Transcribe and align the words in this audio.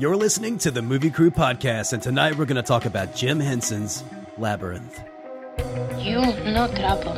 You're 0.00 0.16
listening 0.16 0.56
to 0.60 0.70
the 0.70 0.80
Movie 0.80 1.10
Crew 1.10 1.30
Podcast, 1.30 1.92
and 1.92 2.02
tonight 2.02 2.38
we're 2.38 2.46
going 2.46 2.56
to 2.56 2.62
talk 2.62 2.86
about 2.86 3.14
Jim 3.14 3.38
Henson's 3.38 4.02
Labyrinth. 4.38 4.98
You 5.98 6.24
no 6.48 6.72
trouble. 6.72 7.12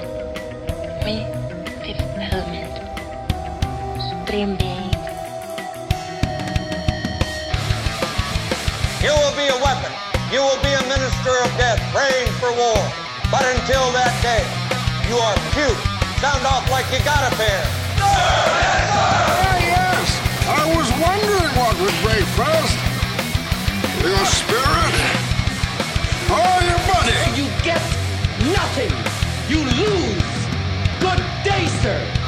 Me 1.06 1.22
fifth 1.78 2.02
element. 2.18 2.74
Supreme 4.02 4.58
being. 4.58 4.90
You 8.98 9.14
will 9.14 9.36
be 9.38 9.46
a 9.46 9.58
weapon. 9.62 9.94
You 10.34 10.42
will 10.42 10.58
be 10.58 10.74
a 10.74 10.82
minister 10.90 11.38
of 11.38 11.54
death, 11.54 11.78
praying 11.94 12.26
for 12.42 12.50
war. 12.50 12.82
But 13.30 13.46
until 13.46 13.94
that 13.94 14.10
day, 14.26 14.42
you 15.06 15.14
are 15.22 15.38
cute. 15.54 15.78
Sound 16.18 16.44
off 16.44 16.68
like 16.68 16.90
you 16.90 16.98
got 17.04 17.32
a 17.32 17.36
pair. 17.36 17.62
Ah, 18.02 19.56
yes. 19.70 20.18
I 20.50 20.66
was 20.74 20.90
wondering 20.98 21.41
what 21.82 21.92
would 21.92 22.02
break 22.02 22.24
first. 22.36 22.78
Your 24.02 24.24
spirit 24.26 24.94
or 26.30 26.54
your 26.62 26.78
body? 26.86 27.18
You 27.34 27.46
get 27.62 27.82
nothing. 28.54 28.92
You 29.48 29.64
lose. 29.64 30.22
Good 31.00 31.24
day, 31.44 31.66
sir. 31.82 32.21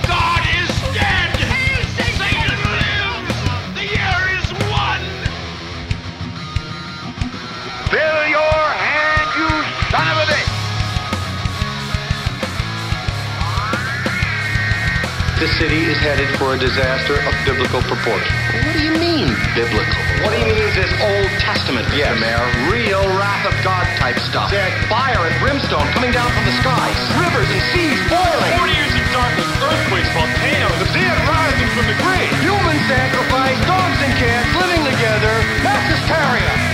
The 15.45 15.61
city 15.61 15.85
is 15.85 16.01
headed 16.01 16.25
for 16.41 16.57
a 16.57 16.59
disaster 16.59 17.21
of 17.21 17.33
biblical 17.45 17.85
proportion. 17.85 18.33
What 18.65 18.73
do 18.73 18.81
you 18.81 18.97
mean, 18.97 19.29
biblical? 19.53 19.93
What 20.25 20.33
he 20.33 20.41
means 20.41 20.73
is 20.73 20.89
Old 21.05 21.29
Testament, 21.37 21.85
Mr. 21.93 22.17
Mayor. 22.17 22.49
Real 22.73 23.05
wrath 23.13 23.45
of 23.45 23.53
God 23.61 23.85
type 24.01 24.17
stuff. 24.25 24.49
There's 24.49 24.73
fire 24.89 25.21
and 25.21 25.37
brimstone 25.45 25.85
coming 25.93 26.17
down 26.17 26.33
from 26.33 26.49
the 26.49 26.57
skies. 26.65 26.97
Rivers 27.21 27.45
and 27.53 27.61
seas 27.77 28.01
boiling. 28.09 28.57
40 28.57 28.73
years 28.73 28.95
of 28.97 29.05
darkness, 29.13 29.53
earthquakes, 29.61 30.09
volcanoes, 30.17 30.79
the 30.81 30.89
dead 30.97 31.13
rising 31.29 31.69
from 31.77 31.93
the 31.93 31.97
grave! 32.01 32.33
Human 32.41 32.81
sacrifice, 32.89 33.61
dogs 33.69 34.01
and 34.01 34.17
cats 34.17 34.49
living 34.57 34.81
together. 34.81 35.35
Mass 35.61 35.85
hysteria. 35.93 36.74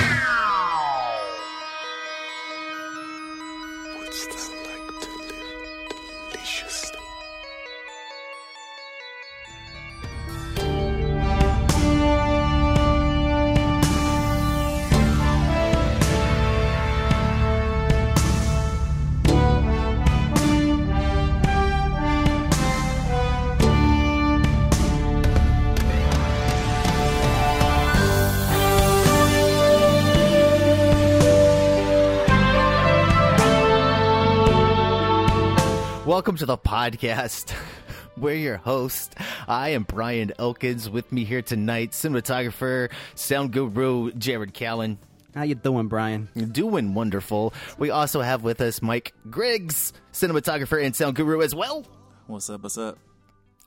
Welcome 36.21 36.37
to 36.37 36.45
the 36.45 36.59
podcast. 36.59 37.55
We're 38.19 38.35
your 38.35 38.59
host. 38.59 39.15
I 39.49 39.71
am 39.71 39.85
Brian 39.85 40.35
Elkins. 40.39 40.91
With 40.91 41.11
me 41.11 41.25
here 41.25 41.41
tonight, 41.41 41.93
cinematographer, 41.93 42.93
sound 43.15 43.55
guru 43.55 44.13
Jared 44.13 44.53
Callen. 44.53 44.99
How 45.35 45.45
you 45.45 45.55
doing, 45.55 45.89
Brian? 45.89 46.29
Doing 46.53 46.93
wonderful. 46.93 47.55
We 47.79 47.89
also 47.89 48.21
have 48.21 48.43
with 48.43 48.61
us 48.61 48.83
Mike 48.83 49.15
Griggs, 49.31 49.95
cinematographer 50.13 50.85
and 50.85 50.95
sound 50.95 51.17
guru 51.17 51.41
as 51.41 51.55
well. 51.55 51.87
What's 52.27 52.51
up? 52.51 52.65
What's 52.65 52.77
up? 52.77 52.99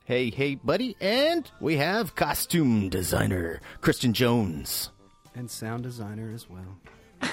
Hey, 0.04 0.30
hey, 0.30 0.54
buddy. 0.54 0.96
And 1.00 1.50
we 1.58 1.78
have 1.78 2.14
costume 2.14 2.88
designer 2.88 3.60
Christian 3.80 4.12
Jones. 4.12 4.90
And 5.34 5.50
sound 5.50 5.82
designer 5.82 6.30
as 6.32 6.46
well. 6.48 6.78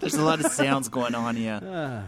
There's 0.00 0.16
a 0.16 0.24
lot 0.24 0.44
of 0.44 0.50
sounds 0.50 0.88
going 0.88 1.14
on 1.14 1.36
here. 1.36 1.60
Ah. 1.64 2.02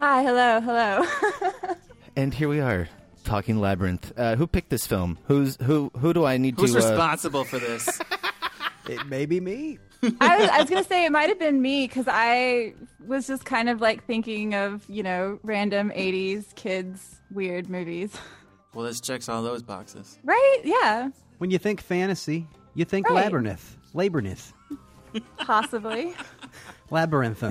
Hi, 0.00 0.22
hello, 0.22 0.60
hello. 0.60 1.04
And 2.16 2.34
here 2.34 2.48
we 2.48 2.58
are 2.58 2.88
talking 3.22 3.60
Labyrinth. 3.60 4.12
Uh, 4.18 4.34
who 4.34 4.48
picked 4.48 4.70
this 4.70 4.84
film? 4.88 5.18
Who's 5.28 5.56
who? 5.62 5.92
Who 6.00 6.12
do 6.12 6.24
I 6.24 6.36
need 6.36 6.58
Who's 6.58 6.72
to? 6.72 6.80
uh, 6.84 6.88
responsible 6.90 7.44
for 7.44 7.58
this? 7.58 8.00
It 8.88 9.06
may 9.06 9.26
be 9.26 9.38
me. 9.38 9.78
I 10.02 10.38
was, 10.38 10.48
I 10.48 10.60
was 10.62 10.70
gonna 10.70 10.82
say 10.82 11.04
it 11.04 11.12
might 11.12 11.28
have 11.28 11.38
been 11.38 11.60
me 11.60 11.86
because 11.86 12.06
I 12.08 12.72
was 13.06 13.26
just 13.26 13.44
kind 13.44 13.68
of 13.68 13.82
like 13.82 14.04
thinking 14.06 14.54
of 14.54 14.82
you 14.88 15.02
know 15.04 15.38
random 15.44 15.90
'80s 15.94 16.54
kids 16.56 17.20
weird 17.30 17.68
movies, 17.68 18.16
well, 18.74 18.86
this 18.86 19.00
checks 19.00 19.28
all 19.28 19.42
those 19.42 19.62
boxes. 19.62 20.18
right? 20.24 20.60
Yeah, 20.64 21.10
When 21.36 21.50
you 21.50 21.58
think 21.58 21.82
fantasy, 21.82 22.48
you 22.74 22.84
think 22.86 23.08
Right. 23.10 23.24
Labyrinth. 23.24 23.76
Labyrinth. 23.92 24.54
possibly. 25.36 26.14
Labyrinth. 26.90 27.44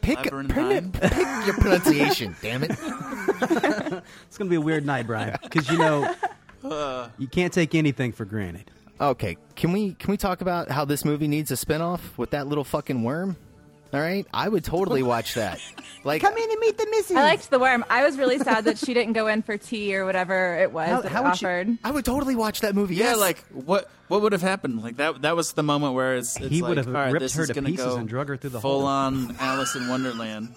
Pick, 0.00 0.18
Labyrinthine. 0.18 0.92
pick 0.92 1.46
your 1.46 1.54
pronunciation. 1.54 2.36
damn 2.42 2.64
it. 2.64 2.70
It's 4.26 4.38
going 4.38 4.48
to 4.48 4.50
be 4.50 4.56
a 4.56 4.60
weird 4.60 4.84
night, 4.86 5.06
Brian, 5.06 5.36
because 5.42 5.70
you 5.70 5.78
know 5.78 6.14
uh. 6.64 7.08
you 7.18 7.26
can't 7.26 7.52
take 7.52 7.74
anything 7.74 8.12
for 8.12 8.24
granted. 8.24 8.70
Okay, 9.00 9.36
can 9.56 9.72
we 9.72 9.94
can 9.94 10.10
we 10.10 10.16
talk 10.16 10.40
about 10.40 10.70
how 10.70 10.84
this 10.84 11.04
movie 11.04 11.28
needs 11.28 11.50
a 11.50 11.54
spinoff 11.54 12.00
with 12.16 12.30
that 12.30 12.46
little 12.46 12.64
fucking 12.64 13.02
worm? 13.02 13.36
All 13.92 14.00
right, 14.00 14.26
I 14.32 14.48
would 14.48 14.64
totally 14.64 15.02
watch 15.02 15.34
that. 15.34 15.60
Like, 16.04 16.20
come 16.20 16.36
in 16.36 16.50
and 16.50 16.58
meet 16.58 16.76
the 16.78 16.86
Missy. 16.90 17.14
I 17.14 17.22
liked 17.22 17.48
the 17.48 17.60
worm. 17.60 17.84
I 17.88 18.02
was 18.04 18.18
really 18.18 18.36
sad 18.40 18.64
that 18.64 18.76
she 18.76 18.92
didn't 18.92 19.12
go 19.12 19.28
in 19.28 19.40
for 19.42 19.56
tea 19.56 19.94
or 19.94 20.04
whatever 20.04 20.58
it 20.58 20.72
was 20.72 20.88
How- 20.88 21.00
that 21.02 21.12
how 21.12 21.22
it 21.22 21.28
would 21.28 21.36
she- 21.36 21.46
offered. 21.46 21.78
I 21.84 21.92
would 21.92 22.04
totally 22.04 22.34
watch 22.34 22.62
that 22.62 22.74
movie. 22.74 22.96
Yeah, 22.96 23.10
yes. 23.10 23.18
like 23.20 23.38
what? 23.52 23.88
What 24.08 24.20
would 24.22 24.32
have 24.32 24.42
happened? 24.42 24.82
Like 24.82 24.96
that? 24.96 25.22
That 25.22 25.36
was 25.36 25.52
the 25.52 25.62
moment 25.62 25.94
where 25.94 26.16
it's. 26.16 26.36
it's 26.40 26.48
He 26.48 26.60
like, 26.60 26.70
would 26.70 26.76
have 26.78 26.88
all 26.88 26.94
right, 26.94 27.12
ripped 27.12 27.20
this 27.22 27.34
her 27.36 27.46
to 27.46 27.62
pieces 27.62 27.86
go 27.86 27.96
and 27.98 28.08
drug 28.08 28.26
her 28.30 28.36
through 28.36 28.50
the 28.50 28.60
full 28.60 28.80
hole. 28.80 28.88
on 28.88 29.36
Alice 29.38 29.76
in 29.76 29.86
Wonderland. 29.86 30.48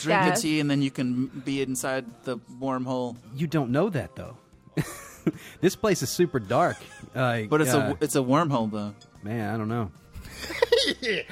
Drink 0.00 0.22
Yeah. 0.22 0.32
a 0.32 0.36
tea 0.36 0.58
and 0.60 0.70
then 0.70 0.80
you 0.80 0.90
can 0.90 1.26
be 1.26 1.60
inside 1.60 2.06
the 2.24 2.38
wormhole. 2.58 3.18
You 3.36 3.48
don't 3.48 3.72
know 3.72 3.90
that 3.90 4.16
though. 4.16 4.38
this 5.60 5.76
place 5.76 6.02
is 6.02 6.08
super 6.08 6.38
dark. 6.40 6.78
Like, 7.14 7.50
But 7.50 7.60
it's 7.60 7.74
uh, 7.74 7.94
a 8.00 8.02
it's 8.04 8.16
a 8.16 8.20
wormhole 8.20 8.70
though. 8.70 8.94
man. 9.22 9.54
I 9.54 9.58
don't 9.58 9.68
know. 9.68 9.90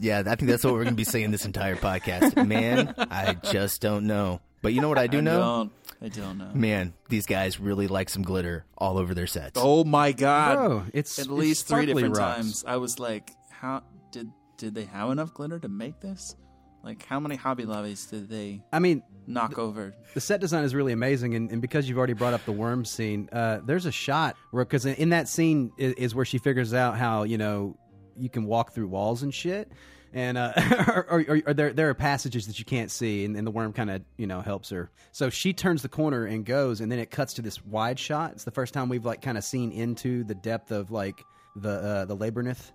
yeah, 0.00 0.22
I 0.26 0.34
think 0.36 0.50
that's 0.50 0.64
what 0.64 0.74
we're 0.74 0.84
gonna 0.84 0.96
be 0.96 1.04
saying 1.04 1.30
this 1.30 1.44
entire 1.44 1.76
podcast. 1.76 2.46
Man, 2.46 2.94
I 2.98 3.34
just 3.34 3.80
don't 3.80 4.06
know. 4.06 4.40
But 4.62 4.72
you 4.72 4.80
know 4.80 4.88
what 4.88 4.98
I 4.98 5.06
do 5.06 5.18
I 5.18 5.22
know? 5.22 5.38
don't. 5.40 5.72
I 6.02 6.08
don't 6.08 6.38
know. 6.38 6.50
Man, 6.54 6.92
these 7.08 7.26
guys 7.26 7.58
really 7.60 7.86
like 7.88 8.08
some 8.08 8.22
glitter 8.22 8.64
all 8.76 8.98
over 8.98 9.14
their 9.14 9.26
sets. 9.26 9.52
Oh 9.62 9.84
my 9.84 10.12
god! 10.12 10.54
Bro, 10.56 10.76
it's- 10.92 11.18
at 11.18 11.26
it's 11.26 11.28
least 11.28 11.68
three 11.68 11.86
different 11.86 12.16
rocks. 12.16 12.36
times. 12.36 12.64
I 12.66 12.76
was 12.76 12.98
like, 12.98 13.30
how 13.50 13.82
did 14.12 14.30
did 14.56 14.74
they 14.74 14.84
have 14.84 15.10
enough 15.10 15.34
glitter 15.34 15.58
to 15.58 15.68
make 15.68 16.00
this? 16.00 16.36
Like, 16.82 17.04
how 17.04 17.18
many 17.18 17.34
Hobby 17.34 17.64
Lobbies 17.64 18.06
did 18.06 18.28
they 18.28 18.62
I 18.72 18.78
mean, 18.78 19.02
knock 19.26 19.58
over? 19.58 19.92
the 20.14 20.20
set 20.20 20.40
design 20.40 20.62
is 20.62 20.72
really 20.72 20.92
amazing, 20.92 21.34
and, 21.34 21.50
and 21.50 21.60
because 21.60 21.88
you've 21.88 21.98
already 21.98 22.12
brought 22.12 22.32
up 22.32 22.44
the 22.44 22.52
worm 22.52 22.84
scene, 22.84 23.28
uh, 23.32 23.58
there's 23.64 23.86
a 23.86 23.90
shot 23.92 24.36
where 24.52 24.64
because 24.64 24.86
in 24.86 25.08
that 25.08 25.28
scene 25.28 25.72
is, 25.78 25.94
is 25.94 26.14
where 26.14 26.24
she 26.24 26.38
figures 26.38 26.72
out 26.74 26.96
how 26.96 27.24
you 27.24 27.38
know 27.38 27.76
you 28.18 28.28
can 28.28 28.46
walk 28.46 28.72
through 28.72 28.88
walls 28.88 29.22
and 29.22 29.32
shit, 29.34 29.70
and 30.12 30.38
uh, 30.38 30.52
or, 30.88 31.24
or, 31.28 31.42
or 31.46 31.54
there 31.54 31.72
there 31.72 31.88
are 31.90 31.94
passages 31.94 32.46
that 32.46 32.58
you 32.58 32.64
can't 32.64 32.90
see, 32.90 33.24
and, 33.24 33.36
and 33.36 33.46
the 33.46 33.50
worm 33.50 33.72
kind 33.72 33.90
of 33.90 34.02
you 34.16 34.26
know 34.26 34.40
helps 34.40 34.70
her. 34.70 34.90
So 35.12 35.30
she 35.30 35.52
turns 35.52 35.82
the 35.82 35.88
corner 35.88 36.26
and 36.26 36.44
goes, 36.44 36.80
and 36.80 36.90
then 36.90 36.98
it 36.98 37.10
cuts 37.10 37.34
to 37.34 37.42
this 37.42 37.64
wide 37.64 37.98
shot. 37.98 38.32
It's 38.32 38.44
the 38.44 38.50
first 38.50 38.74
time 38.74 38.88
we've 38.88 39.04
like 39.04 39.22
kind 39.22 39.38
of 39.38 39.44
seen 39.44 39.72
into 39.72 40.24
the 40.24 40.34
depth 40.34 40.70
of 40.70 40.90
like 40.90 41.22
the 41.56 41.70
uh, 41.70 42.04
the 42.04 42.14
labyrinth, 42.14 42.72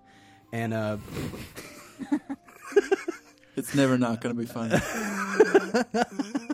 and 0.52 0.74
uh, 0.74 0.96
It's 3.56 3.74
never 3.74 3.98
not 3.98 4.20
going 4.20 4.34
to 4.34 4.40
be 4.40 4.46
fun. 4.46 4.72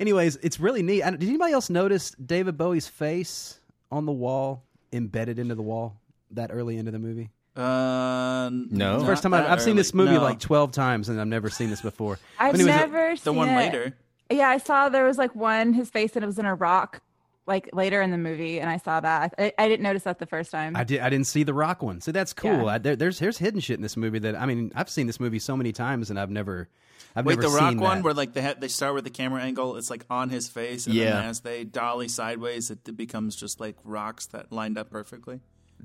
Anyways, 0.00 0.36
it's 0.36 0.58
really 0.58 0.82
neat. 0.82 1.02
I 1.02 1.10
Did 1.10 1.28
anybody 1.28 1.52
else 1.52 1.68
notice 1.68 2.12
David 2.12 2.56
Bowie's 2.56 2.88
face 2.88 3.60
on 3.90 4.06
the 4.06 4.12
wall, 4.12 4.64
embedded 4.92 5.38
into 5.38 5.54
the 5.54 5.62
wall 5.62 6.00
that 6.30 6.50
early 6.52 6.78
into 6.78 6.92
the 6.92 6.98
movie? 6.98 7.30
Uh, 7.58 8.50
No. 8.50 9.04
First 9.04 9.22
time 9.22 9.34
I've, 9.34 9.46
I've 9.46 9.62
seen 9.62 9.76
this 9.76 9.92
movie 9.92 10.18
like 10.18 10.38
twelve 10.40 10.72
times, 10.72 11.08
and 11.08 11.20
I've 11.20 11.26
never 11.26 11.50
seen 11.50 11.70
this 11.70 11.80
before. 11.82 12.18
I've 12.38 12.52
But 12.52 12.60
anyways, 12.60 12.76
never 12.76 13.10
the 13.10 13.16
seen 13.16 13.36
one 13.36 13.48
it. 13.50 13.56
later. 13.56 13.96
Yeah, 14.30 14.48
I 14.48 14.58
saw 14.58 14.88
there 14.88 15.04
was 15.04 15.18
like 15.18 15.34
one 15.34 15.72
his 15.72 15.90
face 15.90 16.14
and 16.14 16.22
it 16.22 16.26
was 16.26 16.38
in 16.38 16.44
a 16.46 16.54
rock 16.54 17.00
like 17.46 17.70
later 17.72 18.02
in 18.02 18.10
the 18.10 18.18
movie, 18.18 18.60
and 18.60 18.68
I 18.68 18.76
saw 18.76 19.00
that. 19.00 19.34
I, 19.38 19.52
I 19.58 19.68
didn't 19.68 19.82
notice 19.82 20.02
that 20.02 20.18
the 20.18 20.26
first 20.26 20.50
time. 20.50 20.76
I 20.76 20.84
did. 20.84 21.00
I 21.00 21.08
didn't 21.08 21.26
see 21.26 21.42
the 21.44 21.54
Rock 21.54 21.82
one. 21.82 22.00
So 22.02 22.12
that's 22.12 22.34
cool. 22.34 22.50
Yeah. 22.52 22.64
I, 22.66 22.78
there, 22.78 22.94
there's 22.94 23.18
there's 23.18 23.38
hidden 23.38 23.60
shit 23.60 23.76
in 23.76 23.82
this 23.82 23.96
movie 23.96 24.18
that 24.20 24.36
I 24.36 24.44
mean 24.46 24.70
I've 24.74 24.90
seen 24.90 25.06
this 25.06 25.18
movie 25.18 25.38
so 25.38 25.56
many 25.56 25.72
times 25.72 26.10
and 26.10 26.20
I've 26.20 26.30
never 26.30 26.68
I've 27.16 27.24
Wait, 27.24 27.38
never 27.38 27.48
the 27.48 27.56
rock 27.56 27.70
seen 27.70 27.80
one 27.80 27.96
that. 27.98 28.04
where 28.04 28.12
like 28.14 28.34
they 28.34 28.42
ha- 28.42 28.54
they 28.58 28.68
start 28.68 28.94
with 28.94 29.04
the 29.04 29.10
camera 29.10 29.42
angle, 29.42 29.76
it's 29.78 29.88
like 29.88 30.04
on 30.10 30.28
his 30.28 30.46
face, 30.48 30.84
and 30.86 30.94
Yeah. 30.94 31.12
then 31.12 31.24
as 31.24 31.40
they 31.40 31.64
dolly 31.64 32.08
sideways, 32.08 32.70
it, 32.70 32.86
it 32.86 32.96
becomes 32.98 33.34
just 33.34 33.58
like 33.60 33.76
rocks 33.82 34.26
that 34.26 34.52
lined 34.52 34.76
up 34.76 34.90
perfectly. 34.90 35.40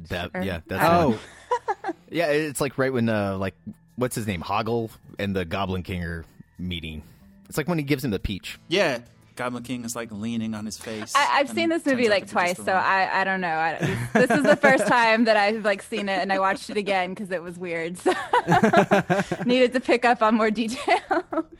That 0.09 0.31
yeah, 0.43 0.59
that's 0.67 0.83
oh 0.83 1.19
yeah. 2.09 2.27
It's 2.27 2.61
like 2.61 2.77
right 2.77 2.91
when 2.91 3.09
uh 3.09 3.37
like 3.37 3.55
what's 3.95 4.15
his 4.15 4.27
name 4.27 4.41
Hoggle 4.41 4.89
and 5.19 5.35
the 5.35 5.45
Goblin 5.45 5.83
King 5.83 6.03
are 6.03 6.25
meeting. 6.59 7.03
It's 7.49 7.57
like 7.57 7.67
when 7.67 7.77
he 7.77 7.83
gives 7.83 8.03
him 8.03 8.11
the 8.11 8.19
peach. 8.19 8.57
Yeah, 8.67 8.99
Goblin 9.35 9.63
King 9.63 9.85
is 9.85 9.95
like 9.95 10.11
leaning 10.11 10.53
on 10.55 10.65
his 10.65 10.77
face. 10.77 11.13
I, 11.15 11.39
I've 11.39 11.49
seen 11.49 11.69
this 11.69 11.85
movie 11.85 12.09
like 12.09 12.27
to 12.27 12.35
be 12.35 12.41
just 12.41 12.55
twice, 12.55 12.65
so. 12.65 12.71
I, 12.73 13.21
I 13.21 13.23
don't 13.23 13.41
know. 13.41 13.47
I, 13.47 13.77
this, 13.79 14.27
this 14.27 14.37
is 14.39 14.43
the 14.43 14.55
first 14.55 14.87
time 14.87 15.25
that 15.25 15.37
I've 15.37 15.63
like 15.63 15.81
seen 15.83 16.09
it, 16.09 16.19
and 16.19 16.31
I 16.33 16.39
watched 16.39 16.69
it 16.69 16.77
again 16.77 17.11
because 17.13 17.31
it 17.31 17.43
was 17.43 17.57
weird. 17.57 17.97
So 17.97 18.13
needed 19.45 19.73
to 19.73 19.79
pick 19.79 20.05
up 20.05 20.21
on 20.21 20.35
more 20.35 20.51
detail. 20.51 20.99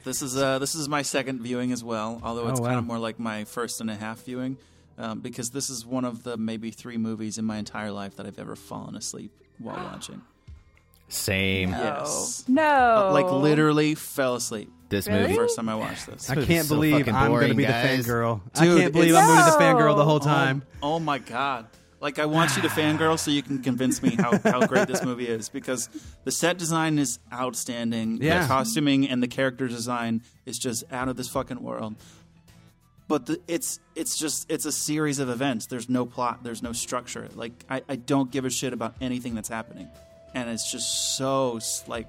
This 0.03 0.21
is 0.21 0.35
uh 0.37 0.59
this 0.59 0.75
is 0.75 0.89
my 0.89 1.01
second 1.01 1.41
viewing 1.41 1.71
as 1.71 1.83
well, 1.83 2.19
although 2.23 2.47
it's 2.49 2.59
Oh, 2.59 2.63
kind 2.63 2.79
of 2.79 2.85
more 2.85 2.99
like 2.99 3.19
my 3.19 3.43
first 3.45 3.79
and 3.81 3.89
a 3.89 3.95
half 3.95 4.23
viewing, 4.23 4.57
um, 4.97 5.19
because 5.19 5.49
this 5.51 5.69
is 5.69 5.85
one 5.85 6.05
of 6.05 6.23
the 6.23 6.37
maybe 6.37 6.71
three 6.71 6.97
movies 6.97 7.37
in 7.37 7.45
my 7.45 7.57
entire 7.57 7.91
life 7.91 8.15
that 8.17 8.25
I've 8.25 8.39
ever 8.39 8.55
fallen 8.55 8.95
asleep 8.95 9.31
while 9.59 9.75
watching. 9.91 10.21
Same. 11.09 11.69
Yes, 11.71 12.43
no, 12.47 12.63
Uh, 13.09 13.11
like 13.13 13.29
literally 13.31 13.93
fell 13.95 14.35
asleep. 14.35 14.71
This 14.89 15.07
Really? 15.07 15.21
movie. 15.23 15.35
First 15.35 15.55
time 15.55 15.69
I 15.69 15.75
watched 15.75 16.07
this. 16.07 16.29
I 16.29 16.35
can't 16.43 16.65
so 16.67 16.75
believe 16.75 16.97
fucking 16.99 17.15
I'm 17.15 17.31
going 17.31 17.49
to 17.49 17.55
be 17.55 17.63
guys. 17.63 18.05
the 18.05 18.11
fangirl. 18.11 18.41
Dude, 18.53 18.77
I 18.77 18.81
can't 18.81 18.93
believe 18.93 19.15
I'm 19.15 19.25
going 19.27 19.39
to 19.39 19.45
be 19.45 19.51
the 19.51 19.57
fangirl 19.63 19.95
the 19.95 20.05
whole 20.05 20.19
time. 20.19 20.63
Oh, 20.81 20.93
oh 20.95 20.99
my 20.99 21.19
god! 21.19 21.67
Like 21.99 22.19
I 22.19 22.25
want 22.25 22.55
you 22.55 22.61
to 22.63 22.67
fangirl 22.67 23.17
so 23.19 23.31
you 23.31 23.41
can 23.43 23.61
convince 23.61 24.01
me 24.03 24.15
how, 24.15 24.37
how 24.43 24.65
great 24.67 24.87
this 24.87 25.03
movie 25.03 25.27
is 25.27 25.49
because 25.49 25.87
the 26.25 26.31
set 26.31 26.57
design 26.57 26.99
is 26.99 27.19
outstanding. 27.31 28.19
Yeah. 28.21 28.41
The 28.41 28.47
costuming 28.47 29.07
and 29.07 29.21
the 29.23 29.27
character 29.27 29.67
design 29.67 30.21
is 30.45 30.57
just 30.59 30.83
out 30.91 31.07
of 31.09 31.15
this 31.15 31.29
fucking 31.29 31.61
world. 31.61 31.95
But 33.07 33.25
the, 33.25 33.41
it's 33.47 33.79
it's 33.95 34.17
just 34.17 34.49
it's 34.49 34.65
a 34.65 34.71
series 34.71 35.19
of 35.19 35.29
events. 35.29 35.67
There's 35.67 35.89
no 35.89 36.05
plot. 36.05 36.43
There's 36.43 36.63
no 36.63 36.71
structure. 36.71 37.27
Like 37.35 37.51
I, 37.69 37.81
I 37.87 37.95
don't 37.95 38.31
give 38.31 38.45
a 38.45 38.49
shit 38.49 38.73
about 38.73 38.95
anything 39.01 39.35
that's 39.35 39.49
happening, 39.49 39.89
and 40.33 40.49
it's 40.49 40.71
just 40.71 41.17
so 41.17 41.59
like, 41.87 42.07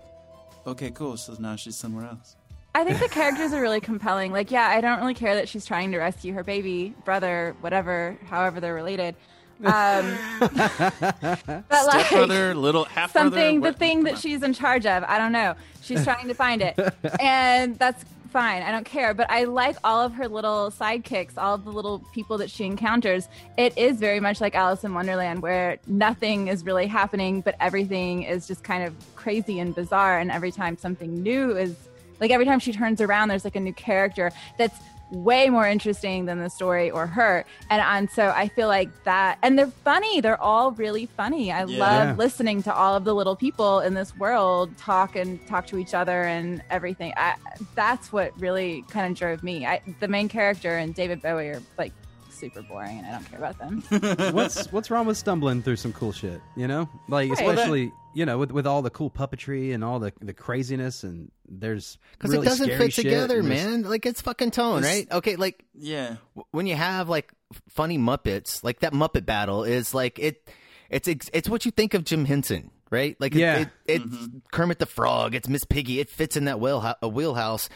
okay, 0.67 0.91
cool. 0.91 1.17
So 1.17 1.35
now 1.38 1.56
she's 1.56 1.76
somewhere 1.76 2.06
else. 2.06 2.37
I 2.76 2.82
think 2.82 2.99
the 2.99 3.08
characters 3.08 3.52
are 3.52 3.61
really 3.61 3.81
compelling. 3.81 4.32
Like, 4.32 4.50
yeah, 4.50 4.67
I 4.67 4.81
don't 4.81 4.99
really 4.99 5.14
care 5.14 5.37
that 5.37 5.49
she's 5.49 5.64
trying 5.64 5.93
to 5.93 5.99
rescue 5.99 6.32
her 6.32 6.43
baby 6.43 6.93
brother, 7.05 7.55
whatever, 7.61 8.19
however 8.26 8.61
they're 8.61 8.75
related. 8.75 9.14
Um, 9.64 10.19
but 10.41 11.70
like 11.70 12.06
Stepbrother, 12.06 12.56
little 12.56 12.85
half 12.85 13.12
something, 13.12 13.61
brother, 13.61 13.73
the 13.73 13.79
thing 13.79 14.02
that 14.02 14.19
she's 14.19 14.43
in 14.43 14.52
charge 14.52 14.85
of, 14.85 15.05
I 15.05 15.17
don't 15.17 15.31
know. 15.31 15.55
She's 15.81 16.02
trying 16.05 16.26
to 16.26 16.35
find 16.35 16.61
it, 16.61 16.76
and 17.20 17.79
that's 17.79 18.05
fine. 18.34 18.62
I 18.62 18.72
don't 18.72 18.84
care. 18.84 19.14
But 19.14 19.31
I 19.31 19.44
like 19.44 19.76
all 19.84 20.00
of 20.02 20.12
her 20.14 20.26
little 20.26 20.72
sidekicks, 20.76 21.38
all 21.38 21.54
of 21.54 21.64
the 21.64 21.70
little 21.70 22.00
people 22.12 22.36
that 22.38 22.50
she 22.50 22.64
encounters. 22.64 23.28
It 23.56 23.78
is 23.78 23.98
very 23.98 24.19
much 24.19 24.40
like 24.40 24.56
Alice 24.56 24.82
in 24.82 24.92
Wonderland, 24.92 25.40
where 25.40 25.78
nothing 25.86 26.48
is 26.48 26.64
really 26.64 26.88
happening, 26.88 27.42
but 27.42 27.54
everything 27.60 28.25
is 28.25 28.48
just 28.48 28.64
kind 28.64 28.82
of 28.82 28.92
crazy 29.14 29.60
and 29.60 29.72
bizarre. 29.72 30.19
And 30.19 30.32
every 30.32 30.50
time 30.50 30.76
something 30.76 31.22
new 31.22 31.56
is 31.56 31.76
like 32.20 32.32
every 32.32 32.44
time 32.44 32.58
she 32.58 32.72
turns 32.72 33.00
around, 33.00 33.28
there's 33.28 33.44
like 33.44 33.56
a 33.56 33.60
new 33.60 33.72
character 33.72 34.32
that's 34.58 34.78
way 35.14 35.49
more 35.49 35.66
interesting 35.66 36.26
than 36.26 36.40
the 36.40 36.50
story 36.50 36.90
or 36.90 37.06
her. 37.06 37.44
And 37.70 37.81
and 37.81 38.11
so 38.11 38.28
I 38.37 38.49
feel 38.49 38.69
like 38.69 38.88
that 39.05 39.38
and 39.43 39.58
they're 39.58 39.66
funny. 39.84 40.20
They're 40.20 40.40
all 40.40 40.72
really 40.72 41.06
funny. 41.06 41.52
I 41.52 41.61
Yeah. 41.64 41.78
love 41.78 42.08
Yeah. 42.08 42.14
listening 42.16 42.62
to 42.64 42.75
all 42.75 42.94
of 42.96 43.05
the 43.05 43.14
little 43.14 43.37
people 43.37 43.81
in 43.81 43.94
this 43.94 44.16
world 44.16 44.76
talk 44.76 45.16
and 45.16 45.44
talk 45.46 45.66
to 45.69 45.78
each 45.78 45.94
other 45.94 46.25
and 46.25 46.62
everything. 46.70 47.12
I, 47.16 47.37
that's 47.75 48.12
what 48.12 48.38
really 48.40 48.84
kind 48.90 49.11
of 49.11 49.16
drove 49.19 49.43
me. 49.43 49.64
I, 49.66 49.81
the 50.00 50.08
main 50.08 50.28
character 50.28 50.76
and 50.76 50.94
David 50.94 51.22
Bowie 51.22 51.49
are 51.49 51.62
like 51.78 51.93
super 52.34 52.62
boring 52.62 52.98
and 52.98 53.06
I 53.06 53.10
don't 53.12 53.25
care 53.31 53.38
about 53.38 53.58
them. 53.58 54.32
what's 54.34 54.70
what's 54.72 54.90
wrong 54.90 55.06
with 55.06 55.16
stumbling 55.16 55.62
through 55.62 55.76
some 55.76 55.92
cool 55.92 56.12
shit? 56.12 56.40
You 56.56 56.66
know, 56.69 56.88
like 57.08 57.31
Right. 57.31 57.38
especially 57.40 57.92
you 58.14 58.26
know 58.26 58.38
with 58.38 58.50
with 58.52 58.66
all 58.66 58.82
the 58.82 58.90
cool 58.90 59.10
puppetry 59.10 59.75
and 59.75 59.82
all 59.84 59.98
the 59.98 60.12
the 60.20 60.32
craziness 60.34 61.04
and 61.04 61.31
there's 61.48 61.98
Because 62.12 62.31
really 62.32 62.46
it 62.46 62.50
doesn't 62.50 62.66
scary 62.66 62.90
fit 62.90 62.94
together, 63.02 63.42
man. 63.42 63.82
Like 63.82 64.06
it's 64.06 64.20
fucking 64.20 64.50
tone, 64.52 64.82
This- 64.82 64.90
right? 64.94 65.12
Okay, 65.12 65.36
like 65.36 65.64
Yeah. 65.75 66.16
w- 66.34 66.46
when 66.50 66.66
you 66.66 66.75
have 66.76 67.08
like 67.08 67.32
funny 67.69 67.98
Muppets, 67.98 68.62
like 68.64 68.81
that 68.81 68.92
Muppet 68.92 69.25
battle 69.26 69.64
is 69.64 69.94
like 69.94 70.19
it. 70.19 70.48
It's 70.90 71.08
it's 71.08 71.48
what 71.48 71.64
you 71.64 71.70
think 71.70 71.94
of 71.94 72.04
Jim 72.04 72.25
Henson, 72.25 72.70
right? 72.90 73.16
Like 73.20 73.34
Yeah. 73.34 73.60
it, 73.62 73.69
it's 73.86 74.04
mm-hmm. 74.04 74.38
Kermit 74.52 74.78
the 74.78 74.86
Frog, 74.86 75.34
it's 75.34 75.48
Miss 75.48 75.64
Piggy. 75.64 75.98
It 76.00 76.08
fits 76.08 76.36
in 76.36 76.44
that 76.44 76.60
wheelhouse, 76.60 76.96
a 77.02 77.08
wheelhouse. 77.08 77.69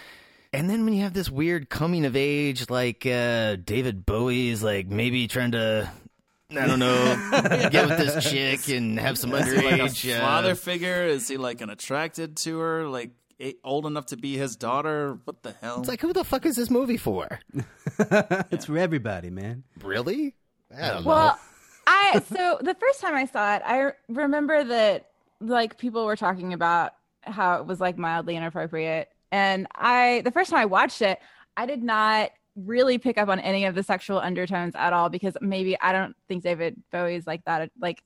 And 0.53 0.69
then 0.71 0.85
when 0.85 0.95
you 0.95 1.03
have 1.03 1.13
this 1.13 1.29
weird 1.31 1.69
coming 1.69 2.05
of 2.07 2.17
age, 2.17 2.71
like 2.71 3.05
uh, 3.05 3.57
David 3.57 4.07
Bowie's, 4.07 4.63
like 4.63 4.89
maybe 4.89 5.29
trying 5.29 5.53
to, 5.53 5.91
I 6.51 6.67
don't 6.67 6.79
know, 6.79 7.29
get 7.71 7.89
with 7.89 7.99
this 7.99 8.31
chick 8.31 8.69
and 8.75 8.99
have 8.99 9.19
some 9.19 9.35
Is 9.35 9.47
he 9.47 9.57
like 9.57 9.81
a 9.81 9.85
underage. 9.85 10.17
uh, 10.17 10.21
father 10.21 10.55
figure? 10.55 11.05
Is 11.05 11.29
he 11.29 11.37
like 11.37 11.61
an 11.61 11.69
attracted 11.71 12.37
to 12.39 12.59
her? 12.61 12.89
Like 12.89 13.11
old 13.63 13.87
enough 13.87 14.07
to 14.07 14.17
be 14.17 14.37
his 14.37 14.57
daughter? 14.57 15.19
What 15.25 15.43
the 15.43 15.53
hell? 15.61 15.81
it's 15.81 15.89
like 15.89 16.01
who 16.01 16.13
the 16.13 16.25
fuck 16.25 16.47
is 16.47 16.57
this 16.57 16.71
movie 16.71 16.97
for? 16.97 17.41
it's 17.99 18.65
for 18.65 18.79
everybody, 18.79 19.31
man. 19.31 19.65
Really? 19.83 20.35
I 20.77 20.89
don't 20.89 21.05
know. 21.05 21.11
Well, 21.11 21.41
I 21.87 22.21
so 22.35 22.59
the 22.61 22.75
first 22.75 23.01
time 23.01 23.15
I 23.15 23.27
saw 23.27 23.57
it, 23.57 23.63
I 23.65 23.93
remember 24.09 24.65
that 24.65 25.11
like 25.41 25.79
people 25.79 26.05
were 26.07 26.17
talking 26.17 26.53
about 26.53 26.95
how 27.23 27.61
it 27.61 27.67
was 27.67 27.81
like 27.81 27.99
mildly 27.99 28.37
inappropriate, 28.37 29.09
and 29.33 29.67
I 29.75 30.23
the 30.25 30.31
first 30.31 30.51
time 30.51 30.61
I 30.61 30.67
watched 30.67 31.03
it, 31.03 31.19
I 31.57 31.67
did 31.67 31.83
not 31.83 32.31
really 32.57 32.99
pick 32.99 33.19
up 33.19 33.29
on 33.29 33.39
any 33.41 33.65
of 33.65 33.75
the 33.75 33.83
sexual 33.83 34.19
undertones 34.19 34.75
at 34.75 34.93
all 34.93 35.09
because 35.09 35.37
maybe 35.41 35.79
I 35.81 35.93
don't 35.93 36.17
think 36.27 36.43
David 36.43 36.83
Bowie's 36.91 37.27
like 37.27 37.45
that. 37.45 37.71
Like 37.81 38.03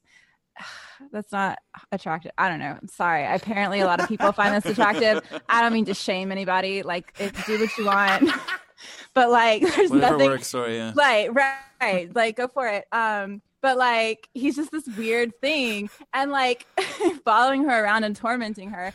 that's 1.12 1.32
not 1.32 1.58
attractive. 1.90 2.32
I 2.38 2.48
don't 2.48 2.58
know. 2.58 2.76
I'm 2.80 2.88
sorry. 2.88 3.24
Apparently, 3.26 3.80
a 3.80 3.86
lot 3.86 4.00
of 4.00 4.08
people 4.08 4.32
find 4.32 4.54
this 4.54 4.70
attractive. 4.70 5.22
I 5.48 5.62
don't 5.62 5.72
mean 5.72 5.86
to 5.86 5.94
shame 5.94 6.32
anybody. 6.32 6.82
Like, 6.82 7.14
it, 7.18 7.34
do 7.46 7.58
what 7.58 7.76
you 7.78 7.86
want. 7.86 8.30
but 9.14 9.30
like, 9.30 9.62
there's 9.62 9.90
Whatever 9.90 10.18
nothing. 10.18 10.30
works. 10.30 10.54
Right, 10.54 11.32
right, 11.32 11.54
right. 11.80 12.14
Like, 12.14 12.36
go 12.36 12.48
for 12.48 12.68
it. 12.68 12.86
Um, 12.92 13.42
but 13.60 13.78
like, 13.78 14.28
he's 14.34 14.56
just 14.56 14.72
this 14.72 14.88
weird 14.96 15.40
thing, 15.40 15.88
and 16.12 16.32
like, 16.32 16.66
following 17.24 17.64
her 17.64 17.84
around 17.84 18.02
and 18.04 18.16
tormenting 18.16 18.70
her, 18.70 18.92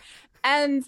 and 0.47 0.83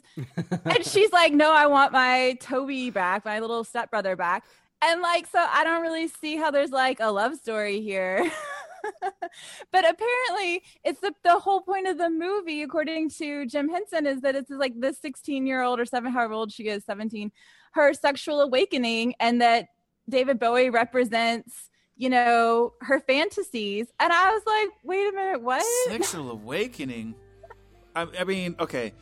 and 0.65 0.85
she's 0.85 1.11
like, 1.11 1.33
"No, 1.33 1.51
I 1.53 1.67
want 1.67 1.91
my 1.91 2.37
Toby 2.39 2.89
back, 2.89 3.25
my 3.25 3.39
little 3.39 3.63
stepbrother 3.63 4.15
back." 4.15 4.45
And 4.81 5.01
like, 5.01 5.27
so 5.27 5.39
I 5.39 5.63
don't 5.63 5.81
really 5.81 6.07
see 6.07 6.37
how 6.37 6.51
there's 6.51 6.71
like 6.71 6.99
a 7.01 7.11
love 7.11 7.35
story 7.35 7.81
here. 7.81 8.31
but 9.01 9.89
apparently, 9.89 10.63
it's 10.85 11.01
the 11.01 11.13
the 11.23 11.37
whole 11.37 11.61
point 11.61 11.87
of 11.87 11.97
the 11.97 12.09
movie, 12.09 12.61
according 12.61 13.09
to 13.11 13.45
Jim 13.45 13.67
Henson, 13.69 14.05
is 14.07 14.21
that 14.21 14.35
it's 14.35 14.49
like 14.49 14.79
this 14.79 14.97
16 14.99 15.45
year 15.45 15.61
old 15.61 15.79
or 15.79 15.85
seven, 15.85 16.11
however 16.11 16.33
old 16.33 16.51
she 16.51 16.69
is, 16.69 16.85
17, 16.85 17.31
her 17.73 17.93
sexual 17.93 18.41
awakening, 18.41 19.13
and 19.19 19.41
that 19.41 19.67
David 20.07 20.39
Bowie 20.39 20.69
represents, 20.69 21.69
you 21.97 22.09
know, 22.09 22.73
her 22.79 23.01
fantasies. 23.01 23.87
And 23.99 24.13
I 24.13 24.31
was 24.31 24.41
like, 24.45 24.69
wait 24.83 25.09
a 25.09 25.11
minute, 25.11 25.41
what? 25.41 25.63
Sexual 25.89 26.31
awakening. 26.31 27.15
I, 27.95 28.07
I 28.19 28.23
mean, 28.23 28.55
okay. 28.59 28.93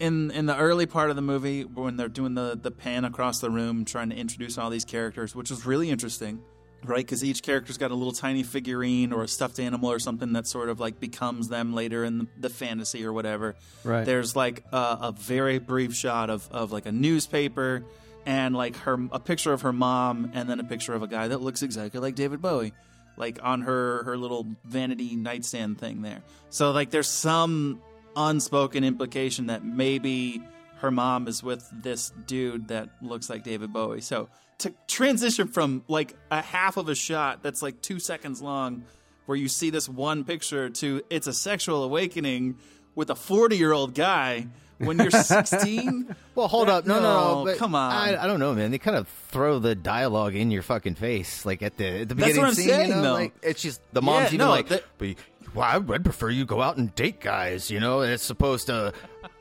In 0.00 0.30
in 0.32 0.46
the 0.46 0.56
early 0.56 0.86
part 0.86 1.10
of 1.10 1.16
the 1.16 1.22
movie, 1.22 1.62
when 1.62 1.96
they're 1.96 2.08
doing 2.08 2.34
the 2.34 2.58
the 2.60 2.70
pan 2.70 3.04
across 3.04 3.40
the 3.40 3.50
room, 3.50 3.84
trying 3.84 4.10
to 4.10 4.16
introduce 4.16 4.58
all 4.58 4.70
these 4.70 4.84
characters, 4.84 5.34
which 5.34 5.50
was 5.50 5.64
really 5.64 5.90
interesting, 5.90 6.42
right? 6.84 7.04
Because 7.04 7.22
each 7.22 7.42
character's 7.42 7.78
got 7.78 7.90
a 7.90 7.94
little 7.94 8.12
tiny 8.12 8.42
figurine 8.42 9.12
or 9.12 9.22
a 9.22 9.28
stuffed 9.28 9.60
animal 9.60 9.90
or 9.90 9.98
something 9.98 10.32
that 10.32 10.46
sort 10.46 10.68
of 10.68 10.80
like 10.80 10.98
becomes 10.98 11.48
them 11.48 11.74
later 11.74 12.04
in 12.04 12.18
the, 12.18 12.26
the 12.38 12.50
fantasy 12.50 13.04
or 13.04 13.12
whatever. 13.12 13.54
Right. 13.84 14.04
There's 14.04 14.34
like 14.34 14.64
a, 14.72 14.98
a 15.02 15.14
very 15.16 15.58
brief 15.58 15.94
shot 15.94 16.28
of 16.28 16.48
of 16.50 16.72
like 16.72 16.86
a 16.86 16.92
newspaper 16.92 17.84
and 18.26 18.56
like 18.56 18.76
her 18.78 18.98
a 19.12 19.20
picture 19.20 19.52
of 19.52 19.62
her 19.62 19.72
mom 19.72 20.32
and 20.34 20.48
then 20.48 20.58
a 20.58 20.64
picture 20.64 20.94
of 20.94 21.02
a 21.02 21.06
guy 21.06 21.28
that 21.28 21.40
looks 21.40 21.62
exactly 21.62 22.00
like 22.00 22.14
David 22.14 22.42
Bowie 22.42 22.72
like 23.16 23.38
on 23.42 23.62
her 23.62 24.02
her 24.04 24.16
little 24.16 24.46
vanity 24.64 25.16
nightstand 25.16 25.78
thing 25.78 26.02
there. 26.02 26.22
So 26.50 26.72
like 26.72 26.90
there's 26.90 27.08
some 27.08 27.80
unspoken 28.16 28.84
implication 28.84 29.46
that 29.46 29.64
maybe 29.64 30.42
her 30.78 30.90
mom 30.90 31.28
is 31.28 31.42
with 31.42 31.68
this 31.72 32.12
dude 32.26 32.68
that 32.68 32.90
looks 33.02 33.30
like 33.30 33.42
David 33.44 33.72
Bowie. 33.72 34.00
So 34.00 34.28
to 34.58 34.72
transition 34.86 35.48
from 35.48 35.82
like 35.88 36.14
a 36.30 36.42
half 36.42 36.76
of 36.76 36.88
a 36.88 36.94
shot 36.94 37.42
that's 37.42 37.62
like 37.62 37.80
2 37.82 37.98
seconds 37.98 38.40
long 38.42 38.84
where 39.26 39.36
you 39.36 39.48
see 39.48 39.70
this 39.70 39.88
one 39.88 40.24
picture 40.24 40.68
to 40.68 41.02
it's 41.10 41.26
a 41.26 41.32
sexual 41.32 41.82
awakening 41.84 42.56
with 42.94 43.10
a 43.10 43.14
40-year-old 43.14 43.94
guy 43.94 44.46
when 44.78 44.98
you're 44.98 45.10
16. 45.10 46.14
Well, 46.34 46.48
hold 46.48 46.68
up. 46.68 46.84
No, 46.86 47.00
no, 47.00 47.02
no. 47.02 47.44
No, 47.44 47.54
come 47.56 47.74
on. 47.74 47.92
I, 47.92 48.22
I 48.22 48.26
don't 48.26 48.38
know, 48.40 48.54
man. 48.54 48.70
They 48.70 48.78
kind 48.78 48.96
of 48.96 49.08
throw 49.28 49.58
the 49.58 49.74
dialogue 49.74 50.34
in 50.34 50.50
your 50.50 50.62
fucking 50.62 50.96
face, 50.96 51.46
like 51.46 51.62
at 51.62 51.76
the 51.76 51.86
at 52.02 52.08
the 52.08 52.14
That's 52.14 52.26
beginning 52.28 52.40
what 52.42 52.48
I'm 52.48 52.54
scene. 52.54 52.68
saying, 52.68 52.88
you 52.90 52.94
know, 52.96 53.02
though. 53.02 53.12
like 53.14 53.34
it's 53.42 53.62
just 53.62 53.80
the 53.92 54.02
mom's 54.02 54.24
Yeah, 54.30 54.34
even 54.34 54.38
no, 54.38 54.50
like, 54.50 54.68
that- 54.68 54.84
but, 54.98 55.14
well, 55.54 55.64
I 55.64 55.78
would 55.78 56.04
prefer 56.04 56.30
you 56.30 56.44
go 56.44 56.60
out 56.62 56.76
and 56.76 56.94
date 56.94 57.20
guys. 57.20 57.70
You 57.70 57.80
know, 57.80 58.00
and 58.00 58.12
it's 58.12 58.22
supposed 58.24 58.66
to 58.66 58.92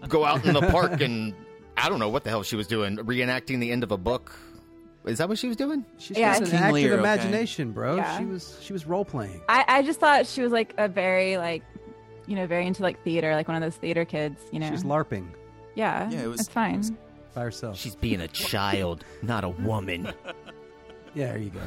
go 0.08 0.26
out 0.26 0.46
in 0.46 0.54
the 0.54 0.62
park 0.62 1.02
and 1.02 1.34
I 1.78 1.90
don't 1.90 2.00
know 2.00 2.10
what 2.10 2.24
the 2.24 2.30
hell 2.30 2.44
she 2.44 2.56
was 2.56 2.68
doing, 2.68 2.98
reenacting 2.98 3.60
the 3.60 3.72
end 3.72 3.84
of 3.84 3.92
a 3.92 3.98
book. 3.98 4.32
Is 5.06 5.18
that 5.18 5.28
what 5.28 5.38
she 5.38 5.48
was 5.48 5.58
doing? 5.58 5.84
She's 5.98 6.18
Yeah, 6.18 6.40
just 6.40 6.54
an 6.54 6.60
active 6.60 6.74
Lear, 6.76 6.92
okay. 6.94 7.00
imagination, 7.00 7.72
bro. 7.74 7.98
Yeah. 7.98 8.18
She 8.20 8.26
was 8.26 8.58
she 8.62 8.72
was 8.74 8.86
role 8.86 9.04
playing. 9.04 9.42
I, 9.50 9.66
I 9.68 9.82
just 9.82 10.00
thought 10.00 10.28
she 10.28 10.42
was 10.42 10.52
like 10.54 10.74
a 10.78 10.88
very 10.88 11.36
like, 11.38 11.62
you 12.26 12.36
know, 12.38 12.48
very 12.48 12.66
into 12.66 12.84
like 12.84 13.04
theater, 13.04 13.34
like 13.36 13.50
one 13.50 13.58
of 13.58 13.62
those 13.62 13.76
theater 13.76 14.06
kids. 14.06 14.40
You 14.52 14.60
know. 14.60 14.70
She's 14.70 14.84
larping 14.84 15.28
yeah. 15.76 16.10
Yeah, 16.12 16.24
it 16.24 16.28
was- 16.28 16.42
It's 16.42 16.50
fine. 16.50 16.76
it 16.76 16.78
was- 16.78 16.92
by 17.34 17.42
herself. 17.42 17.78
She's 17.80 17.96
being 17.96 18.22
a 18.22 18.28
child, 18.28 19.04
not 19.24 19.44
a 19.44 19.50
woman. 19.50 20.14
yeah, 21.16 21.30
there 21.34 21.38
you 21.40 21.50
go. 21.50 21.60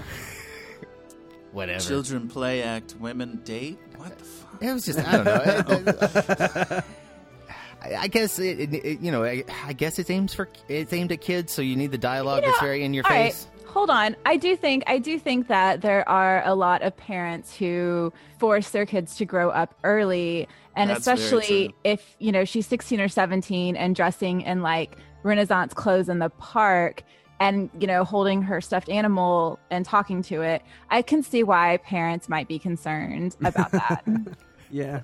Whatever. 1.57 1.81
Children 1.81 2.29
play 2.29 2.63
act, 2.63 2.95
women 3.01 3.41
date. 3.45 3.79
What 3.97 4.17
the 4.19 4.25
fuck? 4.25 4.63
It 4.63 4.73
was 4.75 4.85
just 4.85 4.99
I 4.99 5.63
don't 5.63 5.85
know. 5.87 6.83
I, 7.83 7.97
I 7.97 8.09
guess 8.09 8.39
it, 8.39 8.61
it, 8.61 8.75
it- 8.75 9.01
you 9.01 9.11
know 9.11 9.25
I, 9.25 9.45
I 9.65 9.73
guess 9.73 9.99
it's 9.99 10.11
aims 10.11 10.35
for 10.35 10.49
it's 10.69 10.93
aimed 10.93 11.13
at 11.13 11.21
kids, 11.21 11.53
so 11.53 11.63
you 11.63 11.75
need 11.77 11.93
the 11.93 11.99
dialogue 11.99 12.43
You 12.45 12.51
that's 12.51 12.61
very 12.61 12.83
in 12.85 12.93
your 12.95 13.05
all 13.07 13.11
right, 13.11 13.33
face. 13.33 13.47
hold 13.67 13.89
on. 13.91 14.17
I 14.27 14.37
do 14.37 14.55
think 14.57 14.85
I 14.87 14.99
do 14.99 15.19
think 15.19 15.49
that 15.49 15.81
there 15.81 16.07
are 16.09 16.43
a 16.45 16.55
lot 16.55 16.83
of 16.83 16.97
parents 16.97 17.57
who 17.57 18.13
force 18.39 18.71
their 18.71 18.85
kids 18.87 19.17
to 19.17 19.25
grow 19.25 19.49
up 19.51 19.75
early, 19.83 20.49
and 20.75 20.91
That's 20.91 21.01
especially 21.01 21.75
if 21.85 22.17
you 22.19 22.33
know 22.33 22.45
she's 22.45 22.67
16 22.67 23.01
or 23.01 23.09
17 23.09 23.77
and 23.77 23.97
dressing 23.97 24.43
in 24.43 24.61
like 24.63 24.97
Renaissance 25.23 25.73
clothes 25.75 26.09
in 26.11 26.19
the 26.19 26.29
park. 26.31 27.03
And 27.39 27.69
you 27.79 27.87
know, 27.87 28.03
holding 28.05 28.41
her 28.43 28.61
stuffed 28.61 28.89
animal 28.89 29.59
and 29.71 29.85
talking 29.85 30.23
to 30.25 30.41
it, 30.43 30.63
I 30.91 31.03
can 31.03 31.23
see 31.23 31.43
why 31.43 31.77
parents 31.79 32.29
might 32.29 32.49
be 32.49 32.59
concerned 32.59 33.37
about 33.45 33.71
that. 33.73 34.05
Yeah. 34.71 35.03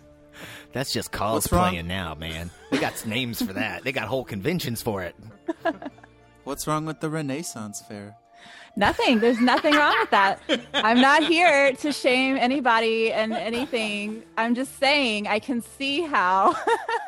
That's 0.73 0.93
just 0.93 1.13
What's 1.17 1.53
wrong? 1.53 1.75
cosplaying 1.75 1.85
now, 1.87 2.15
man. 2.17 2.51
They 2.73 2.79
got 2.79 3.07
names 3.07 3.41
for 3.41 3.53
that. 3.53 3.85
They 3.85 3.93
got 3.93 4.09
whole 4.09 4.25
conventions 4.25 4.83
for 4.83 5.03
it. 5.03 5.15
What's 6.45 6.67
wrong 6.67 6.85
with 6.85 6.99
the 7.01 7.09
Renaissance 7.09 7.81
fair? 7.87 8.17
Nothing. 8.75 9.21
There's 9.21 9.39
nothing 9.39 9.75
wrong 9.75 9.95
with 10.01 10.11
that. 10.11 10.41
I'm 10.75 11.01
not 11.01 11.23
here 11.23 11.73
to 11.75 11.93
shame 11.93 12.37
anybody 12.39 13.13
and 13.13 13.33
anything. 13.35 14.25
I'm 14.37 14.57
just 14.57 14.79
saying 14.81 15.29
I 15.29 15.39
can 15.39 15.63
see 15.63 16.01
how 16.03 16.57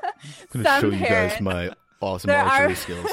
some 0.53 0.93
parents. 0.93 1.41
my 1.41 1.71
awesome 2.01 2.31
archery 2.31 2.73
are- 2.73 2.77
skills. 2.77 3.11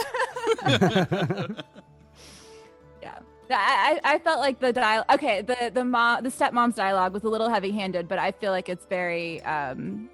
Yeah, 3.52 3.58
I, 3.60 4.00
I 4.06 4.14
I 4.16 4.20
felt 4.20 4.40
like 4.40 4.60
the 4.60 4.72
dial. 4.72 5.04
Okay, 5.14 5.42
the 5.42 5.72
the 5.74 5.84
mom, 5.84 6.24
the 6.24 6.30
stepmom's 6.30 6.76
dialogue 6.76 7.14
was 7.14 7.24
a 7.24 7.30
little 7.30 7.50
heavy-handed, 7.50 8.08
but 8.08 8.18
I 8.18 8.32
feel 8.32 8.52
like 8.52 8.70
it's 8.70 8.86
very 8.86 9.42
um 9.44 10.10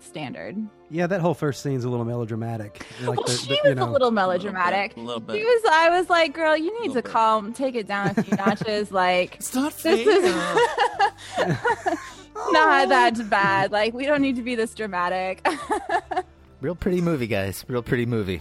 standard. 0.00 0.56
Yeah, 0.90 1.06
that 1.06 1.20
whole 1.20 1.34
first 1.34 1.62
scene's 1.62 1.84
a 1.84 1.88
little 1.90 2.04
melodramatic. 2.06 2.86
Like 3.02 3.18
well, 3.18 3.26
the- 3.26 3.32
she 3.32 3.48
the- 3.48 3.60
was 3.70 3.76
know, 3.76 3.88
a 3.88 3.90
little 3.90 4.10
melodramatic. 4.10 4.96
A 4.96 5.00
little 5.00 5.20
bit. 5.20 5.36
She 5.36 5.44
was. 5.44 5.62
I 5.70 5.90
was 5.98 6.08
like, 6.08 6.32
girl, 6.34 6.56
you 6.56 6.78
need 6.82 6.88
to 6.94 7.02
bit. 7.02 7.04
calm, 7.12 7.52
take 7.52 7.74
it 7.74 7.86
down 7.86 8.08
a 8.16 8.22
few 8.22 8.36
notches. 8.38 8.90
Like, 8.92 9.34
It's 9.36 9.54
not 9.54 9.72
This 9.74 10.04
fair. 10.04 10.24
is- 10.24 11.54
not 12.52 12.88
that 12.88 13.28
bad. 13.30 13.72
Like, 13.72 13.92
we 13.94 14.06
don't 14.06 14.22
need 14.22 14.36
to 14.36 14.42
be 14.42 14.54
this 14.54 14.74
dramatic. 14.74 15.46
Real 16.60 16.74
pretty 16.74 17.00
movie, 17.00 17.26
guys. 17.26 17.64
Real 17.68 17.82
pretty 17.82 18.06
movie. 18.06 18.40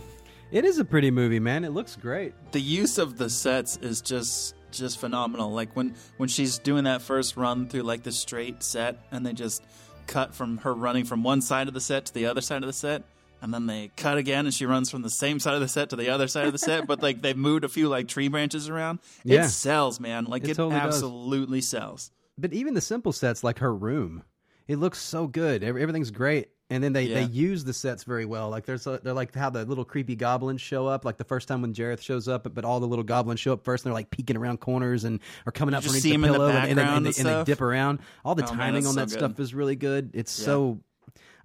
It 0.53 0.65
is 0.65 0.77
a 0.77 0.85
pretty 0.85 1.09
movie, 1.09 1.39
man. 1.39 1.63
It 1.65 1.71
looks 1.71 1.95
great. 1.95 2.33
the 2.51 2.61
use 2.61 2.97
of 2.99 3.17
the 3.17 3.29
sets 3.29 3.77
is 3.77 4.01
just 4.01 4.53
just 4.71 4.99
phenomenal. 4.99 5.51
Like 5.51 5.75
when 5.75 5.95
when 6.17 6.29
she's 6.29 6.59
doing 6.59 6.83
that 6.83 7.01
first 7.01 7.35
run 7.37 7.67
through 7.67 7.81
like 7.83 8.03
the 8.03 8.11
straight 8.11 8.61
set, 8.61 8.97
and 9.11 9.25
they 9.25 9.33
just 9.33 9.63
cut 10.05 10.35
from 10.35 10.57
her 10.59 10.73
running 10.73 11.05
from 11.05 11.23
one 11.23 11.41
side 11.41 11.67
of 11.67 11.73
the 11.73 11.81
set 11.81 12.05
to 12.05 12.13
the 12.13 12.27
other 12.27 12.41
side 12.41 12.61
of 12.61 12.67
the 12.67 12.73
set, 12.73 13.01
and 13.41 13.51
then 13.53 13.65
they 13.65 13.89
cut 13.97 14.17
again, 14.17 14.45
and 14.45 14.53
she 14.53 14.67
runs 14.67 14.91
from 14.91 15.01
the 15.01 15.09
same 15.09 15.39
side 15.39 15.55
of 15.55 15.59
the 15.61 15.67
set 15.67 15.89
to 15.89 15.95
the 15.95 16.09
other 16.09 16.27
side 16.27 16.45
of 16.45 16.51
the 16.53 16.59
set. 16.59 16.85
But 16.85 17.01
like 17.01 17.21
they've 17.23 17.35
moved 17.37 17.63
a 17.63 17.69
few 17.69 17.89
like 17.89 18.07
tree 18.07 18.27
branches 18.27 18.69
around. 18.69 18.99
Yeah. 19.23 19.45
It 19.45 19.49
sells, 19.49 19.99
man. 19.99 20.25
Like 20.25 20.43
It 20.43 20.51
it, 20.51 20.55
totally 20.55 20.79
does. 20.79 20.95
absolutely 20.95 21.61
sells. 21.61 22.11
But 22.37 22.53
even 22.53 22.75
the 22.75 22.81
simple 22.81 23.11
sets, 23.11 23.43
like 23.43 23.57
her 23.59 23.73
room, 23.73 24.23
it 24.67 24.77
looks 24.77 24.99
so 24.99 25.25
good. 25.27 25.63
Everything's 25.63 26.11
great. 26.11 26.49
And 26.73 26.83
then 26.83 26.91
they, 26.93 27.03
Yeah. 27.03 27.15
they 27.15 27.23
use 27.31 27.63
the 27.63 27.73
sets 27.73 28.03
very 28.03 28.25
well. 28.25 28.49
Like 28.49 28.65
there's 28.65 28.85
a, 28.87 28.99
they're 29.03 29.13
like 29.13 29.33
how 29.35 29.49
the 29.49 29.63
little 29.65 29.85
creepy 29.85 30.15
goblins 30.15 30.59
show 30.61 30.87
up. 30.87 31.05
Like 31.05 31.17
the 31.17 31.23
first 31.23 31.47
time 31.47 31.61
when 31.61 31.73
Jareth 31.73 32.01
shows 32.01 32.27
up, 32.27 32.47
but 32.53 32.65
all 32.65 32.79
the 32.79 32.87
little 32.87 33.03
goblins 33.03 33.39
show 33.39 33.53
up 33.53 33.63
first. 33.63 33.85
and 33.85 33.89
They're 33.91 33.93
like 33.99 34.09
peeking 34.09 34.35
around 34.37 34.59
corners 34.59 35.03
and 35.03 35.19
are 35.45 35.51
coming 35.51 35.73
You 35.73 35.77
up 35.77 35.83
from 35.83 35.89
underneath 35.91 36.03
see 36.03 36.13
in 36.13 36.21
the 36.21 36.27
pillow 36.27 36.47
and, 36.47 36.57
and, 36.57 36.67
and, 36.69 36.75
background 36.77 37.05
they, 37.05 37.09
and 37.09 37.17
and 37.19 37.25
they 37.27 37.31
stuff. 37.31 37.45
dip 37.45 37.61
around. 37.61 37.99
All 38.25 38.35
the 38.35 38.43
Oh, 38.43 38.47
timing 38.47 38.83
that's 38.83 38.87
on 38.87 38.93
so 38.93 38.99
that 39.01 39.09
good. 39.09 39.19
stuff 39.19 39.39
is 39.39 39.53
really 39.53 39.75
good. 39.75 40.11
It's 40.13 40.37
Yeah. 40.39 40.45
so 40.45 40.79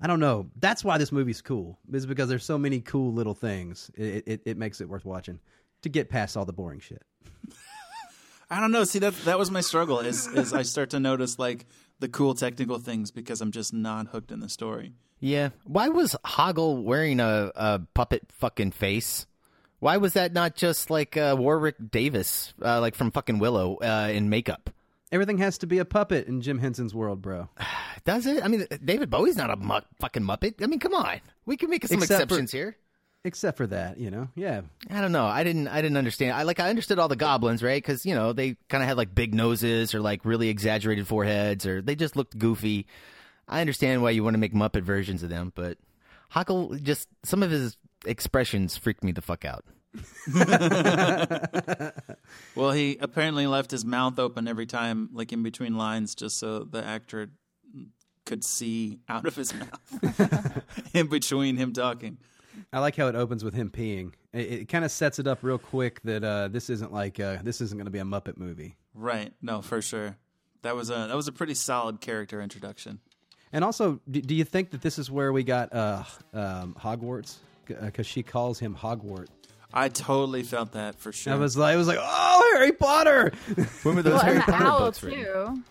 I 0.01 0.07
don't 0.07 0.21
know. 0.21 0.47
That's 0.59 0.85
why 0.85 0.97
this 0.99 1.11
movie's 1.13 1.43
cool. 1.43 1.79
Is 1.93 2.07
because 2.07 2.29
there's 2.29 2.45
so 2.45 2.57
many 2.57 2.81
cool 2.81 3.13
little 3.13 3.35
things. 3.35 3.91
It, 3.97 4.25
it 4.27 4.43
it 4.47 4.57
makes 4.57 4.81
it 4.81 4.89
worth 4.89 5.05
watching 5.05 5.41
to 5.83 5.89
get 5.89 6.09
past 6.09 6.37
all 6.37 6.45
the 6.45 6.53
boring 6.53 6.81
shit. 6.81 7.03
I 8.51 8.61
don't 8.61 8.71
know. 8.73 8.85
See 8.85 9.01
that 9.01 9.15
that 9.25 9.39
was 9.39 9.51
my 9.51 9.61
struggle. 9.61 9.99
Is 10.01 10.27
is 10.29 10.55
I 10.55 10.63
start 10.63 10.91
to 10.91 11.01
notice 11.01 11.39
like 11.39 11.67
the 12.01 12.09
cool 12.09 12.35
technical 12.35 12.79
things 12.79 13.11
because 13.11 13.41
I'm 13.41 13.51
just 13.53 13.75
not 13.75 14.07
hooked 14.09 14.31
in 14.33 14.41
the 14.41 14.49
story. 14.49 14.93
Yeah. 15.21 15.51
Why 15.65 15.89
was 15.89 16.15
Hoggle 16.25 16.83
wearing 16.83 17.21
a, 17.21 17.51
a 17.55 17.81
puppet 17.95 18.23
fucking 18.39 18.73
face? 18.73 19.27
Why 19.81 19.97
was 19.99 20.15
that 20.15 20.33
not 20.33 20.57
just 20.57 20.91
like 20.91 21.17
uh, 21.17 21.37
Warwick 21.39 21.77
Davis, 21.91 22.53
uh, 22.65 22.81
like 22.81 22.95
from 22.95 23.11
fucking 23.11 23.39
Willow, 23.39 23.77
uh, 23.77 24.11
in 24.13 24.29
makeup? 24.29 24.71
Everything 25.11 25.39
has 25.39 25.59
to 25.59 25.67
be 25.67 25.79
a 25.79 25.85
puppet 25.85 26.27
in 26.27 26.41
Jim 26.43 26.59
Henson's 26.59 26.95
world, 26.95 27.23
bro. 27.23 27.49
Does 28.05 28.27
it? 28.27 28.45
I 28.45 28.49
mean, 28.49 28.67
David 28.85 29.09
Bowie's 29.11 29.37
not 29.37 29.51
a 29.51 29.57
mu- 29.57 29.81
fucking 30.01 30.23
muppet. 30.23 30.63
I 30.63 30.67
mean, 30.67 30.81
come 30.81 30.95
on. 30.95 31.21
We 31.47 31.57
can 31.57 31.71
make 31.71 31.87
some 31.87 31.99
Except 31.99 32.19
for- 32.19 32.25
exceptions 32.25 32.53
here. 32.53 32.77
Except 33.25 33.57
for 33.57 33.67
that, 33.67 33.99
you 33.99 34.11
know. 34.11 34.29
Yeah. 34.37 34.61
I 34.91 35.01
don't 35.01 35.11
know. 35.13 35.27
I 35.27 35.43
didn't. 35.43 35.67
I 35.69 35.83
didn't 35.83 35.97
understand. 35.97 36.33
I 36.37 36.45
like. 36.45 36.61
I 36.61 36.71
understood 36.71 36.99
all 37.01 37.09
the 37.09 37.17
goblins, 37.17 37.63
right? 37.65 37.83
Because 37.83 38.07
you 38.07 38.15
know 38.15 38.33
they 38.33 38.57
kind 38.69 38.83
of 38.83 38.89
had 38.89 38.97
like 38.97 39.13
big 39.13 39.35
noses 39.35 39.93
or 39.95 40.01
like 40.01 40.25
really 40.25 40.49
exaggerated 40.49 41.07
foreheads, 41.09 41.67
or 41.67 41.83
they 41.83 41.97
just 41.97 42.15
looked 42.17 42.39
goofy. 42.39 42.87
I 43.49 43.61
understand 43.61 44.03
why 44.03 44.11
you 44.11 44.23
want 44.23 44.35
to 44.35 44.39
make 44.39 44.53
Muppet 44.55 44.83
versions 44.83 45.23
of 45.23 45.31
them, 45.31 45.53
but 45.55 45.79
Hoggle 46.35 46.83
just 46.83 47.09
some 47.25 47.43
of 47.43 47.51
his 47.51 47.77
expressions 48.07 48.77
freaked 48.77 49.03
me 49.03 49.13
the 49.13 49.23
fuck 49.23 49.45
out. 49.45 49.65
Well, 52.55 52.73
he 52.73 52.99
apparently 53.01 53.47
left 53.47 53.71
his 53.71 53.85
mouth 53.85 54.19
open 54.19 54.49
every 54.49 54.67
time, 54.67 55.11
like 55.13 55.33
in 55.33 55.43
between 55.43 55.77
lines, 55.77 56.15
just 56.15 56.39
so 56.39 56.65
the 56.65 56.85
actor 56.85 57.31
could 58.27 58.45
see 58.45 58.99
out 59.09 59.27
of 59.27 59.37
his 59.37 59.55
mouth 59.55 60.63
in 60.95 61.07
between 61.07 61.57
him 61.57 61.73
talking. 61.73 62.19
I 62.73 62.81
like 62.81 62.97
how 62.97 63.07
it 63.07 63.15
opens 63.15 63.45
with 63.45 63.55
him 63.55 63.71
peeing. 63.71 64.13
It, 64.33 64.53
it 64.53 64.69
kind 64.69 64.85
of 64.85 64.91
sets 64.91 65.19
it 65.19 65.27
up 65.27 65.39
real 65.43 65.59
quick 65.59 66.03
that 66.03 66.25
uh, 66.25 66.49
this 66.49 66.69
isn't 66.69 66.93
like 66.93 67.21
uh, 67.21 67.39
this 67.43 67.61
isn't 67.61 67.79
going 67.79 67.87
to 67.87 67.91
be 67.93 68.01
a 68.01 68.05
Muppet 68.05 68.37
movie. 68.37 68.77
Right? 68.93 69.33
No, 69.41 69.63
for 69.63 69.81
sure. 69.81 70.17
That 70.63 70.75
was 70.75 70.91
a 70.91 71.07
that 71.09 71.17
was 71.17 71.29
a 71.29 71.33
pretty 71.33 71.55
solid 71.55 72.01
character 72.01 72.43
introduction. 72.43 72.99
And 73.53 73.65
also, 73.65 74.01
do, 74.11 74.21
do 74.21 74.35
you 74.35 74.45
think 74.45 74.71
that 74.71 74.83
this 74.83 74.99
is 74.99 75.11
where 75.11 75.33
we 75.33 75.43
got 75.43 75.73
uh, 75.73 76.05
um, 76.35 76.75
Hogwarts? 76.79 77.37
Because 77.67 78.07
she 78.07 78.23
calls 78.23 78.59
him 78.59 78.75
Hogwart. 78.75 79.29
I 79.73 79.89
totally 79.91 80.43
felt 80.43 80.73
that 80.73 80.95
for 80.99 81.13
sure. 81.13 81.35
I 81.35 81.37
was 81.37 81.57
like, 81.57 81.75
I 81.75 81.77
was 81.77 81.87
like, 81.89 81.99
oh, 82.01 82.51
Harry 82.55 82.73
Potter. 82.73 83.33
When 83.83 83.97
were 83.97 84.03
well, 84.05 84.21
and 84.23 84.43
the 84.43 84.55
owl 84.55 84.93
too. 84.93 85.63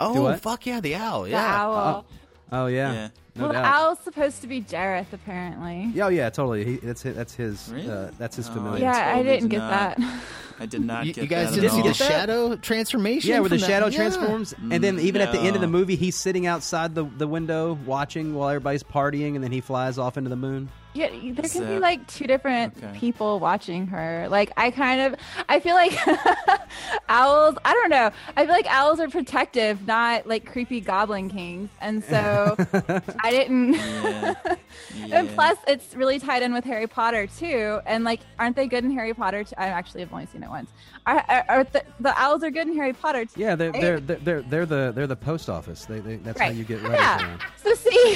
Oh 0.00 0.34
fuck 0.36 0.66
yeah, 0.66 0.80
the 0.80 0.96
owl. 0.96 1.28
Yeah. 1.28 1.36
The 1.40 1.42
Yeah. 1.46 1.62
owl. 1.62 2.06
oh 2.52 2.66
yeah, 2.66 2.92
Yeah. 2.92 3.08
no 3.36 3.42
well, 3.44 3.52
doubt. 3.52 3.62
the 3.62 3.68
owl's 3.68 3.98
supposed 4.00 4.40
to 4.42 4.48
be 4.48 4.60
Jareth, 4.60 5.12
apparently. 5.12 5.90
Yeah, 5.94 6.06
oh, 6.06 6.08
yeah, 6.08 6.28
totally. 6.30 6.64
He, 6.64 6.76
that's 6.76 7.02
his, 7.02 7.14
that's 7.14 7.34
his 7.34 7.72
Really? 7.72 7.88
uh, 7.88 8.10
that's 8.18 8.36
his 8.36 8.48
Oh, 8.48 8.52
familiar. 8.54 8.80
yeah, 8.82 9.14
I 9.14 9.22
didn't 9.22 9.48
get 9.48 9.58
not. 9.58 9.96
that. 9.96 10.20
I 10.58 10.66
did 10.66 10.80
not 10.82 11.06
You, 11.06 11.12
get 11.12 11.22
you 11.22 11.28
guys 11.28 11.50
that 11.50 11.56
didn't 11.60 11.66
at 11.66 11.72
see 11.72 11.80
all. 11.82 11.88
the 11.88 11.94
shadow 11.94 12.56
transformation? 12.56 13.28
Yeah, 13.30 13.40
where 13.40 13.48
the 13.48 13.56
from 13.56 13.60
that? 13.60 13.66
shadow 13.66 13.86
Yeah. 13.88 13.96
transforms, 13.96 14.54
and 14.70 14.82
then 14.82 14.98
even 15.00 15.20
at 15.20 15.32
the 15.32 15.38
end 15.40 15.54
of 15.54 15.60
the 15.60 15.68
movie, 15.68 15.96
he's 15.96 16.16
sitting 16.16 16.46
outside 16.46 16.94
the, 16.94 17.04
the 17.18 17.26
window 17.28 17.78
watching 17.84 18.34
while 18.34 18.48
everybody's 18.48 18.82
partying, 18.82 19.34
and 19.34 19.44
then 19.44 19.52
he 19.52 19.60
flies 19.60 19.98
off 19.98 20.16
into 20.16 20.30
the 20.30 20.36
moon. 20.36 20.68
Yeah, 20.96 21.32
there 21.34 21.48
can 21.48 21.66
be 21.66 21.78
like 21.78 22.06
two 22.06 22.26
different 22.26 22.76
Okay. 22.82 22.98
people 22.98 23.38
watching 23.38 23.86
her. 23.88 24.28
Like 24.30 24.50
I 24.56 24.70
kind 24.70 25.00
of, 25.02 25.20
I 25.48 25.60
feel 25.60 25.74
like 25.74 25.92
owls. 27.08 27.56
I 27.64 27.72
don't 27.74 27.90
know. 27.90 28.10
I 28.36 28.46
feel 28.46 28.54
like 28.54 28.66
owls 28.66 28.98
are 29.00 29.08
protective, 29.08 29.86
not 29.86 30.26
like 30.26 30.50
creepy 30.50 30.80
goblin 30.80 31.28
kings. 31.28 31.68
And 31.80 32.02
so 32.04 32.56
I 33.22 33.30
didn't. 33.30 33.74
Yeah. 33.74 34.34
and 35.12 35.28
plus, 35.30 35.58
it's 35.68 35.94
really 35.94 36.18
tied 36.18 36.42
in 36.42 36.52
with 36.54 36.64
Harry 36.64 36.86
Potter 36.86 37.26
too. 37.26 37.80
And 37.86 38.04
like, 38.04 38.20
aren't 38.38 38.56
they 38.56 38.66
good 38.66 38.84
in 38.84 38.90
Harry 38.92 39.12
Potter? 39.14 39.44
Too? 39.44 39.54
I 39.58 39.66
actually 39.68 40.00
have 40.00 40.12
only 40.12 40.26
seen 40.26 40.42
it 40.42 40.48
once. 40.48 40.70
Are, 41.06 41.24
are, 41.28 41.44
are 41.48 41.64
the, 41.64 41.84
the 42.00 42.18
owls 42.20 42.42
are 42.42 42.50
good 42.50 42.66
in 42.68 42.74
Harry 42.76 42.92
Potter 42.92 43.26
too? 43.26 43.38
Yeah, 43.40 43.54
they're 43.54 43.70
right? 43.70 43.80
they're 43.82 44.00
they're 44.00 44.16
they're, 44.18 44.42
they're 44.42 44.66
the 44.66 44.92
they're 44.94 45.06
the 45.06 45.16
post 45.16 45.50
office. 45.50 45.84
They, 45.84 46.00
they 46.00 46.16
that's 46.16 46.40
how 46.40 46.48
you 46.48 46.64
get 46.64 46.82
letters 46.82 46.98
Yeah. 46.98 47.22
around. 47.26 47.42
So 47.62 47.74
see, 47.74 48.14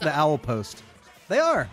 The 0.00 0.12
owl 0.14 0.38
post. 0.38 0.82
They 1.28 1.40
are. 1.40 1.68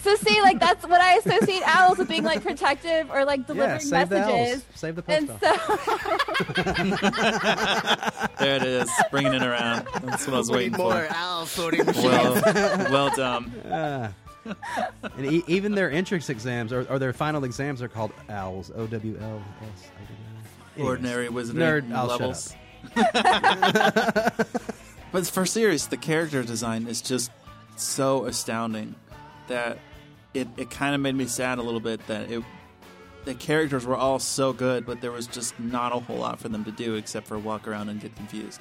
So 0.00 0.14
see, 0.16 0.40
like 0.42 0.60
that's 0.60 0.86
what 0.86 1.00
I 1.00 1.14
associate 1.14 1.62
owls 1.66 1.96
with 1.98 2.08
being 2.08 2.24
like 2.24 2.42
protective 2.42 3.10
or 3.10 3.24
like 3.24 3.46
delivering 3.46 3.80
save 3.80 4.10
the 4.10 4.22
owls. 4.22 4.32
messages. 4.32 4.64
Save 4.74 4.96
the 4.96 5.02
post 5.02 5.18
and 5.18 5.28
so 7.00 8.36
There 8.38 8.56
it 8.56 8.62
is, 8.64 8.90
bringing 9.10 9.32
it 9.34 9.42
around. 9.42 9.86
That's 10.04 10.26
what 10.26 10.34
I 10.34 10.38
was 10.38 10.50
We 10.50 10.56
waiting 10.56 10.72
need 10.72 10.78
more 10.78 11.06
for. 11.06 11.14
owl 11.14 11.46
sorting 11.46 11.86
machines. 11.86 12.04
Well, 12.04 12.42
well 12.90 13.10
done. 13.16 13.52
Ah. 13.70 14.12
and 15.16 15.26
e- 15.26 15.42
even 15.46 15.74
their 15.74 15.90
entrance 15.90 16.28
exams 16.30 16.72
or, 16.72 16.86
or 16.90 16.98
their 16.98 17.12
final 17.12 17.44
exams 17.44 17.80
are 17.82 17.88
called 17.88 18.12
owls. 18.28 18.70
O 18.74 18.86
W 18.86 19.18
L 19.20 19.42
S. 19.74 19.88
Ordinary 20.78 21.28
wizardry 21.28 21.62
Nerd, 21.62 21.92
I'll 21.92 22.06
levels. 22.06 22.54
but 25.12 25.26
for 25.26 25.44
serious, 25.46 25.86
the 25.86 25.96
character 25.96 26.42
design 26.42 26.86
is 26.86 27.00
just 27.02 27.30
so 27.80 28.24
astounding 28.26 28.94
that 29.48 29.78
it, 30.34 30.48
it 30.56 30.70
kind 30.70 30.94
of 30.94 31.00
made 31.00 31.14
me 31.14 31.26
sad 31.26 31.58
a 31.58 31.62
little 31.62 31.80
bit 31.80 32.06
that 32.06 32.30
it 32.30 32.42
the 33.24 33.34
characters 33.34 33.84
were 33.84 33.96
all 33.96 34.18
so 34.18 34.54
good, 34.54 34.86
but 34.86 35.02
there 35.02 35.12
was 35.12 35.26
just 35.26 35.58
not 35.60 35.92
a 35.92 35.98
whole 35.98 36.16
lot 36.16 36.38
for 36.38 36.48
them 36.48 36.64
to 36.64 36.70
do 36.70 36.94
except 36.94 37.26
for 37.26 37.38
walk 37.38 37.68
around 37.68 37.90
and 37.90 38.00
get 38.00 38.16
confused. 38.16 38.58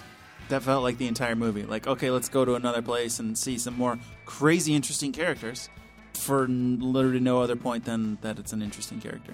That 0.49 0.61
felt 0.63 0.83
like 0.83 0.97
the 0.97 1.07
entire 1.07 1.35
movie. 1.35 1.63
Like, 1.63 1.87
okay, 1.87 2.11
let's 2.11 2.27
go 2.27 2.43
to 2.43 2.55
another 2.55 2.81
place 2.81 3.19
and 3.19 3.37
see 3.37 3.57
some 3.57 3.75
more 3.75 3.97
crazy, 4.25 4.73
interesting 4.75 5.13
characters 5.13 5.69
for 6.13 6.47
literally 6.47 7.19
no 7.19 7.41
other 7.41 7.55
point 7.55 7.85
than 7.85 8.17
that 8.21 8.39
it's 8.39 8.51
an 8.51 8.61
interesting 8.61 8.99
character. 8.99 9.33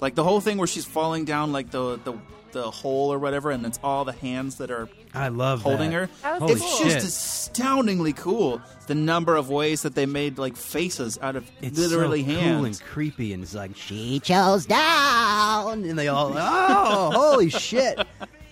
Like 0.00 0.14
the 0.14 0.24
whole 0.24 0.40
thing 0.40 0.58
where 0.58 0.66
she's 0.66 0.84
falling 0.84 1.24
down 1.24 1.52
like 1.52 1.70
the 1.70 1.98
the, 2.04 2.14
the 2.52 2.70
hole 2.70 3.12
or 3.12 3.18
whatever, 3.18 3.50
and 3.50 3.64
it's 3.66 3.78
all 3.82 4.04
the 4.04 4.12
hands 4.12 4.56
that 4.56 4.70
are 4.70 4.88
I 5.14 5.28
love 5.28 5.62
holding 5.62 5.90
that. 5.90 5.96
her. 5.96 6.08
That 6.22 6.40
was 6.40 6.52
it's 6.52 6.60
cool. 6.62 6.84
just 6.90 7.06
astoundingly 7.06 8.12
cool. 8.12 8.60
The 8.86 8.94
number 8.94 9.36
of 9.36 9.48
ways 9.50 9.82
that 9.82 9.94
they 9.94 10.06
made 10.06 10.38
like 10.38 10.56
faces 10.56 11.18
out 11.22 11.36
of 11.36 11.50
It's 11.62 11.78
literally 11.78 12.24
so 12.24 12.30
hands. 12.30 12.56
cool 12.56 12.64
and 12.66 12.80
creepy, 12.80 13.32
and 13.32 13.42
it's 13.42 13.54
like 13.54 13.76
she 13.76 14.20
chose 14.20 14.66
down, 14.66 15.84
and 15.84 15.98
they 15.98 16.08
all 16.08 16.32
oh 16.36 17.10
holy 17.14 17.50
shit 17.50 17.98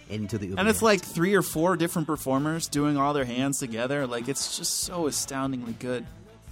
into 0.09 0.39
the 0.39 0.55
And 0.57 0.69
it's 0.69 0.83
like 0.83 1.03
three 1.03 1.35
or 1.35 1.43
four 1.43 1.77
different 1.77 2.07
performers 2.07 2.67
doing 2.69 2.97
all 2.97 3.13
their 3.13 3.25
hands 3.27 3.59
together. 3.59 4.07
Like 4.07 4.29
it's 4.29 4.57
just 4.57 4.83
so 4.83 5.07
astoundingly 5.07 5.75
good. 5.75 6.07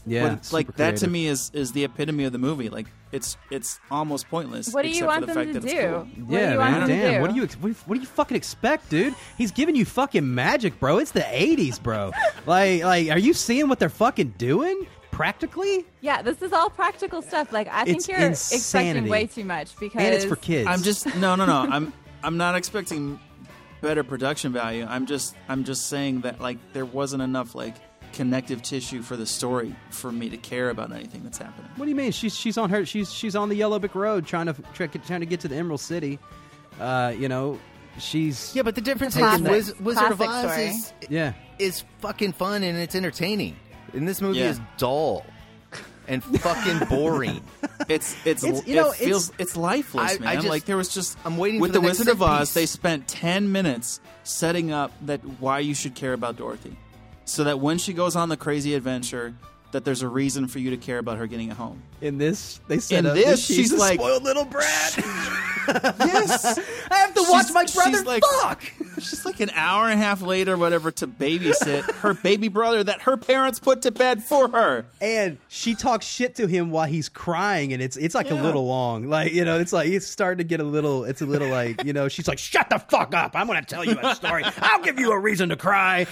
Yeah, 0.07 0.29
But, 0.29 0.53
like 0.53 0.67
super 0.67 0.79
that 0.79 0.97
to 0.99 1.09
me 1.09 1.27
is 1.27 1.51
is 1.53 1.73
the 1.73 1.85
epitome 1.85 2.25
of 2.25 2.33
the 2.33 2.39
movie. 2.39 2.69
Like 2.69 2.87
it's 3.13 3.37
it's 3.51 3.81
almost 3.91 4.29
pointless. 4.29 4.73
what 4.73 4.83
do 4.83 4.89
you 4.91 5.05
want 5.07 5.27
the 5.27 5.35
them 5.35 5.53
to 5.55 5.61
do? 5.61 5.69
cool. 5.69 5.99
What 6.25 6.29
do 6.29 6.35
Yeah, 6.35 6.57
man. 6.57 6.89
Damn. 6.89 7.21
What 7.21 7.31
do 7.31 7.37
you 7.37 7.43
what, 7.43 7.61
do 7.63 7.69
you- 7.69 7.75
what 7.87 7.95
do 7.97 8.01
you 8.01 8.07
fucking 8.07 8.37
expect, 8.37 8.89
dude? 8.91 9.15
He's 9.37 9.51
giving 9.51 9.75
you 9.77 9.85
fucking 9.85 10.35
magic, 10.35 10.79
bro. 10.81 10.99
It's 10.99 11.11
the 11.13 11.21
'80s, 11.21 11.83
bro. 11.83 12.13
like, 12.47 12.83
like, 12.83 13.11
are 13.11 13.19
you 13.19 13.35
seeing 13.35 13.69
what 13.69 13.79
they're 13.79 13.89
fucking 13.89 14.35
doing? 14.39 14.87
Practically, 15.11 15.87
Yeah, 16.03 16.21
this 16.21 16.43
is 16.43 16.53
all 16.53 16.69
practical 16.69 17.23
stuff. 17.23 17.51
Like 17.51 17.69
I 17.73 17.85
think 17.85 17.97
It's 17.97 18.09
you're 18.09 18.19
insanity. 18.19 18.57
expecting 18.57 19.09
way 19.09 19.27
too 19.27 19.45
much 19.45 19.75
because 19.81 20.03
and 20.03 20.15
it's 20.15 20.27
for 20.27 20.37
kids. 20.37 20.69
I'm 20.69 20.83
just 20.83 21.07
no 21.17 21.35
no 21.37 21.47
no. 21.47 21.67
I'm 21.71 21.93
I'm 22.23 22.37
not 22.37 22.55
expecting 22.55 23.19
better 23.81 24.05
production 24.05 24.53
value. 24.53 24.85
I'm 24.87 25.07
just 25.07 25.35
I'm 25.49 25.65
just 25.65 25.87
saying 25.87 26.21
that 26.21 26.39
like 26.41 26.59
there 26.75 26.85
wasn't 26.85 27.23
enough 27.23 27.55
like 27.55 27.77
connective 28.17 28.63
tissue 28.63 29.03
for 29.03 29.17
the 29.17 29.27
story 29.27 29.75
for 29.91 30.11
me 30.11 30.29
to 30.31 30.37
care 30.37 30.71
about 30.71 30.91
anything 30.93 31.23
that's 31.23 31.39
happening. 31.39 31.71
What 31.77 31.85
do 31.85 31.91
you 31.91 31.95
mean? 31.97 32.11
She's 32.13 32.35
she's 32.35 32.57
on 32.59 32.71
her 32.71 32.85
she's 32.87 33.13
she's 33.13 33.37
on 33.37 33.49
the 33.49 33.55
Yellow 33.57 33.79
Brick 33.79 33.95
Road 33.95 34.27
trying 34.27 34.47
to 34.47 34.55
try, 34.75 34.87
trying 34.87 35.21
to 35.21 35.27
get 35.27 35.41
to 35.41 35.49
the 35.49 35.57
Emerald 35.57 35.81
City. 35.81 36.19
Uh, 36.81 37.13
you 37.17 37.29
know, 37.29 37.59
she's 37.99 38.55
yeah, 38.57 38.63
but 38.63 38.75
the 38.75 38.81
difference 38.81 39.17
is 39.17 39.41
Wiz- 39.43 39.79
Wizard 39.81 40.11
of 40.13 40.21
Oz 40.21 40.51
story. 40.51 40.67
is, 40.67 40.93
yeah. 41.09 41.33
is 41.59 41.85
fucking 42.01 42.33
fun 42.33 42.63
and 42.63 42.77
it's 42.79 42.95
entertaining. 42.95 43.57
And 43.93 44.07
this 44.09 44.21
movie 44.21 44.41
Yeah. 44.41 44.51
is 44.51 44.61
dull 44.79 45.25
and 46.09 46.23
fucking 46.25 46.89
boring. 46.89 47.43
It's 47.89 48.17
it's, 48.25 48.43
It's- 48.43 48.67
you 48.67 48.75
know, 48.75 48.91
feels 48.93 49.29
it's- 49.29 49.49
it's, 49.51 49.57
lifeless, 49.57 50.19
I- 50.23 50.31
I 50.33 50.35
just- 50.37 50.49
like 50.49 50.65
there 50.65 50.77
was 50.79 50.89
just 50.89 51.17
I'm 51.25 51.37
waiting 51.37 51.61
with 51.61 51.71
for 51.71 51.75
the 51.75 51.81
the 51.81 51.87
Wizard 51.87 52.09
of 52.09 52.21
Oz. 52.23 52.49
piece. 52.49 52.55
They 52.55 52.67
spent 52.67 53.07
ten 53.07 53.53
minutes 53.53 54.01
setting 54.25 54.73
up 54.73 54.93
that 55.03 55.21
why 55.41 55.61
you 55.61 55.75
should 55.75 55.95
care 55.95 56.13
about 56.15 56.37
Dorothy, 56.37 56.75
so 57.27 57.45
that 57.45 57.61
when 57.61 57.77
she 57.77 57.93
goes 57.93 58.17
on 58.17 58.31
the 58.31 58.37
crazy 58.39 58.75
adventure, 58.75 59.35
that 59.73 59.85
there's 59.85 60.01
a 60.03 60.09
reason 60.09 60.47
for 60.49 60.59
you 60.59 60.71
to 60.71 60.77
care 60.79 60.99
about 60.99 61.19
her 61.19 61.27
getting 61.27 61.51
it 61.51 61.57
home. 61.57 61.83
In 62.01 62.17
this, 62.17 62.61
they 62.69 62.79
said 62.79 63.01
In 63.01 63.07
up 63.09 63.15
this, 63.15 63.45
she's 63.45 63.73
a 63.73 63.77
like- 63.77 63.99
spoiled 64.01 64.23
little 64.25 64.45
brat. 64.47 64.99
Yes, 65.69 66.61
I 66.93 66.95
have 66.99 67.13
to 67.15 67.25
watch 67.29 67.47
She's- 67.49 67.53
my 67.53 67.65
brother. 67.65 67.99
she's 67.99 68.07
like- 68.07 68.23
fuck. 68.41 68.63
She's 69.01 69.25
like 69.25 69.41
an 69.41 69.51
hour 69.51 69.89
and 69.89 69.95
a 70.01 70.03
half 70.03 70.23
later, 70.23 70.57
whatever, 70.57 70.93
to 70.93 71.09
babysit 71.09 71.83
her 71.97 72.15
baby 72.15 72.47
brother 72.47 72.85
that 72.85 73.03
her 73.03 73.17
parents 73.17 73.59
put 73.59 73.83
to 73.83 73.91
bed 73.91 74.23
for 74.23 74.49
her. 74.49 74.87
and 75.01 75.39
she 75.49 75.75
talks 75.75 76.07
shit 76.07 76.37
to 76.37 76.47
him 76.47 76.71
while 76.71 76.87
he's 76.87 77.09
crying, 77.09 77.73
and 77.73 77.83
it's 77.83 77.97
it's 77.97 78.15
like 78.15 78.31
a 78.31 78.35
little 78.35 78.67
long. 78.67 79.09
Like 79.11 79.33
you 79.33 79.45
know, 79.45 79.59
it's 79.59 79.73
like 79.73 79.89
it's 79.89 80.07
starting 80.07 80.39
to 80.39 80.45
get 80.45 80.61
a 80.61 80.65
little. 80.65 81.05
It's 81.05 81.21
a 81.21 81.27
little 81.27 81.49
like 81.49 81.83
you 81.85 81.93
know, 81.93 82.07
she's 82.09 82.29
like, 82.29 82.39
"Shut 82.39 82.71
the 82.71 82.79
fuck 82.79 83.13
up! 83.13 83.33
I'm 83.35 83.49
going 83.49 83.59
to 83.61 83.67
tell 83.67 83.85
you 83.85 83.99
a 84.01 84.15
story. 84.15 84.45
I'll 84.59 84.83
give 84.83 85.01
you 85.01 85.11
a 85.11 85.19
reason 85.19 85.49
to 85.49 85.57
cry." 85.57 86.07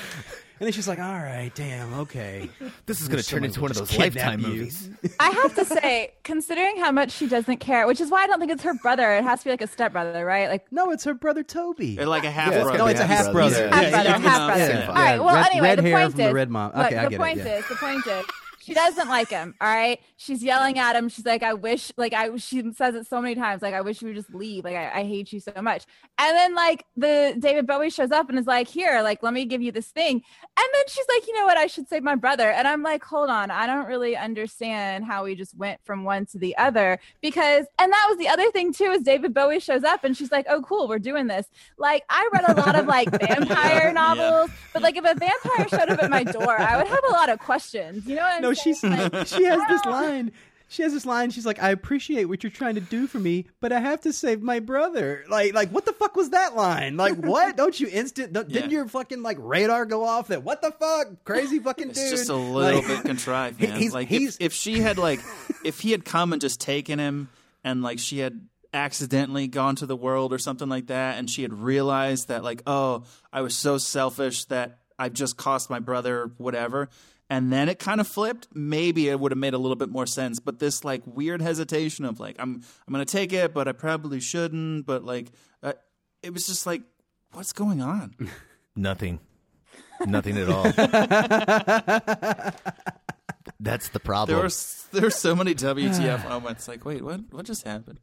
And 0.64 0.68
then 0.68 0.72
she's 0.72 0.88
like, 0.88 0.98
"All 0.98 1.12
right, 1.12 1.52
damn, 1.54 1.92
okay." 1.92 2.48
This 2.86 3.02
is 3.02 3.08
going 3.08 3.22
to 3.22 3.28
turn 3.28 3.44
into 3.44 3.60
one 3.60 3.70
of 3.70 3.76
those 3.76 3.90
kidnapped 3.90 4.14
lifetime 4.16 4.40
you. 4.40 4.46
movies. 4.46 4.88
I 5.20 5.28
have 5.28 5.54
to 5.56 5.64
say, 5.66 6.12
considering 6.22 6.78
how 6.78 6.90
much 6.90 7.10
she 7.12 7.26
doesn't 7.26 7.58
care, 7.58 7.86
which 7.86 8.00
is 8.00 8.10
why 8.10 8.22
I 8.22 8.26
don't 8.26 8.38
think 8.40 8.50
it's 8.50 8.62
her 8.62 8.72
brother. 8.72 9.12
It 9.12 9.24
has 9.24 9.40
to 9.40 9.44
be 9.44 9.50
like 9.50 9.60
a 9.60 9.66
stepbrother, 9.66 10.24
right? 10.24 10.48
Like 10.48 10.72
No, 10.72 10.90
it's 10.90 11.04
her 11.04 11.12
brother 11.12 11.42
Toby. 11.42 11.96
They're 11.96 12.06
like 12.06 12.24
a 12.24 12.30
half 12.30 12.52
Yeah, 12.52 12.62
brother. 12.62 12.78
no, 12.78 12.86
it's 12.86 13.00
a 13.00 13.06
half 13.06 13.30
brother. 13.30 13.68
Half 13.68 13.90
brother, 13.90 14.10
half 14.10 14.46
brother. 14.56 14.86
All 14.88 14.94
right. 14.94 15.18
Well, 15.18 15.34
Red- 15.34 15.46
anyway, 15.50 15.68
red 15.68 15.78
the 15.78 15.82
hair 15.82 15.98
point 15.98 16.10
from 16.12 16.18
the 16.22 16.28
is, 16.28 16.32
red 16.32 16.50
mom. 16.50 16.72
look, 16.74 16.86
Okay, 16.86 16.96
I 16.96 17.04
the 17.04 17.10
get 17.10 17.14
it, 17.16 17.18
point 17.18 17.36
yeah. 17.38 17.56
is, 17.58 17.68
the 17.68 17.74
point 17.76 18.06
is, 18.06 18.24
she 18.64 18.72
doesn't 18.72 19.08
like 19.08 19.28
him. 19.28 19.54
All 19.60 19.68
right, 19.68 20.00
she's 20.16 20.42
yelling 20.42 20.78
at 20.78 20.96
him. 20.96 21.10
She's 21.10 21.26
like, 21.26 21.42
"I 21.42 21.52
wish," 21.52 21.92
like 21.98 22.14
I, 22.14 22.34
she 22.36 22.72
says 22.72 22.94
it 22.94 23.06
so 23.06 23.20
many 23.20 23.34
times, 23.34 23.60
like, 23.60 23.74
"I 23.74 23.82
wish 23.82 24.00
you 24.00 24.08
would 24.08 24.16
just 24.16 24.34
leave." 24.34 24.64
Like, 24.64 24.76
I, 24.76 25.00
I 25.00 25.04
hate 25.04 25.32
you 25.34 25.40
so 25.40 25.52
much. 25.60 25.84
And 26.16 26.34
then 26.34 26.54
like 26.54 26.86
the 26.96 27.36
David 27.38 27.66
Bowie 27.66 27.90
shows 27.90 28.10
up 28.10 28.30
and 28.30 28.38
is 28.38 28.46
like, 28.46 28.66
"Here, 28.66 29.02
like, 29.02 29.22
let 29.22 29.34
me 29.34 29.44
give 29.44 29.60
you 29.60 29.70
this 29.70 29.88
thing." 29.88 30.14
And 30.14 30.68
then 30.72 30.84
she's 30.88 31.04
like, 31.14 31.26
"You 31.26 31.34
know 31.34 31.44
what? 31.44 31.58
I 31.58 31.66
should 31.66 31.88
save 31.88 32.02
my 32.02 32.14
brother." 32.14 32.50
And 32.50 32.66
I'm 32.66 32.82
like, 32.82 33.04
"Hold 33.04 33.28
on, 33.28 33.50
I 33.50 33.66
don't 33.66 33.86
really 33.86 34.16
understand 34.16 35.04
how 35.04 35.24
we 35.24 35.34
just 35.34 35.54
went 35.56 35.80
from 35.84 36.04
one 36.04 36.24
to 36.26 36.38
the 36.38 36.56
other." 36.56 36.98
Because, 37.20 37.66
and 37.78 37.92
that 37.92 38.06
was 38.08 38.16
the 38.16 38.28
other 38.28 38.50
thing 38.50 38.72
too, 38.72 38.84
is 38.92 39.02
David 39.02 39.34
Bowie 39.34 39.60
shows 39.60 39.84
up 39.84 40.04
and 40.04 40.16
she's 40.16 40.32
like, 40.32 40.46
"Oh, 40.48 40.62
cool, 40.62 40.88
we're 40.88 40.98
doing 40.98 41.26
this." 41.26 41.46
Like, 41.76 42.04
I 42.08 42.26
read 42.32 42.48
a 42.48 42.54
lot 42.54 42.76
of 42.76 42.86
like 42.86 43.10
vampire 43.10 43.92
novels, 43.94 44.50
but 44.72 44.80
like 44.80 44.96
if 44.96 45.04
a 45.04 45.14
vampire 45.14 45.68
showed 45.68 45.90
up 45.90 46.02
at 46.02 46.08
my 46.08 46.24
door, 46.24 46.58
I 46.58 46.78
would 46.78 46.88
have 46.88 47.04
a 47.10 47.12
lot 47.12 47.28
of 47.28 47.38
questions. 47.38 48.06
You 48.06 48.16
know 48.16 48.22
what 48.22 48.36
I'm 48.36 48.42
No, 48.42 48.53
she's 48.58 48.82
Like, 48.84 49.26
she 49.26 49.44
has 49.44 49.60
this 49.68 49.84
line. 49.84 50.32
She 50.68 50.82
has 50.82 50.92
this 50.94 51.04
line. 51.06 51.30
She's 51.30 51.44
like, 51.46 51.62
"I 51.62 51.70
appreciate 51.70 52.24
what 52.24 52.42
you're 52.42 52.50
trying 52.50 52.74
to 52.76 52.80
do 52.80 53.06
for 53.06 53.18
me, 53.20 53.46
but 53.60 53.70
I 53.70 53.80
have 53.80 54.00
to 54.00 54.12
save 54.12 54.40
my 54.42 54.60
brother." 54.60 55.24
Like, 55.28 55.54
like 55.54 55.68
what 55.70 55.84
the 55.84 55.92
fuck 55.92 56.16
was 56.16 56.30
that 56.30 56.56
line? 56.56 56.96
Like, 56.96 57.14
what? 57.18 57.56
Don't 57.56 57.78
you 57.78 57.86
instant? 57.92 58.32
Don't, 58.32 58.48
Didn't 58.48 58.70
your 58.70 58.88
fucking 58.88 59.22
like 59.22 59.36
radar 59.40 59.84
go 59.84 60.04
off? 60.04 60.28
That 60.28 60.42
what 60.42 60.62
the 60.62 60.72
fuck? 60.72 61.22
Crazy 61.24 61.58
fucking 61.60 61.88
dude. 61.88 61.96
It's 61.98 62.10
just 62.10 62.30
a 62.30 62.34
little 62.34 62.80
Like- 62.80 62.86
bit 62.88 63.02
contrived, 63.02 63.60
man. 63.60 63.78
he's- 63.78 63.92
like 63.92 64.08
he's- 64.08 64.36
if, 64.36 64.46
if 64.46 64.52
she 64.54 64.80
had 64.80 64.96
like 64.98 65.20
if 65.64 65.80
he 65.80 65.92
had 65.92 66.04
come 66.04 66.32
and 66.32 66.40
just 66.40 66.60
taken 66.60 66.98
him 66.98 67.28
and 67.62 67.82
like 67.82 67.98
she 67.98 68.18
had 68.18 68.40
accidentally 68.72 69.46
gone 69.46 69.76
to 69.76 69.86
the 69.86 69.94
world 69.96 70.32
or 70.32 70.38
something 70.38 70.68
like 70.68 70.88
that 70.88 71.16
and 71.16 71.30
she 71.30 71.42
had 71.42 71.52
realized 71.52 72.26
that 72.28 72.42
like 72.42 72.60
oh 72.66 73.04
I 73.32 73.42
was 73.42 73.56
so 73.56 73.78
selfish 73.78 74.46
that 74.46 74.78
I've 74.98 75.12
just 75.12 75.36
cost 75.36 75.70
my 75.70 75.78
brother 75.78 76.32
whatever 76.38 76.88
and 77.34 77.52
then 77.52 77.68
it 77.68 77.78
kind 77.78 78.00
of 78.00 78.08
flipped 78.08 78.48
maybe 78.54 79.08
it 79.08 79.18
would 79.18 79.32
have 79.32 79.38
made 79.38 79.54
a 79.54 79.58
little 79.58 79.76
bit 79.76 79.88
more 79.90 80.06
sense 80.06 80.40
but 80.40 80.58
this 80.58 80.84
like 80.84 81.02
weird 81.06 81.40
hesitation 81.42 82.04
of 82.04 82.20
like 82.20 82.36
I'm 82.38 82.62
I'm 82.86 82.94
going 82.94 83.04
to 83.04 83.12
take 83.12 83.32
it 83.32 83.52
but 83.54 83.68
I 83.68 83.72
probably 83.72 84.20
shouldn't 84.20 84.86
but 84.86 85.04
like 85.04 85.30
uh, 85.62 85.72
it 86.22 86.32
was 86.32 86.46
just 86.46 86.66
like 86.66 86.82
what's 87.32 87.52
going 87.52 87.80
on 87.80 88.14
Nothing. 88.76 89.20
Nothing 90.04 90.36
at 90.36 90.48
all. 90.48 90.64
That's 93.60 93.88
the 93.90 94.00
problem. 94.00 94.36
There 94.36 94.44
were 94.44 94.50
there 94.92 95.02
were 95.02 95.10
so 95.10 95.34
many 95.34 95.54
WTF 95.54 96.28
moments. 96.28 96.66
Like, 96.68 96.84
wait, 96.84 97.02
what? 97.02 97.20
What 97.30 97.46
just 97.46 97.64
happened? 97.64 98.00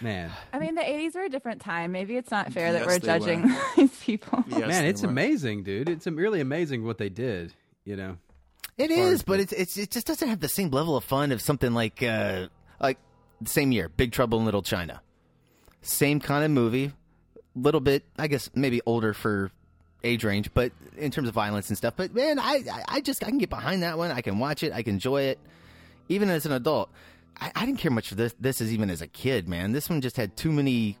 Man, 0.00 0.30
I 0.52 0.58
mean, 0.58 0.74
the 0.76 0.80
80s 0.80 1.14
were 1.14 1.24
a 1.24 1.28
different 1.28 1.60
time. 1.60 1.92
Maybe 1.92 2.16
it's 2.16 2.30
not 2.30 2.52
fair 2.52 2.72
that 2.72 2.86
we're 2.86 2.98
judging 2.98 3.42
were. 3.42 3.56
these 3.76 3.98
people. 4.00 4.42
Yes, 4.48 4.68
man, 4.68 4.86
it's 4.86 5.02
were. 5.02 5.08
amazing, 5.08 5.64
dude. 5.64 5.88
It's 5.90 6.06
really 6.06 6.40
amazing 6.40 6.84
what 6.84 6.96
they 6.98 7.10
did. 7.10 7.52
You 7.84 7.96
know, 7.96 8.16
It 8.80 8.88
far 8.90 9.06
as 9.06 9.12
is, 9.14 9.22
but 9.22 9.40
it's, 9.40 9.52
it's 9.52 9.76
it 9.76 9.90
just 9.90 10.06
doesn't 10.06 10.28
have 10.28 10.40
the 10.40 10.48
same 10.48 10.70
level 10.70 10.96
of 10.96 11.04
fun 11.04 11.32
of 11.32 11.40
something 11.40 11.72
like 11.72 12.02
uh 12.02 12.48
like 12.80 12.98
the 13.40 13.50
same 13.50 13.72
year, 13.72 13.88
Big 13.88 14.12
Trouble 14.12 14.38
in 14.38 14.44
Little 14.44 14.62
China. 14.62 15.00
Same 15.82 16.20
kind 16.20 16.44
of 16.44 16.50
movie, 16.50 16.92
little 17.54 17.80
bit, 17.80 18.04
I 18.18 18.26
guess, 18.26 18.50
maybe 18.54 18.80
older 18.86 19.14
for 19.14 19.50
age 20.04 20.24
range, 20.24 20.50
but 20.54 20.72
in 20.96 21.10
terms 21.10 21.28
of 21.28 21.34
violence 21.34 21.68
and 21.68 21.76
stuff. 21.76 21.94
But 21.96 22.14
man, 22.14 22.38
I 22.38 22.62
I- 22.70 22.84
I 22.88 23.00
just 23.00 23.22
I 23.24 23.28
can 23.28 23.38
get 23.38 23.50
behind 23.50 23.82
that 23.82 23.96
one. 23.98 24.10
I 24.10 24.20
can 24.20 24.38
watch 24.38 24.62
it. 24.62 24.72
I 24.72 24.82
can 24.82 24.94
enjoy 24.94 25.22
it, 25.22 25.38
even 26.08 26.28
as 26.30 26.46
an 26.46 26.52
adult. 26.52 26.90
I, 27.40 27.50
I 27.54 27.64
didn't 27.66 27.78
care 27.80 27.90
much 27.90 28.08
for 28.08 28.14
this. 28.14 28.34
This 28.38 28.60
as 28.60 28.72
even 28.72 28.90
as 28.90 29.00
a 29.02 29.06
kid, 29.06 29.48
man. 29.48 29.72
This 29.72 29.88
one 29.88 30.00
just 30.02 30.16
had 30.16 30.36
too 30.36 30.52
many 30.52 30.98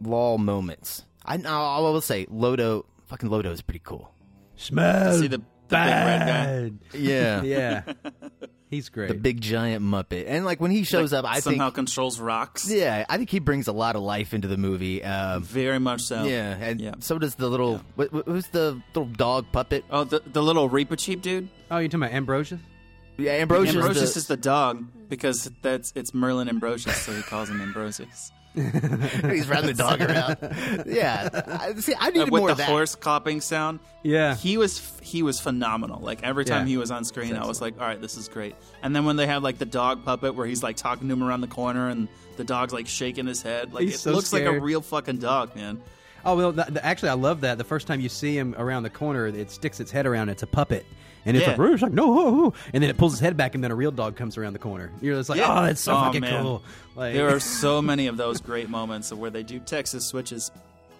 lull 0.00 0.38
moments. 0.38 1.04
I 1.24 1.34
I 1.44 1.78
will 1.80 2.00
say, 2.00 2.26
Ludo, 2.30 2.86
fucking 3.06 3.28
Ludo 3.28 3.50
is 3.52 3.60
pretty 3.60 3.80
cool. 3.84 4.12
smell 4.56 5.18
See 5.18 5.26
the, 5.26 5.42
the 5.68 5.76
big 5.76 5.86
red 5.86 6.18
guy. 6.20 6.26
bad. 6.26 6.78
Yeah, 6.94 7.42
Yeah, 7.42 7.82
He's 8.70 8.88
great. 8.88 9.08
the 9.08 9.14
big 9.14 9.40
giant 9.40 9.84
Muppet, 9.84 10.24
and 10.26 10.44
like 10.44 10.60
when 10.60 10.70
he 10.72 10.82
shows 10.82 11.12
Like, 11.12 11.24
up, 11.24 11.30
I 11.30 11.40
somehow 11.40 11.66
think 11.66 11.74
controls 11.76 12.18
rocks. 12.18 12.68
yeah, 12.70 13.04
I 13.08 13.16
think 13.16 13.30
he 13.30 13.38
brings 13.38 13.68
a 13.68 13.72
lot 13.72 13.94
of 13.96 14.02
life 14.02 14.34
into 14.34 14.48
the 14.48 14.56
movie. 14.56 15.04
Um, 15.04 15.42
Very 15.44 15.78
much 15.78 16.00
so. 16.02 16.24
yeah, 16.24 16.56
and 16.60 16.80
Yeah. 16.80 16.94
so 17.00 17.18
does 17.18 17.36
the 17.36 17.48
little 17.48 17.80
what, 17.94 18.12
what- 18.12 18.26
who's 18.26 18.46
the 18.48 18.80
little 18.94 19.06
dog 19.12 19.46
puppet? 19.52 19.84
Oh, 19.90 20.04
the 20.04 20.20
the 20.26 20.42
little 20.42 20.68
Reepicheep 20.68 21.22
dude. 21.22 21.48
oh, 21.70 21.78
you're 21.78 21.88
talking 21.88 22.02
about 22.02 22.14
Ambrosius? 22.14 22.60
Yeah, 23.18 23.32
Ambrosius. 23.32 23.76
Ambrosius 23.76 24.14
the- 24.14 24.18
is 24.18 24.26
the 24.26 24.36
dog 24.36 24.84
because 25.08 25.50
that's 25.62 25.92
it's 25.94 26.12
Merlin 26.12 26.48
Ambrosius, 26.48 27.00
so 27.02 27.12
he 27.12 27.22
calls 27.22 27.48
him 27.48 27.60
Ambrosius. 27.60 28.32
he's 29.30 29.48
riding 29.48 29.66
the 29.66 29.74
dog 29.76 30.00
around. 30.00 30.84
Yeah, 30.86 31.28
I, 31.60 31.74
see, 31.74 31.94
I 31.98 32.10
needed 32.10 32.30
with 32.30 32.40
more 32.40 32.48
the 32.48 32.52
of 32.52 32.58
that. 32.58 32.68
horse 32.68 32.96
clopping 32.96 33.42
sound. 33.42 33.80
Yeah. 34.02 34.34
he 34.34 34.56
was 34.56 34.92
he 35.02 35.22
was 35.22 35.38
phenomenal. 35.40 36.00
Like 36.00 36.22
every 36.22 36.44
time 36.44 36.62
Yeah. 36.66 36.70
he 36.70 36.76
was 36.78 36.90
on 36.90 37.04
screen, 37.04 37.36
I 37.36 37.46
was 37.46 37.60
like, 37.60 37.78
all 37.80 37.86
right, 37.86 38.00
this 38.00 38.16
is 38.16 38.28
great. 38.28 38.54
And 38.82 38.96
then 38.96 39.04
when 39.04 39.16
they 39.16 39.26
have 39.26 39.42
like 39.42 39.58
the 39.58 39.66
dog 39.66 40.04
puppet 40.04 40.34
where 40.34 40.46
he's 40.46 40.62
like 40.62 40.76
talking 40.76 41.08
to 41.08 41.12
him 41.12 41.22
around 41.22 41.42
the 41.42 41.48
corner 41.48 41.88
and 41.88 42.08
the 42.36 42.44
dog's 42.44 42.72
like 42.72 42.86
shaking 42.86 43.26
his 43.26 43.42
head, 43.42 43.72
like 43.74 43.84
He's 43.84 43.96
it 43.96 43.98
so 43.98 44.12
looks 44.12 44.32
like 44.32 44.42
a 44.42 44.46
scared. 44.46 44.62
real 44.62 44.80
fucking 44.80 45.18
dog, 45.18 45.54
man. 45.54 45.82
Oh 46.24 46.34
well, 46.36 46.52
th- 46.52 46.66
th- 46.68 46.80
actually, 46.82 47.10
I 47.10 47.14
love 47.14 47.42
that. 47.42 47.58
The 47.58 47.64
first 47.64 47.86
time 47.86 48.00
you 48.00 48.08
see 48.08 48.36
him 48.36 48.54
around 48.58 48.82
the 48.84 48.90
corner, 48.90 49.26
it 49.26 49.50
sticks 49.50 49.80
its 49.80 49.90
head 49.92 50.06
around. 50.06 50.28
It's 50.28 50.42
a 50.42 50.46
puppet, 50.46 50.84
and 51.26 51.36
it's 51.36 51.44
Yeah. 51.46 51.56
like, 51.56 51.82
like 51.82 51.92
no, 51.92 52.14
hoo, 52.14 52.30
hoo," 52.44 52.54
and 52.72 52.82
then 52.82 52.88
it 52.88 52.96
pulls 52.96 53.12
its 53.12 53.20
head 53.20 53.36
back, 53.36 53.54
and 53.54 53.62
then 53.62 53.70
a 53.70 53.74
real 53.74 53.90
dog 53.90 54.16
comes 54.16 54.38
around 54.38 54.54
the 54.54 54.58
corner. 54.58 54.90
You're 55.02 55.16
just 55.16 55.28
like, 55.28 55.38
Yeah. 55.40 55.60
oh, 55.60 55.64
that's 55.66 55.80
so 55.82 55.92
Oh, 55.94 56.00
fucking 56.00 56.22
man. 56.22 56.42
cool. 56.42 56.62
Like, 56.94 57.12
There 57.14 57.28
are 57.34 57.40
so 57.60 57.82
many 57.82 58.06
of 58.06 58.16
those 58.16 58.40
great 58.40 58.70
moments 58.70 59.10
of 59.12 59.18
where 59.18 59.30
they 59.30 59.42
do 59.42 59.58
Texas 59.58 60.06
switches. 60.06 60.50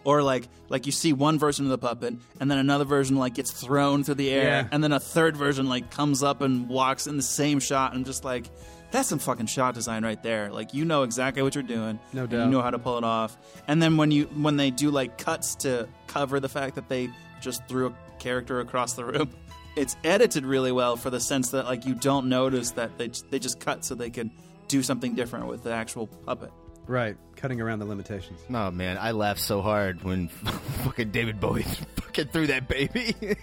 Or 0.04 0.22
like 0.22 0.46
like 0.68 0.86
you 0.86 0.92
see 0.92 1.12
one 1.12 1.36
version 1.36 1.64
of 1.64 1.70
the 1.72 1.78
puppet 1.78 2.14
and 2.38 2.48
then 2.48 2.58
another 2.58 2.84
version 2.84 3.16
like 3.16 3.34
gets 3.34 3.50
thrown 3.50 4.04
through 4.04 4.14
the 4.14 4.30
air 4.30 4.44
Yeah. 4.44 4.68
and 4.70 4.84
then 4.84 4.92
a 4.92 5.00
third 5.00 5.36
version 5.36 5.68
like 5.68 5.90
comes 5.90 6.22
up 6.22 6.42
and 6.42 6.68
walks 6.68 7.08
in 7.08 7.16
the 7.16 7.24
same 7.24 7.58
shot 7.58 7.92
and 7.92 8.06
just 8.06 8.24
like 8.24 8.48
that's 8.92 9.08
some 9.08 9.18
fucking 9.18 9.46
shot 9.46 9.74
design 9.74 10.04
right 10.04 10.22
there. 10.22 10.48
Like 10.52 10.72
you 10.74 10.84
know 10.84 11.02
exactly 11.02 11.42
what 11.42 11.56
you're 11.56 11.64
doing. 11.64 11.98
No 12.12 12.20
and 12.20 12.30
doubt. 12.30 12.44
You 12.44 12.50
know 12.52 12.62
how 12.62 12.70
to 12.70 12.78
pull 12.78 12.98
it 12.98 13.02
off. 13.02 13.36
And 13.66 13.82
then 13.82 13.96
when 13.96 14.12
you 14.12 14.26
when 14.26 14.56
they 14.56 14.70
do 14.70 14.92
like 14.92 15.18
cuts 15.18 15.56
to 15.56 15.88
cover 16.06 16.38
the 16.38 16.48
fact 16.48 16.76
that 16.76 16.88
they 16.88 17.08
just 17.40 17.66
threw 17.66 17.88
a 17.88 17.92
character 18.20 18.60
across 18.60 18.92
the 18.92 19.04
room, 19.04 19.28
it's 19.76 19.96
edited 20.04 20.44
really 20.44 20.72
well 20.72 20.96
for 20.96 21.10
the 21.10 21.20
sense 21.20 21.50
that 21.50 21.66
like 21.66 21.84
you 21.86 21.94
don't 21.94 22.28
notice 22.28 22.72
that 22.72 22.98
they 22.98 23.08
they 23.30 23.38
just 23.38 23.60
cut 23.60 23.84
so 23.84 23.94
they 23.94 24.10
could 24.10 24.30
do 24.68 24.82
something 24.82 25.14
different 25.14 25.46
with 25.46 25.62
the 25.62 25.72
actual 25.72 26.06
puppet. 26.06 26.50
right, 26.86 27.16
cutting 27.36 27.60
around 27.60 27.78
the 27.80 27.84
limitations. 27.84 28.40
Oh 28.50 28.70
man, 28.70 28.96
I 28.98 29.10
laughed 29.12 29.40
so 29.40 29.60
hard 29.62 30.02
when 30.02 30.28
fucking 30.84 31.10
David 31.10 31.38
Bowie 31.40 31.62
fucking 31.96 32.28
threw 32.28 32.46
that 32.48 32.66
baby. 32.68 33.14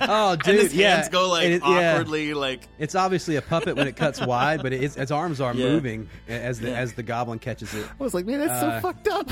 Oh, 0.00 0.34
dude, 0.34 0.48
and 0.54 0.58
his 0.58 0.74
yeah, 0.74 0.96
hands 0.96 1.08
go 1.08 1.28
like 1.28 1.44
And 1.44 1.54
it- 1.54 1.62
yeah. 1.64 1.92
awkwardly, 1.92 2.34
like 2.34 2.66
It's 2.80 2.96
obviously 2.96 3.36
a 3.36 3.42
puppet 3.42 3.76
when 3.76 3.86
it 3.86 3.94
cuts 3.94 4.20
wide, 4.20 4.60
but 4.60 4.72
its, 4.72 4.96
its 4.96 5.12
arms 5.12 5.40
are 5.40 5.54
Yeah. 5.54 5.66
moving 5.68 6.08
as 6.26 6.58
the 6.58 6.70
Yeah. 6.70 6.78
as 6.80 6.94
the 6.94 7.04
goblin 7.04 7.38
catches 7.38 7.72
it. 7.72 7.86
I 7.86 8.02
was 8.02 8.12
like, 8.12 8.26
man, 8.26 8.40
that's 8.40 8.52
Uh, 8.60 8.80
so 8.80 8.88
fucked 8.88 9.06
up. 9.08 9.30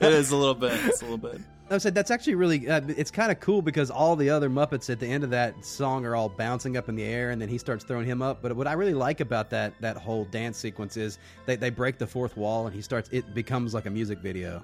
it 0.00 0.12
is 0.12 0.30
a 0.30 0.36
little 0.36 0.54
bit. 0.54 0.72
It's 0.86 1.00
a 1.02 1.04
little 1.04 1.18
bit. 1.18 1.40
I 1.70 1.78
said 1.78 1.94
that's 1.94 2.10
actually 2.10 2.34
really. 2.34 2.68
Uh, 2.68 2.80
it's 2.88 3.10
kind 3.10 3.30
of 3.30 3.38
cool 3.40 3.62
because 3.62 3.90
all 3.90 4.16
the 4.16 4.30
other 4.30 4.50
Muppets 4.50 4.90
at 4.90 4.98
the 5.00 5.06
end 5.06 5.22
of 5.24 5.30
that 5.30 5.64
song 5.64 6.04
are 6.04 6.16
all 6.16 6.28
bouncing 6.28 6.76
up 6.76 6.88
in 6.88 6.96
the 6.96 7.04
air, 7.04 7.30
and 7.30 7.40
then 7.40 7.48
he 7.48 7.58
starts 7.58 7.84
throwing 7.84 8.06
him 8.06 8.22
up. 8.22 8.42
But 8.42 8.56
what 8.56 8.66
I 8.66 8.72
really 8.72 8.94
like 8.94 9.20
about 9.20 9.50
that 9.50 9.74
that 9.80 9.96
whole 9.96 10.24
dance 10.26 10.58
sequence 10.58 10.96
is 10.96 11.18
they, 11.46 11.56
they 11.56 11.70
break 11.70 11.98
the 11.98 12.06
fourth 12.06 12.36
wall, 12.36 12.66
and 12.66 12.74
he 12.74 12.82
starts. 12.82 13.08
It 13.12 13.34
becomes 13.34 13.72
like 13.74 13.86
a 13.86 13.90
music 13.90 14.18
video. 14.18 14.62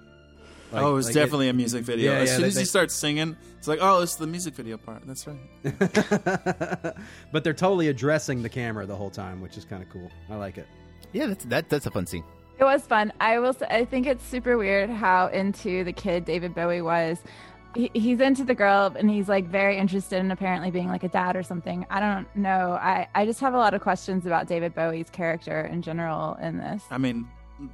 Like- 0.72 0.82
oh, 0.82 0.90
it 0.90 0.94
was 0.94 1.06
like 1.06 1.14
definitely 1.14 1.48
a 1.48 1.52
music 1.52 1.84
video. 1.84 2.12
Yeah, 2.12 2.18
as 2.18 2.28
yeah, 2.28 2.34
soon 2.34 2.42
they- 2.42 2.48
as 2.48 2.54
they- 2.56 2.60
he 2.62 2.66
starts 2.66 2.94
singing, 2.94 3.36
it's 3.56 3.68
like, 3.68 3.78
oh, 3.80 4.02
it's 4.02 4.16
the 4.16 4.26
music 4.26 4.54
video 4.54 4.76
part. 4.76 5.02
That's 5.06 5.24
right. 5.28 5.38
but 7.32 7.44
they're 7.44 7.52
totally 7.52 7.86
addressing 7.88 8.42
the 8.42 8.48
camera 8.48 8.84
the 8.84 8.96
whole 8.96 9.10
time, 9.10 9.40
which 9.40 9.56
is 9.56 9.64
kind 9.64 9.82
of 9.82 9.88
cool. 9.90 10.10
I 10.28 10.34
like 10.34 10.58
it. 10.58 10.66
yeah, 11.12 11.26
that's 11.26 11.44
that, 11.46 11.68
that's 11.68 11.86
a 11.86 11.90
fun 11.92 12.06
scene. 12.06 12.24
It 12.58 12.64
was 12.64 12.82
fun. 12.82 13.12
I 13.20 13.38
will. 13.38 13.52
Say, 13.52 13.66
I 13.68 13.84
think 13.84 14.06
it's 14.06 14.24
super 14.24 14.56
weird 14.56 14.88
how 14.88 15.26
into 15.28 15.84
the 15.84 15.92
kid 15.92 16.24
David 16.24 16.54
Bowie 16.54 16.82
was. 16.82 17.18
He, 17.74 17.90
he's 17.92 18.20
into 18.20 18.44
the 18.44 18.54
girl, 18.54 18.94
and 18.98 19.10
he's 19.10 19.28
like 19.28 19.46
very 19.46 19.76
interested 19.76 20.18
in 20.18 20.30
apparently 20.30 20.70
being 20.70 20.88
like 20.88 21.04
a 21.04 21.08
dad 21.08 21.36
or 21.36 21.42
something. 21.42 21.84
I 21.90 22.00
don't 22.00 22.34
know. 22.34 22.78
I 22.80 23.08
I 23.14 23.26
just 23.26 23.40
have 23.40 23.52
a 23.52 23.58
lot 23.58 23.74
of 23.74 23.82
questions 23.82 24.24
about 24.24 24.46
David 24.46 24.74
Bowie's 24.74 25.10
character 25.10 25.62
in 25.66 25.82
general 25.82 26.34
in 26.40 26.56
this. 26.56 26.82
I 26.90 26.96
mean, 26.96 27.28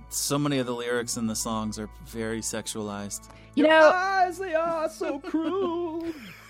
so 0.09 0.39
many 0.39 0.59
of 0.59 0.67
the 0.67 0.75
lyrics 0.75 1.17
in 1.17 1.29
the 1.29 1.37
songs 1.37 1.79
are 1.79 1.89
very 2.05 2.41
sexualized. 2.41 3.29
You 3.55 3.69
know, 3.69 3.91
Eyes, 3.95 4.39
they 4.39 4.55
are 4.55 4.89
so 4.89 5.21
cruel. 5.21 6.07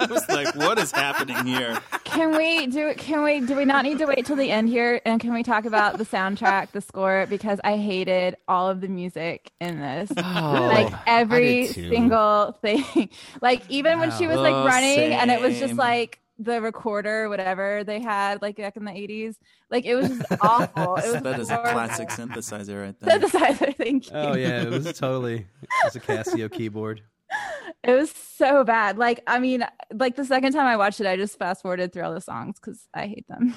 I 0.08 0.12
was 0.12 0.28
like, 0.28 0.54
what 0.56 0.78
is 0.78 0.90
happening 0.92 1.44
here? 1.46 1.80
can 2.04 2.36
we 2.36 2.66
do? 2.66 2.94
Can 2.96 3.22
we? 3.22 3.40
Do 3.40 3.54
we 3.54 3.64
not 3.64 3.84
need 3.84 3.98
to 3.98 4.06
wait 4.06 4.26
till 4.26 4.36
the 4.36 4.50
end 4.50 4.68
here? 4.68 5.00
And 5.04 5.20
can 5.20 5.32
we 5.34 5.42
talk 5.42 5.64
about 5.64 5.98
the 5.98 6.04
soundtrack, 6.06 6.70
the 6.72 6.80
score? 6.80 7.26
Because 7.28 7.60
I 7.62 7.76
hated 7.76 8.36
all 8.48 8.68
of 8.68 8.80
the 8.80 8.88
music 8.88 9.52
in 9.60 9.78
this. 9.80 10.10
Oh, 10.18 10.66
like 10.72 10.92
every 11.06 11.64
Oh, 11.64 11.66
did 11.66 11.74
too. 11.74 11.88
single 11.90 12.52
thing. 12.62 13.10
like 13.42 13.62
even 13.68 13.98
when 14.00 14.10
she 14.12 14.26
was 14.26 14.36
like 14.38 14.54
Oh, 14.54 14.64
running 14.66 15.12
and 15.12 15.30
it 15.30 15.40
was 15.40 15.58
just 15.58 15.74
like 15.74 16.18
the 16.38 16.60
recorder, 16.62 17.28
whatever 17.28 17.84
they 17.84 18.00
had, 18.00 18.40
like 18.40 18.56
back 18.56 18.76
in 18.76 18.84
the 18.86 18.92
eighties. 18.96 19.36
Like 19.70 19.84
it 19.84 19.94
was 19.94 20.08
just 20.08 20.22
awful. 20.40 20.96
It 20.96 21.12
was 21.12 21.22
That 21.22 21.38
is 21.38 21.50
a 21.50 21.58
classic 21.58 22.08
synthesizer 22.08 22.82
right 22.82 22.98
there. 23.00 23.18
synthesizer. 23.18 23.76
Thank 23.76 24.06
you. 24.06 24.12
Oh 24.14 24.34
yeah, 24.34 24.62
it 24.62 24.70
was 24.70 24.84
totally. 24.98 25.46
It 25.62 25.68
was 25.84 25.96
a 25.96 26.00
Casio 26.00 26.50
keyboard. 26.50 27.02
It 27.82 27.92
was 27.92 28.10
so 28.10 28.62
bad. 28.62 28.98
Like 28.98 29.22
I 29.26 29.38
mean, 29.38 29.64
like 29.94 30.14
the 30.16 30.24
second 30.26 30.52
time 30.52 30.66
I 30.66 30.76
watched 30.76 31.00
it, 31.00 31.06
I 31.06 31.16
just 31.16 31.38
fast 31.38 31.62
forwarded 31.62 31.92
through 31.94 32.02
all 32.02 32.12
the 32.12 32.20
songs 32.20 32.56
because 32.60 32.86
I 32.92 33.06
hate 33.06 33.26
them. 33.26 33.54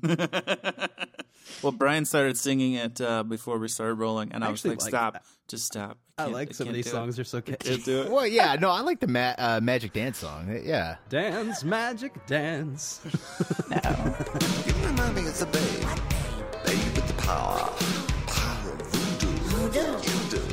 well, 1.62 1.72
Brian 1.72 2.04
started 2.06 2.38
singing 2.38 2.74
it 2.74 2.98
uh, 3.00 3.22
before 3.24 3.58
we 3.58 3.68
started 3.68 3.94
rolling, 3.94 4.32
and 4.32 4.42
I, 4.44 4.50
was 4.50 4.64
like, 4.64 4.80
like 4.80 4.88
stop, 4.88 5.22
just 5.48 5.66
stop. 5.66 5.98
I 6.16 6.22
can't- 6.22 6.32
like 6.34 6.54
some 6.54 6.68
of 6.68 6.74
these 6.74 6.86
do 6.86 6.90
it. 6.90 6.92
songs. 6.94 7.16
They're 7.16 7.24
so 7.26 7.40
catchy. 7.42 7.70
Can't 7.70 7.84
do 7.84 8.02
it. 8.02 8.10
Well, 8.10 8.26
yeah, 8.26 8.54
no, 8.58 8.70
I 8.70 8.80
like 8.80 9.00
the 9.00 9.06
ma- 9.06 9.34
uh, 9.36 9.60
Magic 9.62 9.92
Dance 9.92 10.18
song. 10.18 10.48
Yeah, 10.64 10.96
Dance, 11.10 11.62
magic, 11.64 12.24
dance. 12.26 13.00
You 13.70 14.74
remind 14.86 15.14
me 15.14 15.26
of 15.26 15.38
the 15.38 15.46
babe. 15.46 15.88
Babe 16.64 16.94
with 16.96 17.06
the 17.08 17.14
power. 17.22 17.70
Power 18.26 18.72
of 18.72 18.86
voodoo. 18.86 19.80
You 19.80 20.30
do. 20.30 20.47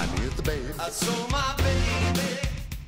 Remind 0.00 0.20
me 0.20 0.26
of 0.26 0.36
the 0.36 0.42
babe. 0.42 0.62
I 0.78 0.90
saw 0.90 1.28
my 1.30 1.54
baby. 1.56 2.38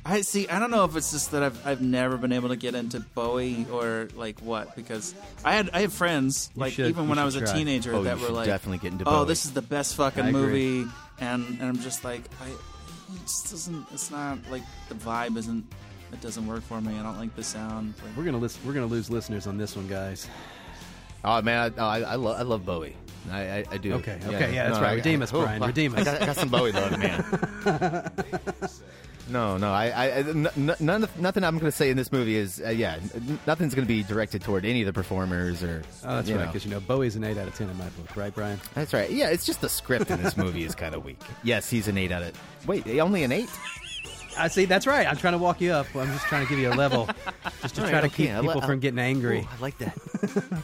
I 0.05 0.21
see. 0.21 0.47
I 0.47 0.59
don't 0.59 0.69
know 0.69 0.85
if 0.85 0.95
it's 0.95 1.11
just 1.11 1.31
that 1.31 1.41
I've 1.41 1.65
I've 1.67 1.81
never 1.81 2.17
been 2.17 2.31
able 2.31 2.49
to 2.49 2.55
get 2.55 2.75
into 2.75 2.99
Bowie 2.99 3.65
or 3.71 4.09
like 4.15 4.39
what 4.41 4.75
because 4.75 5.15
I 5.43 5.53
had 5.55 5.71
I 5.73 5.81
had 5.81 5.91
friends 5.91 6.51
like 6.55 6.73
should- 6.73 6.87
even 6.87 7.05
you 7.05 7.09
when 7.09 7.17
I 7.17 7.21
should 7.21 7.25
was 7.25 7.35
a 7.37 7.39
try. 7.41 7.53
teenager 7.53 7.95
Oh, 7.95 8.03
that 8.03 8.17
you 8.17 8.21
were 8.21 8.27
should 8.27 8.35
like 8.35 8.45
definitely 8.45 8.77
get 8.77 8.91
into 8.93 9.05
oh 9.07 9.19
Bowie." 9.21 9.27
this 9.27 9.45
is 9.45 9.53
the 9.53 9.61
best 9.63 9.95
fucking 9.95 10.23
I 10.23 10.29
agree. 10.29 10.41
movie 10.83 10.91
and 11.19 11.45
and 11.59 11.63
I'm 11.63 11.79
just 11.79 12.03
like 12.03 12.21
I 12.41 12.47
it 12.49 13.21
just 13.23 13.49
doesn't 13.49 13.85
it's 13.91 14.11
not 14.11 14.37
like 14.51 14.63
the 14.87 14.95
vibe 14.95 15.35
isn't 15.35 15.65
it 16.13 16.21
doesn't 16.21 16.45
work 16.45 16.61
for 16.63 16.79
me 16.79 16.97
I 16.97 17.01
don't 17.03 17.17
like 17.17 17.35
the 17.35 17.43
sound 17.43 17.95
like, 18.05 18.15
We're 18.15 18.23
gonna 18.23 18.37
listen, 18.37 18.61
we're 18.67 18.73
gonna 18.73 18.85
lose 18.85 19.09
listeners 19.09 19.47
on 19.47 19.57
this 19.57 19.75
one, 19.75 19.87
guys. 19.87 20.27
Oh 21.23 21.41
man, 21.41 21.73
I, 21.77 21.81
I, 21.83 21.99
I, 22.01 22.15
lo- 22.15 22.33
I 22.37 22.43
love 22.43 22.65
Bowie. 22.65 22.95
I, 23.31 23.39
I, 23.59 23.65
I 23.71 23.77
do. 23.77 23.93
Okay, 23.95 24.17
okay, 24.25 24.53
yeah, 24.53 24.67
that's 24.69 24.79
right. 24.79 24.91
I- 24.91 24.95
Redeem 24.95 25.21
I- 25.21 25.23
us, 25.23 25.33
oh, 25.33 25.41
Brian, 25.43 25.61
I- 25.63 25.67
redeem 25.67 25.95
I 25.95 25.99
us. 25.99 26.05
got, 26.05 26.21
I 26.21 26.25
got 26.25 26.35
some 26.37 26.49
Bowie 26.49 26.71
love, 26.71 26.97
man. 26.97 28.11
no, 29.29 29.57
no, 29.57 29.71
I, 29.71 29.85
I, 29.89 30.07
n- 30.19 30.47
n- 30.57 30.75
none 30.79 31.03
of, 31.03 31.19
nothing 31.19 31.43
I'm 31.43 31.55
going 31.59 31.71
to 31.71 31.75
say 31.77 31.89
in 31.91 31.97
this 31.97 32.11
movie 32.11 32.35
is, 32.35 32.59
uh, 32.65 32.69
yeah, 32.69 32.97
n- 33.13 33.39
nothing's 33.45 33.75
going 33.75 33.85
to 33.85 33.93
be 33.93 34.01
directed 34.03 34.41
toward 34.41 34.65
any 34.65 34.81
of 34.81 34.87
the 34.87 34.93
performers 34.93 35.61
or. 35.61 35.83
Oh, 36.03 36.15
that's 36.15 36.29
you 36.29 36.35
right, 36.35 36.41
know. 36.41 36.47
because 36.47 36.65
you 36.65 36.71
know 36.71 36.79
Bowie's 36.79 37.15
an 37.15 37.23
eight 37.23 37.37
out 37.37 37.47
of 37.47 37.53
ten 37.55 37.69
in 37.69 37.77
my 37.77 37.87
book, 37.89 38.15
right, 38.15 38.33
Brian? 38.33 38.59
That's 38.73 38.93
right. 38.93 39.09
Yeah, 39.11 39.29
it's 39.29 39.45
just 39.45 39.61
the 39.61 39.69
script 39.69 40.09
in 40.09 40.23
this 40.23 40.35
movie 40.35 40.63
is 40.63 40.73
kind 40.73 40.95
of 40.95 41.05
weak. 41.05 41.21
Yes, 41.43 41.69
he's 41.69 41.87
an 41.87 41.97
eight 41.97 42.11
out 42.11 42.23
of. 42.23 42.67
Wait, 42.67 42.87
only 42.99 43.23
an 43.23 43.31
eight? 43.31 43.49
I 44.37 44.47
see. 44.47 44.65
That's 44.65 44.87
right. 44.87 45.05
I'm 45.05 45.17
trying 45.17 45.33
to 45.33 45.37
walk 45.39 45.59
you 45.61 45.71
up. 45.73 45.87
I'm 45.95 46.07
just 46.07 46.25
trying 46.25 46.45
to 46.45 46.49
give 46.49 46.59
you 46.59 46.71
a 46.71 46.75
level, 46.75 47.07
just 47.61 47.75
to 47.75 47.81
All 47.83 47.89
try 47.89 47.99
right, 47.99 48.01
to 48.01 48.07
okay, 48.07 48.27
keep 48.27 48.31
I 48.31 48.39
li- 48.39 48.47
people 48.47 48.63
I- 48.63 48.65
from 48.65 48.79
getting 48.79 48.99
angry. 48.99 49.41
Ooh, 49.41 49.47
I 49.57 49.61
like 49.61 49.77
that. 49.79 49.97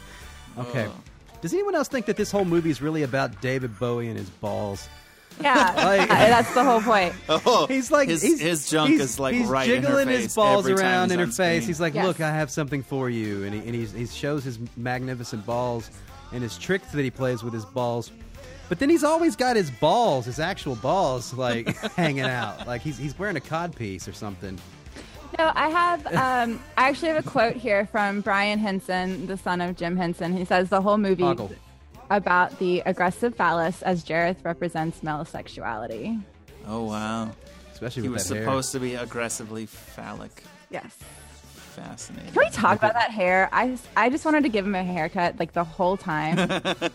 Okay. 0.58 0.88
Does 1.40 1.52
anyone 1.52 1.74
else 1.74 1.88
think 1.88 2.06
that 2.06 2.16
this 2.16 2.30
whole 2.30 2.44
movie 2.44 2.70
is 2.70 2.80
really 2.82 3.02
about 3.02 3.40
David 3.40 3.78
Bowie 3.78 4.08
and 4.08 4.18
his 4.18 4.28
balls? 4.30 4.88
Yeah, 5.40 5.72
Like- 5.76 6.08
that's 6.08 6.52
the 6.54 6.64
whole 6.64 6.80
point. 6.80 7.14
oh 7.28 7.66
He's 7.66 7.90
like 7.90 8.08
his, 8.08 8.22
he's, 8.22 8.40
his 8.40 8.70
junk 8.70 8.90
he's- 8.92 9.02
is 9.02 9.20
like 9.20 9.34
he's 9.34 9.46
right 9.46 9.68
in 9.68 9.82
her 9.82 9.88
jiggling 9.88 10.06
face 10.06 10.22
his 10.24 10.34
balls 10.34 10.68
around 10.68 11.12
in 11.12 11.18
her 11.18 11.26
face. 11.26 11.34
screen. 11.34 11.62
He's 11.62 11.80
like, 11.80 11.94
Yes. 11.94 12.06
"Look, 12.06 12.20
I 12.20 12.30
have 12.30 12.50
something 12.50 12.82
for 12.82 13.10
you," 13.10 13.44
and 13.44 13.54
he 13.54 13.60
and 13.60 13.74
he's, 13.74 13.92
he 13.92 14.06
shows 14.06 14.44
his 14.44 14.58
magnificent 14.76 15.44
balls 15.44 15.90
and 16.32 16.42
his 16.42 16.56
tricks 16.58 16.90
that 16.92 17.02
he 17.02 17.10
plays 17.10 17.42
with 17.44 17.52
his 17.52 17.64
balls. 17.66 18.10
But 18.68 18.80
then 18.80 18.88
he's 18.90 19.04
always 19.04 19.36
got 19.36 19.54
his 19.54 19.70
balls, 19.70 20.24
his 20.24 20.40
actual 20.40 20.74
balls, 20.76 21.32
like 21.34 21.68
hanging 21.92 22.24
out, 22.24 22.66
like 22.66 22.80
he's 22.80 22.96
he's 22.98 23.16
wearing 23.18 23.36
a 23.36 23.40
cod 23.40 23.76
piece 23.76 24.08
or 24.08 24.12
something. 24.12 24.58
No, 25.38 25.52
I 25.54 25.68
have. 25.68 26.06
Um, 26.06 26.60
I 26.78 26.88
actually 26.88 27.08
have 27.08 27.24
a 27.26 27.28
quote 27.28 27.56
here 27.56 27.86
from 27.86 28.20
Brian 28.22 28.58
Henson, 28.58 29.26
the 29.26 29.36
son 29.36 29.60
of 29.60 29.76
Jim 29.76 29.96
Henson. 29.96 30.34
He 30.36 30.44
says 30.44 30.70
the 30.70 30.80
whole 30.80 30.96
movie 30.98 31.22
Ogle. 31.24 31.50
about 32.10 32.58
the 32.58 32.80
aggressive 32.86 33.34
phallus 33.34 33.82
as 33.82 34.02
Jareth 34.04 34.44
represents 34.44 35.02
male 35.02 35.24
sexuality. 35.24 36.18
oh 36.66 36.84
wow 36.84 37.30
Especially 37.72 38.02
he 38.02 38.08
with 38.08 38.18
was 38.20 38.28
that 38.28 38.34
hair. 38.36 38.44
supposed 38.44 38.72
to 38.72 38.80
be 38.80 38.94
aggressively 38.94 39.66
phallic 39.66 40.42
Yes. 40.70 40.96
fascinating. 41.74 42.32
Can 42.32 42.42
we 42.44 42.50
talk 42.50 42.78
about 42.78 42.94
that 42.94 43.10
hair? 43.10 43.50
I 43.52 43.68
just, 43.68 43.86
I 43.96 44.08
just 44.08 44.24
wanted 44.24 44.42
to 44.44 44.48
give 44.48 44.64
him 44.66 44.74
a 44.74 44.82
haircut 44.82 45.38
like 45.38 45.52
the 45.52 45.64
whole 45.64 45.96
time. 45.98 46.38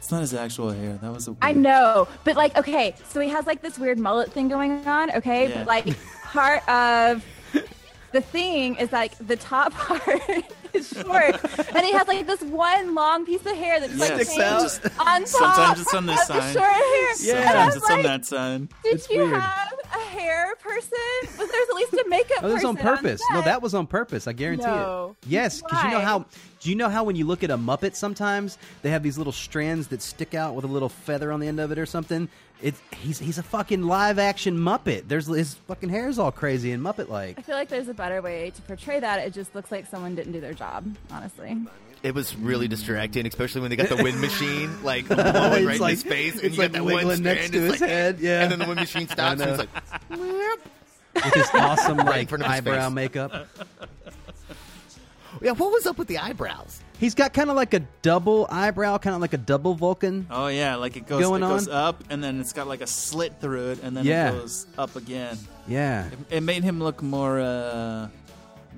It's 0.00 0.12
not 0.12 0.20
his 0.22 0.32
actual 0.32 0.70
hair. 0.70 0.96
That 1.02 1.12
was 1.12 1.28
a. 1.28 1.36
I 1.42 1.52
know, 1.52 2.08
but 2.24 2.34
like, 2.36 2.56
okay, 2.56 2.94
so 3.08 3.20
he 3.20 3.28
has 3.28 3.46
like 3.46 3.60
this 3.60 3.78
weird 3.78 3.98
mullet 3.98 4.32
thing 4.32 4.48
going 4.48 4.86
on, 4.86 5.10
okay? 5.16 5.48
Yeah. 5.50 5.58
But 5.58 5.66
like, 5.66 5.86
part 6.32 6.68
of 6.68 7.24
the 8.12 8.20
thing 8.20 8.76
is 8.76 8.90
like 8.92 9.16
the 9.18 9.36
top 9.36 9.72
part 9.74 10.20
is 10.72 10.88
short, 10.88 11.42
and 11.74 11.84
he 11.86 11.92
has 11.92 12.06
like 12.08 12.26
this 12.26 12.40
one 12.42 12.94
long 12.94 13.24
piece 13.26 13.44
of 13.46 13.56
hair 13.56 13.80
that's 13.80 13.96
like 13.98 14.10
Yeah, 14.10 14.16
hangs 14.58 14.72
sometimes- 14.72 14.98
on 14.98 15.24
top 15.24 15.56
Sometimes 15.56 15.80
it's 15.80 15.94
on 15.94 16.06
this 16.06 16.20
of 16.30 16.36
the 16.36 16.40
side. 16.42 16.52
short 16.52 16.72
hair. 16.72 17.08
Yeah. 17.20 17.44
Sometimes 17.44 17.74
was 17.74 17.82
it's 17.82 17.90
on 17.90 18.02
that 18.02 18.24
side. 18.26 18.68
Did 18.82 18.94
It's 18.94 19.10
you 19.10 19.18
weird. 19.24 19.40
have 19.40 19.72
a 19.94 19.98
hair 20.10 20.54
person? 20.60 20.98
Was 21.22 21.50
there's 21.50 21.68
at 21.70 21.74
least 21.76 21.92
a 21.94 22.04
makeup 22.08 22.38
Oh, 22.42 22.48
this 22.48 22.54
person 22.56 22.68
on 22.68 22.76
purpose. 22.76 23.20
No, 23.30 23.36
set? 23.38 23.44
that 23.46 23.62
was 23.62 23.74
on 23.74 23.86
purpose. 23.86 24.26
I 24.26 24.32
guarantee 24.32 24.66
No. 24.66 25.16
it. 25.22 25.28
Yes, 25.28 25.62
because 25.62 25.82
you 25.84 25.90
know 25.90 25.98
Why? 25.98 26.04
how. 26.04 26.26
Do 26.60 26.70
you 26.70 26.76
know 26.76 26.88
how 26.88 27.04
when 27.04 27.14
you 27.14 27.24
look 27.24 27.44
at 27.44 27.50
a 27.52 27.56
Muppet, 27.56 27.94
sometimes 27.94 28.58
they 28.82 28.90
have 28.90 29.02
these 29.04 29.16
little 29.16 29.32
strands 29.32 29.86
that 29.88 30.02
stick 30.02 30.34
out 30.34 30.54
with 30.56 30.64
a 30.64 30.68
little 30.68 30.88
feather 30.88 31.30
on 31.30 31.38
the 31.40 31.46
end 31.46 31.60
of 31.60 31.70
it 31.70 31.78
or 31.78 31.86
something. 31.86 32.28
It's 32.60 32.80
he's 32.96 33.18
he's 33.20 33.38
a 33.38 33.42
fucking 33.42 33.82
live 33.84 34.18
action 34.18 34.58
Muppet. 34.58 35.04
There's 35.06 35.26
his 35.26 35.54
fucking 35.68 35.88
hair 35.90 36.08
is 36.08 36.18
all 36.18 36.32
crazy 36.32 36.72
and 36.72 36.82
Muppet 36.82 37.08
like. 37.08 37.38
I 37.38 37.42
feel 37.42 37.54
like 37.54 37.68
there's 37.68 37.88
a 37.88 37.94
better 37.94 38.20
way 38.20 38.50
to 38.50 38.62
portray 38.62 38.98
that. 38.98 39.20
It 39.20 39.32
just 39.32 39.54
looks 39.54 39.70
like 39.70 39.86
someone 39.86 40.14
didn't 40.16 40.32
do 40.32 40.40
their 40.40 40.54
job, 40.54 40.84
honestly. 41.12 41.56
It 42.02 42.14
was 42.14 42.34
really 42.36 42.66
distracting, 42.68 43.26
especially 43.26 43.60
when 43.60 43.70
they 43.70 43.76
got 43.76 43.88
the 43.88 44.02
wind 44.02 44.20
machine 44.20 44.70
like 44.84 45.06
blowing 45.06 45.26
It's 45.26 45.66
right 45.66 45.80
in 45.80 45.88
his 45.88 46.02
face, 46.02 46.34
and 46.34 46.44
it's 46.44 46.56
you 46.56 46.62
like 46.62 46.72
got 46.72 46.78
that 46.78 46.84
one 46.84 46.94
wiggling 46.94 47.22
next 47.22 47.50
to 47.52 47.60
his 47.60 47.80
like- 47.80 47.90
head, 47.90 48.18
yeah. 48.20 48.42
and 48.42 48.52
then 48.52 48.58
the 48.60 48.66
wind 48.66 48.80
machine 48.80 49.08
stops, 49.08 49.40
and 49.40 49.50
it's 49.50 49.58
know. 49.62 49.66
like, 50.10 51.24
with 51.24 51.34
his 51.34 51.48
awesome 51.54 51.96
like 51.98 52.28
front 52.28 52.42
of 52.44 52.50
his 52.50 52.58
eyebrow 52.58 52.86
face. 52.88 52.94
makeup. 52.94 53.46
yeah, 55.42 55.52
what 55.52 55.72
was 55.72 55.86
up 55.86 55.98
with 55.98 56.08
the 56.08 56.18
eyebrows? 56.18 56.80
He's 56.98 57.14
got 57.14 57.32
kind 57.32 57.48
of 57.48 57.54
like 57.56 57.74
a 57.74 57.80
double 58.02 58.46
eyebrow, 58.50 58.98
kind 58.98 59.14
of 59.14 59.20
like 59.20 59.32
a 59.32 59.38
double 59.38 59.74
Vulcan. 59.74 60.26
Oh 60.30 60.48
yeah, 60.48 60.74
like 60.76 60.96
it 60.96 61.06
goes 61.06 61.20
Going 61.22 61.42
it 61.42 61.46
goes 61.46 61.68
on? 61.68 61.74
up 61.74 62.04
and 62.10 62.22
then 62.24 62.40
it's 62.40 62.52
got 62.52 62.66
like 62.66 62.80
a 62.80 62.86
slit 62.88 63.40
through 63.40 63.70
it 63.70 63.82
and 63.84 63.96
then 63.96 64.04
Yeah. 64.04 64.30
it 64.30 64.40
goes 64.40 64.66
up 64.76 64.96
again. 64.96 65.38
Yeah, 65.68 66.06
It, 66.08 66.18
it 66.38 66.40
made 66.42 66.64
him 66.64 66.80
look 66.80 67.00
more 67.02 67.38
uh 67.38 68.08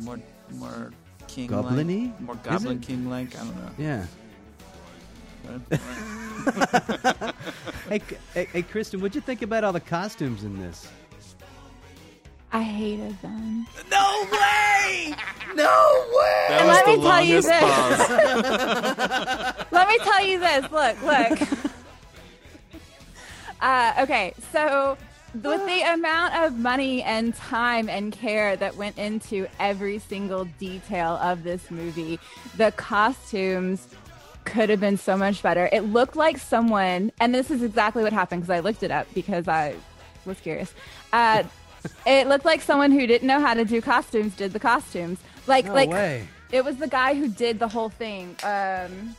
more 0.00 0.18
more 0.50 0.92
king 1.28 1.46
Goblin-y? 1.48 2.12
more 2.20 2.34
Is 2.34 2.40
goblin 2.42 2.76
it? 2.78 2.82
king 2.82 3.08
like. 3.08 3.34
I 3.36 3.44
don't 3.44 3.56
know. 3.56 3.70
yeah. 3.78 4.06
Hey, 7.88 8.00
hey, 8.34 8.44
hey, 8.52 8.62
Kristen, 8.62 9.00
what'd 9.00 9.14
you 9.16 9.20
think 9.20 9.42
about 9.42 9.64
all 9.64 9.72
the 9.72 9.80
costumes 9.80 10.44
in 10.44 10.60
this? 10.60 10.86
I 12.52 12.62
hated 12.62 13.20
them. 13.20 13.66
No 13.90 14.26
way! 14.30 15.14
No 15.54 16.04
way! 16.08 16.09
That 16.50 16.60
And 16.60 16.68
was 16.68 16.76
let 16.76 16.84
the 16.84 16.96
me 16.96 17.02
tell 17.02 17.22
you 17.22 17.42
this. 17.42 18.10
Let 19.72 19.88
me 19.88 19.98
tell 19.98 20.24
you 20.24 20.38
this. 20.38 20.70
Look, 20.70 21.02
look. 21.02 21.48
uh, 23.60 23.94
okay, 24.00 24.34
so 24.52 24.96
with 25.34 25.64
the 25.66 25.82
amount 25.94 26.34
of 26.34 26.58
money 26.58 27.02
and 27.02 27.34
time 27.34 27.88
and 27.88 28.12
care 28.12 28.56
that 28.56 28.76
went 28.76 28.98
into 28.98 29.46
every 29.58 29.98
single 29.98 30.44
detail 30.58 31.16
of 31.22 31.42
this 31.44 31.70
movie, 31.70 32.18
the 32.56 32.72
costumes 32.72 33.88
could 34.44 34.68
have 34.70 34.80
been 34.80 34.96
so 34.96 35.16
much 35.16 35.42
better. 35.42 35.68
It 35.72 35.82
looked 35.82 36.16
like 36.16 36.38
someone, 36.38 37.12
and 37.20 37.34
this 37.34 37.50
is 37.50 37.62
exactly 37.62 38.02
what 38.02 38.12
happened 38.12 38.42
because 38.42 38.54
I 38.54 38.60
looked 38.60 38.82
it 38.82 38.90
up 38.90 39.06
because 39.14 39.46
I 39.48 39.74
was 40.24 40.40
curious. 40.40 40.72
Uh, 41.12 41.44
it 42.06 42.26
looked 42.28 42.44
like 42.44 42.60
someone 42.60 42.90
who 42.90 43.06
didn't 43.06 43.26
know 43.26 43.40
how 43.40 43.54
to 43.54 43.64
do 43.64 43.80
costumes 43.80 44.34
did 44.34 44.52
the 44.52 44.60
costumes. 44.60 45.18
Like, 45.46 45.66
No 45.66 45.74
like 45.74 45.90
way. 45.90 46.28
It 46.52 46.64
was 46.64 46.76
the 46.76 46.88
guy 46.88 47.14
who 47.14 47.28
did 47.28 47.58
the 47.58 47.68
whole 47.68 47.88
thing. 47.90 48.36
Um, 48.42 49.14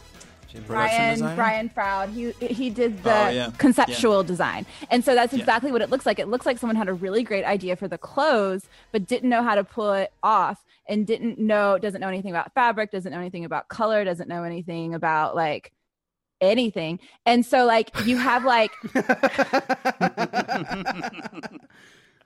Brian 0.67 1.13
designer? 1.13 1.35
Brian 1.35 1.69
Froud. 1.69 2.09
He 2.09 2.31
he 2.45 2.69
did 2.69 3.03
the 3.03 3.27
Oh, 3.27 3.29
yeah. 3.29 3.51
conceptual 3.57 4.21
design, 4.21 4.65
and 4.89 5.03
so 5.05 5.15
that's 5.15 5.31
Yeah. 5.33 5.39
exactly 5.39 5.71
what 5.71 5.81
it 5.81 5.89
looks 5.89 6.05
like. 6.05 6.19
It 6.19 6.27
looks 6.27 6.45
like 6.45 6.57
someone 6.57 6.75
had 6.75 6.89
a 6.89 6.93
really 6.93 7.23
great 7.23 7.45
idea 7.45 7.77
for 7.77 7.87
the 7.87 7.97
clothes, 7.97 8.65
but 8.91 9.07
didn't 9.07 9.29
know 9.29 9.43
how 9.43 9.55
to 9.55 9.63
pull 9.63 9.93
it 9.93 10.11
off, 10.21 10.61
and 10.89 11.07
didn't 11.07 11.39
know 11.39 11.77
doesn't 11.77 12.01
know 12.01 12.09
anything 12.09 12.31
about 12.31 12.53
fabric, 12.53 12.91
doesn't 12.91 13.13
know 13.13 13.19
anything 13.19 13.45
about 13.45 13.69
color, 13.69 14.03
doesn't 14.03 14.27
know 14.27 14.43
anything 14.43 14.93
about 14.93 15.37
like 15.37 15.71
anything, 16.41 16.99
and 17.25 17.45
so 17.45 17.63
like 17.65 17.89
you 18.05 18.17
have 18.17 18.43
like 18.43 18.71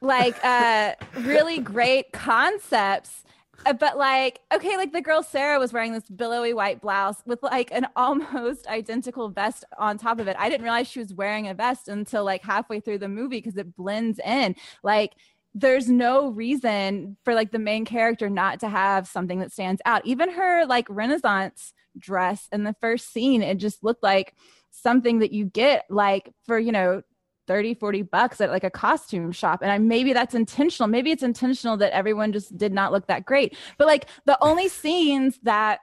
like 0.01 0.35
uh 0.43 0.93
really 1.21 1.59
great 1.59 2.11
concepts 2.11 3.23
Uh, 3.65 3.73
but 3.73 3.97
like 3.97 4.41
okay 4.53 4.77
like 4.77 4.93
the 4.93 5.01
girl 5.01 5.23
sarah 5.23 5.59
was 5.59 5.73
wearing 5.73 5.91
this 5.91 6.07
billowy 6.09 6.53
white 6.53 6.79
blouse 6.81 7.23
with 7.25 7.41
like 7.41 7.71
an 7.71 7.87
almost 7.95 8.67
identical 8.67 9.29
vest 9.29 9.63
on 9.77 9.97
top 9.97 10.19
of 10.19 10.27
it. 10.27 10.35
I 10.39 10.49
didn't 10.49 10.63
realize 10.63 10.87
she 10.87 10.99
was 10.99 11.13
wearing 11.13 11.47
a 11.47 11.53
vest 11.53 11.87
until 11.87 12.23
like 12.23 12.43
halfway 12.43 12.79
through 12.79 12.99
the 12.99 13.07
movie 13.07 13.37
because 13.37 13.57
it 13.57 13.75
blends 13.75 14.19
in. 14.19 14.55
Like 14.83 15.13
there's 15.53 15.89
no 15.89 16.29
reason 16.29 17.17
for 17.23 17.33
like 17.33 17.51
the 17.51 17.59
main 17.59 17.85
character 17.85 18.29
not 18.29 18.59
to 18.59 18.69
have 18.69 19.07
something 19.07 19.39
that 19.39 19.51
stands 19.51 19.81
out. 19.85 20.05
Even 20.05 20.31
her 20.31 20.65
like 20.65 20.85
renaissance 20.89 21.73
dress 21.97 22.47
in 22.51 22.63
the 22.63 22.75
first 22.81 23.11
scene 23.11 23.41
it 23.41 23.55
just 23.55 23.83
looked 23.83 24.03
like 24.03 24.35
something 24.71 25.19
that 25.19 25.31
you 25.31 25.45
get 25.45 25.85
like 25.89 26.33
for 26.45 26.59
you 26.59 26.71
know 26.71 27.01
30 27.47 27.75
40 27.75 28.01
bucks 28.03 28.41
at 28.41 28.49
like 28.49 28.63
a 28.63 28.69
costume 28.69 29.31
shop. 29.31 29.61
And 29.61 29.71
I 29.71 29.77
maybe 29.77 30.13
that's 30.13 30.35
intentional. 30.35 30.87
Maybe 30.87 31.11
it's 31.11 31.23
intentional 31.23 31.77
that 31.77 31.93
everyone 31.93 32.31
just 32.31 32.57
did 32.57 32.73
not 32.73 32.91
look 32.91 33.07
that 33.07 33.25
great. 33.25 33.57
But 33.77 33.87
like 33.87 34.07
the 34.25 34.37
only 34.41 34.67
scenes 34.67 35.39
that 35.43 35.79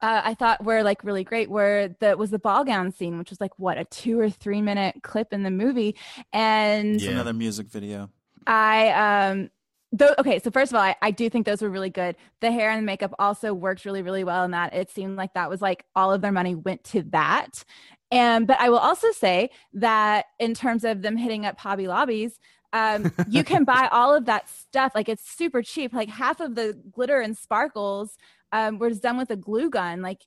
uh, 0.00 0.20
I 0.24 0.34
thought 0.34 0.64
were 0.64 0.82
like 0.82 1.04
really 1.04 1.22
great 1.22 1.48
were 1.48 1.94
the 2.00 2.16
was 2.16 2.30
the 2.30 2.38
ball 2.38 2.64
gown 2.64 2.90
scene 2.90 3.18
which 3.18 3.30
was 3.30 3.40
like 3.40 3.52
what 3.56 3.78
a 3.78 3.84
2 3.84 4.18
or 4.18 4.28
3 4.28 4.60
minute 4.60 4.96
clip 5.02 5.32
in 5.32 5.42
the 5.42 5.50
movie. 5.50 5.96
And 6.32 6.96
It's 6.96 7.06
another 7.06 7.32
music 7.32 7.68
video. 7.68 8.10
I 8.46 9.28
um 9.30 9.50
though 9.92 10.14
okay, 10.18 10.38
so 10.38 10.50
first 10.50 10.72
of 10.72 10.76
all, 10.76 10.82
I, 10.82 10.96
I 11.02 11.10
do 11.10 11.28
think 11.28 11.46
those 11.46 11.62
were 11.62 11.70
really 11.70 11.90
good. 11.90 12.16
The 12.40 12.50
hair 12.50 12.70
and 12.70 12.82
the 12.82 12.86
makeup 12.86 13.14
also 13.18 13.52
worked 13.52 13.84
really, 13.84 14.02
really 14.02 14.24
well 14.24 14.44
in 14.44 14.50
that. 14.52 14.74
It 14.74 14.90
seemed 14.90 15.16
like 15.16 15.34
that 15.34 15.50
was 15.50 15.60
like 15.60 15.84
all 15.94 16.12
of 16.12 16.22
their 16.22 16.32
money 16.32 16.54
went 16.54 16.82
to 16.84 17.02
that. 17.10 17.64
And 18.10 18.46
but 18.46 18.58
I 18.60 18.70
will 18.70 18.78
also 18.78 19.10
say 19.12 19.50
that 19.74 20.26
in 20.38 20.54
terms 20.54 20.84
of 20.84 21.02
them 21.02 21.16
hitting 21.16 21.46
up 21.46 21.58
Hobby 21.58 21.88
Lobbies, 21.88 22.38
um, 22.72 23.12
you 23.28 23.44
can 23.44 23.64
buy 23.72 23.88
all 23.92 24.14
of 24.14 24.24
that 24.26 24.48
stuff. 24.48 24.92
Like 24.94 25.08
it's 25.08 25.28
super 25.28 25.62
cheap. 25.62 25.92
Like 25.92 26.08
half 26.08 26.40
of 26.40 26.54
the 26.54 26.78
glitter 26.90 27.20
and 27.20 27.36
sparkles 27.36 28.16
um, 28.52 28.78
was 28.78 29.00
done 29.00 29.16
with 29.16 29.30
a 29.30 29.36
glue 29.36 29.70
gun. 29.70 30.02
Like 30.02 30.26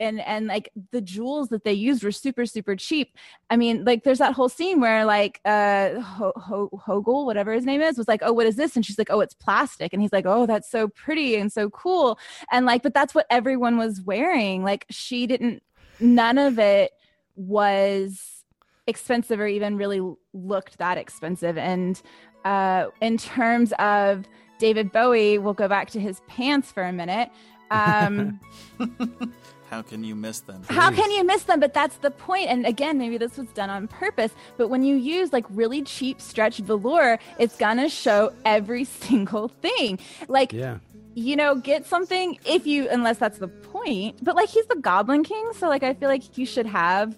and 0.00 0.20
and 0.20 0.46
like 0.46 0.70
the 0.92 1.00
jewels 1.00 1.48
that 1.48 1.64
they 1.64 1.72
used 1.72 2.04
were 2.04 2.12
super 2.12 2.46
super 2.46 2.76
cheap. 2.76 3.16
I 3.50 3.56
mean, 3.56 3.84
like 3.84 4.04
there's 4.04 4.18
that 4.18 4.32
whole 4.32 4.48
scene 4.48 4.80
where 4.80 5.04
like 5.04 5.40
uh 5.44 6.00
Ho- 6.00 6.32
Ho- 6.36 6.80
Hogel, 6.86 7.26
whatever 7.26 7.52
his 7.52 7.64
name 7.64 7.80
is, 7.82 7.98
was 7.98 8.08
like, 8.08 8.22
"Oh, 8.22 8.32
what 8.32 8.46
is 8.46 8.56
this?" 8.56 8.76
And 8.76 8.86
she's 8.86 8.98
like, 8.98 9.10
"Oh, 9.10 9.20
it's 9.20 9.34
plastic." 9.34 9.92
And 9.92 10.00
he's 10.00 10.12
like, 10.12 10.26
"Oh, 10.26 10.46
that's 10.46 10.70
so 10.70 10.88
pretty 10.88 11.36
and 11.36 11.52
so 11.52 11.68
cool." 11.70 12.18
And 12.52 12.64
like, 12.64 12.82
but 12.82 12.94
that's 12.94 13.14
what 13.14 13.26
everyone 13.28 13.76
was 13.76 14.00
wearing. 14.00 14.62
Like 14.62 14.86
she 14.90 15.26
didn't. 15.26 15.62
None 16.00 16.38
of 16.38 16.58
it 16.58 16.92
was 17.36 18.44
expensive 18.86 19.40
or 19.40 19.46
even 19.46 19.76
really 19.76 20.00
looked 20.32 20.78
that 20.78 20.98
expensive. 20.98 21.56
And 21.58 22.00
uh, 22.44 22.86
in 23.00 23.16
terms 23.16 23.72
of 23.78 24.26
David 24.58 24.92
Bowie, 24.92 25.38
we'll 25.38 25.54
go 25.54 25.68
back 25.68 25.90
to 25.90 26.00
his 26.00 26.20
pants 26.28 26.70
for 26.70 26.82
a 26.82 26.92
minute. 26.92 27.30
Um, 27.70 28.40
How 29.70 29.82
can 29.82 30.04
you 30.04 30.14
miss 30.14 30.40
them? 30.40 30.62
how 30.68 30.92
can 30.92 31.10
you 31.10 31.24
miss 31.24 31.44
them? 31.44 31.58
But 31.58 31.74
that's 31.74 31.96
the 31.96 32.10
point. 32.12 32.48
And 32.48 32.64
again, 32.64 32.96
maybe 32.96 33.18
this 33.18 33.36
was 33.36 33.48
done 33.48 33.70
on 33.70 33.88
purpose. 33.88 34.30
But 34.56 34.68
when 34.68 34.84
you 34.84 34.94
use 34.94 35.32
like 35.32 35.44
really 35.50 35.82
cheap 35.82 36.20
stretch 36.20 36.58
velour, 36.58 37.18
it's 37.40 37.56
gonna 37.56 37.88
show 37.88 38.32
every 38.44 38.84
single 39.02 39.48
thing. 39.48 39.98
Like, 40.28 40.52
Yeah. 40.52 40.78
you 41.14 41.34
know, 41.34 41.56
get 41.56 41.86
something 41.86 42.38
if 42.46 42.68
you, 42.68 42.88
unless 42.88 43.18
that's 43.18 43.38
the 43.38 43.48
point. 43.48 44.22
But 44.22 44.36
like, 44.36 44.48
he's 44.48 44.66
the 44.66 44.76
Goblin 44.76 45.24
King, 45.24 45.50
so 45.56 45.66
like, 45.68 45.82
I 45.82 45.94
feel 45.94 46.08
like 46.08 46.38
you 46.38 46.46
should 46.46 46.66
have 46.66 47.16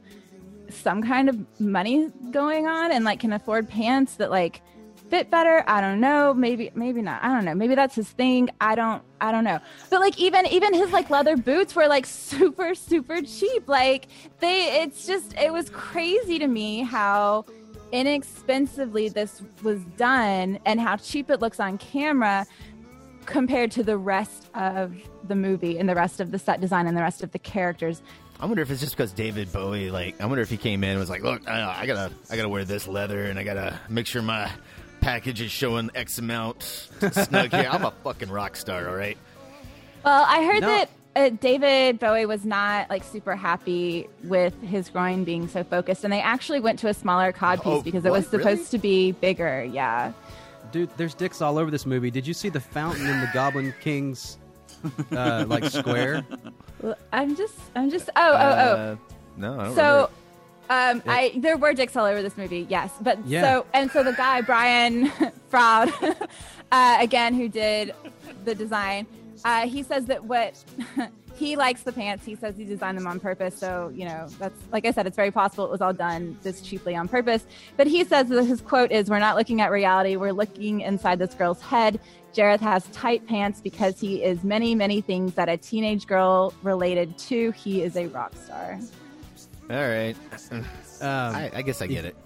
some 0.71 1.03
kind 1.03 1.29
of 1.29 1.61
money 1.61 2.11
going 2.31 2.67
on 2.67 2.91
and 2.91 3.05
like 3.05 3.21
can 3.21 3.33
afford 3.35 3.69
pants 3.69 4.15
that 4.17 4.31
like 4.31 4.63
fit 5.09 5.31
better? 5.31 5.65
I 5.67 5.81
don't 5.81 6.01
know. 6.01 6.35
Maybe 6.35 6.71
maybe 6.75 7.03
not. 7.03 7.23
I 7.23 7.29
don't 7.29 7.45
know. 7.45 7.55
Maybe 7.55 7.75
that's 7.75 7.95
his 7.95 8.09
thing. 8.09 8.51
I 8.61 8.75
don't 8.75 9.03
i 9.21 9.33
don't 9.33 9.45
know. 9.45 9.59
But 9.91 10.01
like 10.01 10.19
even 10.19 10.47
even 10.47 10.75
his 10.75 10.91
like 10.93 11.11
leather 11.11 11.37
boots 11.37 11.75
were 11.75 11.89
like 11.89 12.07
super 12.07 12.75
super 12.75 13.23
cheap. 13.23 13.69
Like 13.69 14.09
they 14.41 14.83
it's 14.83 15.07
just 15.07 15.35
it 15.35 15.53
was 15.53 15.71
crazy 15.71 16.39
to 16.39 16.47
me 16.47 16.83
how 16.83 17.45
inexpensively 17.93 19.09
this 19.09 19.43
was 19.63 19.81
done 19.97 20.59
and 20.65 20.81
how 20.81 20.97
cheap 20.97 21.31
it 21.31 21.41
looks 21.41 21.61
on 21.61 21.79
camera 21.79 22.47
compared 23.27 23.71
to 23.73 23.83
the 23.83 23.97
rest 23.97 24.49
of 24.55 24.95
the 25.29 25.35
movie 25.35 25.79
and 25.79 25.89
the 25.89 25.95
rest 25.95 26.21
of 26.21 26.31
the 26.31 26.39
set 26.39 26.61
design 26.61 26.87
and 26.87 26.97
the 26.97 27.03
rest 27.03 27.23
of 27.23 27.33
the 27.33 27.39
characters. 27.39 28.03
I 28.39 28.47
wonder 28.47 28.63
if 28.63 28.71
it's 28.71 28.81
just 28.81 28.97
because 28.97 29.13
David 29.13 29.51
Bowie, 29.53 29.91
like, 29.91 30.21
I 30.21 30.27
wonder 30.27 30.43
if 30.43 30.51
he 30.51 30.59
came 30.59 30.85
in 30.85 30.91
and 30.91 31.01
was 31.01 31.09
like, 31.09 31.23
"Look, 31.23 31.49
I, 31.49 31.83
I 31.83 31.87
gotta, 31.87 32.13
I 32.31 32.37
gotta 32.37 32.51
wear 32.51 32.65
this 32.65 32.87
leather, 32.87 33.25
and 33.25 33.39
I 33.39 33.45
gotta 33.45 33.81
make 33.89 34.07
sure 34.07 34.21
my 34.21 34.51
package 35.07 35.41
is 35.41 35.53
showing 35.53 35.89
X 35.95 36.19
amount 36.19 36.63
snug 36.65 37.53
here. 37.53 37.69
I'm 37.71 37.85
a 37.85 37.93
fucking 38.03 38.29
rock 38.29 38.57
star, 38.57 38.89
all 38.89 38.97
right? 38.97 39.17
Well, 40.05 40.25
I 40.27 40.45
heard 40.45 40.63
No. 40.63 40.67
that 40.67 40.89
uh, 41.15 41.29
David 41.41 42.01
Bowie 42.01 42.27
was 42.27 42.45
not 42.45 42.91
like 42.91 43.05
super 43.05 43.37
happy 43.37 44.09
with 44.25 44.61
his 44.63 44.89
groin 44.89 45.23
being 45.23 45.47
so 45.47 45.63
focused, 45.63 46.03
and 46.03 46.13
they 46.13 46.21
actually 46.21 46.59
went 46.59 46.81
to 46.81 46.89
a 46.89 46.95
smaller 46.95 47.31
cod 47.31 47.59
piece 47.63 47.67
Oh, 47.73 47.83
because 47.83 48.05
it 48.05 48.11
was 48.11 48.25
supposed 48.27 48.47
Really? 48.59 48.65
to 48.71 48.79
be 48.79 49.13
bigger. 49.13 49.63
Yeah. 49.63 50.13
Dude, 50.73 50.91
there's 50.97 51.15
dicks 51.15 51.41
all 51.41 51.57
over 51.57 51.71
this 51.71 51.87
movie. 51.87 52.11
Did 52.11 52.27
you 52.27 52.35
see 52.35 52.49
the 52.49 52.59
fountain 52.61 53.07
in 53.07 53.21
the 53.21 53.31
Goblin 53.33 53.73
King's 53.81 54.39
uh, 55.13 55.45
like 55.47 55.65
square? 55.67 56.27
Well, 56.83 56.97
I'm 57.13 57.37
just, 57.37 57.55
I'm 57.77 57.91
just. 57.91 58.11
Oh, 58.17 58.33
oh, 58.33 58.37
Uh, 58.37 58.97
no, 59.37 59.53
I 59.53 59.55
oh. 59.55 59.65
don't 59.67 59.75
So, 59.77 60.11
um, 60.71 61.03
I 61.07 61.33
there 61.37 61.57
were 61.57 61.73
dicks 61.73 61.97
all 61.97 62.07
over 62.07 62.23
this 62.23 62.37
movie. 62.37 62.67
Yes, 62.69 62.93
but 63.01 63.19
Yeah. 63.27 63.43
so 63.43 63.67
and 63.73 63.91
so 63.91 64.03
the 64.03 64.13
guy 64.13 64.41
Brian 64.41 65.09
Froud, 65.49 65.93
uh, 66.73 66.97
again, 67.01 67.35
who 67.35 67.49
did 67.49 67.95
the 68.45 68.55
design, 68.55 69.07
uh, 69.45 69.67
he 69.67 69.83
says 69.83 70.07
that 70.07 70.25
what. 70.25 70.63
He 71.39 71.55
likes 71.55 71.83
the 71.83 71.93
pants. 71.93 72.25
He 72.25 72.35
says 72.35 72.57
he 72.57 72.65
designed 72.65 72.97
them 72.97 73.07
on 73.07 73.21
purpose. 73.21 73.55
So, 73.59 73.93
you 73.95 74.07
know, 74.07 74.27
that's 74.39 74.59
like 74.73 74.87
I 74.87 74.91
said, 74.91 75.07
it's 75.07 75.17
very 75.17 75.31
possible 75.31 75.67
it 75.67 75.71
was 75.71 75.83
all 75.83 75.93
done 75.93 76.39
this 76.43 76.63
cheaply 76.63 76.97
on 76.97 77.09
purpose. 77.09 77.45
But 77.77 77.87
he 77.87 78.05
says 78.05 78.29
that 78.29 78.43
his 78.45 78.63
quote 78.63 78.91
is 78.91 79.11
We're 79.11 79.19
not 79.19 79.37
looking 79.37 79.61
at 79.61 79.71
reality, 79.71 80.17
we're 80.17 80.33
looking 80.33 80.81
inside 80.81 81.19
this 81.19 81.35
girl's 81.35 81.61
head. 81.61 82.01
Jareth 82.33 82.61
has 82.61 82.87
tight 82.87 83.27
pants 83.27 83.61
because 83.61 84.01
he 84.01 84.23
is 84.23 84.45
many, 84.45 84.75
many 84.75 85.03
things 85.03 85.35
that 85.35 85.51
a 85.51 85.59
teenage 85.59 86.07
girl 86.07 86.55
related 86.63 87.19
to. 87.19 87.51
He 87.51 87.83
is 87.83 87.97
a 87.99 88.07
rock 88.07 88.33
star. 88.35 88.79
All 89.71 89.77
right. 89.77 90.17
Um, 90.53 90.65
I, 91.35 91.51
I 91.55 91.63
guess 91.63 91.83
I 91.83 91.87
get 91.89 92.05
it. 92.05 92.17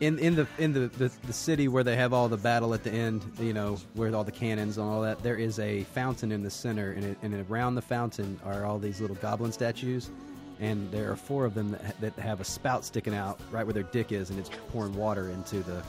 in 0.00 0.18
in 0.18 0.34
the 0.34 0.46
in 0.58 0.72
the, 0.72 0.88
the 0.88 1.10
the 1.26 1.32
city 1.32 1.68
where 1.68 1.84
they 1.84 1.94
have 1.96 2.12
all 2.12 2.28
the 2.28 2.36
battle 2.38 2.72
at 2.74 2.82
the 2.84 2.90
end, 2.90 3.22
you 3.38 3.52
know, 3.52 3.76
where 3.94 4.14
all 4.14 4.24
the 4.24 4.32
cannons 4.32 4.78
and 4.78 4.86
all 4.88 5.02
that, 5.02 5.22
there 5.22 5.36
is 5.36 5.58
a 5.58 5.84
fountain 5.84 6.32
in 6.32 6.42
the 6.42 6.50
center, 6.50 6.92
and, 6.92 7.04
it, 7.04 7.18
and 7.22 7.34
around 7.50 7.74
the 7.74 7.82
fountain 7.82 8.40
are 8.44 8.64
all 8.64 8.78
these 8.78 9.00
little 9.00 9.16
goblin 9.16 9.52
statues, 9.52 10.10
and 10.58 10.90
there 10.90 11.10
are 11.12 11.16
four 11.16 11.44
of 11.44 11.52
them 11.54 11.72
that, 11.72 12.00
that 12.00 12.12
have 12.14 12.40
a 12.40 12.44
spout 12.44 12.84
sticking 12.84 13.14
out 13.14 13.38
right 13.50 13.64
where 13.66 13.74
their 13.74 13.82
dick 13.84 14.10
is, 14.10 14.30
and 14.30 14.38
it's 14.38 14.50
pouring 14.72 14.94
water 14.94 15.28
into 15.28 15.60
the 15.60 15.82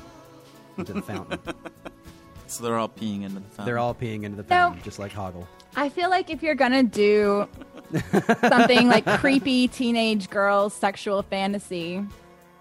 into 0.77 0.93
the 0.93 1.01
fountain. 1.01 1.39
So 2.47 2.65
they're 2.65 2.77
all 2.77 2.89
peeing 2.89 3.23
into 3.23 3.35
the 3.39 3.45
fountain. 3.45 3.65
They're 3.65 3.77
all 3.79 3.95
peeing 3.95 4.23
into 4.23 4.35
the 4.35 4.43
No. 4.43 4.47
fountain, 4.49 4.83
just 4.83 4.99
like 4.99 5.13
Hoggle. 5.13 5.47
I 5.75 5.89
feel 5.89 6.09
like 6.09 6.29
if 6.29 6.43
you're 6.43 6.55
gonna 6.55 6.83
do 6.83 7.47
something 8.41 8.87
like 8.87 9.05
creepy 9.19 9.67
teenage 9.67 10.29
girl 10.29 10.69
sexual 10.69 11.23
fantasy, 11.23 12.05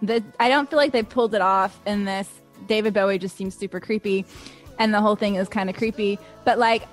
that 0.02 0.22
I 0.38 0.48
don't 0.48 0.68
feel 0.70 0.78
like 0.78 0.92
they 0.92 1.02
pulled 1.02 1.34
it 1.34 1.40
off 1.40 1.78
in 1.86 2.04
this. 2.04 2.28
David 2.66 2.94
Bowie 2.94 3.18
just 3.18 3.36
seems 3.36 3.54
super 3.54 3.80
creepy, 3.80 4.24
and 4.78 4.92
the 4.94 5.00
whole 5.00 5.16
thing 5.16 5.34
is 5.36 5.48
kind 5.48 5.68
of 5.70 5.76
creepy. 5.76 6.18
But 6.44 6.58
like, 6.58 6.84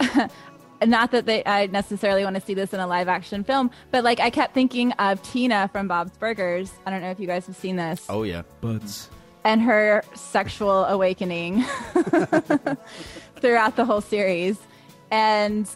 not 0.84 1.10
that 1.10 1.26
they 1.26 1.44
I 1.44 1.66
necessarily 1.66 2.24
want 2.24 2.36
to 2.36 2.40
see 2.42 2.54
this 2.54 2.72
in 2.72 2.80
a 2.80 2.86
live 2.86 3.08
action 3.08 3.44
film, 3.44 3.70
but 3.90 4.04
like 4.04 4.20
I 4.20 4.30
kept 4.30 4.54
thinking 4.54 4.92
of 4.92 5.22
Tina 5.22 5.68
from 5.72 5.86
Bob's 5.88 6.16
Burgers. 6.16 6.72
I 6.86 6.90
don't 6.90 7.02
know 7.02 7.10
if 7.10 7.20
you 7.20 7.26
guys 7.26 7.46
have 7.46 7.56
seen 7.56 7.76
this. 7.76 8.06
Oh, 8.08 8.22
yeah. 8.22 8.42
Butts. 8.60 9.10
and 9.44 9.60
her 9.62 10.02
sexual 10.14 10.84
awakening 10.86 11.62
throughout 13.36 13.76
the 13.76 13.84
whole 13.84 14.00
series. 14.00 14.58
And 15.10 15.68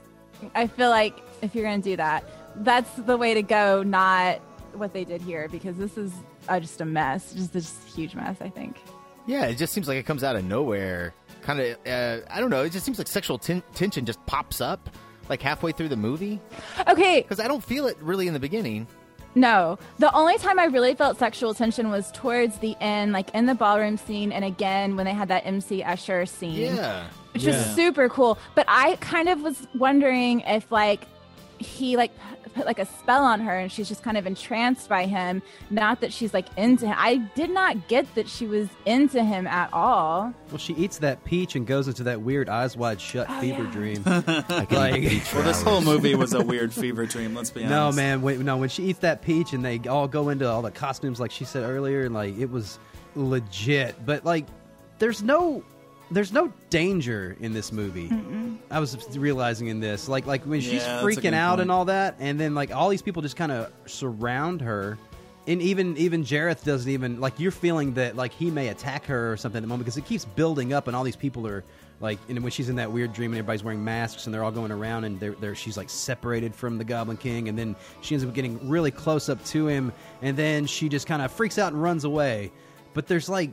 I 0.55 0.67
feel 0.67 0.91
like 0.91 1.19
if 1.43 1.55
you're 1.55 1.65
going 1.65 1.81
to 1.83 1.91
do 1.91 1.97
that, 1.97 2.25
that's 2.57 2.91
the 2.95 3.17
way 3.17 3.35
to 3.35 3.43
go, 3.43 3.83
not 3.83 4.39
what 4.75 4.93
they 4.93 5.05
did 5.05 5.21
here, 5.23 5.49
because 5.49 5.77
this 5.77 5.97
is 5.97 6.13
uh, 6.49 6.61
just 6.61 6.81
a 6.81 6.85
mess, 6.85 7.33
just 7.33 7.53
this 7.53 7.75
huge 7.95 8.15
mess, 8.15 8.37
I 8.41 8.49
think. 8.49 8.77
Yeah, 9.27 9.45
it 9.47 9.57
just 9.57 9.73
seems 9.73 9.87
like 9.89 9.99
it 9.99 10.05
comes 10.07 10.25
out 10.25 10.35
of 10.37 10.45
nowhere. 10.45 11.15
Kind 11.43 11.61
of, 11.61 11.77
uh, 11.87 12.21
I 12.31 12.41
don't 12.41 12.51
know. 12.51 12.63
It 12.63 12.73
just 12.73 12.85
seems 12.85 12.99
like 12.99 13.07
sexual 13.09 13.39
ten- 13.39 13.63
tension 13.75 14.05
just 14.05 14.25
pops 14.27 14.61
up 14.61 14.91
like 15.29 15.41
halfway 15.41 15.73
through 15.73 15.89
the 15.89 15.97
movie. 15.97 16.41
Okay, 16.89 17.23
Because 17.23 17.39
I 17.41 17.47
don't 17.49 17.63
feel 17.63 17.87
it 17.87 17.97
really 18.01 18.27
in 18.27 18.35
the 18.35 18.41
beginning. 18.41 18.87
no. 19.37 19.79
The 19.99 20.13
only 20.15 20.37
time 20.39 20.59
I 20.59 20.65
really 20.65 20.95
felt 20.95 21.19
sexual 21.19 21.55
tension 21.55 21.89
was 21.91 22.11
towards 22.13 22.59
the 22.59 22.77
end, 22.81 23.13
like 23.13 23.31
in 23.35 23.47
the 23.47 23.55
ballroom 23.55 23.97
scene, 23.97 24.33
and 24.33 24.45
again 24.45 24.97
when 24.97 25.07
they 25.07 25.15
had 25.15 25.29
that 25.29 25.47
MC 25.47 25.83
Escher 25.83 26.29
scene. 26.29 26.75
Yeah. 26.77 27.07
Which 27.33 27.45
Yeah. 27.45 27.53
was 27.57 27.75
super 27.75 28.09
cool. 28.09 28.39
But 28.55 28.67
I 28.69 28.97
kind 29.01 29.29
of 29.29 29.41
was 29.43 29.67
wondering 29.75 30.41
if 30.41 30.71
like 30.71 31.07
he 31.59 31.97
like 31.97 32.11
put 32.55 32.67
like 32.67 32.79
a 32.81 32.85
spell 32.85 33.23
on 33.25 33.41
her 33.41 33.57
and 33.57 33.73
she's 33.73 33.89
just 33.89 34.03
kind 34.03 34.19
of 34.19 34.27
entranced 34.27 34.87
by 34.89 35.07
him. 35.07 35.41
Not 35.71 36.01
that 36.03 36.13
she's 36.13 36.35
like 36.35 36.45
into 36.59 36.87
him. 36.87 36.95
I 36.99 37.17
did 37.35 37.49
not 37.49 37.89
get 37.89 38.13
that 38.17 38.29
she 38.29 38.47
was 38.47 38.69
into 38.85 39.25
him 39.25 39.47
at 39.47 39.73
all. 39.73 40.35
Well, 40.51 40.59
she 40.59 40.75
eats 40.75 40.99
that 40.99 41.25
peach 41.25 41.55
and 41.57 41.67
goes 41.67 41.89
into 41.89 42.03
that 42.03 42.21
weird 42.21 42.51
eyes 42.51 42.77
wide 42.77 43.01
shut 43.01 43.27
Oh, 43.31 43.41
fever 43.41 43.63
yeah. 43.63 43.71
dream. 43.71 44.03
Like- 44.71 44.97
eat 45.03 45.09
peach 45.09 45.23
for 45.23 45.37
Well, 45.39 45.47
this 45.47 45.63
whole 45.63 45.81
movie 45.81 46.15
was 46.17 46.35
a 46.35 46.43
weird 46.43 46.75
fever 46.75 47.07
dream. 47.07 47.35
Let's 47.35 47.49
be 47.51 47.61
honest. 47.65 47.71
No, 47.71 47.93
man. 47.93 48.21
When, 48.21 48.45
no, 48.45 48.59
when 48.59 48.69
she 48.69 48.83
eats 48.85 48.99
that 48.99 49.23
peach 49.23 49.55
and 49.55 49.65
they 49.65 49.79
all 49.89 50.09
go 50.09 50.29
into 50.29 50.47
all 50.47 50.61
the 50.61 50.71
costumes, 50.73 51.21
like 51.21 51.31
she 51.31 51.45
said 51.45 51.63
earlier, 51.63 52.05
and 52.05 52.13
like 52.15 52.37
it 52.37 52.51
was 52.51 52.79
legit. 53.15 54.05
But 54.05 54.25
like, 54.27 54.45
there's 54.99 55.23
no, 55.23 55.65
there's 56.15 56.33
no 56.33 56.53
danger 56.71 57.37
in 57.41 57.53
this 57.53 57.73
movie. 57.73 58.11
I 58.71 58.79
was 58.81 58.97
realizing 59.17 59.69
in 59.69 59.81
this, 59.81 60.09
like, 60.09 60.27
like 60.27 60.45
when 60.45 60.61
she's 60.61 60.83
Yeah, 60.83 61.03
that's 61.03 61.05
freaking 61.05 61.35
out 61.35 61.53
point. 61.53 61.63
and 61.63 61.71
all 61.71 61.87
that, 61.87 62.17
and 62.19 62.39
then 62.39 62.55
like 62.55 62.75
all 62.75 62.89
these 62.89 63.03
people 63.03 63.23
just 63.23 63.37
kind 63.37 63.53
of 63.53 63.73
surround 63.87 64.61
her. 64.61 64.99
And 65.47 65.61
even 65.61 65.97
even 65.97 66.23
Jareth 66.23 66.63
doesn't 66.65 66.89
even 66.91 67.21
like 67.21 67.41
you're 67.41 67.51
feeling 67.51 67.95
that 67.95 68.15
like 68.15 68.33
he 68.33 68.49
may 68.51 68.69
attack 68.69 69.07
her 69.07 69.33
or 69.33 69.37
something 69.37 69.59
at 69.59 69.63
the 69.63 69.67
moment 69.67 69.85
because 69.87 69.97
it 69.97 70.05
keeps 70.05 70.25
building 70.25 70.73
up 70.73 70.87
and 70.87 70.95
all 70.95 71.03
these 71.03 71.17
people 71.17 71.49
are 71.49 71.65
like 71.99 72.21
and 72.29 72.41
when 72.45 72.53
she's 72.53 72.69
in 72.69 72.77
that 72.77 72.93
weird 72.93 73.13
dream 73.13 73.33
and 73.33 73.39
everybody's 73.41 73.65
wearing 73.65 73.83
masks 73.83 74.27
and 74.27 74.33
they're 74.33 74.45
all 74.45 74.53
going 74.53 74.71
around 74.71 75.03
and 75.03 75.19
they're, 75.19 75.33
they're 75.33 75.57
she's 75.57 75.77
like 75.77 75.91
separated 75.91 76.55
from 76.55 76.79
the 76.79 76.85
Goblin 76.85 77.17
King 77.17 77.49
and 77.49 77.59
then 77.59 77.75
she 78.03 78.15
ends 78.15 78.25
up 78.25 78.33
getting 78.35 78.69
really 78.69 78.93
close 78.93 79.29
up 79.29 79.45
to 79.47 79.67
him 79.67 79.93
and 80.23 80.37
then 80.37 80.65
she 80.65 80.89
just 80.89 81.09
kind 81.09 81.21
of 81.21 81.33
freaks 81.33 81.59
out 81.59 81.73
and 81.73 81.83
runs 81.83 82.05
away. 82.05 82.53
But 82.95 83.09
there's 83.09 83.29
like 83.29 83.51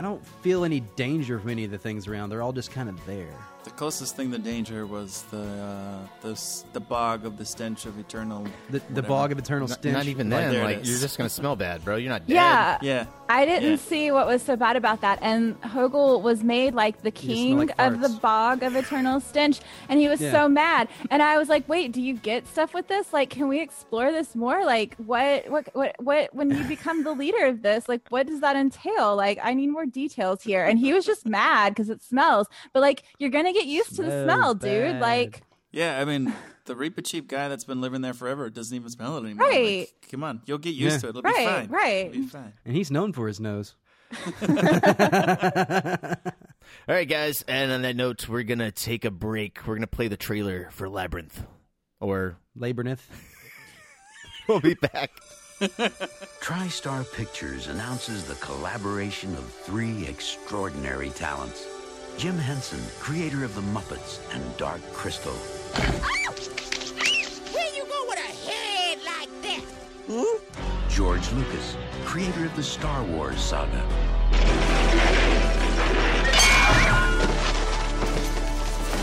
I 0.00 0.02
don't 0.02 0.26
feel 0.26 0.64
any 0.64 0.80
danger 0.96 1.38
from 1.38 1.50
any 1.50 1.62
of 1.66 1.70
the 1.70 1.76
things 1.76 2.08
around. 2.08 2.30
They're 2.30 2.40
all 2.40 2.54
just 2.54 2.70
kind 2.70 2.88
of 2.88 3.04
there. 3.04 3.36
The 3.62 3.70
closest 3.70 4.16
thing 4.16 4.30
to 4.32 4.38
danger 4.38 4.86
was 4.86 5.22
the 5.30 5.42
uh, 5.42 5.98
the 6.22 6.62
the 6.72 6.80
bog 6.80 7.26
of 7.26 7.36
the 7.36 7.44
stench 7.44 7.84
of 7.84 7.98
eternal. 7.98 8.46
The, 8.70 8.80
the 8.88 9.02
bog 9.02 9.32
of 9.32 9.38
eternal 9.38 9.68
Not, 9.68 9.78
stench. 9.78 9.92
not 9.94 10.06
even 10.06 10.30
Like, 10.30 10.40
then. 10.44 10.52
there 10.54 10.64
Like, 10.64 10.76
you're 10.86 10.98
just 10.98 11.18
going 11.18 11.28
to 11.28 11.34
smell 11.34 11.56
bad, 11.56 11.84
bro. 11.84 11.96
You're 11.96 12.08
not 12.08 12.26
dead. 12.26 12.34
Yeah. 12.34 12.78
Yeah. 12.80 13.04
I 13.28 13.44
didn't 13.44 13.70
Yeah. 13.70 13.76
see 13.76 14.10
what 14.10 14.26
was 14.26 14.42
so 14.42 14.56
bad 14.56 14.76
about 14.76 15.02
that. 15.02 15.18
And 15.22 15.60
Hoggle 15.60 16.20
was 16.22 16.42
made 16.42 16.74
like 16.74 17.02
the 17.02 17.10
king 17.10 17.58
like 17.58 17.70
of 17.78 18.00
the 18.00 18.08
bog 18.08 18.62
of 18.62 18.74
eternal 18.76 19.20
stench. 19.20 19.60
And 19.90 20.00
he 20.00 20.08
was 20.08 20.20
Yeah. 20.22 20.32
so 20.32 20.48
mad. 20.48 20.88
And 21.10 21.22
I 21.22 21.36
was 21.38 21.48
like, 21.48 21.68
wait, 21.68 21.92
do 21.92 22.00
you 22.00 22.14
get 22.14 22.46
stuff 22.48 22.72
with 22.74 22.88
this? 22.88 23.12
Like, 23.12 23.28
can 23.30 23.46
we 23.46 23.60
explore 23.60 24.10
this 24.10 24.34
more? 24.34 24.64
Like, 24.64 24.96
what, 24.96 25.48
what, 25.50 25.68
what, 25.74 25.94
what, 26.00 26.34
when 26.34 26.50
you 26.50 26.64
become 26.64 27.04
the 27.04 27.12
leader 27.12 27.44
of 27.44 27.60
this, 27.62 27.88
like, 27.90 28.00
what 28.08 28.26
does 28.26 28.40
that 28.40 28.56
entail? 28.56 29.14
Like, 29.16 29.38
I 29.42 29.52
need 29.54 29.68
more 29.68 29.86
details 29.86 30.42
here. 30.42 30.64
And 30.64 30.78
he 30.78 30.92
was 30.94 31.04
just 31.04 31.26
mad 31.26 31.70
because 31.74 31.88
it 31.90 32.02
smells. 32.02 32.48
But 32.72 32.80
like, 32.80 33.04
you're 33.18 33.30
going 33.30 33.44
to 33.54 33.60
get 33.60 33.66
used 33.68 33.96
to 33.96 34.02
the 34.02 34.24
Smells 34.24 34.24
smell, 34.24 34.54
dude. 34.54 35.00
Like, 35.00 35.42
Yeah, 35.72 36.00
I 36.00 36.04
mean, 36.04 36.32
the 36.66 36.74
Reepicheep 36.74 37.26
guy 37.28 37.48
that's 37.48 37.64
been 37.64 37.80
living 37.80 38.00
there 38.02 38.14
forever 38.14 38.48
doesn't 38.50 38.74
even 38.74 38.90
smell 38.90 39.16
it 39.18 39.24
anymore. 39.24 39.48
Right. 39.48 39.78
Like, 39.80 40.08
come 40.10 40.24
on, 40.24 40.42
you'll 40.46 40.58
get 40.58 40.74
used 40.74 40.96
Yeah. 40.96 41.00
to 41.00 41.06
it. 41.06 41.10
It'll 41.10 41.22
Right, 41.22 41.36
be 41.36 41.44
fine. 41.44 41.68
right. 41.68 42.06
It'll 42.06 42.12
be 42.22 42.26
fine. 42.26 42.52
and 42.64 42.74
he's 42.76 42.90
known 42.90 43.12
for 43.12 43.26
his 43.28 43.38
nose. 43.40 43.74
All 46.88 46.94
right, 46.94 47.08
guys. 47.08 47.42
And 47.46 47.70
on 47.72 47.82
that 47.82 47.96
note, 47.96 48.28
we're 48.28 48.42
going 48.42 48.58
to 48.58 48.72
take 48.72 49.04
a 49.04 49.10
break. 49.10 49.58
We're 49.66 49.74
going 49.74 49.80
to 49.82 49.86
play 49.86 50.08
the 50.08 50.16
trailer 50.16 50.68
for 50.72 50.88
Labyrinth. 50.88 51.44
Or 52.00 52.36
Labyrinth. 52.56 53.06
we'll 54.48 54.60
be 54.60 54.74
back. 54.74 55.10
TriStar 55.60 57.10
Pictures 57.12 57.66
announces 57.68 58.24
the 58.24 58.34
collaboration 58.36 59.34
of 59.34 59.44
three 59.52 60.06
extraordinary 60.06 61.10
talents. 61.10 61.66
Jim 62.20 62.36
Henson, 62.36 62.82
creator 62.98 63.44
of 63.44 63.54
The 63.54 63.62
Muppets 63.62 64.20
and 64.34 64.44
Dark 64.58 64.82
Crystal. 64.92 65.32
Where 67.50 67.74
you 67.74 67.86
go 67.86 68.04
with 68.10 68.18
a 68.18 68.32
head 68.46 68.98
like 69.06 69.30
that? 69.40 69.62
Hmm? 70.06 70.36
George 70.90 71.32
Lucas, 71.32 71.78
creator 72.04 72.44
of 72.44 72.54
the 72.56 72.62
Star 72.62 73.02
Wars 73.04 73.40
saga. 73.40 73.80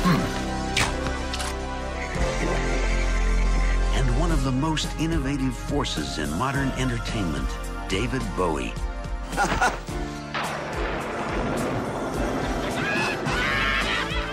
Hmm. 0.03 0.21
And 3.97 4.19
one 4.19 4.31
of 4.31 4.43
the 4.43 4.51
most 4.51 4.89
innovative 4.99 5.57
forces 5.57 6.19
in 6.19 6.31
modern 6.37 6.69
entertainment, 6.73 7.49
David 7.89 8.21
Bowie. 8.35 8.75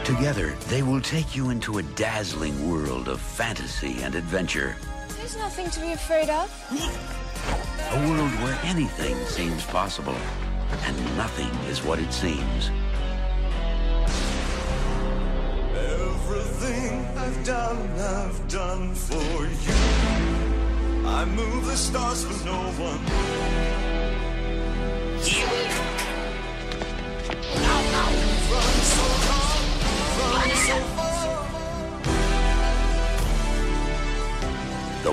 Together, 0.05 0.51
they 0.69 0.83
will 0.83 1.01
take 1.01 1.35
you 1.35 1.49
into 1.49 1.79
a 1.79 1.83
dazzling 1.83 2.71
world 2.71 3.09
of 3.09 3.19
fantasy 3.19 4.03
and 4.03 4.15
adventure. 4.15 4.77
There's 5.17 5.35
nothing 5.39 5.71
to 5.71 5.81
be 5.81 5.93
afraid 5.93 6.29
of. 6.29 6.51
A 7.91 8.09
world 8.11 8.31
where 8.43 8.59
anything 8.65 9.17
seems 9.25 9.65
possible, 9.65 10.17
and 10.85 11.17
nothing 11.17 11.49
is 11.71 11.83
what 11.83 11.99
it 11.99 12.13
seems. 12.13 12.71
Everything 15.75 17.07
I've 17.17 17.45
done, 17.47 17.91
I've 17.99 18.49
done 18.49 18.95
for 18.95 19.47
you. 19.47 21.09
I 21.09 21.25
move 21.25 21.65
the 21.65 21.77
stars 21.79 22.25
for 22.25 22.45
no 22.45 22.61
one. 22.77 23.84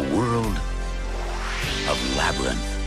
The 0.01 0.15
world 0.17 0.57
of 1.87 2.17
Labyrinth. 2.17 2.77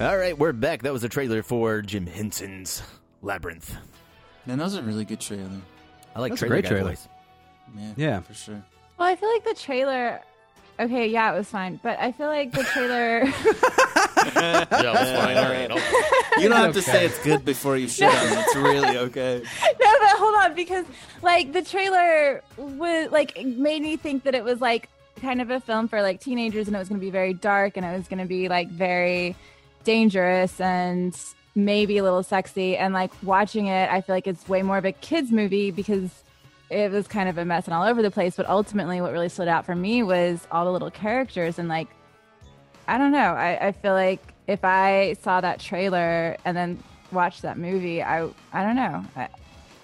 All 0.00 0.16
right, 0.16 0.38
we're 0.38 0.52
back. 0.52 0.82
That 0.82 0.92
was 0.92 1.02
a 1.02 1.08
trailer 1.08 1.42
for 1.42 1.82
Jim 1.82 2.06
Henson's 2.06 2.80
Labyrinth. 3.22 3.76
Man, 4.46 4.58
that 4.58 4.64
was 4.64 4.76
a 4.76 4.82
really 4.82 5.04
good 5.04 5.18
trailer. 5.18 5.50
I 6.14 6.20
like 6.20 6.30
That's 6.30 6.42
a 6.42 6.46
trailer 6.46 6.62
great 6.62 6.64
guy 6.64 6.68
trailer. 6.70 6.90
voice. 6.90 7.08
Yeah, 7.76 7.92
Yeah. 7.96 8.20
for 8.20 8.34
sure. 8.34 8.62
Well, 8.98 9.08
I 9.08 9.16
feel 9.16 9.32
like 9.32 9.42
the 9.44 9.54
trailer. 9.54 10.20
Okay, 10.78 11.08
yeah, 11.08 11.32
it 11.34 11.36
was 11.36 11.48
fine, 11.48 11.80
but 11.82 11.98
I 11.98 12.12
feel 12.12 12.28
like 12.28 12.52
the 12.52 12.62
trailer. 12.62 13.24
yeah, 14.26 14.64
that's 14.64 15.20
fine. 15.20 15.36
All 15.36 15.50
right. 15.50 16.40
You 16.40 16.48
don't 16.48 16.58
have 16.58 16.74
to 16.74 16.82
say 16.82 17.06
it's 17.06 17.18
good 17.22 17.44
before 17.44 17.76
you 17.76 17.88
shit 17.88 18.08
on 18.08 18.14
it. 18.14 18.38
It's 18.38 18.56
really 18.56 18.98
okay. 18.98 19.42
no, 19.62 19.92
but 20.00 20.16
hold 20.16 20.34
on, 20.36 20.54
because 20.54 20.86
like 21.22 21.52
the 21.52 21.62
trailer 21.62 22.42
was 22.56 23.10
like 23.10 23.36
it 23.36 23.46
made 23.46 23.82
me 23.82 23.96
think 23.96 24.24
that 24.24 24.34
it 24.34 24.44
was 24.44 24.60
like 24.60 24.88
kind 25.20 25.40
of 25.42 25.50
a 25.50 25.60
film 25.60 25.88
for 25.88 26.02
like 26.02 26.20
teenagers, 26.20 26.66
and 26.66 26.76
it 26.76 26.78
was 26.78 26.88
going 26.88 27.00
to 27.00 27.04
be 27.04 27.10
very 27.10 27.34
dark, 27.34 27.76
and 27.76 27.84
it 27.84 27.96
was 27.96 28.08
going 28.08 28.20
to 28.20 28.28
be 28.28 28.48
like 28.48 28.68
very 28.68 29.36
dangerous 29.84 30.60
and 30.60 31.18
maybe 31.54 31.98
a 31.98 32.02
little 32.02 32.22
sexy. 32.22 32.76
And 32.76 32.94
like 32.94 33.10
watching 33.22 33.66
it, 33.66 33.90
I 33.90 34.00
feel 34.00 34.14
like 34.14 34.26
it's 34.26 34.48
way 34.48 34.62
more 34.62 34.78
of 34.78 34.84
a 34.84 34.92
kids 34.92 35.30
movie 35.30 35.70
because 35.70 36.10
it 36.70 36.90
was 36.90 37.08
kind 37.08 37.28
of 37.28 37.36
a 37.36 37.44
mess 37.44 37.66
and 37.66 37.74
all 37.74 37.84
over 37.84 38.02
the 38.02 38.10
place. 38.10 38.36
But 38.36 38.48
ultimately, 38.48 39.00
what 39.00 39.12
really 39.12 39.28
stood 39.28 39.48
out 39.48 39.66
for 39.66 39.74
me 39.74 40.02
was 40.02 40.46
all 40.50 40.64
the 40.64 40.72
little 40.72 40.90
characters 40.90 41.58
and 41.58 41.68
like 41.68 41.88
I 42.90 42.98
don't 42.98 43.12
know. 43.12 43.18
I, 43.34 43.68
I 43.68 43.72
feel 43.72 43.92
like 43.92 44.20
if 44.48 44.64
I 44.64 45.14
saw 45.22 45.40
that 45.40 45.60
trailer 45.60 46.36
and 46.44 46.56
then 46.56 46.82
watched 47.12 47.42
that 47.42 47.56
movie, 47.56 48.02
I 48.02 48.28
I 48.52 48.64
don't 48.64 48.74
know. 48.74 49.04
I, 49.14 49.28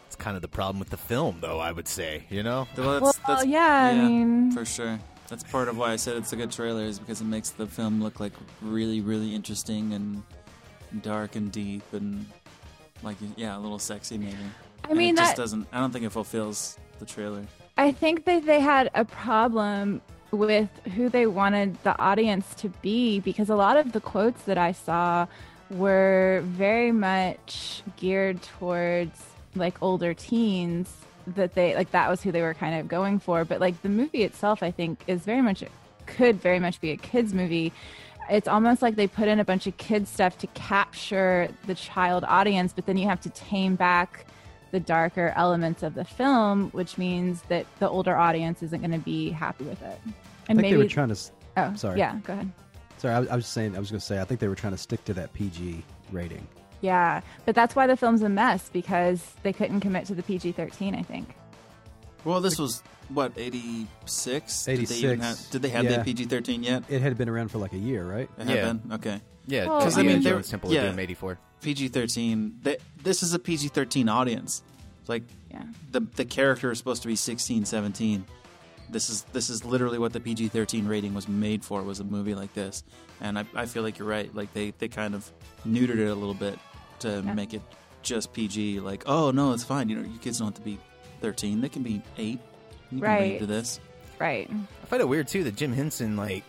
It's 0.09 0.17
kind 0.17 0.35
of 0.35 0.43
the 0.43 0.49
problem 0.49 0.81
with 0.81 0.91
the 0.91 0.97
film, 0.97 1.39
though. 1.41 1.61
I 1.61 1.71
would 1.71 1.87
say, 1.87 2.25
you 2.31 2.43
know. 2.43 2.67
Well, 2.77 3.13
Well, 3.29 3.45
yeah, 3.45 3.91
I 3.93 3.95
mean- 3.95 4.51
for 4.51 4.65
sure. 4.65 4.99
That's 5.29 5.45
part 5.45 5.69
of 5.69 5.77
why 5.77 5.91
I 5.93 5.97
said 5.97 6.17
it's 6.17 6.33
a 6.33 6.37
good 6.37 6.51
trailer, 6.53 6.83
is 6.83 6.99
because 6.99 7.21
it 7.21 7.25
makes 7.27 7.51
the 7.51 7.67
film 7.67 8.01
look 8.03 8.19
like 8.21 8.33
really, 8.61 9.01
really 9.01 9.35
interesting 9.35 9.93
and 9.93 10.23
dark 11.03 11.35
and 11.37 11.51
deep 11.53 11.83
and 11.93 12.27
like 13.05 13.17
yeah, 13.37 13.57
a 13.57 13.61
little 13.61 13.79
sexy 13.79 14.19
maybe. 14.19 14.37
I 14.85 14.89
And 14.91 14.99
mean, 14.99 15.15
it 15.15 15.19
just 15.19 15.37
that- 15.37 15.43
doesn't. 15.43 15.69
I 15.73 15.79
don't 15.79 15.93
think 15.93 16.05
it 16.05 16.11
fulfills 16.11 16.77
the 16.99 17.07
trailer. 17.07 17.45
I 17.77 17.93
think 17.93 18.25
that 18.25 18.47
they 18.47 18.59
had 18.61 18.91
a 18.95 19.05
problem 19.05 20.01
with 20.37 20.69
who 20.95 21.09
they 21.09 21.27
wanted 21.27 21.83
the 21.83 21.99
audience 21.99 22.55
to 22.57 22.69
be 22.83 23.21
because 23.21 23.49
a 23.49 23.57
lot 23.57 23.77
of 23.77 23.93
the 23.93 24.01
quotes 24.01 24.43
that 24.43 24.59
I 24.59 24.73
saw 24.73 25.27
were 25.71 26.43
very 26.45 26.93
much 26.93 27.83
geared 27.97 28.43
towards 28.43 29.21
like 29.55 29.83
older 29.83 30.15
teens 30.15 30.95
that 31.27 31.55
they 31.55 31.75
like 31.75 31.91
that 31.91 32.09
was 32.09 32.23
who 32.23 32.31
they 32.31 32.43
were 32.43 32.55
kind 32.55 32.79
of 32.79 32.87
going 32.87 33.19
for. 33.19 33.45
But 33.45 33.61
like 33.61 33.81
the 33.83 33.89
movie 33.89 34.23
itself 34.23 34.63
I 34.63 34.71
think 34.71 35.01
is 35.07 35.23
very 35.23 35.43
much 35.43 35.65
could 36.07 36.41
very 36.41 36.61
much 36.61 36.81
be 36.81 36.91
a 36.93 36.97
kids 36.97 37.35
movie. 37.35 37.73
It's 38.31 38.49
almost 38.49 38.83
like 38.83 38.97
they 38.97 39.07
put 39.07 39.29
in 39.29 39.41
a 39.41 39.45
bunch 39.45 39.67
of 39.67 39.77
kids 39.77 40.11
stuff 40.11 40.39
to 40.39 40.47
capture 40.49 41.49
the 41.67 41.75
child 41.75 42.25
audience 42.27 42.73
but 42.73 42.87
then 42.87 42.97
you 42.97 43.09
have 43.09 43.21
to 43.23 43.31
tame 43.31 43.77
back 43.77 44.27
the 44.73 44.81
darker 44.81 45.33
elements 45.37 45.83
of 45.83 45.95
the 45.95 46.05
film 46.05 46.71
which 46.71 46.99
means 46.99 47.43
that 47.43 47.67
the 47.79 47.89
older 47.89 48.17
audience 48.17 48.63
isn't 48.63 48.81
going 48.81 48.91
to 48.93 48.99
be 48.99 49.31
happy 49.31 49.65
with 49.65 49.81
it 49.83 49.99
I 50.07 50.13
and 50.49 50.59
think 50.59 50.61
maybe 50.63 50.71
they 50.73 50.83
were 50.83 50.89
trying 50.89 51.09
to. 51.09 51.17
oh 51.57 51.75
sorry. 51.77 51.99
yeah 51.99 52.19
go 52.25 52.33
ahead 52.35 52.51
Sorry, 52.99 53.13
I 53.15 53.21
was, 53.21 53.29
I 53.29 53.37
was 53.37 53.47
saying. 53.47 53.77
I 53.77 53.79
was 53.79 53.91
going 53.91 54.01
to 54.01 54.07
say. 54.07 54.23
I 54.23 54.25
think 54.25 54.41
they 54.41 54.49
were 54.49 54.55
trying 54.55 54.73
to 54.73 54.79
stick 54.79 55.05
to 55.05 55.13
that 55.15 55.35
PG 55.35 55.85
rating. 56.13 56.47
yeah 56.81 57.21
but 57.45 57.55
that's 57.55 57.77
why 57.77 57.87
the 57.87 57.97
film's 57.97 58.23
a 58.23 58.29
mess 58.29 58.71
because 58.71 59.35
they 59.43 59.53
couldn't 59.53 59.81
commit 59.81 60.07
to 60.07 60.15
the 60.15 60.23
pg-13 60.23 60.99
i 60.99 61.03
think 61.03 61.35
Well, 62.27 62.41
this 62.41 62.59
was 62.59 62.83
what 63.09 63.33
eighty 63.37 63.87
six. 64.05 64.65
Did 64.65 64.79
they, 64.79 64.83
86. 64.83 65.03
even 65.03 65.21
have, 65.21 65.51
did 65.51 65.63
they 65.63 65.69
have 65.71 65.85
Yeah. 65.85 65.91
that 65.99 66.05
PG 66.05 66.25
thirteen 66.27 66.63
yet? 66.63 66.83
It 66.89 67.01
had 67.01 67.17
been 67.17 67.29
around 67.29 67.49
for 67.53 67.59
like 67.59 67.73
a 67.73 67.79
year, 67.79 68.05
right? 68.05 68.29
It 68.39 68.47
had 68.49 68.81
been? 68.83 68.93
Okay. 68.95 69.21
Yeah, 69.47 69.63
because 69.65 69.97
I 69.97 70.01
I 70.01 70.03
mean, 70.03 70.13
mean, 70.15 70.23
they 70.25 70.31
Joe 70.31 70.37
were- 70.37 70.43
Simple 70.43 70.73
yeah. 70.73 70.93
yeah. 70.93 70.99
84. 71.01 71.39
PG 71.63 71.89
thirteen. 71.89 72.61
This 73.03 73.23
is 73.23 73.33
a 73.33 73.39
PG 73.39 73.69
thirteen 73.69 74.09
audience. 74.09 74.63
Like 75.07 75.23
yeah. 75.53 75.63
the 75.93 76.01
the 76.01 76.25
character 76.25 76.71
is 76.73 76.79
supposed 76.79 77.03
to 77.03 77.09
be 77.09 77.15
16, 77.17 77.65
17. 77.65 78.25
This 78.91 79.09
is 79.09 79.23
this 79.33 79.49
is 79.51 79.65
literally 79.65 79.99
what 79.99 80.13
the 80.13 80.19
PG 80.21 80.49
thirteen 80.49 80.87
rating 80.89 81.15
was 81.15 81.29
made 81.29 81.65
for. 81.65 81.83
Was 81.85 82.01
a 82.01 82.05
movie 82.05 82.35
like 82.35 82.53
this, 82.55 82.83
and 83.21 83.39
I, 83.39 83.45
I 83.55 83.67
feel 83.67 83.85
like 83.85 83.99
you're 83.99 84.09
right. 84.09 84.33
Like 84.35 84.53
they 84.53 84.73
they 84.79 84.89
kind 84.89 85.15
of 85.15 85.31
neutered 85.67 85.99
it 85.99 86.09
a 86.09 86.15
little 86.15 86.35
bit 86.35 86.59
to 87.01 87.23
Yeah. 87.25 87.35
make 87.35 87.55
it 87.55 87.63
just 88.03 88.33
PG. 88.33 88.81
Like 88.81 89.05
oh 89.07 89.31
no, 89.31 89.53
it's 89.53 89.65
fine. 89.65 89.89
You 89.89 89.97
know, 89.97 90.09
your 90.09 90.19
kids 90.19 90.39
don't 90.39 90.49
have 90.49 90.55
to 90.55 90.61
be 90.61 90.79
thirteen. 91.21 91.61
They 91.61 91.69
can 91.69 91.83
be 91.83 92.03
eight. 92.19 92.41
You 92.91 92.99
can 92.99 93.01
Right. 93.01 93.21
read 93.33 93.39
to 93.41 93.47
this. 93.47 93.81
right 94.19 94.49
I 94.51 94.87
find 94.87 95.03
it 95.03 95.09
weird 95.09 95.29
too 95.29 95.45
that 95.45 95.57
Jim 95.57 95.73
Henson 95.73 96.17
like. 96.17 96.45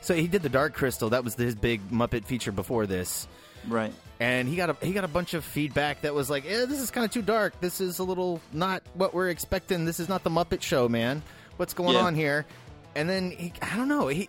So 0.00 0.14
he 0.14 0.26
did 0.28 0.42
the 0.42 0.48
Dark 0.48 0.74
Crystal. 0.74 1.10
That 1.10 1.24
was 1.24 1.34
his 1.34 1.54
big 1.54 1.80
Muppet 1.90 2.24
feature 2.24 2.52
before 2.52 2.86
this, 2.86 3.26
Right. 3.66 3.92
and 4.20 4.48
he 4.48 4.54
got 4.56 4.70
a 4.70 4.76
he 4.86 4.92
got 4.92 5.04
a 5.04 5.08
bunch 5.08 5.34
of 5.34 5.44
feedback 5.44 6.02
that 6.02 6.14
was 6.14 6.30
like, 6.30 6.44
"Eh, 6.46 6.64
this 6.66 6.80
is 6.80 6.90
kind 6.90 7.04
of 7.04 7.10
too 7.10 7.20
dark. 7.22 7.60
This 7.60 7.80
is 7.80 7.98
a 7.98 8.04
little 8.04 8.40
not 8.52 8.82
what 8.94 9.12
we're 9.12 9.28
expecting. 9.28 9.84
This 9.84 9.98
is 10.00 10.08
not 10.08 10.22
the 10.22 10.30
Muppet 10.30 10.62
Show, 10.62 10.88
man. 10.88 11.22
What's 11.56 11.74
going 11.74 11.94
Yeah. 11.94 12.02
on 12.04 12.14
here?" 12.14 12.46
And 12.94 13.08
then 13.08 13.30
he, 13.32 13.52
I 13.60 13.76
don't 13.76 13.88
know, 13.88 14.06
he 14.08 14.28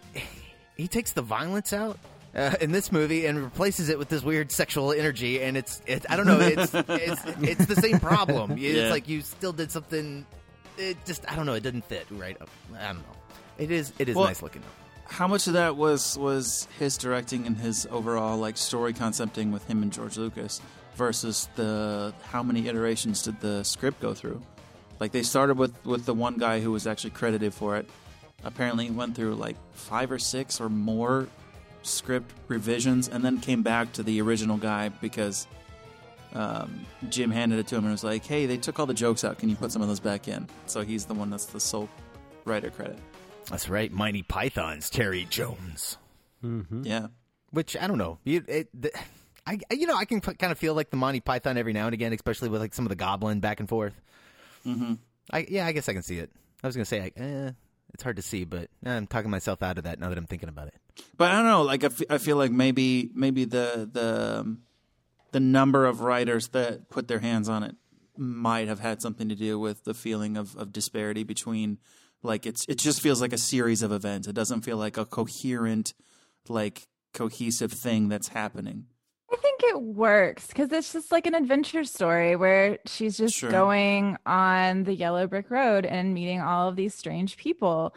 he 0.75 0.87
takes 0.87 1.11
the 1.13 1.21
violence 1.21 1.71
out. 1.71 1.97
Uh, 2.35 2.53
in 2.61 2.71
this 2.71 2.91
movie, 2.91 3.25
and 3.25 3.41
replaces 3.43 3.89
it 3.89 3.97
with 3.97 4.07
this 4.07 4.21
weird 4.21 4.51
sexual 4.51 4.91
energy, 4.91 5.41
and 5.41 5.57
it's, 5.57 5.81
it's 5.87 6.05
I 6.09 6.15
don't 6.15 6.27
know, 6.27 6.39
it's 6.39 6.71
it's, 6.75 7.21
it's 7.41 7.65
the 7.65 7.75
same 7.75 7.99
problem. 7.99 8.51
It's 8.59 8.61
Yeah. 8.61 8.89
like 8.91 9.07
you 9.09 9.21
still 9.21 9.51
did 9.51 9.71
something. 9.71 10.25
It 10.77 10.97
just 11.05 11.29
I 11.31 11.35
don't 11.35 11.47
know, 11.47 11.55
it 11.55 11.63
didn't 11.63 11.85
fit 11.85 12.05
right. 12.11 12.37
I 12.79 12.87
don't 12.87 12.97
know. 12.97 13.15
It 13.57 13.71
is 13.71 13.91
it 13.97 14.09
is 14.09 14.15
Well, 14.15 14.25
nice 14.25 14.43
looking 14.43 14.61
though. 14.61 15.11
How 15.11 15.27
much 15.27 15.47
of 15.47 15.53
that 15.53 15.75
was 15.75 16.19
was 16.19 16.67
his 16.77 16.97
directing 16.97 17.47
and 17.47 17.57
his 17.57 17.87
overall 17.89 18.37
like 18.37 18.57
story 18.57 18.93
concepting 18.93 19.51
with 19.51 19.65
him 19.67 19.81
and 19.81 19.91
George 19.91 20.15
Lucas 20.17 20.61
versus 20.95 21.49
the 21.55 22.13
how 22.31 22.43
many 22.43 22.67
iterations 22.67 23.23
did 23.23 23.39
the 23.41 23.63
script 23.63 23.99
go 24.01 24.13
through? 24.13 24.39
Like 24.99 25.11
they 25.13 25.23
started 25.23 25.57
with 25.57 25.73
with 25.83 26.05
the 26.05 26.13
one 26.13 26.35
guy 26.37 26.59
who 26.59 26.71
was 26.71 26.85
actually 26.85 27.09
credited 27.09 27.55
for 27.55 27.75
it. 27.77 27.89
Apparently, 28.43 28.89
went 28.91 29.15
through 29.15 29.33
like 29.33 29.55
five 29.73 30.11
or 30.11 30.19
six 30.19 30.61
or 30.61 30.69
more 30.69 31.27
script 31.83 32.31
revisions, 32.47 33.07
and 33.07 33.23
then 33.23 33.39
came 33.39 33.61
back 33.63 33.93
to 33.93 34.03
the 34.03 34.21
original 34.21 34.57
guy 34.57 34.89
because 34.89 35.47
um, 36.33 36.85
Jim 37.09 37.31
handed 37.31 37.59
it 37.59 37.67
to 37.67 37.75
him 37.75 37.83
and 37.85 37.91
was 37.91 38.03
like, 38.03 38.25
"Hey, 38.25 38.45
they 38.45 38.57
took 38.57 38.79
all 38.79 38.85
the 38.85 38.93
jokes 38.93 39.23
out. 39.23 39.37
Can 39.39 39.49
you 39.49 39.55
put 39.55 39.71
some 39.71 39.81
of 39.81 39.87
those 39.87 39.99
back 39.99 40.27
in?" 40.27 40.47
So 40.67 40.81
he's 40.81 41.05
the 41.05 41.13
one 41.13 41.29
that's 41.29 41.45
the 41.45 41.59
sole 41.59 41.89
writer 42.45 42.69
credit. 42.69 42.97
That's 43.49 43.67
right, 43.69 43.91
Monty 43.91 44.21
Python's 44.23 44.89
Terry 44.89 45.25
Jones. 45.29 45.97
Mm-hmm. 46.43 46.83
Yeah. 46.85 47.07
Which 47.51 47.75
I 47.75 47.87
don't 47.87 47.97
know. 47.97 48.19
You, 48.23 48.43
it, 48.47 48.69
the, 48.79 48.95
I, 49.47 49.57
I- 49.71 49.73
you 49.73 49.87
know, 49.87 49.95
I 49.95 50.05
can 50.05 50.21
kind 50.21 50.51
of 50.51 50.59
feel 50.59 50.75
like 50.75 50.91
the 50.91 50.97
Monty 50.97 51.19
Python 51.19 51.57
every 51.57 51.73
now 51.73 51.85
and 51.85 51.93
again, 51.95 52.13
especially 52.13 52.49
with 52.49 52.61
like 52.61 52.75
some 52.75 52.85
of 52.85 52.89
the 52.89 52.95
Goblin 52.95 53.39
back 53.39 53.59
and 53.59 53.67
forth. 53.67 53.93
Mm-hmm. 54.67 54.93
I, 55.31 55.47
yeah, 55.49 55.65
I 55.65 55.71
guess 55.71 55.89
I 55.89 55.93
can 55.93 56.03
see 56.03 56.19
it. 56.19 56.29
I 56.63 56.67
was 56.67 56.75
gonna 56.75 56.85
say, 56.85 57.01
like, 57.01 57.13
eh, 57.17 57.51
it's 57.93 58.03
hard 58.03 58.15
to 58.17 58.21
see, 58.21 58.45
but 58.45 58.69
I'm 58.85 59.07
talking 59.07 59.31
myself 59.31 59.61
out 59.63 59.77
of 59.77 59.83
that 59.85 59.99
now 59.99 60.09
that 60.09 60.17
I'm 60.17 60.27
thinking 60.27 60.49
about 60.49 60.67
it. 60.67 60.75
But 61.17 61.31
I 61.31 61.35
don't 61.35 61.45
know. 61.45 61.63
Like 61.63 61.83
I, 61.83 61.87
f- 61.87 62.01
I 62.09 62.17
feel 62.17 62.37
like 62.37 62.51
maybe 62.51 63.09
maybe 63.13 63.45
the 63.45 63.89
the 63.91 64.39
um, 64.41 64.59
the 65.31 65.39
number 65.39 65.85
of 65.85 66.01
writers 66.01 66.49
that 66.49 66.89
put 66.89 67.07
their 67.07 67.19
hands 67.19 67.49
on 67.49 67.63
it 67.63 67.75
might 68.17 68.67
have 68.67 68.79
had 68.79 69.01
something 69.01 69.29
to 69.29 69.35
do 69.35 69.57
with 69.59 69.83
the 69.85 69.93
feeling 69.93 70.35
of, 70.37 70.55
of 70.55 70.73
disparity 70.73 71.23
between 71.23 71.77
like 72.21 72.45
it's 72.45 72.65
it 72.67 72.77
just 72.77 73.01
feels 73.01 73.21
like 73.21 73.33
a 73.33 73.37
series 73.37 73.81
of 73.81 73.91
events. 73.91 74.27
It 74.27 74.33
doesn't 74.33 74.61
feel 74.61 74.77
like 74.77 74.97
a 74.97 75.05
coherent 75.05 75.93
like 76.47 76.87
cohesive 77.13 77.71
thing 77.71 78.09
that's 78.09 78.29
happening. 78.29 78.85
I 79.31 79.35
think 79.37 79.61
it 79.63 79.81
works 79.81 80.47
because 80.47 80.71
it's 80.71 80.93
just 80.93 81.11
like 81.11 81.27
an 81.27 81.35
adventure 81.35 81.83
story 81.83 82.35
where 82.35 82.79
she's 82.85 83.17
just 83.17 83.35
Sure. 83.35 83.51
going 83.51 84.17
on 84.25 84.83
the 84.83 84.93
yellow 84.95 85.27
brick 85.27 85.51
road 85.51 85.85
and 85.85 86.13
meeting 86.13 86.41
all 86.41 86.67
of 86.67 86.75
these 86.75 86.95
strange 86.95 87.37
people. 87.37 87.93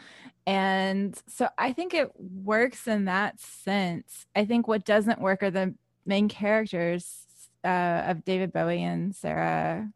And 0.47 1.18
so 1.28 1.49
I 1.57 1.72
think 1.72 1.95
it 1.95 2.11
works 2.20 2.87
in 2.87 3.07
that 3.07 3.41
sense. 3.41 4.26
I 4.37 4.45
think 4.45 4.68
what 4.68 4.85
doesn't 4.85 5.20
work 5.20 5.43
are 5.43 5.51
the 5.51 5.74
main 6.05 6.28
characters 6.28 7.26
uh, 7.64 8.03
of 8.07 8.24
David 8.24 8.53
Bowie 8.53 8.83
and 8.83 9.14
Sarah. 9.14 9.91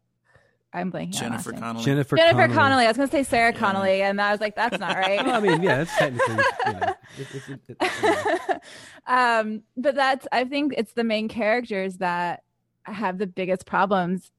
I'm 0.73 0.91
blanking. 0.91 1.07
on 1.07 1.11
Jennifer 1.11 1.51
last 1.51 1.53
name. 1.53 1.61
Connelly. 1.61 1.85
Jennifer, 1.85 2.17
Jennifer 2.17 2.37
Connelly. 2.37 2.55
Connelly. 2.55 2.85
I 2.85 2.87
was 2.87 2.97
going 2.97 3.09
to 3.09 3.15
say 3.15 3.23
Sarah 3.23 3.53
Connolly, 3.53 4.01
and 4.01 4.21
I 4.21 4.31
was 4.31 4.41
like, 4.41 4.55
that's 4.55 4.79
not 4.79 4.95
right. 4.95 5.25
Well, 5.25 5.35
I 5.35 5.39
mean, 5.39 5.61
yeah, 5.63 5.81
it's 5.81 5.95
technically. 5.95 6.35
You 6.35 6.73
know, 6.73 6.93
it, 7.17 7.27
it, 7.33 7.59
it, 7.69 7.77
it, 7.79 8.61
um, 9.07 9.63
but 9.75 9.95
that's 9.95 10.27
I 10.31 10.43
think 10.43 10.73
it's 10.77 10.93
the 10.93 11.03
main 11.03 11.27
characters 11.29 11.97
that 11.97 12.43
have 12.83 13.17
the 13.17 13.27
biggest 13.27 13.65
problems 13.65 14.31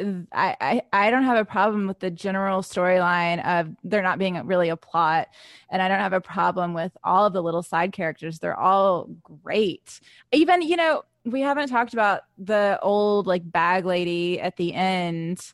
I, 0.00 0.56
I 0.60 0.82
I 0.92 1.10
don't 1.10 1.22
have 1.22 1.36
a 1.36 1.44
problem 1.44 1.86
with 1.86 2.00
the 2.00 2.10
general 2.10 2.62
storyline 2.62 3.44
of 3.46 3.74
there 3.84 4.02
not 4.02 4.18
being 4.18 4.44
really 4.46 4.68
a 4.68 4.76
plot, 4.76 5.28
and 5.70 5.80
I 5.80 5.88
don't 5.88 6.00
have 6.00 6.12
a 6.12 6.20
problem 6.20 6.74
with 6.74 6.96
all 7.04 7.26
of 7.26 7.32
the 7.32 7.42
little 7.42 7.62
side 7.62 7.92
characters. 7.92 8.38
They're 8.38 8.58
all 8.58 9.08
great. 9.22 10.00
Even 10.32 10.62
you 10.62 10.76
know 10.76 11.04
we 11.24 11.40
haven't 11.40 11.68
talked 11.68 11.92
about 11.92 12.22
the 12.38 12.78
old 12.82 13.26
like 13.26 13.50
bag 13.50 13.84
lady 13.84 14.40
at 14.40 14.56
the 14.56 14.74
end 14.74 15.52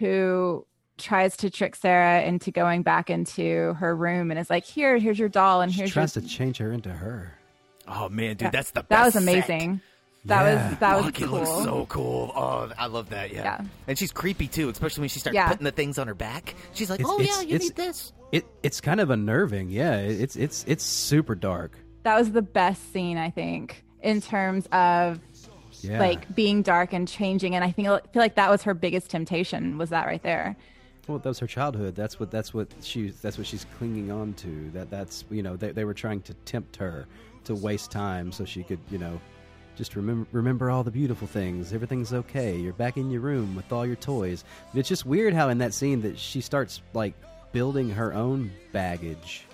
who 0.00 0.66
tries 0.98 1.36
to 1.38 1.48
trick 1.50 1.76
Sarah 1.76 2.22
into 2.22 2.50
going 2.50 2.82
back 2.82 3.08
into 3.08 3.74
her 3.74 3.94
room 3.94 4.30
and 4.32 4.40
is 4.40 4.50
like, 4.50 4.64
"Here, 4.64 4.98
here's 4.98 5.18
your 5.18 5.28
doll, 5.28 5.60
and 5.60 5.70
here's 5.70 5.90
She 5.90 5.94
here's 5.94 6.12
tries 6.12 6.16
your." 6.16 6.22
to 6.22 6.28
change 6.28 6.56
her 6.58 6.72
into 6.72 6.90
her. 6.90 7.32
Oh 7.86 8.08
man, 8.08 8.30
dude, 8.36 8.42
Yeah. 8.46 8.50
that's 8.50 8.70
the 8.72 8.82
best. 8.82 8.88
that 8.90 9.04
was 9.04 9.14
set. 9.14 9.22
amazing. 9.22 9.80
That 10.26 10.42
Yeah. 10.42 10.68
was 10.70 10.78
that 10.80 10.96
was 10.96 11.04
Fuck, 11.06 11.20
it 11.20 11.24
cool. 11.24 11.38
looks 11.38 11.64
so 11.64 11.86
cool. 11.86 12.32
Oh, 12.34 12.70
I 12.78 12.86
love 12.88 13.08
that. 13.10 13.32
Yeah. 13.32 13.42
Yeah. 13.42 13.60
And 13.88 13.96
she's 13.98 14.12
creepy 14.12 14.48
too, 14.48 14.68
especially 14.68 15.00
when 15.02 15.08
she 15.08 15.18
starts 15.20 15.34
Yeah. 15.34 15.48
putting 15.48 15.64
the 15.64 15.70
things 15.72 15.98
on 15.98 16.08
her 16.08 16.14
back. 16.14 16.54
She's 16.74 16.90
like, 16.90 17.00
It's- 17.00 17.14
"Oh 17.16 17.20
it's- 17.20 17.42
yeah, 17.42 17.48
you 17.48 17.58
need 17.58 17.76
this." 17.76 18.12
It 18.32 18.44
it's 18.62 18.80
kind 18.82 19.00
of 19.00 19.08
unnerving. 19.10 19.70
Yeah, 19.70 19.96
it's 19.96 20.36
it's 20.36 20.64
it's 20.68 20.84
super 20.84 21.34
dark. 21.34 21.72
that 22.02 22.16
was 22.18 22.32
the 22.32 22.42
best 22.42 22.92
scene 22.92 23.16
I 23.18 23.30
think 23.30 23.84
in 24.02 24.20
terms 24.22 24.66
of 24.72 25.20
Yeah. 25.84 25.98
like 25.98 26.34
being 26.34 26.62
dark 26.62 26.92
and 26.92 27.06
changing 27.08 27.54
and 27.54 27.64
I 27.64 27.70
think 27.70 27.88
I 27.88 28.00
feel 28.12 28.22
like 28.22 28.34
that 28.36 28.50
was 28.50 28.62
her 28.64 28.74
biggest 28.74 29.10
temptation 29.10 29.78
was 29.78 29.90
that 29.90 30.06
right 30.06 30.22
there. 30.22 30.56
Well, 31.08 31.18
that 31.18 31.28
was 31.28 31.38
her 31.40 31.46
childhood. 31.46 31.94
That's 31.96 32.20
what 32.20 32.30
that's 32.30 32.54
what 32.54 32.68
she 32.82 33.10
that's 33.10 33.36
what 33.38 33.46
she's 33.46 33.66
clinging 33.78 34.10
on 34.10 34.34
to. 34.34 34.70
That 34.72 34.90
that's 34.90 35.24
you 35.30 35.42
know 35.42 35.56
they 35.56 35.72
they 35.72 35.84
were 35.84 35.94
trying 35.94 36.20
to 36.22 36.34
tempt 36.44 36.76
her 36.76 37.06
to 37.44 37.54
waste 37.54 37.90
time 37.90 38.30
so 38.32 38.44
she 38.44 38.62
could 38.62 38.78
you 38.90 38.98
know 38.98 39.20
just 39.76 39.96
remember 39.96 40.28
remember 40.32 40.70
all 40.70 40.84
the 40.84 40.90
beautiful 40.90 41.26
things. 41.26 41.72
Everything's 41.72 42.12
okay. 42.12 42.56
You're 42.56 42.74
back 42.74 42.96
in 42.96 43.10
your 43.10 43.22
room 43.22 43.56
with 43.56 43.72
all 43.72 43.86
your 43.86 43.96
toys. 43.96 44.44
But 44.72 44.80
it's 44.80 44.88
just 44.88 45.06
weird 45.06 45.32
how 45.34 45.48
in 45.48 45.58
that 45.58 45.72
scene 45.74 46.02
that 46.02 46.18
she 46.18 46.40
starts 46.42 46.80
like 46.92 47.14
building 47.52 47.90
her 47.90 48.12
own 48.12 48.50
baggage. 48.72 49.46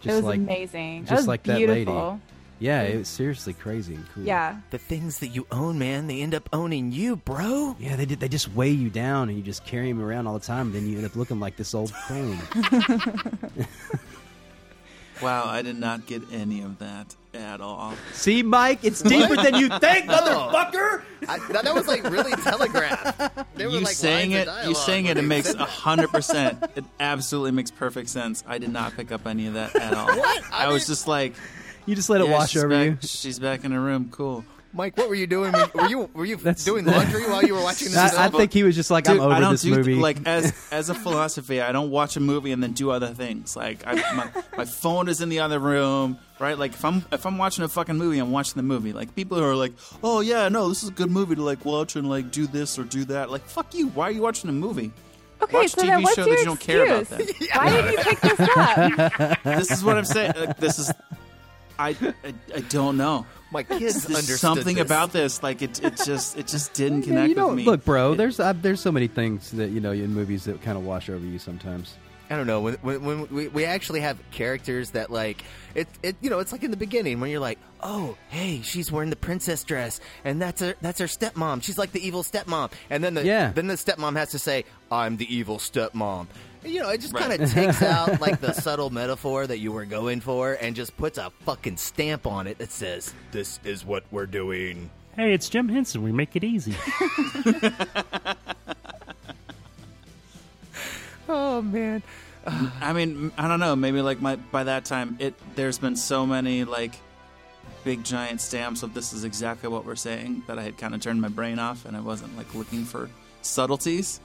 Just 0.00 0.12
it 0.12 0.16
was 0.16 0.24
like 0.24 0.38
amazing. 0.38 1.02
just 1.02 1.10
That 1.10 1.16
was 1.18 1.28
like 1.28 1.42
that 1.44 1.58
beautiful. 1.58 2.10
lady. 2.12 2.22
Yeah, 2.58 2.82
it 2.82 2.96
was 2.98 3.08
seriously 3.08 3.52
crazy 3.52 3.94
and 3.94 4.04
cool. 4.14 4.24
Yeah. 4.24 4.56
The 4.70 4.78
things 4.78 5.18
that 5.18 5.28
you 5.28 5.46
own, 5.50 5.78
man, 5.78 6.06
they 6.06 6.22
end 6.22 6.34
up 6.34 6.48
owning 6.52 6.90
you, 6.90 7.16
bro. 7.16 7.76
Yeah, 7.78 7.96
they 7.96 8.06
did. 8.06 8.20
They 8.20 8.28
just 8.28 8.52
weigh 8.54 8.70
you 8.70 8.88
down, 8.88 9.28
and 9.28 9.36
you 9.36 9.44
just 9.44 9.64
carry 9.66 9.92
them 9.92 10.02
around 10.02 10.26
all 10.26 10.34
the 10.34 10.44
time. 10.44 10.72
Then 10.72 10.88
you 10.88 10.96
end 10.96 11.06
up 11.06 11.16
looking 11.16 11.38
like 11.38 11.56
this 11.56 11.74
old 11.74 11.92
crone. 11.92 12.38
Wow, 15.22 15.46
I 15.46 15.62
did 15.62 15.76
not 15.78 16.06
get 16.06 16.22
any 16.30 16.60
of 16.60 16.78
that 16.80 17.14
at 17.32 17.62
all. 17.62 17.94
See, 18.12 18.42
Mike, 18.42 18.80
it's 18.82 19.00
deeper 19.00 19.34
than 19.34 19.54
you 19.54 19.68
think, 19.68 20.06
motherfucker. 20.10 21.02
I, 21.26 21.38
that, 21.52 21.64
that 21.64 21.74
was 21.74 21.88
like 21.88 22.04
really 22.04 22.32
telegraphed. 22.32 23.18
There 23.54 23.68
were 23.68 23.76
you 23.76 23.80
like 23.80 23.94
saying 23.94 24.32
it, 24.32 24.46
you 24.66 24.74
saying 24.74 25.06
it, 25.06 25.16
it 25.16 25.22
makes 25.22 25.54
a 25.54 25.64
hundred 25.64 26.08
percent. 26.08 26.62
It 26.76 26.84
absolutely 27.00 27.52
makes 27.52 27.70
perfect 27.70 28.10
sense. 28.10 28.44
I 28.46 28.58
did 28.58 28.70
not 28.70 28.94
pick 28.94 29.10
up 29.10 29.26
any 29.26 29.46
of 29.46 29.54
that 29.54 29.74
at 29.76 29.94
all. 29.94 30.06
What? 30.06 30.44
I 30.52 30.66
I, 30.66 30.68
was 30.68 30.82
mean- 30.82 30.86
just 30.88 31.08
like, 31.08 31.34
You 31.86 31.94
just 31.94 32.10
let 32.10 32.20
it 32.20 32.26
yeah, 32.26 32.32
wash 32.32 32.56
over 32.56 32.68
back, 32.68 32.86
you. 32.86 32.98
She's 33.02 33.38
back 33.38 33.64
in 33.64 33.70
her 33.72 33.80
room. 33.80 34.08
Cool. 34.10 34.44
Mike, 34.72 34.96
what 34.98 35.08
were 35.08 35.14
you 35.14 35.26
doing? 35.26 35.54
Were 35.74 35.86
you 35.88 36.10
were 36.12 36.26
you 36.26 36.36
That's- 36.36 36.62
doing 36.64 36.84
laundry 36.84 37.22
while 37.30 37.42
you 37.42 37.54
were 37.54 37.62
watching 37.62 37.88
this? 37.88 37.96
I, 37.96 38.26
I 38.26 38.28
think 38.28 38.52
he 38.52 38.62
was 38.62 38.74
just 38.74 38.90
like, 38.90 39.04
Dude, 39.04 39.14
I'm 39.14 39.20
over 39.22 39.34
I 39.34 39.40
don't 39.40 39.52
this 39.52 39.62
do 39.62 39.74
movie. 39.74 39.94
like 39.94 40.26
as 40.26 40.52
as 40.70 40.90
a 40.90 40.94
philosophy. 40.94 41.62
I 41.62 41.72
don't 41.72 41.90
watch 41.90 42.16
a 42.16 42.20
movie 42.20 42.52
and 42.52 42.62
then 42.62 42.72
do 42.72 42.90
other 42.90 43.06
things. 43.14 43.56
Like 43.56 43.86
I, 43.86 43.94
my 44.14 44.28
my 44.58 44.64
phone 44.66 45.08
is 45.08 45.22
in 45.22 45.30
the 45.30 45.40
other 45.40 45.58
room, 45.58 46.18
right? 46.38 46.58
Like 46.58 46.72
if 46.72 46.84
I'm 46.84 47.04
if 47.10 47.24
I'm 47.24 47.38
watching 47.38 47.64
a 47.64 47.68
fucking 47.68 47.96
movie, 47.96 48.18
I'm 48.18 48.32
watching 48.32 48.54
the 48.56 48.62
movie. 48.64 48.92
Like 48.92 49.14
people 49.14 49.38
who 49.38 49.44
are 49.44 49.56
like, 49.56 49.72
oh 50.02 50.20
yeah, 50.20 50.50
no, 50.50 50.68
this 50.68 50.82
is 50.82 50.90
a 50.90 50.92
good 50.92 51.10
movie 51.10 51.36
to 51.36 51.42
like 51.42 51.64
watch 51.64 51.96
and 51.96 52.10
like 52.10 52.30
do 52.30 52.46
this 52.46 52.78
or 52.78 52.82
do 52.84 53.04
that. 53.06 53.30
Like 53.30 53.46
fuck 53.46 53.72
you. 53.72 53.88
Why 53.88 54.08
are 54.08 54.10
you 54.12 54.20
watching 54.20 54.50
a 54.50 54.52
movie? 54.52 54.92
Okay, 55.42 55.54
Watch 55.56 55.70
so 55.70 55.82
TV 55.82 55.86
then 55.86 56.02
what's 56.02 56.14
show 56.16 56.26
your 56.26 56.34
that 56.34 56.40
you 56.40 56.46
don't 56.46 56.60
care 56.60 56.84
about 56.84 57.02
excuse? 57.02 57.50
Why 57.54 57.70
didn't 57.70 57.92
you 57.92 57.98
pick 58.04 58.20
this 58.20 58.40
up? 58.40 59.38
This 59.44 59.70
is 59.70 59.84
what 59.84 59.96
I'm 59.98 60.04
saying. 60.04 60.32
Like, 60.36 60.56
this 60.58 60.78
is. 60.78 60.90
I, 61.78 61.90
I 61.90 62.34
I 62.54 62.60
don't 62.60 62.96
know. 62.96 63.26
My 63.52 63.62
kids 63.62 64.04
understood 64.06 64.38
something 64.38 64.76
this. 64.76 64.84
about 64.84 65.12
this. 65.12 65.42
Like 65.42 65.62
it 65.62 65.82
it 65.82 65.96
just 66.04 66.36
it 66.36 66.46
just 66.48 66.72
didn't 66.72 67.02
Yeah, 67.02 67.06
connect 67.08 67.28
you 67.30 67.34
know, 67.36 67.48
with 67.48 67.56
me. 67.56 67.64
look, 67.64 67.84
bro. 67.84 68.14
There's 68.14 68.40
uh, 68.40 68.52
there's 68.54 68.80
so 68.80 68.90
many 68.92 69.06
things 69.08 69.50
that 69.52 69.70
you 69.70 69.80
know 69.80 69.92
in 69.92 70.12
movies 70.12 70.44
that 70.44 70.60
kind 70.62 70.76
of 70.76 70.84
wash 70.84 71.08
over 71.08 71.24
you 71.24 71.38
sometimes. 71.38 71.94
I 72.28 72.34
don't 72.36 72.48
know 72.48 72.60
when 72.60 72.74
when, 72.82 73.04
when 73.04 73.28
we, 73.28 73.46
we 73.48 73.64
actually 73.64 74.00
have 74.00 74.18
characters 74.32 74.90
that 74.90 75.10
like 75.10 75.44
it 75.76 75.86
it 76.02 76.16
you 76.20 76.28
know 76.28 76.40
it's 76.40 76.50
like 76.50 76.64
in 76.64 76.72
the 76.72 76.76
beginning 76.76 77.20
when 77.20 77.30
you're 77.30 77.38
like 77.38 77.60
oh 77.84 78.16
hey 78.30 78.62
she's 78.62 78.90
wearing 78.90 79.10
the 79.10 79.16
princess 79.16 79.62
dress 79.62 80.00
and 80.24 80.42
that's 80.42 80.60
her 80.60 80.74
that's 80.80 80.98
her 80.98 81.06
stepmom 81.06 81.62
she's 81.62 81.78
like 81.78 81.92
the 81.92 82.04
evil 82.04 82.24
stepmom 82.24 82.72
and 82.90 83.04
then 83.04 83.14
the 83.14 83.24
Yeah. 83.24 83.52
then 83.52 83.68
the 83.68 83.74
stepmom 83.74 84.16
has 84.16 84.30
to 84.30 84.40
say 84.40 84.64
I'm 84.90 85.18
the 85.18 85.32
evil 85.32 85.58
stepmom 85.58 86.26
you 86.66 86.80
know 86.82 86.90
it 86.90 87.00
just 87.00 87.12
Right. 87.14 87.28
kind 87.28 87.42
of 87.42 87.50
takes 87.52 87.82
out 87.94 88.20
like 88.20 88.40
the 88.40 88.52
subtle 88.52 88.90
metaphor 88.90 89.46
that 89.46 89.58
you 89.58 89.72
were 89.72 89.84
going 89.84 90.20
for 90.20 90.54
and 90.60 90.74
just 90.76 90.96
puts 90.96 91.18
a 91.18 91.30
fucking 91.44 91.76
stamp 91.76 92.26
on 92.26 92.46
it 92.46 92.58
that 92.58 92.70
says 92.72 93.14
this 93.32 93.58
is 93.64 93.84
what 93.84 94.04
we're 94.10 94.26
doing 94.26 94.90
Hey, 95.16 95.32
it's 95.32 95.48
Jim 95.48 95.70
Henson. 95.70 96.02
We 96.02 96.12
make 96.12 96.36
it 96.36 96.44
easy. 96.44 96.74
oh 101.28 101.62
man 101.62 102.02
I 102.80 102.92
mean, 102.92 103.32
I 103.36 103.48
don't 103.48 103.58
know. 103.58 103.74
Maybe 103.74 104.00
like 104.02 104.20
my 104.20 104.36
by 104.36 104.62
that 104.64 104.84
time, 104.84 105.16
it 105.18 105.34
there's 105.56 105.78
been 105.78 105.96
so 105.96 106.24
many 106.24 106.62
like 106.62 106.94
big 107.82 108.04
giant 108.04 108.40
stamps 108.40 108.84
of 108.84 108.94
this 108.94 109.12
is 109.12 109.24
exactly 109.24 109.68
what 109.68 109.84
we're 109.84 109.96
saying 109.96 110.44
that 110.46 110.56
I 110.56 110.62
had 110.62 110.78
kind 110.78 110.94
of 110.94 111.00
turned 111.00 111.20
my 111.20 111.26
brain 111.26 111.58
off 111.58 111.84
and 111.86 111.96
I 111.96 112.00
wasn't 112.00 112.36
like 112.36 112.54
looking 112.54 112.84
for 112.84 113.10
subtleties. 113.42 114.20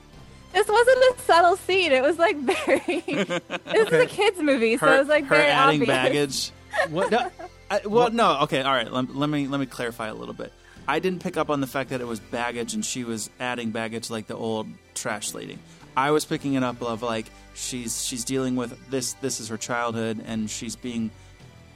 This 0.54 0.68
wasn't 0.68 0.98
a 0.98 1.16
subtle 1.22 1.56
scene. 1.58 1.92
It 1.92 2.02
was 2.04 2.18
like 2.20 2.38
very. 2.66 3.02
this 3.02 3.88
is 3.88 3.94
a 3.94 4.06
kids 4.06 4.40
movie, 4.40 4.78
so 4.78 4.86
her, 4.88 4.96
it 4.96 5.00
was 5.00 5.08
like 5.08 5.24
her 5.26 5.36
very 5.36 5.50
adding 5.52 5.82
obvious. 5.82 6.52
baggage. 6.52 6.52
What? 6.90 7.12
No, 7.12 7.30
I, 7.70 7.82
well, 7.86 8.10
no. 8.12 8.40
Okay, 8.44 8.62
all 8.62 8.74
right. 8.74 8.90
Let, 8.92 9.14
let 9.14 9.30
me 9.30 9.48
let 9.48 9.60
me 9.60 9.66
clarify 9.66 10.08
a 10.08 10.14
little 10.14 10.34
bit. 10.34 10.54
I 10.88 11.00
didn't 11.00 11.22
pick 11.22 11.36
up 11.38 11.50
on 11.50 11.60
the 11.62 11.68
fact 11.68 11.90
that 11.90 12.00
it 12.02 12.08
was 12.08 12.20
baggage 12.20 12.74
and 12.74 12.84
she 12.84 13.04
was 13.04 13.30
adding 13.40 13.72
baggage 13.72 14.10
like 14.10 14.28
the 14.28 14.36
old 14.36 14.68
trash 14.96 15.34
lady. 15.34 15.60
I 15.96 16.12
was 16.12 16.24
picking 16.26 16.54
it 16.54 16.64
up 16.64 16.82
of 16.82 17.02
like 17.04 17.26
she's 17.54 18.06
she's 18.06 18.24
dealing 18.24 18.56
with 18.56 18.90
this. 18.90 19.14
This 19.14 19.40
is 19.42 19.50
her 19.50 19.58
childhood, 19.58 20.24
and 20.26 20.50
she's 20.50 20.76
being 20.78 21.12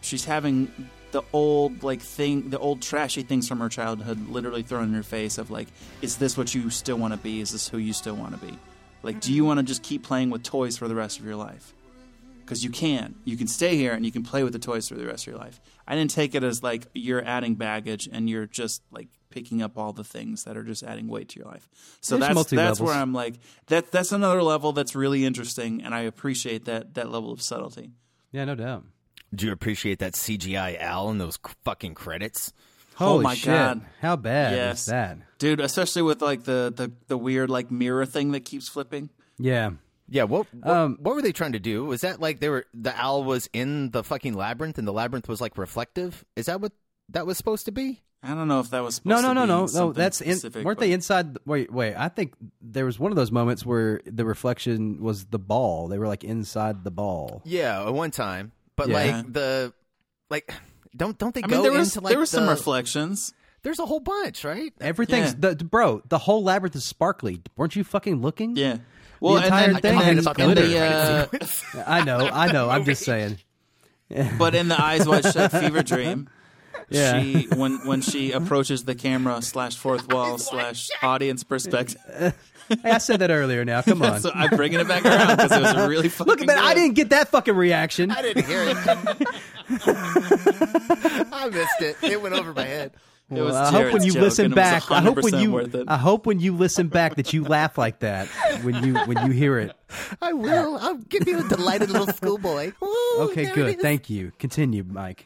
she's 0.02 0.24
having 0.24 0.72
the 1.16 1.24
old 1.32 1.82
like 1.82 2.02
thing, 2.02 2.50
the 2.50 2.60
old 2.60 2.82
trashy 2.82 3.24
things 3.24 3.48
from 3.48 3.60
her 3.60 3.70
childhood, 3.70 4.28
literally 4.28 4.64
thrown 4.64 4.84
in 4.84 4.94
her 4.94 5.04
face. 5.04 5.38
Of 5.38 5.50
like, 5.50 5.70
is 6.02 6.18
this 6.18 6.38
what 6.38 6.54
you 6.54 6.70
still 6.70 6.98
want 6.98 7.14
to 7.14 7.18
be? 7.18 7.40
Is 7.40 7.52
this 7.52 7.70
who 7.70 7.78
you 7.78 7.94
still 7.94 8.16
want 8.16 8.40
to 8.40 8.46
be? 8.46 8.60
Like, 9.02 9.22
do 9.22 9.34
you 9.34 9.42
mm-hmm. 9.42 9.48
want 9.48 9.60
to 9.60 9.64
just 9.64 9.82
keep 9.82 10.04
playing 10.04 10.30
with 10.30 10.44
toys 10.44 10.78
for 10.78 10.88
the 10.88 10.96
rest 10.96 11.20
of 11.20 11.26
your 11.26 11.38
life? 11.38 11.74
because 12.46 12.64
you 12.64 12.70
can. 12.70 13.16
You 13.26 13.38
can 13.38 13.48
stay 13.48 13.76
here 13.76 13.94
and 13.94 14.06
you 14.06 14.12
can 14.12 14.22
play 14.22 14.44
with 14.44 14.54
the 14.54 14.60
toys 14.60 14.88
for 14.88 14.94
the 14.94 15.08
rest 15.08 15.26
of 15.26 15.34
your 15.34 15.40
life. 15.40 15.60
I 15.88 15.96
didn't 15.96 16.12
take 16.12 16.36
it 16.36 16.44
as 16.44 16.62
like 16.62 16.86
you're 16.94 17.26
adding 17.26 17.56
baggage 17.56 18.08
and 18.12 18.30
you're 18.30 18.46
just 18.46 18.84
like 18.92 19.08
picking 19.32 19.64
up 19.64 19.80
all 19.80 19.94
the 19.94 20.04
things 20.04 20.44
that 20.44 20.56
are 20.56 20.64
just 20.64 20.84
adding 20.84 21.08
weight 21.08 21.30
to 21.30 21.40
your 21.40 21.48
life. 21.48 21.68
So 22.02 22.18
There's 22.18 22.36
that's 22.36 22.50
that's 22.52 22.80
where 22.80 22.94
I'm 22.94 23.14
like 23.14 23.40
that. 23.68 23.92
That's 23.92 24.12
another 24.12 24.44
level 24.44 24.74
that's 24.74 24.96
really 24.96 25.26
interesting, 25.26 25.82
and 25.82 25.96
I 25.96 26.02
appreciate 26.02 26.66
that 26.66 26.94
that 26.94 27.10
level 27.10 27.32
of 27.32 27.42
subtlety. 27.42 27.94
Yeah, 28.32 28.46
no 28.46 28.54
doubt. 28.54 28.84
Do 29.34 29.48
you 29.48 29.52
appreciate 29.52 30.00
that 30.00 30.14
CGI 30.14 30.80
Al 30.80 31.10
and 31.10 31.20
those 31.20 31.38
fucking 31.64 31.94
credits 31.96 32.54
Holy 32.96 33.20
oh 33.20 33.22
my 33.22 33.36
shit! 33.36 33.48
god, 33.48 33.82
How 34.02 34.16
bad 34.16 34.54
yes, 34.56 34.80
is 34.82 34.86
that? 34.86 35.18
dude? 35.38 35.60
Especially 35.60 36.02
with 36.02 36.22
like 36.22 36.44
the 36.46 36.72
the 36.76 36.92
the 37.08 37.18
weird 37.18 37.50
like 37.50 37.70
mirror 37.72 38.06
thing 38.06 38.32
that 38.32 38.46
keeps 38.46 38.70
flipping. 38.70 39.10
Yeah. 39.38 39.72
Yeah, 40.08 40.24
what 40.26 40.46
what, 40.54 40.72
Um, 40.74 40.98
what 41.02 41.16
were 41.16 41.22
they 41.22 41.32
trying 41.34 41.54
to 41.54 41.60
do? 41.60 41.84
Was 41.84 42.02
that 42.02 42.22
like 42.22 42.40
they 42.40 42.48
were 42.48 42.66
the 42.74 42.96
owl 42.96 43.24
was 43.26 43.50
in 43.52 43.90
the 43.92 44.04
fucking 44.04 44.34
labyrinth 44.36 44.78
and 44.78 44.88
the 44.88 44.94
labyrinth 44.94 45.28
was 45.28 45.42
like 45.42 45.58
reflective? 45.58 46.24
Is 46.38 46.46
that 46.46 46.62
what 46.62 46.72
that 47.10 47.26
was 47.26 47.36
supposed 47.38 47.66
to 47.66 47.72
be? 47.72 48.02
I 48.24 48.30
don't 48.34 48.48
know 48.48 48.60
if 48.62 48.70
that 48.70 48.82
was 48.82 49.04
No, 49.06 49.18
supposed 49.18 49.24
no, 49.24 49.30
to 49.30 49.34
no, 49.36 49.42
be 49.42 49.48
no, 49.48 49.60
no. 49.62 49.68
something 49.68 49.94
That's 50.02 50.22
in, 50.22 50.64
weren't 50.64 50.80
but- 50.80 50.80
they 50.80 50.94
inside? 50.94 51.38
Wait, 51.46 51.72
wait. 51.74 51.96
I 51.96 52.08
think 52.10 52.34
there 52.62 52.86
was 52.86 52.98
one 52.98 53.12
of 53.12 53.16
those 53.18 53.32
moments 53.32 53.66
where 53.66 54.00
the 54.06 54.26
reflection 54.26 55.02
was 55.02 55.26
the 55.26 55.38
ball. 55.40 55.88
They 55.90 55.98
were 56.00 56.08
like 56.08 56.24
inside 56.24 56.84
the 56.86 56.92
ball. 56.92 57.42
Yeah, 57.46 57.86
at 57.86 57.94
one 57.94 58.12
time. 58.12 58.52
But 58.76 58.90
Yeah. 58.90 58.96
like 59.18 59.34
the 59.34 59.74
like 60.30 60.54
don't 60.96 61.18
don't 61.18 61.34
they 61.34 61.44
I 61.44 61.48
go 61.48 61.56
mean, 61.56 61.64
there 61.64 61.72
was 61.72 61.96
into 61.96 62.04
like 62.06 62.12
there 62.12 62.20
was 62.20 62.30
some 62.30 62.46
the- 62.46 62.52
reflections. 62.52 63.34
There's 63.64 63.80
a 63.80 63.86
whole 63.86 64.00
bunch, 64.00 64.44
right? 64.44 64.72
Everything's 64.80 65.34
the 65.36 65.56
bro. 65.56 66.02
The 66.08 66.20
whole 66.20 66.44
labyrinth 66.44 66.76
is 66.76 66.86
sparkly. 66.86 67.42
Weren't 67.58 67.76
you 67.76 67.84
fucking 67.84 68.22
looking? 68.22 68.56
Yeah. 68.56 68.78
Well, 69.20 69.36
the 69.36 69.40
and 69.40 69.46
entire 69.46 69.74
then- 69.74 69.82
thing 69.82 69.92
and 69.98 70.02
then 70.08 70.18
is 70.20 70.28
in 70.28 70.34
glitter. 70.34 70.68
the, 70.68 70.80
uh, 71.80 71.84
I 71.88 72.04
know, 72.04 72.30
I 72.32 72.52
know. 72.52 72.70
I'm 72.70 72.86
just 72.86 73.04
saying. 73.04 73.40
But 74.38 74.54
in 74.54 74.68
the 74.68 74.80
Eyes 74.80 75.08
Wide 75.08 75.24
Shut 75.26 75.52
fever 75.52 75.82
dream, 75.82 76.30
Yeah. 76.90 77.22
she 77.22 77.48
when 77.56 77.86
when 77.86 78.02
she 78.02 78.32
approaches 78.34 78.84
the 78.86 78.96
camera 78.96 79.42
slash 79.42 79.76
fourth 79.76 80.12
wall 80.12 80.38
slash 80.38 80.90
audience 81.02 81.44
perspective. 81.44 82.36
Hey, 82.68 82.92
I 82.92 82.98
said 82.98 83.20
that 83.20 83.30
earlier. 83.30 83.64
Now, 83.64 83.82
come 83.82 84.02
on. 84.04 84.20
so 84.20 84.32
I'm 84.34 84.56
bringing 84.56 84.80
it 84.80 84.88
back 84.88 85.06
around 85.06 85.38
because 85.38 85.52
it 85.52 85.62
was 85.62 85.88
really 85.88 86.10
fucking. 86.16 86.30
Look, 86.30 86.46
man, 86.46 86.58
I 86.58 86.74
didn't 86.74 86.96
get 86.96 87.10
that 87.12 87.30
fucking 87.30 87.56
reaction. 87.56 88.12
I 88.12 88.22
didn't 88.22 88.46
hear 88.46 88.64
it. 88.64 88.78
I 91.32 91.50
missed 91.52 91.82
it. 91.82 91.98
It 92.04 92.22
went 92.22 92.36
over 92.36 92.54
my 92.54 92.66
head. 92.66 92.94
It 93.34 93.42
was 93.42 93.56
I 93.56 93.72
hope 93.72 93.92
when 93.92 94.04
you 94.04 94.12
joke, 94.14 94.22
listen 94.22 94.46
and 94.46 94.54
it 94.54 94.56
was 94.58 94.70
back, 94.70 94.92
I 94.92 95.02
hope 95.02 95.24
when 95.24 95.40
you. 95.40 95.86
I 95.88 95.98
hope 95.98 96.28
when 96.28 96.40
you 96.40 96.56
listen 96.56 96.90
back 96.90 97.16
that 97.16 97.34
you 97.34 97.44
laugh 97.44 97.76
like 97.76 98.00
that 98.00 98.28
when 98.62 98.84
you 98.84 98.96
when 99.00 99.26
you 99.26 99.32
hear 99.32 99.58
it. 99.58 99.76
I 100.22 100.34
will. 100.34 100.78
I'll 100.78 100.98
give 100.98 101.28
you 101.28 101.40
a 101.40 101.50
delighted 101.50 101.90
little 101.90 102.08
schoolboy. 102.14 102.74
Okay, 103.18 103.52
good. 103.52 103.80
Thank 103.80 104.12
you. 104.12 104.32
Continue, 104.38 104.84
Mike. 104.84 105.26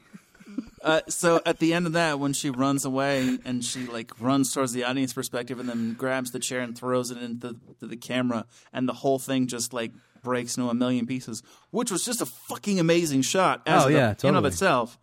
Uh, 0.84 1.02
so 1.08 1.42
at 1.46 1.60
the 1.60 1.74
end 1.74 1.86
of 1.88 1.94
that, 1.94 2.20
when 2.20 2.34
she 2.34 2.50
runs 2.50 2.86
away 2.86 3.38
and 3.46 3.64
she 3.64 3.86
like 3.88 4.12
runs 4.22 4.54
towards 4.54 4.72
the 4.74 4.84
audience 4.84 5.14
perspective 5.14 5.60
and 5.60 5.68
then 5.68 5.94
grabs 5.94 6.32
the 6.32 6.40
chair 6.40 6.62
and 6.62 6.78
throws 6.78 7.12
it 7.12 7.18
into 7.18 7.56
the, 7.80 7.86
the 7.88 7.98
camera, 7.98 8.46
and 8.74 8.88
the 8.88 8.94
whole 8.94 9.20
thing 9.20 9.48
just 9.48 9.74
like 9.74 9.92
breaks 10.24 10.58
into 10.58 10.70
a 10.70 10.74
million 10.74 11.06
pieces, 11.08 11.42
which 11.72 11.92
was 11.92 12.04
just 12.06 12.22
a 12.22 12.26
fucking 12.26 12.80
amazing 12.80 13.22
shot. 13.22 13.62
As 13.66 13.84
Oh, 13.86 13.88
the- 13.88 13.94
yeah, 13.94 14.16
in 14.24 14.36
of 14.36 14.46
itself. 14.46 14.98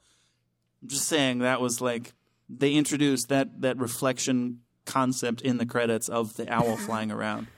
I'm 0.82 0.88
just 0.88 1.06
saying 1.08 1.38
that 1.38 1.60
was 1.60 1.80
like 1.80 2.12
they 2.48 2.74
introduced 2.74 3.28
that 3.30 3.60
that 3.62 3.78
reflection 3.78 4.60
concept 4.84 5.40
in 5.40 5.58
the 5.58 5.66
credits 5.66 6.08
of 6.08 6.36
the 6.36 6.48
owl 6.52 6.76
flying 6.86 7.10
around. 7.10 7.48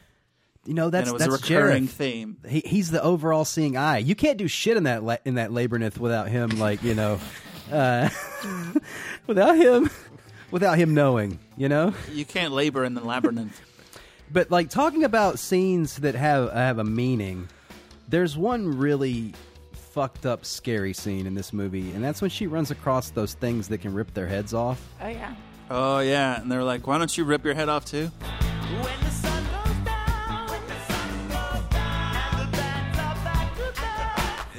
You 0.65 0.75
know 0.75 0.91
that's 0.91 1.09
and 1.09 1.11
it 1.11 1.13
was 1.13 1.21
that's 1.39 1.51
a 1.51 1.55
recurring 1.57 1.87
Jareth. 1.87 1.91
theme. 1.91 2.37
He, 2.47 2.61
he's 2.65 2.91
the 2.91 3.03
overall 3.03 3.45
seeing 3.45 3.77
eye. 3.77 3.99
You 3.99 4.15
can't 4.15 4.37
do 4.39 4.49
shit 4.49 4.77
in 4.77 4.83
that 4.85 5.03
la- 5.03 5.17
in 5.25 5.35
that 5.37 5.53
labyrinth 5.53 5.99
without 5.99 6.29
him, 6.29 6.51
like 6.59 6.83
you 6.83 6.95
know, 6.95 7.19
uh, 7.73 8.09
without 9.27 9.57
him, 9.57 9.91
without 10.51 10.79
him 10.79 10.95
knowing. 10.95 11.39
You 11.57 11.69
know. 11.69 11.95
You 12.13 12.25
can't 12.25 12.53
labor 12.53 12.85
in 12.85 12.95
the 12.95 13.05
labyrinth. 13.05 13.61
But 14.31 14.51
like 14.51 14.69
talking 14.69 15.05
about 15.05 15.39
scenes 15.39 15.97
that 15.97 16.15
have 16.15 16.53
have 16.53 16.79
a 16.79 16.85
meaning, 16.85 17.49
there's 18.09 18.37
one 18.37 18.77
really 18.77 19.33
fucked 19.73 20.27
up 20.27 20.45
scary 20.45 20.93
scene 20.93 21.27
in 21.27 21.35
this 21.35 21.51
movie, 21.51 21.93
and 21.93 22.05
that's 22.05 22.21
when 22.21 22.31
she 22.31 22.47
runs 22.47 22.71
across 22.71 23.09
those 23.09 23.33
things 23.33 23.69
that 23.69 23.79
can 23.79 23.95
rip 23.95 24.13
their 24.13 24.27
heads 24.27 24.53
off. 24.53 24.87
Oh 25.01 25.09
yeah. 25.09 25.35
Oh 25.71 26.01
yeah, 26.01 26.43
and 26.43 26.53
they're 26.53 26.63
like, 26.63 26.87
"Why 26.87 26.99
don't 26.99 27.17
you 27.17 27.25
rip 27.25 27.43
your 27.43 27.55
head 27.55 27.71
off 27.71 27.87
too?" 27.87 28.11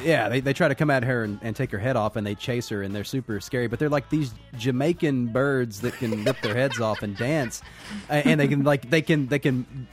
Yeah, 0.03 0.29
they, 0.29 0.39
they 0.39 0.53
try 0.53 0.67
to 0.67 0.75
come 0.75 0.89
at 0.89 1.03
her 1.03 1.23
and, 1.23 1.39
and 1.41 1.55
take 1.55 1.71
her 1.71 1.77
head 1.79 1.95
off, 1.95 2.15
and 2.15 2.25
they 2.25 2.35
chase 2.35 2.69
her, 2.69 2.81
and 2.83 2.95
they're 2.95 3.03
super 3.03 3.39
scary. 3.39 3.67
But 3.67 3.79
they're 3.79 3.89
like 3.89 4.09
these 4.09 4.33
Jamaican 4.57 5.27
birds 5.27 5.81
that 5.81 5.93
can 5.95 6.23
rip 6.23 6.41
their 6.41 6.55
heads 6.55 6.79
off 6.79 7.01
and 7.03 7.15
dance, 7.17 7.61
and 8.09 8.39
they 8.39 8.47
can 8.47 8.63
like 8.63 8.89
they 8.89 9.01
can 9.01 9.27
they 9.27 9.39
can 9.39 9.87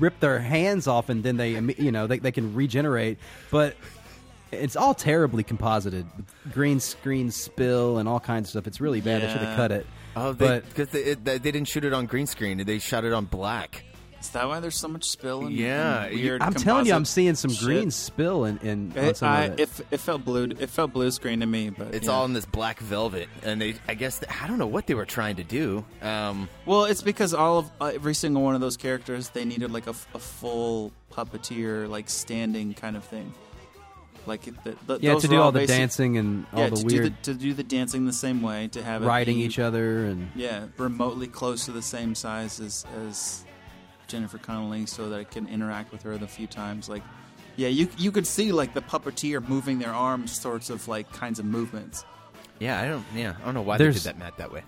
rip 0.00 0.18
their 0.20 0.38
hands 0.38 0.86
off, 0.86 1.08
and 1.08 1.22
then 1.22 1.36
they 1.36 1.52
you 1.78 1.92
know 1.92 2.06
they 2.06 2.18
they 2.18 2.32
can 2.32 2.54
regenerate. 2.54 3.18
But 3.50 3.76
it's 4.50 4.76
all 4.76 4.94
terribly 4.94 5.42
composited, 5.42 6.06
green 6.52 6.78
screen 6.80 7.30
spill 7.30 7.98
and 7.98 8.08
all 8.08 8.20
kinds 8.20 8.46
of 8.48 8.50
stuff. 8.50 8.66
It's 8.66 8.80
really 8.80 9.00
bad. 9.00 9.22
I 9.24 9.28
should 9.32 9.40
have 9.42 9.56
cut 9.56 9.72
it. 9.72 9.86
Oh, 10.14 10.32
they, 10.34 10.46
but 10.46 10.68
because 10.68 10.88
they, 10.88 11.04
it- 11.04 11.24
they 11.24 11.38
didn't 11.38 11.64
shoot 11.64 11.84
it 11.84 11.92
on 11.92 12.06
green 12.06 12.26
screen; 12.26 12.58
they 12.64 12.78
shot 12.78 13.04
it 13.04 13.12
on 13.12 13.24
black. 13.24 13.84
Is 14.22 14.30
that 14.30 14.46
why 14.46 14.60
there's 14.60 14.76
so 14.78 14.86
much 14.88 15.04
spill? 15.04 15.46
And, 15.46 15.52
Yeah, 15.54 16.04
and 16.04 16.14
weird. 16.14 16.42
I'm 16.42 16.54
telling 16.54 16.86
you, 16.86 16.94
I'm 16.94 17.04
seeing 17.04 17.34
some 17.34 17.50
shit? 17.50 17.64
green 17.64 17.90
spill 17.90 18.44
in, 18.44 18.58
in 18.58 18.92
It, 18.96 19.16
some 19.16 19.28
I, 19.28 19.42
of 19.46 19.52
it. 19.58 19.60
it, 19.80 19.86
it 19.90 19.96
felt 19.98 20.24
blue. 20.24 20.44
It 20.58 20.70
felt 20.70 20.92
blue 20.92 21.10
screen 21.10 21.40
to 21.40 21.46
me, 21.46 21.70
but 21.70 21.92
It's 21.92 22.06
yeah. 22.06 22.12
all 22.12 22.24
in 22.24 22.32
this 22.32 22.46
black 22.46 22.78
velvet, 22.78 23.28
and 23.42 23.60
they, 23.60 23.74
I 23.88 23.94
guess, 23.94 24.22
I 24.40 24.46
don't 24.46 24.58
know 24.58 24.66
what 24.68 24.86
they 24.86 24.94
were 24.94 25.04
trying 25.06 25.36
to 25.36 25.44
do. 25.44 25.84
Um, 26.02 26.48
Well, 26.66 26.84
it's 26.84 27.02
because 27.02 27.34
all 27.34 27.58
of 27.58 27.70
uh, 27.80 27.86
every 27.94 28.14
single 28.14 28.42
one 28.42 28.54
of 28.54 28.60
those 28.60 28.76
characters 28.76 29.30
they 29.30 29.44
needed 29.44 29.72
like 29.72 29.88
a 29.88 29.92
full 29.94 30.92
puppeteer, 31.10 31.88
like 31.88 32.08
standing 32.08 32.74
kind 32.74 32.96
of 32.96 33.04
thing. 33.04 33.34
Like 34.24 34.42
the, 34.62 34.76
the, 34.86 34.98
Yeah, 35.00 35.14
those 35.14 35.22
to 35.22 35.28
do 35.28 35.40
all 35.40 35.50
the 35.50 35.58
basic- 35.60 35.76
dancing 35.76 36.16
and 36.16 36.46
all 36.52 36.60
yeah, 36.60 36.68
the 36.70 36.76
to 36.76 36.84
weird- 36.86 37.02
do 37.04 37.08
the, 37.10 37.16
to 37.32 37.34
do 37.34 37.54
the 37.54 37.64
dancing 37.64 38.06
the 38.06 38.12
same 38.12 38.40
way, 38.40 38.68
to 38.68 38.80
have 38.84 39.02
it 39.02 39.06
riding 39.06 39.38
be- 39.38 39.42
each 39.42 39.58
other 39.58 40.06
and 40.06 40.30
yeah, 40.36 40.66
remotely 40.78 41.26
close 41.26 41.64
to 41.64 41.72
the 41.72 41.82
same 41.82 42.14
size 42.14 42.60
as 42.60 42.86
as 43.08 43.44
Jennifer 44.12 44.38
Connelly, 44.38 44.86
so 44.86 45.08
that 45.10 45.18
I 45.18 45.24
can 45.24 45.48
interact 45.48 45.90
with 45.90 46.02
her 46.02 46.16
the 46.18 46.28
few 46.28 46.46
times. 46.46 46.88
Like, 46.88 47.02
yeah, 47.56 47.68
you 47.68 47.88
you 47.98 48.12
could 48.12 48.26
see 48.26 48.52
like 48.52 48.74
the 48.74 48.82
puppeteer 48.82 49.46
moving 49.46 49.78
their 49.80 49.92
arms, 49.92 50.30
sorts 50.38 50.70
of 50.70 50.86
like 50.86 51.12
kinds 51.12 51.38
of 51.40 51.44
movements. 51.44 52.04
yeah, 52.60 52.80
I 52.80 52.86
don't, 52.86 53.04
yeah, 53.14 53.34
I 53.40 53.44
don't 53.44 53.54
know 53.54 53.62
why 53.62 53.78
There's- 53.78 53.94
they 54.04 54.10
did 54.10 54.18
that 54.20 54.24
Matt 54.24 54.36
that 54.38 54.52
way. 54.52 54.62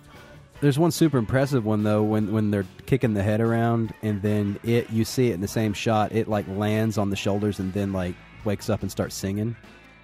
There's 0.61 0.79
one 0.79 0.91
super 0.91 1.17
impressive 1.17 1.65
one 1.65 1.83
though 1.83 2.01
when 2.03 2.31
when 2.31 2.49
they're 2.51 2.65
kicking 2.85 3.13
the 3.13 3.21
head 3.23 3.41
around 3.41 3.93
and 4.01 4.21
then 4.21 4.57
it 4.63 4.89
you 4.89 5.03
see 5.03 5.29
it 5.29 5.33
in 5.33 5.41
the 5.41 5.47
same 5.49 5.73
shot 5.73 6.13
it 6.13 6.27
like 6.29 6.47
lands 6.47 6.97
on 6.97 7.09
the 7.09 7.15
shoulders 7.17 7.59
and 7.59 7.73
then 7.73 7.91
like 7.91 8.15
wakes 8.45 8.69
up 8.69 8.81
and 8.81 8.89
starts 8.91 9.15
singing. 9.15 9.55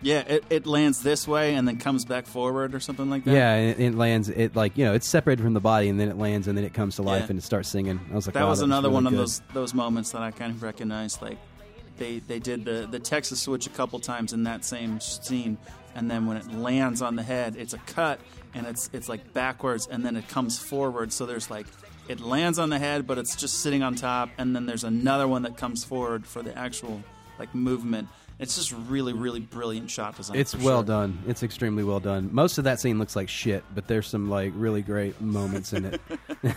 Yeah, 0.01 0.21
it, 0.21 0.43
it 0.49 0.65
lands 0.65 1.03
this 1.03 1.27
way 1.27 1.53
and 1.55 1.67
then 1.67 1.77
comes 1.77 2.05
back 2.05 2.25
forward 2.25 2.73
or 2.73 2.79
something 2.79 3.09
like 3.09 3.23
that. 3.25 3.33
Yeah, 3.33 3.53
and 3.53 3.79
it, 3.79 3.85
it 3.87 3.95
lands 3.95 4.29
it 4.29 4.55
like 4.55 4.77
you 4.77 4.85
know 4.85 4.93
it's 4.93 5.07
separated 5.07 5.43
from 5.43 5.53
the 5.53 5.59
body 5.59 5.89
and 5.89 5.99
then 5.99 6.09
it 6.09 6.17
lands 6.17 6.47
and 6.47 6.57
then 6.57 6.65
it 6.65 6.73
comes 6.73 6.95
to 6.95 7.01
life 7.03 7.23
Yeah. 7.23 7.27
and 7.31 7.39
it 7.39 7.43
starts 7.43 7.69
singing. 7.69 7.99
I 8.11 8.15
was 8.15 8.25
like, 8.27 8.33
that 8.33 8.43
wow, 8.43 8.49
was 8.49 8.61
another 8.61 8.87
really 8.89 8.95
one 8.95 9.07
of 9.07 9.13
those 9.13 9.41
those 9.53 9.73
moments 9.73 10.11
that 10.11 10.21
I 10.21 10.31
kind 10.31 10.51
of 10.53 10.63
recognized. 10.63 11.21
Like 11.21 11.37
they 11.97 12.19
they 12.19 12.39
did 12.39 12.65
the 12.65 12.87
the 12.89 12.99
Texas 12.99 13.41
switch 13.41 13.67
a 13.67 13.69
couple 13.71 13.99
times 13.99 14.33
in 14.33 14.43
that 14.43 14.65
same 14.65 14.99
scene, 14.99 15.57
and 15.95 16.09
then 16.09 16.25
when 16.25 16.37
it 16.37 16.51
lands 16.51 17.01
on 17.01 17.15
the 17.15 17.23
head, 17.23 17.55
it's 17.55 17.73
a 17.73 17.79
cut 17.79 18.19
and 18.55 18.65
it's 18.65 18.89
it's 18.93 19.07
like 19.07 19.33
backwards, 19.33 19.87
and 19.87 20.03
then 20.03 20.15
it 20.15 20.27
comes 20.27 20.57
forward. 20.57 21.13
So 21.13 21.25
there's 21.27 21.51
like 21.51 21.67
it 22.07 22.19
lands 22.19 22.57
on 22.57 22.69
the 22.71 22.79
head, 22.79 23.05
but 23.05 23.19
it's 23.19 23.35
just 23.35 23.59
sitting 23.61 23.83
on 23.83 23.93
top, 23.95 24.29
and 24.39 24.55
then 24.55 24.65
there's 24.65 24.83
another 24.83 25.27
one 25.27 25.43
that 25.43 25.57
comes 25.57 25.83
forward 25.83 26.25
for 26.25 26.41
the 26.41 26.57
actual 26.57 27.03
like 27.37 27.53
movement. 27.53 28.07
It's 28.41 28.55
just 28.55 28.73
really 28.89 29.13
really 29.13 29.39
brilliant 29.39 29.89
shot 29.89 30.17
design. 30.17 30.37
It's 30.37 30.55
well 30.55 30.79
sure. 30.79 30.83
done. 30.83 31.23
It's 31.27 31.43
extremely 31.43 31.83
well 31.83 31.99
done. 31.99 32.29
Most 32.31 32.57
of 32.57 32.65
that 32.65 32.79
scene 32.79 32.99
looks 32.99 33.15
like 33.15 33.29
shit, 33.29 33.63
but 33.73 33.87
there's 33.87 34.07
some 34.07 34.29
like 34.29 34.51
really 34.55 34.81
great 34.81 35.21
moments 35.21 35.71
in 35.71 35.85
it. 35.85 36.01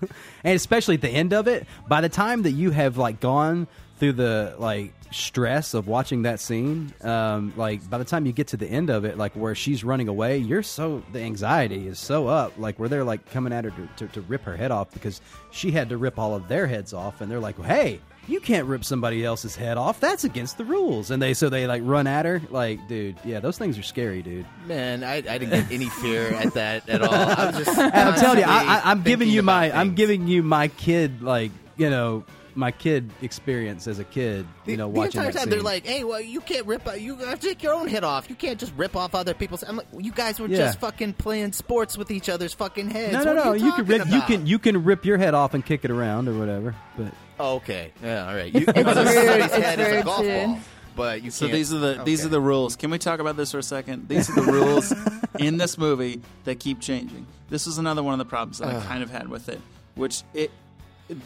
and 0.44 0.54
especially 0.54 0.96
at 0.96 1.00
the 1.00 1.08
end 1.08 1.32
of 1.32 1.48
it, 1.48 1.66
by 1.88 2.00
the 2.00 2.08
time 2.08 2.42
that 2.42 2.52
you 2.52 2.70
have 2.70 2.96
like 2.96 3.20
gone 3.20 3.66
through 3.98 4.12
the 4.12 4.54
like 4.58 4.92
stress 5.10 5.74
of 5.74 5.86
watching 5.86 6.22
that 6.22 6.40
scene, 6.40 6.92
um, 7.02 7.52
like 7.56 7.88
by 7.88 7.98
the 7.98 8.04
time 8.04 8.26
you 8.26 8.32
get 8.32 8.48
to 8.48 8.56
the 8.56 8.66
end 8.66 8.90
of 8.90 9.04
it, 9.04 9.18
like 9.18 9.32
where 9.34 9.54
she's 9.54 9.84
running 9.84 10.08
away, 10.08 10.38
you're 10.38 10.62
so 10.62 11.02
the 11.12 11.20
anxiety 11.20 11.86
is 11.86 11.98
so 11.98 12.26
up, 12.26 12.52
like 12.58 12.78
where 12.78 12.88
they're 12.88 13.04
like 13.04 13.30
coming 13.30 13.52
at 13.52 13.64
her 13.64 13.70
to, 13.70 13.88
to, 13.96 14.08
to 14.08 14.20
rip 14.22 14.42
her 14.42 14.56
head 14.56 14.70
off 14.70 14.92
because 14.92 15.20
she 15.50 15.70
had 15.70 15.88
to 15.90 15.96
rip 15.96 16.18
all 16.18 16.34
of 16.34 16.48
their 16.48 16.66
heads 16.66 16.92
off, 16.92 17.20
and 17.20 17.30
they're 17.30 17.40
like, 17.40 17.60
hey. 17.62 18.00
You 18.28 18.40
can't 18.40 18.66
rip 18.66 18.84
somebody 18.84 19.24
else's 19.24 19.56
head 19.56 19.76
off. 19.76 19.98
That's 19.98 20.22
against 20.24 20.56
the 20.56 20.64
rules. 20.64 21.10
And 21.10 21.20
they 21.20 21.34
so 21.34 21.48
they 21.48 21.66
like 21.66 21.82
run 21.84 22.06
at 22.06 22.24
her. 22.24 22.40
Like, 22.50 22.86
dude, 22.88 23.16
yeah, 23.24 23.40
those 23.40 23.58
things 23.58 23.76
are 23.78 23.82
scary, 23.82 24.22
dude. 24.22 24.46
Man, 24.66 25.02
I, 25.02 25.16
I 25.16 25.20
didn't 25.38 25.50
get 25.50 25.72
any 25.72 25.88
fear 25.88 26.28
at 26.28 26.54
that 26.54 26.88
at 26.88 27.02
all. 27.02 27.12
I 27.12 27.46
was 27.46 27.64
just. 27.64 27.76
And 27.78 27.94
I'm 27.94 28.14
telling 28.14 28.38
you, 28.38 28.44
I, 28.46 28.80
I'm 28.84 29.02
giving 29.02 29.28
you 29.28 29.42
my, 29.42 29.66
about 29.66 29.78
I'm 29.78 29.94
giving 29.94 30.28
you 30.28 30.42
my 30.42 30.68
kid, 30.68 31.20
like 31.22 31.50
you 31.76 31.90
know, 31.90 32.24
my 32.54 32.70
kid 32.70 33.10
experience 33.22 33.88
as 33.88 33.98
a 33.98 34.04
kid. 34.04 34.46
You 34.66 34.76
know, 34.76 34.84
the 34.84 34.98
watching 35.00 35.20
entire 35.20 35.32
that 35.32 35.38
time 35.38 35.42
scene. 35.44 35.50
they're 35.50 35.62
like, 35.62 35.84
"Hey, 35.86 36.04
well, 36.04 36.20
you 36.20 36.40
can't 36.42 36.66
rip. 36.66 36.86
uh, 36.86 36.92
You 36.92 37.16
have 37.16 37.40
to 37.40 37.46
take 37.48 37.62
your 37.62 37.74
own 37.74 37.88
head 37.88 38.04
off. 38.04 38.30
You 38.30 38.36
can't 38.36 38.58
just 38.60 38.72
rip 38.76 38.94
off 38.94 39.14
other 39.16 39.34
people's." 39.34 39.64
I'm 39.64 39.76
like, 39.78 39.86
"You 39.98 40.12
guys 40.12 40.38
were 40.38 40.46
Yeah. 40.46 40.58
just 40.58 40.78
fucking 40.80 41.14
playing 41.14 41.52
sports 41.52 41.98
with 41.98 42.10
each 42.12 42.28
other's 42.28 42.54
fucking 42.54 42.90
heads." 42.90 43.12
no, 43.14 43.24
no, 43.24 43.32
no. 43.34 43.42
are 43.50 43.56
You, 43.56 43.72
can 43.72 43.84
rip, 43.86 44.06
you 44.08 44.20
can 44.22 44.46
you 44.46 44.58
can 44.60 44.84
rip 44.84 45.04
your 45.04 45.18
head 45.18 45.34
off 45.34 45.54
and 45.54 45.64
kick 45.66 45.84
it 45.84 45.90
around 45.90 46.28
or 46.28 46.38
whatever. 46.38 46.74
But 46.96 47.12
Oh, 47.42 47.56
okay, 47.56 47.92
yeah, 48.02 48.28
all 48.28 48.34
right. 48.34 48.52
You, 48.54 48.64
It's 48.68 48.78
other 48.88 49.02
rude. 49.04 49.12
somebody's 49.14 49.44
It's 49.46 49.54
head 49.56 49.80
is 49.80 49.86
a 49.88 49.90
rude, 49.96 50.04
golf 50.04 50.20
too. 50.22 50.28
ball, 50.46 50.58
but 50.96 51.22
you 51.22 51.30
So 51.30 51.46
can't. 51.46 51.52
these 51.56 51.72
are 51.74 51.78
the 51.78 52.02
these 52.04 52.24
are 52.24 52.28
the 52.28 52.40
rules. 52.40 52.76
Can 52.76 52.90
we 52.90 52.98
talk 52.98 53.18
about 53.20 53.36
this 53.36 53.50
for 53.52 53.58
a 53.58 53.62
second? 53.62 54.08
These 54.08 54.30
are 54.30 54.34
the 54.34 54.52
rules 54.52 54.92
in 55.38 55.56
this 55.56 55.76
movie 55.76 56.20
that 56.44 56.60
keep 56.60 56.80
changing. 56.80 57.26
This 57.50 57.66
is 57.66 57.78
another 57.78 58.02
one 58.02 58.14
of 58.14 58.18
the 58.18 58.24
problems 58.24 58.58
that 58.58 58.68
I 58.68 58.80
kind 58.86 59.02
of 59.02 59.10
had 59.10 59.28
with 59.28 59.48
it, 59.48 59.60
which 59.94 60.22
it 60.34 60.50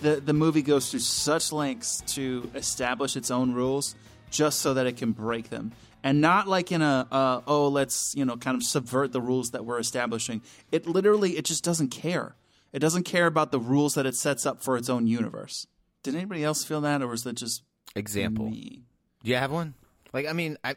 the 0.02 0.16
the 0.16 0.32
movie 0.32 0.62
goes 0.62 0.90
through 0.90 1.00
such 1.00 1.52
lengths 1.52 2.00
to 2.14 2.50
establish 2.54 3.14
its 3.16 3.30
own 3.30 3.52
rules 3.52 3.94
just 4.30 4.60
so 4.60 4.74
that 4.74 4.86
it 4.86 4.96
can 4.96 5.12
break 5.12 5.50
them. 5.50 5.72
And 6.02 6.20
not 6.20 6.46
like 6.48 6.72
in 6.72 6.82
a 6.82 7.06
uh, 7.10 7.40
oh 7.46 7.68
let's 7.68 8.14
you 8.16 8.24
know 8.24 8.36
kind 8.36 8.56
of 8.56 8.62
subvert 8.62 9.12
the 9.12 9.20
rules 9.20 9.50
that 9.50 9.64
we're 9.64 9.78
establishing. 9.78 10.40
It 10.72 10.86
literally 10.86 11.36
it 11.36 11.44
just 11.44 11.62
doesn't 11.62 11.88
care. 11.90 12.34
It 12.72 12.78
doesn't 12.80 13.04
care 13.04 13.26
about 13.26 13.50
the 13.52 13.58
rules 13.60 13.94
that 13.94 14.06
it 14.06 14.14
sets 14.14 14.46
up 14.46 14.62
for 14.62 14.76
its 14.76 14.88
own 14.88 15.06
universe. 15.06 15.66
Did 16.06 16.14
anybody 16.14 16.44
else 16.44 16.62
feel 16.62 16.80
that, 16.82 17.02
or 17.02 17.08
was 17.08 17.24
that 17.24 17.32
just 17.32 17.64
example. 17.96 18.48
me? 18.48 18.84
Do 19.24 19.30
you 19.30 19.36
have 19.36 19.50
one? 19.50 19.74
Like, 20.12 20.28
I 20.28 20.32
mean, 20.32 20.56
I, 20.62 20.76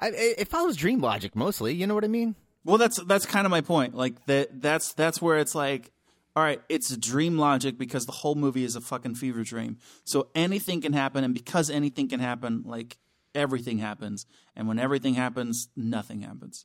I, 0.00 0.08
it 0.14 0.48
follows 0.48 0.76
dream 0.76 0.98
logic 0.98 1.36
mostly. 1.36 1.74
You 1.74 1.86
know 1.86 1.94
what 1.94 2.04
I 2.04 2.08
mean? 2.08 2.36
Well, 2.64 2.78
that's 2.78 2.96
that's 3.04 3.26
kind 3.26 3.46
of 3.46 3.50
my 3.50 3.60
point. 3.60 3.94
Like 3.94 4.24
that 4.24 4.62
that's 4.62 4.94
that's 4.94 5.20
where 5.20 5.36
it's 5.36 5.54
like, 5.54 5.92
all 6.34 6.42
right, 6.42 6.62
it's 6.70 6.96
dream 6.96 7.36
logic 7.36 7.76
because 7.76 8.06
the 8.06 8.12
whole 8.12 8.34
movie 8.34 8.64
is 8.64 8.74
a 8.74 8.80
fucking 8.80 9.16
fever 9.16 9.42
dream. 9.42 9.76
So 10.04 10.28
anything 10.34 10.80
can 10.80 10.94
happen, 10.94 11.22
and 11.22 11.34
because 11.34 11.68
anything 11.68 12.08
can 12.08 12.20
happen, 12.20 12.62
like 12.64 12.96
everything 13.34 13.76
happens, 13.76 14.24
and 14.56 14.66
when 14.66 14.78
everything 14.78 15.12
happens, 15.12 15.68
nothing 15.76 16.22
happens. 16.22 16.64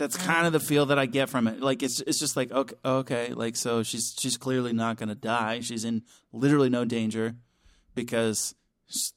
That's 0.00 0.16
kind 0.16 0.46
of 0.46 0.54
the 0.54 0.60
feel 0.60 0.86
that 0.86 0.98
I 0.98 1.04
get 1.04 1.28
from 1.28 1.46
it. 1.46 1.60
Like 1.60 1.82
it's 1.82 2.00
it's 2.00 2.18
just 2.18 2.34
like 2.36 2.50
okay, 2.50 2.74
okay, 2.84 3.32
like 3.34 3.54
so 3.54 3.82
she's 3.82 4.14
she's 4.18 4.38
clearly 4.38 4.72
not 4.72 4.96
going 4.96 5.10
to 5.10 5.14
die. 5.14 5.60
She's 5.60 5.84
in 5.84 6.02
literally 6.32 6.70
no 6.70 6.86
danger 6.86 7.34
because 7.94 8.54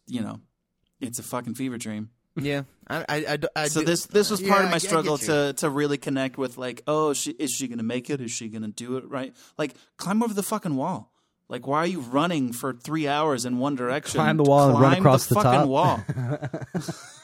you 0.07 0.19
know 0.21 0.41
it's 0.99 1.19
a 1.19 1.23
fucking 1.23 1.55
fever 1.55 1.77
dream. 1.77 2.09
Yeah, 2.35 2.63
I, 2.89 3.05
I, 3.07 3.15
I, 3.15 3.37
I 3.55 3.67
so 3.69 3.79
do- 3.79 3.85
this 3.85 4.07
this 4.07 4.29
was 4.29 4.41
part 4.41 4.59
Yeah, 4.59 4.65
of 4.65 4.71
my 4.71 4.77
struggle 4.79 5.17
to 5.19 5.53
to 5.53 5.69
really 5.69 5.97
connect 5.97 6.37
with 6.37 6.57
like, 6.57 6.81
oh, 6.85 7.13
she, 7.13 7.31
is 7.31 7.51
she 7.51 7.67
gonna 7.69 7.83
make 7.83 8.09
it? 8.09 8.19
Is 8.19 8.31
she 8.31 8.49
gonna 8.49 8.67
do 8.67 8.97
it 8.97 9.07
right? 9.07 9.33
Like, 9.57 9.75
climb 9.97 10.21
over 10.21 10.33
the 10.33 10.43
fucking 10.43 10.75
wall. 10.75 11.11
Like, 11.47 11.67
why 11.67 11.77
are 11.79 11.85
you 11.87 11.99
running 12.01 12.51
for 12.51 12.73
three 12.73 13.07
hours 13.07 13.45
in 13.45 13.59
one 13.59 13.75
direction? 13.75 14.17
Climb 14.19 14.37
the 14.37 14.43
wall 14.43 14.69
and 14.71 14.79
run 14.81 14.91
Climb 14.91 15.01
across 15.03 15.27
the 15.27 15.35
fucking 15.35 15.51
top. 15.51 15.67
wall. 15.67 16.03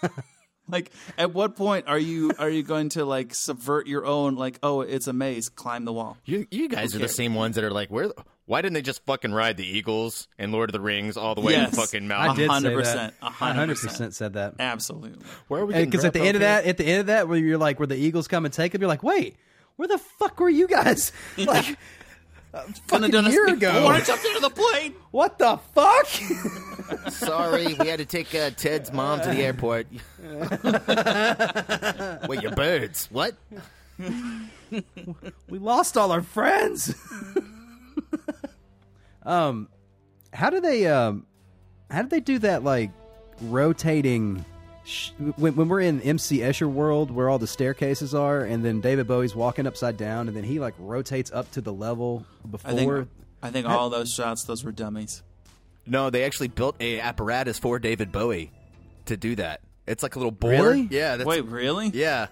like, 0.69 0.91
at 1.17 1.33
what 1.33 1.55
point 1.55 1.87
are 1.87 1.99
you 1.99 2.31
are 2.39 2.49
you 2.49 2.63
going 2.63 2.89
to 2.89 3.05
like 3.05 3.33
subvert 3.35 3.87
your 3.87 4.05
own? 4.05 4.35
Like, 4.35 4.59
oh, 4.63 4.81
it's 4.81 5.07
a 5.07 5.13
maze. 5.13 5.49
Climb 5.49 5.85
the 5.85 5.93
wall. 5.93 6.17
You 6.25 6.47
you 6.51 6.69
guys 6.69 6.93
Who 6.93 6.99
are 6.99 7.01
the 7.01 7.07
same 7.09 7.35
ones 7.35 7.55
that 7.55 7.63
are 7.63 7.71
like, 7.71 7.89
where? 7.89 8.11
Why 8.45 8.61
didn't 8.63 8.73
they 8.73 8.81
just 8.81 9.05
fucking 9.05 9.31
ride 9.31 9.57
the 9.57 9.65
Eagles 9.65 10.27
and 10.39 10.51
Lord 10.51 10.69
of 10.69 10.73
the 10.73 10.79
Rings 10.81 11.17
all 11.17 11.35
the 11.35 11.41
way 11.41 11.53
Yes. 11.53 11.69
to 11.69 11.75
fucking 11.75 12.05
I 12.05 12.07
Mountain? 12.07 12.47
did 12.47 12.61
say 12.63 12.69
100%, 12.69 12.83
that. 12.95 13.13
I 13.21 13.29
100% 13.29 13.75
100% 13.75 14.13
said 14.13 14.33
that. 14.33 14.55
Absolutely. 14.57 15.23
Where 15.49 15.61
are 15.61 15.65
we? 15.67 15.73
Because 15.85 16.03
at 16.03 16.13
the 16.13 16.21
end 16.21 16.35
of 16.35 16.41
that, 16.41 16.65
at 16.65 16.77
the 16.77 16.85
end 16.85 17.01
of 17.01 17.05
that, 17.07 17.27
where 17.27 17.37
you're 17.37 17.59
like, 17.59 17.79
where 17.79 17.85
the 17.85 17.95
Eagles 17.95 18.27
come 18.27 18.45
and 18.45 18.53
take 18.53 18.71
them, 18.71 18.81
you're 18.81 18.87
like, 18.89 19.03
wait, 19.03 19.35
where 19.75 19.87
the 19.87 19.99
fuck 19.99 20.39
were 20.39 20.49
you 20.49 20.67
guys? 20.67 21.11
Like, 21.37 21.77
a 22.53 22.61
fucking 22.87 23.11
done 23.11 23.27
a- 23.27 23.29
year 23.29 23.47
I 23.49 23.53
ago. 23.53 23.83
wanna 23.83 24.03
jump 24.03 24.23
into 24.25 24.39
the 24.39 24.49
plane. 24.49 24.93
What 25.11 25.37
the 25.39 25.57
fuck? 25.73 26.07
Sorry, 27.11 27.75
we 27.75 27.87
had 27.87 27.99
to 27.99 28.05
take 28.05 28.33
uh, 28.33 28.49
Ted's 28.51 28.91
mom 28.91 29.21
to 29.21 29.29
the 29.29 29.43
airport. 29.43 29.87
Wait, 32.29 32.41
your 32.41 32.51
birds? 32.55 33.07
What? 33.11 33.35
we 35.49 35.59
lost 35.59 35.97
all 35.97 36.11
our 36.11 36.21
friends. 36.21 36.95
um, 39.23 39.67
how 40.33 40.49
do 40.49 40.59
they 40.61 40.87
um, 40.87 41.25
how 41.91 42.01
do 42.01 42.07
they 42.09 42.19
do 42.21 42.39
that? 42.39 42.63
Like 42.63 42.91
rotating. 43.41 44.43
Sh- 44.89 45.11
when, 45.37 45.55
when 45.55 45.69
we're 45.69 45.81
in 45.81 46.01
MC 46.01 46.39
Escher 46.39 46.67
world, 46.67 47.11
where 47.11 47.29
all 47.29 47.37
the 47.37 47.47
staircases 47.47 48.15
are, 48.15 48.41
and 48.41 48.65
then 48.65 48.81
David 48.81 49.07
Bowie's 49.07 49.35
walking 49.35 49.67
upside 49.67 49.97
down, 49.97 50.27
and 50.27 50.35
then 50.35 50.43
he 50.43 50.59
like 50.59 50.73
rotates 50.79 51.31
up 51.31 51.51
to 51.51 51.61
the 51.61 51.71
level 51.71 52.25
before. 52.49 52.71
I 52.71 52.75
think 52.75 53.07
I 53.43 53.51
think 53.51 53.67
all 53.67 53.89
those 53.89 54.11
shots, 54.11 54.43
those 54.45 54.63
were 54.63 54.71
dummies. 54.71 55.21
No, 55.85 56.09
they 56.09 56.23
actually 56.23 56.47
built 56.49 56.75
a 56.79 56.99
apparatus 56.99 57.59
for 57.59 57.77
David 57.79 58.11
Bowie 58.11 58.51
to 59.05 59.15
do 59.15 59.35
that. 59.35 59.61
It's 59.87 60.03
like 60.03 60.15
a 60.15 60.19
little 60.19 60.31
board. 60.31 60.53
Really? 60.53 60.87
Yeah. 60.91 61.17
That's, 61.17 61.27
Wait, 61.27 61.45
really? 61.45 61.87
Yeah. 61.89 62.27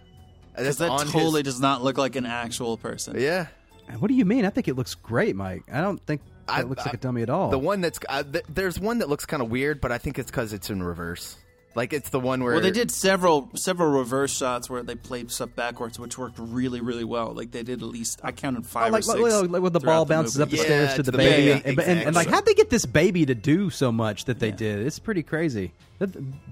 Because 0.55 0.77
That's 0.77 1.01
that 1.03 1.11
totally 1.11 1.41
his- 1.41 1.53
does 1.55 1.61
not 1.61 1.83
look 1.83 1.97
like 1.97 2.15
an 2.15 2.25
actual 2.25 2.77
person. 2.77 3.19
Yeah. 3.19 3.47
What 3.99 4.09
do 4.09 4.15
you 4.15 4.25
mean? 4.25 4.45
I 4.45 4.49
think 4.49 4.67
it 4.67 4.75
looks 4.75 4.95
great, 4.95 5.35
Mike. 5.35 5.63
I 5.71 5.81
don't 5.81 6.03
think 6.05 6.21
that 6.47 6.67
looks 6.67 6.85
like 6.85 6.95
a 6.95 6.97
dummy 6.97 7.21
at 7.21 7.29
all. 7.29 7.49
The 7.51 7.59
one 7.59 7.81
that's 7.81 7.99
uh, 8.09 8.23
th- 8.23 8.45
there's 8.49 8.79
one 8.79 8.99
that 8.99 9.09
looks 9.09 9.25
kind 9.25 9.41
of 9.41 9.49
weird, 9.49 9.79
but 9.79 9.91
I 9.91 9.97
think 9.97 10.19
it's 10.19 10.29
because 10.29 10.53
it's 10.53 10.69
in 10.69 10.83
reverse. 10.83 11.37
Like 11.77 11.93
it's 11.93 12.09
the 12.09 12.19
one 12.19 12.43
where 12.43 12.53
Well, 12.53 12.61
they 12.63 12.71
did 12.71 12.89
several 12.89 13.49
several 13.55 13.91
reverse 13.91 14.35
shots 14.35 14.67
where 14.67 14.81
they 14.81 14.95
played 14.95 15.29
stuff 15.31 15.55
backwards, 15.55 15.99
which 15.99 16.17
worked 16.17 16.39
really, 16.39 16.81
really 16.81 17.03
well. 17.03 17.33
Like 17.33 17.51
they 17.51 17.61
did 17.61 17.83
at 17.83 17.87
least 17.87 18.19
I 18.23 18.31
counted 18.31 18.65
five 18.65 18.89
Oh, 18.89 18.93
like, 18.93 19.01
or 19.07 19.29
six. 19.29 19.41
like, 19.43 19.49
like 19.51 19.61
when 19.61 19.73
the 19.73 19.79
throughout 19.79 19.93
ball 19.95 20.05
the 20.05 20.13
bounces 20.15 20.39
up 20.41 20.47
movie. 20.49 20.57
the 20.57 20.63
stairs 20.63 20.93
to 20.95 21.03
the, 21.03 21.11
baby, 21.11 21.51
and, 21.51 21.65
and- 21.65 21.79
and, 21.79 21.99
and, 22.07 22.15
like 22.15 22.29
how'd 22.29 22.45
they 22.45 22.55
get 22.55 22.71
this 22.71 22.85
baby 22.87 23.27
to 23.27 23.35
do 23.35 23.69
so 23.69 23.91
much 23.91 24.25
that 24.25 24.39
they 24.39 24.49
did? 24.51 24.85
It's 24.87 24.97
pretty 24.99 25.21
crazy. 25.21 25.71
The 25.99 26.07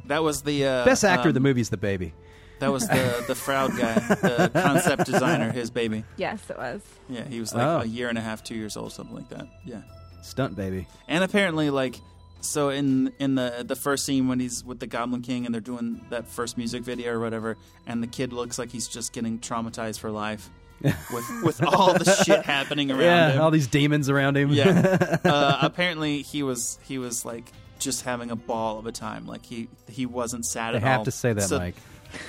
that 0.06 0.22
was 0.24 0.44
the 0.44 0.64
uh, 0.66 0.86
best 0.86 1.04
actor 1.04 1.24
um, 1.24 1.28
of 1.30 1.34
the 1.34 1.40
movie 1.40 1.62
is 1.62 1.70
the 1.72 1.78
baby. 1.78 2.14
That 2.60 2.72
was 2.72 2.88
the 2.88 3.24
the 3.28 3.34
Froud 3.36 3.76
guy, 3.78 3.96
the 3.96 4.52
concept 4.54 5.06
designer, 5.08 5.52
his 5.52 5.72
baby. 5.72 6.04
Yes, 6.18 6.48
it 6.52 6.58
was. 6.58 6.82
Yeah, 7.10 7.24
he 7.28 7.40
was 7.40 7.52
like 7.54 7.64
Oh. 7.66 7.80
a 7.82 7.86
year 7.86 8.10
and 8.10 8.18
a 8.20 8.22
half, 8.22 8.44
two 8.44 8.56
years 8.56 8.78
old, 8.78 8.94
something 8.94 9.16
like 9.16 9.30
that. 9.30 9.48
Yeah, 9.66 9.82
Stunt 10.22 10.56
baby. 10.56 10.88
and 11.08 11.24
apparently, 11.24 11.70
like, 11.72 12.00
so 12.46 12.70
in 12.70 13.12
in 13.20 13.36
the 13.36 13.64
the 13.68 13.76
first 13.76 14.06
scene 14.06 14.28
when 14.28 14.40
he's 14.40 14.64
with 14.64 14.80
the 14.80 14.88
Goblin 14.88 15.22
King 15.22 15.46
and 15.46 15.54
they're 15.54 15.62
doing 15.62 16.06
that 16.10 16.28
first 16.28 16.58
music 16.58 16.84
video 16.84 17.14
or 17.14 17.20
whatever, 17.20 17.58
and 17.88 18.02
the 18.02 18.08
kid 18.08 18.34
looks 18.34 18.58
like 18.60 18.70
he's 18.72 18.88
just 18.88 19.14
getting 19.14 19.40
traumatized 19.40 20.00
for 20.00 20.12
life 20.12 20.50
with 20.82 21.44
with 21.44 21.64
all 21.64 21.94
the 21.94 22.06
shit 22.26 22.44
happening 22.46 22.92
around 22.92 23.02
yeah, 23.02 23.32
him. 23.34 23.42
all 23.42 23.52
these 23.52 23.68
demons 23.68 24.10
around 24.10 24.38
him. 24.38 24.50
Yeah. 24.52 25.18
uh, 25.26 25.58
apparently, 25.62 26.22
he 26.22 26.44
was 26.44 26.80
he 26.84 26.98
was 26.98 27.26
like 27.26 27.52
just 27.80 28.04
having 28.04 28.32
a 28.32 28.36
ball 28.36 28.80
of 28.80 28.86
a 28.86 28.92
time. 28.92 29.26
Like 29.26 29.46
he 29.46 29.68
he 29.90 30.06
wasn't 30.06 30.46
sad 30.46 30.74
They 30.74 30.78
at 30.78 30.84
all. 30.84 30.90
I 30.90 30.92
have 30.94 31.04
to 31.04 31.12
say 31.12 31.34
that, 31.34 31.42
So- 31.44 31.60
Mike. 31.60 31.76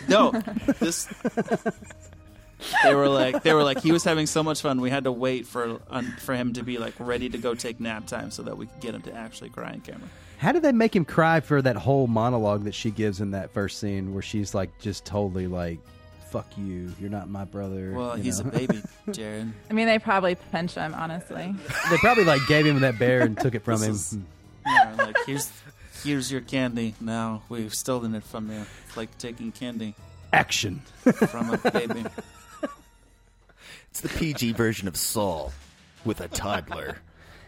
No, 0.09 0.31
this. 0.81 1.09
They 2.84 2.94
were 2.94 3.09
like 3.09 3.42
they 3.42 3.52
were 3.52 3.62
like 3.64 3.80
he 3.80 3.92
was 3.92 4.02
having 4.04 4.26
so 4.26 4.42
much 4.42 4.62
fun. 4.62 4.80
We 4.80 4.90
had 4.90 5.04
to 5.04 5.12
wait 5.12 5.46
for 5.46 5.80
um, 5.90 6.07
for 6.20 6.34
him 6.34 6.52
to 6.54 6.62
be 6.62 6.78
like 6.78 6.94
ready 6.98 7.28
to 7.28 7.38
go 7.38 7.54
take 7.54 7.80
nap 7.80 8.07
time 8.07 8.30
so 8.30 8.42
that 8.44 8.57
we 8.57 8.66
could 8.66 8.80
get 8.80 8.94
him 8.94 9.02
to 9.02 9.12
actually 9.14 9.50
cry 9.50 9.72
in 9.72 9.80
camera. 9.80 10.09
How 10.38 10.52
did 10.52 10.62
they 10.62 10.72
make 10.72 10.94
him 10.96 11.04
cry 11.04 11.40
for 11.40 11.61
that 11.62 11.76
whole 11.76 12.07
monologue 12.07 12.64
that 12.64 12.74
she 12.74 12.90
gives 12.90 13.20
in 13.20 13.30
that 13.32 13.50
first 13.52 13.78
scene 13.78 14.12
where 14.14 14.22
she's 14.22 14.54
like 14.54 14.70
just 14.80 15.04
totally 15.04 15.46
like, 15.46 15.78
"Fuck 16.30 16.46
you, 16.59 16.92
you're 17.00 17.11
not 17.11 17.28
my 17.28 17.44
brother." 17.44 17.92
Well, 17.94 18.16
you 18.16 18.24
he's 18.24 18.40
know? 18.42 18.48
a 18.48 18.52
baby, 18.52 18.82
Jared. 19.12 19.52
I 19.70 19.72
mean, 19.72 19.86
they 19.86 19.98
probably 19.98 20.34
pinch 20.52 20.74
him, 20.74 20.94
honestly. 20.94 21.54
they 21.90 21.96
probably 21.98 22.24
like 22.24 22.40
gave 22.48 22.66
him 22.66 22.80
that 22.80 22.98
bear 22.98 23.20
and 23.22 23.38
took 23.38 23.54
it 23.54 23.64
from 23.64 23.80
This 23.80 24.12
him. 24.12 24.26
is- 24.66 24.66
Yeah, 24.66 24.94
like 24.98 25.16
here's 25.26 25.50
here's 26.04 26.30
your 26.32 26.40
candy. 26.42 26.94
Now 27.00 27.42
we've 27.48 27.74
stolen 27.74 28.14
it 28.14 28.24
from 28.24 28.50
you. 28.50 28.64
It's 28.88 28.96
like 28.96 29.16
taking 29.18 29.52
candy 29.52 29.94
Action. 30.32 30.82
from 31.28 31.50
a 31.54 31.59
baby. 31.70 32.04
It's 33.97 34.03
the 34.03 34.18
PG 34.18 34.53
version 34.53 34.88
of 34.88 34.94
Saw 34.94 35.49
with 36.05 36.20
a 36.20 36.28
toddler. 36.28 36.99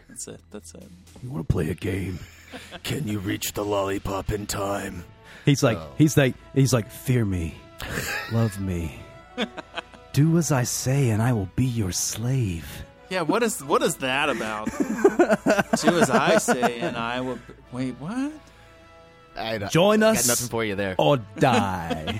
That's 0.07 0.27
it. 0.27 0.39
That's 0.49 0.73
it. 0.73 0.81
You 1.21 1.29
want 1.29 1.47
to 1.47 1.53
play 1.53 1.69
a 1.69 1.75
game? 1.75 2.17
Can 2.81 3.07
you 3.07 3.19
reach 3.19 3.53
the 3.53 3.63
lollipop 3.63 4.31
in 4.31 4.47
time? 4.47 5.03
He's 5.45 5.61
like, 5.61 5.77
Oh. 5.77 5.91
he's 5.99 6.17
like, 6.17 6.33
he's 6.55 6.73
like, 6.73 6.89
fear 6.89 7.23
me, 7.23 7.53
love 8.31 8.59
me, 8.59 8.99
do 10.11 10.39
as 10.39 10.51
I 10.51 10.63
say, 10.63 11.11
and 11.11 11.21
I 11.21 11.33
will 11.33 11.51
be 11.55 11.65
your 11.65 11.91
slave. 11.91 12.83
Yeah, 13.11 13.21
what 13.21 13.43
is 13.43 13.63
what 13.63 13.83
is 13.83 13.97
that 13.97 14.29
about? 14.31 14.69
Do 15.81 15.99
as 15.99 16.09
I 16.09 16.37
say, 16.39 16.79
and 16.79 16.97
I 16.97 17.21
will. 17.21 17.37
Wait, 17.71 17.93
what? 17.99 18.31
I 19.37 19.59
don't- 19.59 19.71
Join 19.71 19.99
got 19.99 20.15
us 20.17 20.27
nothing 20.27 20.47
for 20.47 20.65
you 20.65 20.73
there. 20.75 20.95
or 20.97 21.17
die. 21.37 22.19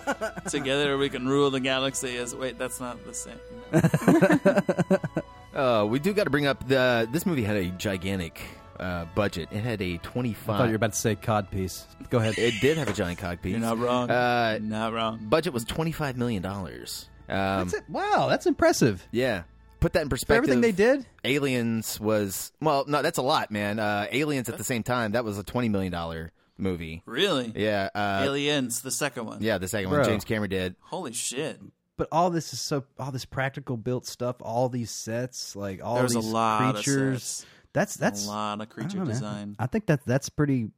Together 0.50 0.96
we 0.98 1.08
can 1.08 1.28
rule 1.28 1.50
the 1.50 1.60
galaxy. 1.60 2.16
As 2.16 2.34
wait, 2.34 2.58
that's 2.58 2.80
not 2.80 2.98
the 3.04 3.14
same. 3.14 3.38
Uh, 5.54 5.86
we 5.88 6.00
do 6.00 6.12
got 6.12 6.24
to 6.24 6.30
bring 6.30 6.46
up 6.46 6.66
the. 6.66 7.08
This 7.12 7.24
movie 7.24 7.44
had 7.44 7.54
a 7.56 7.66
gigantic 7.66 8.40
uh, 8.80 9.04
budget. 9.14 9.48
It 9.52 9.60
had 9.62 9.80
a 9.80 9.94
I 9.94 10.00
twenty-five. 10.02 10.58
thought 10.58 10.64
you 10.64 10.70
were 10.70 10.74
about 10.76 10.94
to 10.94 10.98
say 10.98 11.14
cod 11.14 11.48
piece. 11.48 11.86
Go 12.10 12.18
ahead. 12.18 12.36
It 12.38 12.54
did 12.60 12.76
have 12.76 12.88
a 12.88 12.92
giant 12.92 13.20
cod 13.20 13.40
piece. 13.40 13.52
You're 13.52 13.60
not 13.60 13.78
wrong. 13.78 14.10
Uh, 14.10 14.58
not 14.60 14.92
wrong. 14.92 15.20
budget 15.22 15.52
was 15.52 15.64
twenty-five 15.64 16.16
million 16.16 16.42
dollars. 16.42 17.08
Um, 17.28 17.36
That's 17.36 17.74
it. 17.74 17.84
Wow, 17.88 18.26
that's 18.28 18.46
impressive. 18.46 19.06
Yeah. 19.12 19.44
Put 19.78 19.92
that 19.92 20.02
in 20.02 20.08
For 20.08 20.16
perspective. 20.16 20.38
everything 20.50 20.60
they 20.60 20.72
did. 20.72 21.06
Aliens 21.22 22.00
was 22.00 22.50
well, 22.60 22.84
no, 22.88 23.02
that's 23.02 23.18
a 23.18 23.22
lot, 23.22 23.52
man. 23.52 23.78
Uh, 23.78 24.08
Aliens 24.10 24.48
at 24.48 24.58
the 24.58 24.64
same 24.64 24.82
time, 24.82 25.12
that 25.12 25.24
was 25.24 25.38
a 25.38 25.44
twenty 25.44 25.68
million 25.68 25.92
dollar 25.92 26.32
movie. 26.58 27.02
Really? 27.06 27.52
Yeah, 27.54 27.88
uh, 27.94 28.22
Aliens, 28.24 28.82
the 28.82 28.90
second 28.90 29.26
one. 29.26 29.38
yeah, 29.42 29.58
the 29.58 29.68
second 29.68 29.90
Bro. 29.90 30.00
one 30.00 30.08
James 30.08 30.24
Cameron 30.24 30.50
did. 30.50 30.76
Holy 30.80 31.12
shit! 31.12 31.60
But 31.96 32.08
all 32.10 32.30
this 32.30 32.52
is 32.52 32.60
so 32.60 32.84
all 32.98 33.12
this 33.12 33.24
practical 33.24 33.76
built 33.76 34.06
stuff, 34.06 34.36
all 34.40 34.68
these 34.68 34.90
sets, 34.90 35.54
like 35.56 35.80
all 35.84 35.96
There's 35.96 36.14
a 36.14 36.20
these 36.20 36.26
lot 36.26 36.74
creatures. 36.74 37.22
sets. 37.22 37.46
That's 37.72 37.96
that's 37.96 38.26
a 38.26 38.28
lot 38.30 38.54
of 38.54 38.62
I 38.62 38.64
creature 38.66 38.98
know, 38.98 39.04
design. 39.04 39.56
I 39.58 39.66
think 39.66 39.86
that 39.86 40.04
that's 40.06 40.28
pretty. 40.28 40.70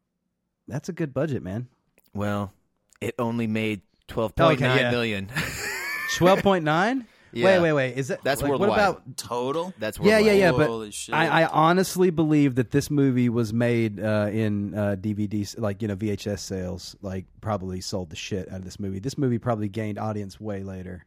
That's 0.68 0.88
a 0.88 0.92
good 0.92 1.12
budget, 1.14 1.42
man. 1.42 1.68
Well, 2.14 2.52
it 3.00 3.14
only 3.18 3.46
made 3.46 3.82
twelve 4.08 4.34
point 4.34 4.60
nine 4.60 4.70
Okay, 4.72 4.80
yeah. 4.82 4.90
million. 4.90 5.28
Twelve 6.14 6.42
point 6.42 6.64
nine. 6.64 7.06
Yeah. 7.36 7.44
Wait, 7.44 7.60
wait, 7.60 7.72
wait. 7.74 7.98
Is 7.98 8.08
that 8.08 8.24
That's 8.24 8.40
like, 8.42 8.48
worldwide. 8.50 8.68
What 8.70 8.78
about 8.78 9.16
Total? 9.16 9.72
That's 9.78 9.98
Yeah, 9.98 10.18
yeah, 10.18 10.50
worldwide. 10.50 10.58
yeah. 10.60 10.66
Holy 10.66 10.86
But 10.88 10.94
shit. 10.94 11.14
I, 11.14 11.42
I 11.42 11.46
honestly 11.46 12.10
believe 12.10 12.54
that 12.56 12.70
this 12.70 12.90
movie 12.90 13.28
was 13.28 13.52
made 13.52 14.00
uh, 14.00 14.28
in 14.32 14.74
uh, 14.74 14.96
DVD, 14.98 15.58
like 15.58 15.82
you 15.82 15.88
know, 15.88 15.96
VHS 15.96 16.38
sales. 16.40 16.96
Like 17.02 17.26
probably 17.40 17.80
sold 17.80 18.10
the 18.10 18.16
shit 18.16 18.48
out 18.50 18.58
of 18.60 18.64
this 18.64 18.80
movie. 18.80 18.98
This 18.98 19.18
movie 19.18 19.38
probably 19.38 19.68
gained 19.68 19.98
audience 19.98 20.40
way 20.40 20.62
later. 20.62 21.04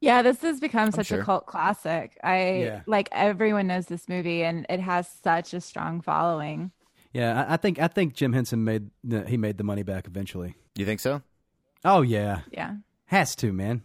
Yeah, 0.00 0.22
this 0.22 0.40
has 0.42 0.60
become 0.60 0.92
such 0.92 1.08
sure. 1.08 1.22
a 1.22 1.24
cult 1.24 1.46
classic. 1.46 2.16
I 2.22 2.52
Yeah. 2.60 2.80
like 2.86 3.08
everyone 3.12 3.66
knows 3.66 3.86
this 3.86 4.08
movie, 4.08 4.44
and 4.44 4.64
it 4.68 4.80
has 4.80 5.08
such 5.24 5.54
a 5.54 5.60
strong 5.60 6.00
following. 6.00 6.70
Yeah, 7.12 7.44
I, 7.48 7.54
I 7.54 7.56
think 7.56 7.78
I 7.80 7.88
think 7.88 8.14
Jim 8.14 8.32
Henson 8.32 8.62
made 8.64 8.90
he 9.26 9.36
made 9.36 9.58
the 9.58 9.64
money 9.64 9.82
back 9.82 10.06
eventually. 10.06 10.54
You 10.76 10.84
think 10.84 11.00
so? 11.00 11.22
Oh 11.84 12.02
yeah, 12.02 12.40
Yeah. 12.52 12.74
has 13.06 13.34
to 13.36 13.52
man. 13.52 13.82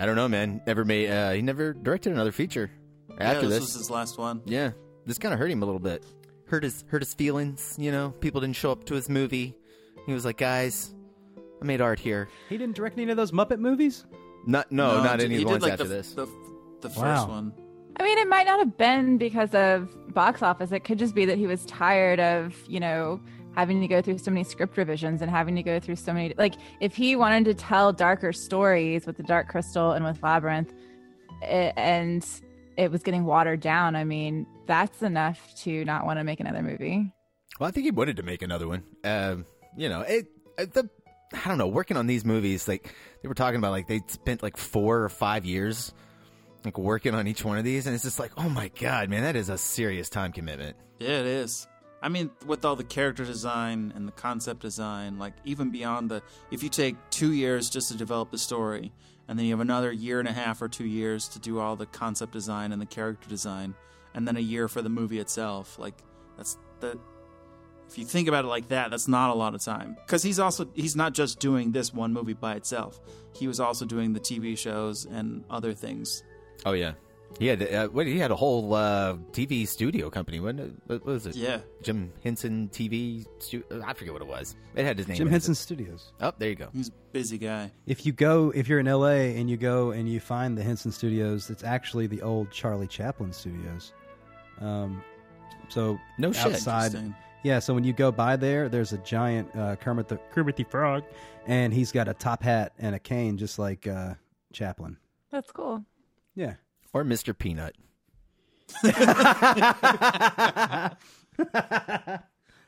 I 0.00 0.06
don't 0.06 0.16
know, 0.16 0.28
man. 0.28 0.62
Never 0.66 0.84
made. 0.84 1.10
Uh, 1.10 1.32
he 1.32 1.42
never 1.42 1.74
directed 1.74 2.12
another 2.12 2.32
feature 2.32 2.70
yeah, 3.10 3.32
after 3.32 3.46
this, 3.46 3.58
this. 3.58 3.60
was 3.60 3.74
his 3.74 3.90
last 3.90 4.18
one. 4.18 4.40
Yeah, 4.46 4.70
this 5.04 5.18
kind 5.18 5.34
of 5.34 5.38
hurt 5.38 5.50
him 5.50 5.62
a 5.62 5.66
little 5.66 5.80
bit. 5.80 6.04
Hurt 6.46 6.62
his 6.62 6.84
hurt 6.88 7.02
his 7.02 7.12
feelings. 7.12 7.76
You 7.78 7.92
know, 7.92 8.10
people 8.10 8.40
didn't 8.40 8.56
show 8.56 8.72
up 8.72 8.84
to 8.84 8.94
his 8.94 9.10
movie. 9.10 9.54
He 10.06 10.12
was 10.14 10.24
like, 10.24 10.38
"Guys, 10.38 10.94
I 11.60 11.64
made 11.66 11.82
art 11.82 11.98
here." 11.98 12.28
He 12.48 12.56
didn't 12.56 12.76
direct 12.76 12.98
any 12.98 13.10
of 13.10 13.16
those 13.18 13.30
Muppet 13.30 13.58
movies. 13.58 14.06
Not 14.46 14.72
no, 14.72 15.02
not 15.02 15.20
any 15.20 15.24
of 15.24 15.30
the 15.30 15.36
did 15.38 15.46
ones 15.46 15.62
like 15.62 15.72
after 15.72 15.84
the, 15.84 15.94
this. 15.96 16.12
The, 16.14 16.26
the 16.80 16.88
first 16.88 16.98
Wow. 16.98 17.28
one. 17.28 17.52
I 17.98 18.02
mean, 18.02 18.16
it 18.16 18.28
might 18.28 18.46
not 18.46 18.58
have 18.60 18.78
been 18.78 19.18
because 19.18 19.54
of 19.54 19.94
box 20.14 20.42
office. 20.42 20.72
It 20.72 20.84
could 20.84 20.98
just 20.98 21.14
be 21.14 21.26
that 21.26 21.36
he 21.36 21.46
was 21.46 21.66
tired 21.66 22.18
of, 22.18 22.54
you 22.66 22.80
know, 22.80 23.20
having 23.56 23.80
to 23.80 23.88
go 23.88 24.00
through 24.00 24.18
so 24.18 24.30
many 24.30 24.44
script 24.44 24.76
revisions 24.76 25.22
and 25.22 25.30
having 25.30 25.56
to 25.56 25.62
go 25.62 25.80
through 25.80 25.96
so 25.96 26.12
many 26.12 26.32
like 26.38 26.54
if 26.80 26.94
he 26.94 27.16
wanted 27.16 27.44
to 27.46 27.54
tell 27.54 27.92
darker 27.92 28.32
stories 28.32 29.06
with 29.06 29.16
the 29.16 29.22
Dark 29.22 29.48
Crystal 29.48 29.92
and 29.92 30.04
with 30.04 30.22
Labyrinth, 30.22 30.72
it, 31.42 31.72
and 31.76 32.24
it 32.76 32.90
was 32.90 33.02
getting 33.02 33.24
watered 33.24 33.60
down. 33.60 33.96
I 33.96 34.04
mean, 34.04 34.46
that's 34.66 35.02
enough 35.02 35.54
to 35.62 35.84
not 35.84 36.06
want 36.06 36.18
to 36.18 36.24
make 36.24 36.40
another 36.40 36.62
movie. 36.62 37.12
Well, 37.58 37.68
I 37.68 37.72
think 37.72 37.84
he 37.84 37.90
wanted 37.90 38.16
to 38.18 38.22
make 38.22 38.40
another 38.42 38.68
one. 38.68 38.84
Um, 39.04 39.44
you 39.76 39.88
know, 39.88 40.00
it, 40.02 40.26
it- 40.58 40.72
the 40.72 40.88
I 41.32 41.48
don't 41.48 41.58
know, 41.58 41.68
working 41.68 41.96
on 41.96 42.08
these 42.08 42.24
movies, 42.24 42.66
like 42.66 42.92
they 43.22 43.28
were 43.28 43.34
talking 43.34 43.58
about, 43.58 43.70
like 43.70 43.86
they 43.86 44.00
spent 44.08 44.42
like 44.42 44.56
four 44.56 45.02
or 45.02 45.08
five 45.08 45.44
years, 45.44 45.92
like 46.64 46.76
working 46.76 47.14
on 47.14 47.28
each 47.28 47.44
one 47.44 47.56
of 47.56 47.62
these, 47.64 47.86
and 47.86 47.94
it's 47.94 48.02
just 48.02 48.18
like, 48.18 48.32
oh 48.36 48.48
my 48.48 48.66
god, 48.80 49.08
man, 49.08 49.22
that 49.22 49.36
is 49.36 49.48
a 49.48 49.56
serious 49.56 50.08
time 50.08 50.32
commitment. 50.32 50.76
Yeah, 50.98 51.20
it 51.20 51.26
is. 51.26 51.68
I 52.02 52.08
mean, 52.08 52.30
with 52.46 52.64
all 52.64 52.76
the 52.76 52.84
character 52.84 53.24
design 53.24 53.92
and 53.94 54.08
the 54.08 54.12
concept 54.12 54.60
design, 54.60 55.18
like 55.18 55.34
even 55.44 55.70
beyond 55.70 56.10
the, 56.10 56.22
if 56.50 56.62
you 56.62 56.68
take 56.70 56.96
two 57.10 57.32
years 57.32 57.68
just 57.68 57.88
to 57.92 57.96
develop 57.96 58.30
the 58.30 58.38
story, 58.38 58.92
and 59.28 59.38
then 59.38 59.46
you 59.46 59.52
have 59.52 59.60
another 59.60 59.92
year 59.92 60.18
and 60.18 60.28
a 60.28 60.32
half 60.32 60.62
or 60.62 60.68
two 60.68 60.86
years 60.86 61.28
to 61.28 61.38
do 61.38 61.60
all 61.60 61.76
the 61.76 61.86
concept 61.86 62.32
design 62.32 62.72
and 62.72 62.80
the 62.80 62.86
character 62.86 63.28
design, 63.28 63.74
and 64.14 64.26
then 64.26 64.36
a 64.36 64.40
year 64.40 64.66
for 64.66 64.82
the 64.82 64.88
movie 64.88 65.18
itself, 65.18 65.78
like 65.78 65.94
that's 66.36 66.58
the. 66.80 66.98
If 67.88 67.98
you 67.98 68.04
think 68.04 68.28
about 68.28 68.44
it 68.44 68.48
like 68.48 68.68
that, 68.68 68.90
that's 68.90 69.08
not 69.08 69.30
a 69.30 69.34
lot 69.34 69.54
of 69.54 69.62
time. 69.62 69.96
Because 70.06 70.22
he's 70.22 70.38
also 70.38 70.68
he's 70.74 70.94
not 70.96 71.12
just 71.12 71.38
doing 71.40 71.72
this 71.72 71.92
one 71.92 72.12
movie 72.12 72.34
by 72.34 72.54
itself. 72.54 73.00
He 73.34 73.46
was 73.48 73.60
also 73.60 73.84
doing 73.84 74.12
the 74.12 74.20
TV 74.20 74.56
shows 74.56 75.04
and 75.06 75.44
other 75.50 75.74
things. 75.74 76.22
Oh 76.64 76.72
yeah, 76.72 76.92
he 77.38 77.46
had 77.46 77.62
uh, 77.62 77.88
what, 77.88 78.06
he 78.06 78.18
had 78.18 78.30
a 78.30 78.36
whole 78.36 78.74
uh, 78.74 79.14
TV 79.32 79.66
studio 79.66 80.10
company, 80.10 80.40
wasn't 80.40 80.60
it? 80.60 80.72
What 80.86 81.04
was 81.06 81.26
it? 81.26 81.36
Yeah. 81.36 81.60
Jim 81.82 82.12
Henson 82.22 82.68
TV. 82.72 83.26
Stu- 83.38 83.64
I 83.84 83.92
forget 83.94 84.12
what 84.12 84.22
it 84.22 84.28
was. 84.28 84.56
It 84.74 84.84
had 84.84 84.98
his 84.98 85.08
name. 85.08 85.16
Jim 85.16 85.26
in 85.28 85.32
it. 85.32 85.34
Henson 85.34 85.54
Studios. 85.54 86.12
Oh, 86.20 86.32
there 86.38 86.48
you 86.50 86.54
go. 86.56 86.68
He's 86.72 86.88
a 86.88 86.92
busy 87.12 87.38
guy. 87.38 87.70
If 87.86 88.04
you 88.04 88.12
go, 88.12 88.50
if 88.54 88.68
you're 88.68 88.80
in 88.80 88.86
LA 88.86 89.30
and 89.38 89.48
you 89.48 89.56
go 89.56 89.90
and 89.92 90.08
you 90.08 90.20
find 90.20 90.58
the 90.58 90.62
Henson 90.62 90.92
Studios, 90.92 91.48
it's 91.50 91.64
actually 91.64 92.06
the 92.06 92.20
old 92.22 92.50
Charlie 92.50 92.86
Chaplin 92.88 93.32
Studios. 93.32 93.92
Um, 94.60 95.02
so 95.68 95.98
No 96.18 96.32
shit. 96.32 96.46
outside, 96.52 97.14
yeah. 97.42 97.58
So 97.60 97.72
when 97.74 97.84
you 97.84 97.92
go 97.92 98.10
by 98.12 98.36
there, 98.36 98.68
there's 98.68 98.92
a 98.92 98.98
giant 98.98 99.54
uh, 99.56 99.76
Kermit 99.76 100.08
the 100.08 100.18
Kermit 100.32 100.56
the 100.56 100.64
Frog. 100.64 101.04
and 101.46 101.72
he's 101.72 101.92
got 101.92 102.08
a 102.08 102.14
top 102.14 102.42
hat 102.42 102.72
and 102.78 102.94
a 102.94 102.98
cane, 102.98 103.38
just 103.38 103.58
like 103.58 103.86
uh, 103.86 104.14
Chaplin. 104.52 104.96
That's 105.32 105.50
cool. 105.52 105.84
Yeah. 106.34 106.54
Or 106.92 107.04
Mr. 107.04 107.36
Peanut. 107.36 107.76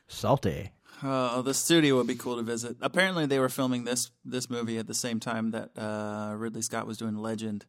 Salty. 0.07 0.71
Oh, 1.01 1.41
the 1.41 1.53
studio 1.53 1.97
would 1.97 2.07
be 2.07 2.15
cool 2.15 2.37
to 2.37 2.43
visit. 2.43 2.77
Apparently, 2.81 3.25
they 3.25 3.39
were 3.39 3.49
filming 3.49 3.83
this 3.83 4.11
this 4.23 4.49
movie 4.49 4.77
at 4.77 4.87
the 4.87 4.93
same 4.93 5.19
time 5.19 5.51
that 5.51 5.71
uh, 5.77 6.33
Ridley 6.35 6.61
Scott 6.61 6.87
was 6.87 6.97
doing 6.97 7.17
Legend 7.17 7.65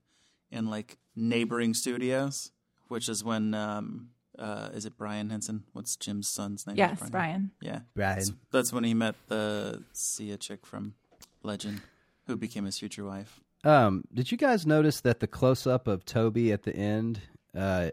in 0.50 0.70
like 0.70 0.98
neighboring 1.16 1.74
studios, 1.74 2.52
which 2.88 3.08
is 3.08 3.24
when 3.24 3.54
um, 3.54 4.10
uh, 4.38 4.68
is 4.72 4.86
it 4.86 4.96
Brian 4.96 5.30
Henson? 5.30 5.64
What's 5.72 5.96
Jim's 5.96 6.28
son's 6.28 6.66
name? 6.66 6.76
Yes, 6.76 7.00
Brian. 7.10 7.50
Yeah, 7.60 7.80
Brian. 7.94 8.18
That's, 8.18 8.32
that's 8.52 8.72
when 8.72 8.84
he 8.84 8.94
met 8.94 9.16
the 9.28 9.82
Sia 9.92 10.36
chick 10.36 10.64
from 10.64 10.94
Legend, 11.42 11.80
who 12.26 12.36
became 12.36 12.64
his 12.66 12.78
future 12.78 13.04
wife. 13.04 13.40
Um, 13.64 14.04
did 14.12 14.30
you 14.30 14.36
guys 14.36 14.66
notice 14.66 15.00
that 15.00 15.20
the 15.20 15.26
close 15.26 15.66
up 15.66 15.88
of 15.88 16.04
Toby 16.04 16.52
at 16.52 16.62
the 16.62 16.76
end, 16.76 17.20
uh, 17.56 17.90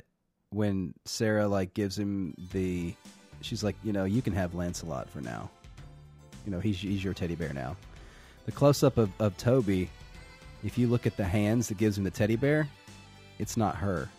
when 0.49 0.93
Sarah 1.05 1.47
like 1.47 1.73
gives 1.73 1.97
him 1.97 2.35
the, 2.51 2.93
she's 3.39 3.63
like, 3.63 3.77
you 3.83 3.93
know, 3.93 4.03
you 4.03 4.21
can 4.21 4.33
have 4.33 4.53
Lancelot 4.53 5.09
for 5.09 5.21
now. 5.21 5.49
You 6.45 6.51
know, 6.51 6.59
he's 6.59 6.77
he's 6.79 7.03
your 7.03 7.13
teddy 7.13 7.35
bear 7.35 7.53
now. 7.53 7.77
The 8.45 8.51
close 8.51 8.83
up 8.83 8.97
of, 8.97 9.09
of 9.19 9.37
Toby, 9.37 9.89
if 10.63 10.77
you 10.77 10.87
look 10.87 11.07
at 11.07 11.15
the 11.15 11.23
hands 11.23 11.67
that 11.69 11.77
gives 11.77 11.97
him 11.97 12.03
the 12.03 12.11
teddy 12.11 12.35
bear, 12.35 12.67
it's 13.39 13.55
not 13.55 13.75
her, 13.75 14.09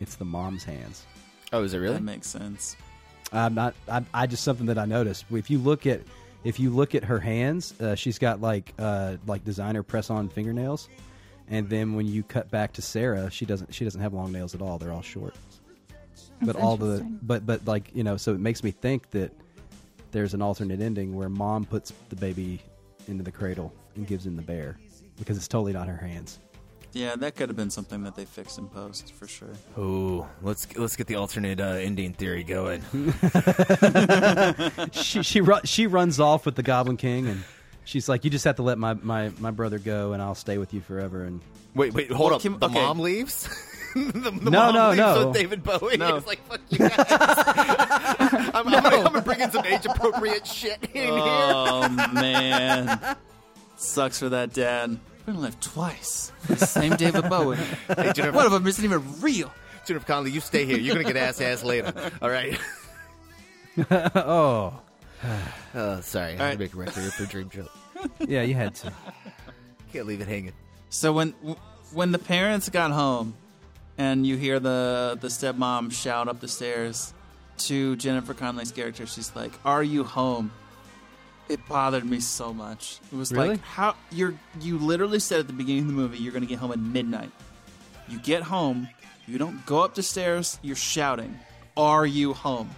it's 0.00 0.14
the 0.14 0.24
mom's 0.24 0.64
hands. 0.64 1.04
Oh, 1.52 1.64
is 1.64 1.74
it 1.74 1.78
really? 1.78 1.94
That 1.94 2.02
makes 2.02 2.28
sense. 2.28 2.76
I'm 3.32 3.54
not. 3.54 3.74
I, 3.88 4.04
I 4.14 4.26
just 4.26 4.44
something 4.44 4.66
that 4.66 4.78
I 4.78 4.84
noticed. 4.84 5.26
If 5.30 5.50
you 5.50 5.58
look 5.58 5.86
at, 5.86 6.00
if 6.44 6.58
you 6.58 6.70
look 6.70 6.94
at 6.94 7.04
her 7.04 7.18
hands, 7.18 7.78
uh, 7.80 7.94
she's 7.94 8.18
got 8.18 8.40
like 8.40 8.72
uh, 8.78 9.16
like 9.26 9.44
designer 9.44 9.82
press 9.82 10.10
on 10.10 10.28
fingernails, 10.28 10.88
and 11.48 11.68
then 11.68 11.94
when 11.94 12.06
you 12.06 12.22
cut 12.22 12.50
back 12.50 12.72
to 12.74 12.82
Sarah, 12.82 13.30
she 13.30 13.44
doesn't. 13.46 13.74
She 13.74 13.84
doesn't 13.84 14.00
have 14.00 14.12
long 14.12 14.32
nails 14.32 14.54
at 14.54 14.62
all. 14.62 14.78
They're 14.78 14.92
all 14.92 15.02
short. 15.02 15.34
but 16.40 16.56
all 16.56 16.76
the 16.76 17.06
but 17.22 17.46
but 17.46 17.66
like 17.66 17.90
you 17.94 18.02
know, 18.02 18.16
so 18.16 18.32
it 18.32 18.40
makes 18.40 18.64
me 18.64 18.70
think 18.70 19.10
that 19.10 19.32
there's 20.10 20.34
an 20.34 20.42
alternate 20.42 20.80
ending 20.80 21.14
where 21.14 21.28
mom 21.28 21.64
puts 21.64 21.92
the 22.08 22.16
baby 22.16 22.60
into 23.08 23.22
the 23.22 23.32
cradle 23.32 23.72
and 23.96 24.06
gives 24.06 24.26
him 24.26 24.36
the 24.36 24.42
bear 24.42 24.78
because 25.18 25.36
it's 25.36 25.48
totally 25.48 25.72
not 25.72 25.88
her 25.88 25.96
hands. 25.96 26.38
Yeah, 26.92 27.16
that 27.16 27.36
could 27.36 27.48
have 27.48 27.56
been 27.56 27.70
something 27.70 28.02
that 28.04 28.14
they 28.16 28.24
fixed 28.26 28.58
in 28.58 28.68
post 28.68 29.14
for 29.14 29.26
sure. 29.26 29.48
Oh, 29.78 30.28
let's 30.42 30.66
let's 30.76 30.96
get 30.96 31.06
the 31.06 31.14
alternate 31.16 31.60
uh, 31.60 31.64
ending 31.64 32.12
theory 32.12 32.44
going. 32.44 32.82
she 34.92 35.22
she 35.22 35.40
ru- 35.40 35.60
she 35.64 35.86
runs 35.86 36.20
off 36.20 36.44
with 36.46 36.54
the 36.56 36.62
Goblin 36.62 36.96
King 36.96 37.28
and. 37.28 37.44
She's 37.84 38.08
like, 38.08 38.22
you 38.22 38.30
just 38.30 38.44
have 38.44 38.54
to 38.56 38.62
let 38.62 38.78
my, 38.78 38.94
my, 38.94 39.32
my 39.40 39.50
brother 39.50 39.80
go, 39.80 40.12
and 40.12 40.22
I'll 40.22 40.36
stay 40.36 40.56
with 40.56 40.72
you 40.72 40.80
forever. 40.80 41.24
And 41.24 41.40
Wait, 41.74 41.92
wait, 41.92 42.12
hold 42.12 42.28
Well, 42.30 42.36
up. 42.36 42.40
Kim- 42.42 42.56
the 42.60 42.66
okay. 42.66 42.74
mom 42.80 43.00
leaves. 43.00 43.48
the, 43.96 44.00
the 44.12 44.30
No, 44.30 44.50
mom 44.52 44.74
no, 44.76 44.86
leaves 44.90 44.98
no. 44.98 45.26
With 45.26 45.34
David 45.34 45.64
Bowie. 45.64 45.96
No. 45.96 46.14
It's 46.14 46.26
like 46.28 46.46
fuck 46.46 46.60
you 46.70 46.78
guys. 46.78 46.92
I'm, 48.54 48.54
I'm, 48.54 48.64
gonna, 48.72 48.88
I'm 48.98 49.02
gonna 49.02 49.20
bring 49.22 49.40
in 49.40 49.50
some 49.50 49.66
age 49.66 49.84
appropriate 49.84 50.46
shit 50.46 50.78
in 50.84 50.90
here. 50.92 51.08
Oh 51.10 51.88
man, 52.12 53.16
sucks 53.76 54.20
for 54.20 54.28
that 54.28 54.52
dad. 54.52 55.00
We're 55.26 55.34
gonna 55.34 55.52
twice. 55.60 56.32
The 56.48 56.56
same 56.56 56.96
David 56.96 57.28
Bowie. 57.28 57.56
Hey, 57.88 58.12
Jennifer, 58.12 58.32
One 58.32 58.46
of 58.46 58.52
them 58.52 58.66
isn't 58.66 58.84
even 58.84 59.20
real. 59.20 59.52
Jennifer 59.86 60.06
Connelly, 60.06 60.30
you 60.32 60.40
stay 60.40 60.64
here. 60.64 60.78
You're 60.78 60.94
gonna 60.94 61.04
get 61.06 61.16
ass 61.16 61.40
ass 61.40 61.62
later. 61.64 61.92
All 62.20 62.30
right. 62.30 62.58
oh, 63.90 64.80
Uh, 65.74 66.00
sorry, 66.00 66.32
I 66.32 66.36
had 66.36 66.40
right. 66.40 66.52
to 66.52 66.58
make 66.58 66.74
a 66.74 66.76
record 66.76 67.12
for 67.12 67.26
Dream 67.26 67.48
Joke. 67.48 67.70
yeah, 68.20 68.42
you 68.42 68.54
had 68.54 68.74
to. 68.76 68.92
Can't 69.92 70.06
leave 70.06 70.20
it 70.20 70.28
hanging. 70.28 70.52
So 70.90 71.12
when 71.12 71.30
when 71.92 72.12
the 72.12 72.18
parents 72.18 72.68
got 72.68 72.90
home, 72.90 73.34
and 73.98 74.26
you 74.26 74.36
hear 74.36 74.58
the 74.60 75.16
the 75.20 75.28
stepmom 75.28 75.92
shout 75.92 76.28
up 76.28 76.40
the 76.40 76.48
stairs 76.48 77.14
to 77.58 77.94
Jennifer 77.96 78.34
Connelly's 78.34 78.72
character, 78.72 79.06
she's 79.06 79.34
like, 79.36 79.52
"Are 79.64 79.82
you 79.82 80.02
home?" 80.04 80.50
It 81.48 81.60
bothered 81.68 82.04
me 82.04 82.20
so 82.20 82.52
much. 82.54 82.98
It 83.12 83.16
was 83.16 83.32
Really? 83.32 83.50
like 83.50 83.62
how 83.62 83.94
you're 84.10 84.34
you 84.60 84.78
literally 84.78 85.18
said 85.18 85.40
at 85.40 85.46
the 85.48 85.52
beginning 85.52 85.82
of 85.82 85.86
the 85.88 85.92
movie 85.94 86.18
you're 86.18 86.32
going 86.32 86.42
to 86.44 86.48
get 86.48 86.58
home 86.58 86.72
at 86.72 86.78
midnight. 86.78 87.30
You 88.08 88.18
get 88.18 88.42
home, 88.42 88.88
you 89.26 89.38
don't 89.38 89.64
go 89.66 89.80
up 89.82 89.94
the 89.94 90.02
stairs, 90.02 90.58
you're 90.62 90.76
shouting, 90.76 91.38
"Are 91.76 92.06
you 92.06 92.32
home?" 92.32 92.70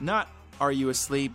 Not 0.00 0.28
"Are 0.60 0.72
you 0.72 0.88
asleep?" 0.88 1.32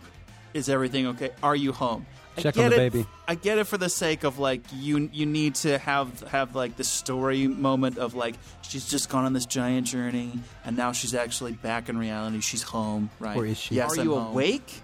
Is 0.54 0.68
everything 0.68 1.06
okay? 1.08 1.30
Are 1.42 1.54
you 1.56 1.72
home? 1.72 2.06
I 2.38 2.42
Check 2.42 2.56
on 2.58 2.64
get 2.64 2.68
the 2.76 2.82
it- 2.84 2.92
baby. 2.92 3.06
I 3.28 3.34
get 3.34 3.58
it 3.58 3.64
for 3.64 3.78
the 3.78 3.88
sake 3.88 4.24
of 4.24 4.38
like 4.38 4.60
you 4.74 5.08
you 5.12 5.24
need 5.26 5.54
to 5.56 5.78
have 5.78 6.20
have 6.28 6.54
like 6.54 6.76
the 6.76 6.84
story 6.84 7.46
moment 7.46 7.96
of 7.98 8.14
like 8.14 8.34
she's 8.62 8.86
just 8.88 9.08
gone 9.08 9.24
on 9.24 9.32
this 9.32 9.46
giant 9.46 9.86
journey 9.86 10.38
and 10.64 10.76
now 10.76 10.92
she's 10.92 11.14
actually 11.14 11.52
back 11.52 11.88
in 11.88 11.96
reality. 11.98 12.40
She's 12.40 12.62
home, 12.62 13.08
right? 13.18 13.36
Or 13.36 13.46
is 13.46 13.56
she? 13.58 13.76
Yes, 13.76 13.96
Are 13.96 14.00
I'm 14.00 14.06
you 14.06 14.14
home. 14.14 14.26
awake? 14.32 14.82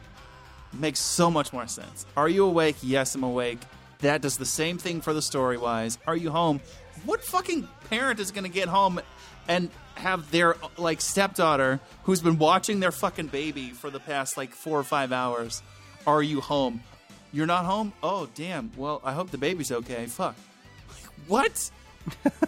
Makes 0.72 1.00
so 1.00 1.30
much 1.30 1.52
more 1.52 1.66
sense. 1.66 2.06
Are 2.16 2.28
you 2.28 2.44
awake? 2.44 2.76
Yes, 2.82 3.14
I'm 3.14 3.22
awake. 3.22 3.58
That 3.98 4.22
does 4.22 4.36
the 4.36 4.46
same 4.46 4.78
thing 4.78 5.00
for 5.00 5.12
the 5.12 5.22
story 5.22 5.56
wise. 5.58 5.98
Are 6.06 6.16
you 6.16 6.30
home? 6.30 6.60
What 7.04 7.22
fucking 7.22 7.68
parent 7.90 8.20
is 8.20 8.30
going 8.30 8.44
to 8.44 8.50
get 8.50 8.68
home 8.68 9.00
and 9.48 9.70
have 9.96 10.30
their 10.30 10.56
like 10.78 11.00
stepdaughter 11.00 11.78
who's 12.04 12.20
been 12.20 12.38
watching 12.38 12.80
their 12.80 12.92
fucking 12.92 13.26
baby 13.28 13.70
for 13.70 13.90
the 13.90 14.00
past 14.00 14.36
like 14.36 14.54
4 14.54 14.80
or 14.80 14.82
5 14.82 15.12
hours? 15.12 15.62
Are 16.06 16.22
you 16.22 16.40
home? 16.40 16.82
You're 17.32 17.46
not 17.46 17.64
home? 17.64 17.92
Oh, 18.02 18.28
damn. 18.34 18.72
Well, 18.76 19.00
I 19.04 19.12
hope 19.12 19.30
the 19.30 19.38
baby's 19.38 19.72
okay. 19.72 20.06
Fuck. 20.06 20.36
What? 21.28 21.70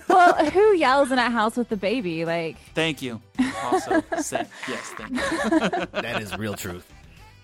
well, 0.09 0.35
who 0.51 0.75
yells 0.75 1.13
in 1.13 1.19
a 1.19 1.31
house 1.31 1.57
with 1.57 1.69
the 1.69 1.77
baby? 1.77 2.25
Like, 2.25 2.57
Thank 2.75 3.01
you. 3.03 3.23
Also, 3.63 4.03
say, 4.21 4.45
yes, 4.69 4.93
thank 4.97 5.13
you. 5.13 6.01
That 6.03 6.21
is 6.21 6.37
real 6.37 6.55
truth. 6.55 6.93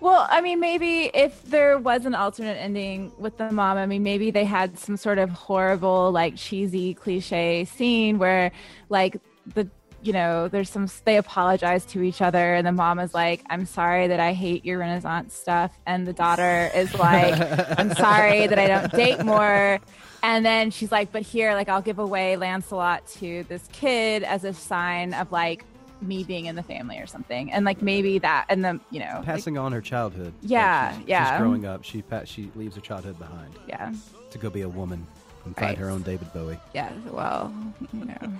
well, 0.00 0.26
I 0.30 0.40
mean, 0.40 0.60
maybe 0.60 1.10
if 1.14 1.42
there 1.44 1.78
was 1.78 2.06
an 2.06 2.14
alternate 2.14 2.56
ending 2.56 3.12
with 3.18 3.36
the 3.36 3.50
mom, 3.50 3.76
I 3.76 3.86
mean, 3.86 4.02
maybe 4.02 4.30
they 4.30 4.44
had 4.44 4.78
some 4.78 4.96
sort 4.96 5.18
of 5.18 5.30
horrible, 5.30 6.12
like 6.12 6.36
cheesy 6.36 6.94
cliche 6.94 7.64
scene 7.64 8.18
where, 8.18 8.52
like, 8.88 9.18
the 9.54 9.68
you 10.02 10.12
know, 10.12 10.46
there's 10.46 10.70
some 10.70 10.88
they 11.04 11.16
apologize 11.16 11.84
to 11.86 12.02
each 12.02 12.22
other, 12.22 12.54
and 12.54 12.64
the 12.66 12.72
mom 12.72 13.00
is 13.00 13.12
like, 13.12 13.42
"I'm 13.50 13.66
sorry 13.66 14.06
that 14.06 14.20
I 14.20 14.34
hate 14.34 14.64
your 14.64 14.78
Renaissance 14.78 15.34
stuff," 15.34 15.76
and 15.84 16.06
the 16.06 16.12
daughter 16.12 16.70
is 16.74 16.94
like, 16.94 17.34
"I'm 17.78 17.92
sorry 17.94 18.46
that 18.46 18.58
I 18.58 18.68
don't 18.68 18.92
date 18.92 19.24
more." 19.24 19.80
And 20.22 20.46
then 20.46 20.70
she's 20.70 20.92
like, 20.92 21.10
"But 21.10 21.22
here, 21.22 21.54
like, 21.54 21.68
I'll 21.68 21.82
give 21.82 21.98
away 21.98 22.36
Lancelot 22.36 23.06
to 23.18 23.44
this 23.48 23.68
kid 23.72 24.22
as 24.22 24.44
a 24.44 24.54
sign 24.54 25.12
of 25.12 25.32
like 25.32 25.64
me 26.02 26.24
being 26.24 26.46
in 26.46 26.56
the 26.56 26.62
family 26.62 26.98
or 26.98 27.06
something, 27.06 27.50
and 27.52 27.64
like 27.64 27.80
maybe 27.82 28.18
that, 28.18 28.46
and 28.48 28.64
then 28.64 28.80
you 28.90 29.00
know, 29.00 29.12
like- 29.16 29.24
Passing 29.24 29.56
on 29.58 29.72
her 29.72 29.80
childhood. 29.80 30.32
Yeah, 30.42 30.88
Like, 30.92 31.00
she's, 31.00 31.08
yeah. 31.08 31.30
She's 31.32 31.40
growing 31.40 31.64
up. 31.66 31.84
She 31.84 32.02
pa- 32.02 32.24
she 32.24 32.50
leaves 32.54 32.74
her 32.76 32.80
childhood 32.82 33.18
behind 33.18 33.54
yeah, 33.68 33.92
to 34.30 34.38
go 34.38 34.50
be 34.50 34.62
a 34.62 34.68
woman 34.68 35.06
and 35.44 35.54
find 35.56 35.68
Right. 35.70 35.78
her 35.78 35.88
own 35.90 36.02
David 36.02 36.32
Bowie. 36.32 36.58
yeah. 36.74 36.90
Well, 37.10 37.52
you 37.92 38.04
know, 38.04 38.32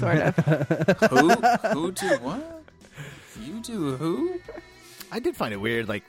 sort 0.00 0.16
of. 0.18 0.36
who 1.10 1.28
who 1.72 1.92
do 1.92 2.08
what? 2.22 2.62
You 3.42 3.60
do 3.60 3.96
who? 3.96 4.40
I 5.12 5.20
did 5.20 5.36
find 5.36 5.52
it 5.54 5.58
weird, 5.58 5.88
like 5.88 6.02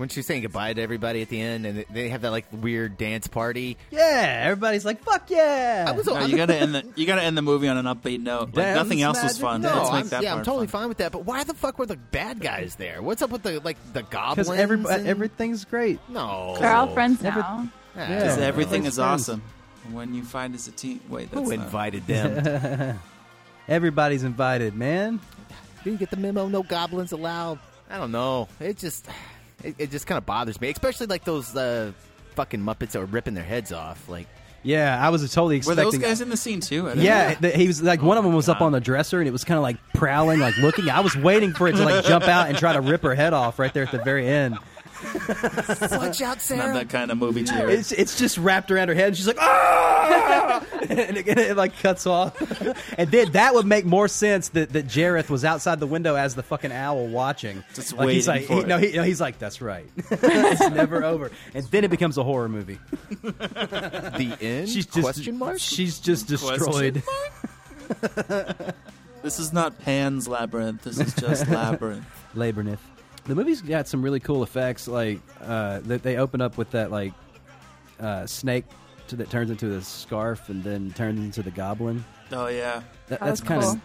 when 0.00 0.08
she's 0.08 0.24
saying 0.24 0.40
goodbye 0.40 0.72
to 0.72 0.80
everybody 0.80 1.20
at 1.20 1.28
the 1.28 1.38
end, 1.38 1.66
and 1.66 1.84
they 1.90 2.08
have 2.08 2.22
that 2.22 2.30
like 2.30 2.46
weird 2.50 2.96
dance 2.96 3.26
party. 3.26 3.76
Yeah, 3.90 4.42
everybody's 4.46 4.84
like, 4.84 5.02
"Fuck 5.04 5.28
yeah!" 5.30 5.84
I 5.88 5.92
was, 5.92 6.06
No, 6.06 6.24
you 6.24 6.36
gotta 6.38 6.56
end 6.56 6.74
the 6.76 6.86
you 6.96 7.06
gotta 7.06 7.22
end 7.22 7.36
the 7.36 7.42
movie 7.42 7.68
on 7.68 7.76
an 7.76 7.84
upbeat 7.84 8.20
note. 8.20 8.54
Like 8.56 8.74
nothing 8.74 9.02
else 9.02 9.22
was 9.22 9.34
magic 9.34 9.42
fun. 9.42 9.60
No, 9.60 9.68
Let's 9.76 9.92
make 9.92 10.00
I'm, 10.04 10.08
that 10.08 10.22
yeah, 10.22 10.34
I'm 10.34 10.42
totally 10.42 10.66
fun. 10.68 10.80
fine 10.82 10.88
with 10.88 10.98
that. 10.98 11.12
But 11.12 11.26
why 11.26 11.44
the 11.44 11.52
fuck 11.54 11.78
were 11.78 11.84
the 11.86 11.96
bad 11.96 12.40
guys 12.40 12.76
there? 12.76 13.02
What's 13.02 13.20
up 13.20 13.28
with 13.30 13.42
the 13.42 13.60
like 13.60 13.76
the 13.92 14.02
goblins? 14.04 14.48
because 14.48 14.58
every, 14.58 14.76
and- 14.78 15.06
everything's 15.06 15.66
great. 15.66 16.00
no, 16.08 16.56
They're 16.58 16.72
all 16.72 16.88
friends 16.94 17.22
Every- 17.22 17.42
now. 17.42 17.68
Yeah. 17.94 18.06
Because 18.16 18.38
Yeah. 18.38 18.44
everything 18.46 18.86
is 18.86 18.98
awesome 18.98 19.42
when 19.92 20.14
you 20.14 20.22
find 20.22 20.54
as 20.54 20.66
a 20.66 20.72
team. 20.72 21.00
Wait, 21.10 21.30
that's 21.30 21.42
Who 21.44 21.54
not- 21.56 21.64
invited 21.66 22.06
them? 22.06 22.98
Everybody's 23.68 24.24
invited, 24.24 24.74
man. 24.74 25.20
Did 25.84 25.90
you 25.92 25.96
get 25.98 26.10
the 26.10 26.16
memo? 26.16 26.48
No 26.48 26.62
goblins 26.62 27.12
allowed. 27.12 27.58
I 27.88 27.98
don't 27.98 28.12
know. 28.12 28.48
It 28.60 28.78
just, 28.78 29.06
it, 29.64 29.74
it 29.78 29.90
just 29.90 30.06
kind 30.06 30.18
of 30.18 30.26
bothers 30.26 30.60
me, 30.60 30.70
especially 30.70 31.06
like 31.06 31.24
those 31.24 31.54
uh, 31.56 31.92
fucking 32.34 32.60
Muppets 32.60 32.92
that 32.92 32.98
were 33.00 33.06
ripping 33.06 33.34
their 33.34 33.44
heads 33.44 33.72
off. 33.72 34.08
Like, 34.08 34.26
Yeah, 34.62 34.98
I 35.04 35.08
was 35.10 35.22
totally 35.32 35.56
Were 35.56 35.58
expecting. 35.58 35.84
those 35.84 35.98
guys 35.98 36.20
in 36.20 36.28
the 36.28 36.36
scene 36.36 36.60
too? 36.60 36.86
I 36.86 36.90
didn't 36.90 37.04
Yeah, 37.04 37.28
know. 37.30 37.34
th- 37.48 37.54
he 37.56 37.66
was 37.66 37.82
like 37.82 38.02
one 38.02 38.18
of 38.18 38.24
them 38.24 38.34
was 38.34 38.48
up 38.48 38.60
on 38.60 38.72
the 38.72 38.80
dresser 38.80 39.18
and 39.20 39.28
it 39.28 39.32
was 39.32 39.44
kind 39.44 39.56
of 39.58 39.62
like 39.62 39.76
prowling, 39.94 40.38
like 40.40 40.56
looking. 40.58 40.88
I 40.90 41.00
was 41.00 41.16
waiting 41.16 41.52
for 41.52 41.66
it 41.68 41.76
to 41.76 41.84
like 41.84 42.04
jump 42.04 42.24
out 42.28 42.48
and 42.48 42.58
try 42.58 42.72
to 42.72 42.80
rip 42.80 43.02
her 43.02 43.14
head 43.14 43.32
off 43.32 43.58
right 43.58 43.72
there 43.72 43.82
at 43.84 43.90
the 43.92 44.02
very 44.02 44.26
end. 44.28 44.58
Watch 45.02 46.20
out, 46.22 46.40
Sarah. 46.40 46.58
Not 46.58 46.64
Sarah. 46.64 46.74
that 46.74 46.88
kind 46.88 47.10
of 47.10 47.18
movie, 47.18 47.44
Jared. 47.44 47.78
It's 47.78 47.92
it's 47.92 48.18
just 48.18 48.38
wrapped 48.38 48.70
around 48.70 48.88
her 48.88 48.94
head 48.94 49.08
and 49.08 49.16
she's 49.16 49.26
like 49.26 49.38
ah, 49.40 50.64
and 50.88 51.16
it, 51.16 51.26
it, 51.26 51.56
like 51.56 51.78
cuts 51.80 52.06
off. 52.06 52.36
And 52.98 53.10
then 53.10 53.32
that 53.32 53.54
would 53.54 53.66
make 53.66 53.84
more 53.86 54.08
sense 54.08 54.50
that 54.50 54.72
that 54.72 54.86
Jareth 54.86 55.30
was 55.30 55.44
outside 55.44 55.80
the 55.80 55.86
window 55.86 56.16
as 56.16 56.34
the 56.34 56.42
fucking 56.42 56.72
owl 56.72 57.06
watching, 57.06 57.64
Just 57.74 57.92
like 57.94 58.08
he's 58.10 58.28
waiting 58.28 58.42
like 58.42 58.46
for 58.48 58.54
he, 58.54 58.60
it. 58.60 58.66
no, 58.66 58.78
he, 58.78 58.92
no, 58.92 59.02
he's 59.02 59.20
like 59.20 59.38
that's 59.38 59.62
right. 59.62 59.86
it's 60.10 60.70
never 60.70 61.04
over, 61.04 61.30
and 61.54 61.64
then 61.66 61.84
it 61.84 61.90
becomes 61.90 62.18
a 62.18 62.24
horror 62.24 62.48
movie. 62.48 62.78
the 63.22 64.36
end? 64.40 64.68
She's 64.68 64.86
just 64.86 65.00
question 65.00 65.38
mark. 65.38 65.58
She's 65.58 65.98
just 65.98 66.28
Question 66.28 67.02
destroyed. 67.02 67.02
This 69.22 69.38
is 69.38 69.52
not 69.52 69.78
Pan's 69.80 70.26
Labyrinth. 70.28 70.82
This 70.82 70.98
is 70.98 71.14
just 71.14 71.48
Labyrinth. 71.48 72.04
Labyrinth. 72.34 72.80
The 73.24 73.34
movie's 73.34 73.62
got 73.62 73.86
some 73.86 74.02
really 74.02 74.20
cool 74.20 74.42
effects. 74.42 74.88
Like 74.88 75.20
uh, 75.40 75.80
that, 75.84 76.02
they 76.02 76.16
open 76.16 76.40
up 76.40 76.56
with 76.56 76.70
that 76.72 76.90
like 76.90 77.12
uh, 78.00 78.26
snake 78.26 78.64
to, 79.08 79.16
that 79.16 79.30
turns 79.30 79.50
into 79.50 79.74
a 79.74 79.82
scarf 79.82 80.48
and 80.48 80.62
then 80.64 80.92
turns 80.92 81.20
into 81.20 81.42
the 81.42 81.50
goblin. 81.50 82.04
Oh 82.32 82.48
yeah. 82.48 82.82
That, 83.08 83.20
That 83.20 83.26
that's 83.26 83.40
kind 83.40 83.62
of 83.62 83.68
cool. 83.70 83.80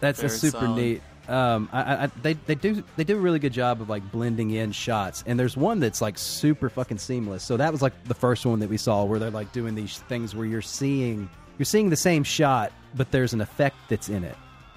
that's, 0.00 0.20
that's 0.20 0.34
super 0.38 0.58
solid. 0.58 0.76
neat. 0.76 1.02
Um, 1.28 1.68
I, 1.72 1.82
I, 1.82 2.04
I- 2.04 2.10
they 2.22 2.32
they 2.32 2.54
do 2.56 2.82
they 2.96 3.04
do 3.04 3.16
a 3.16 3.20
really 3.20 3.38
good 3.38 3.52
job 3.52 3.80
of 3.80 3.88
like 3.88 4.10
blending 4.10 4.50
in 4.50 4.72
shots, 4.72 5.22
and 5.26 5.38
there's 5.38 5.56
one 5.56 5.78
that's 5.78 6.00
like 6.00 6.18
super 6.18 6.68
fucking 6.68 6.98
seamless. 6.98 7.44
So 7.44 7.56
that 7.58 7.70
was 7.70 7.82
like 7.82 7.92
the 8.04 8.14
first 8.14 8.44
one 8.44 8.58
that 8.60 8.68
we 8.68 8.76
saw 8.78 9.04
where 9.04 9.18
they're 9.20 9.30
like 9.30 9.52
doing 9.52 9.74
these 9.76 9.98
things 10.08 10.34
where 10.34 10.46
you're 10.46 10.62
seeing 10.62 11.30
you're 11.58 11.66
seeing 11.66 11.90
the 11.90 11.96
same 11.96 12.24
shot, 12.24 12.72
but 12.96 13.10
there's 13.12 13.32
an 13.34 13.40
effect 13.40 13.76
that's 13.88 14.08
in 14.08 14.24
it. 14.24 14.34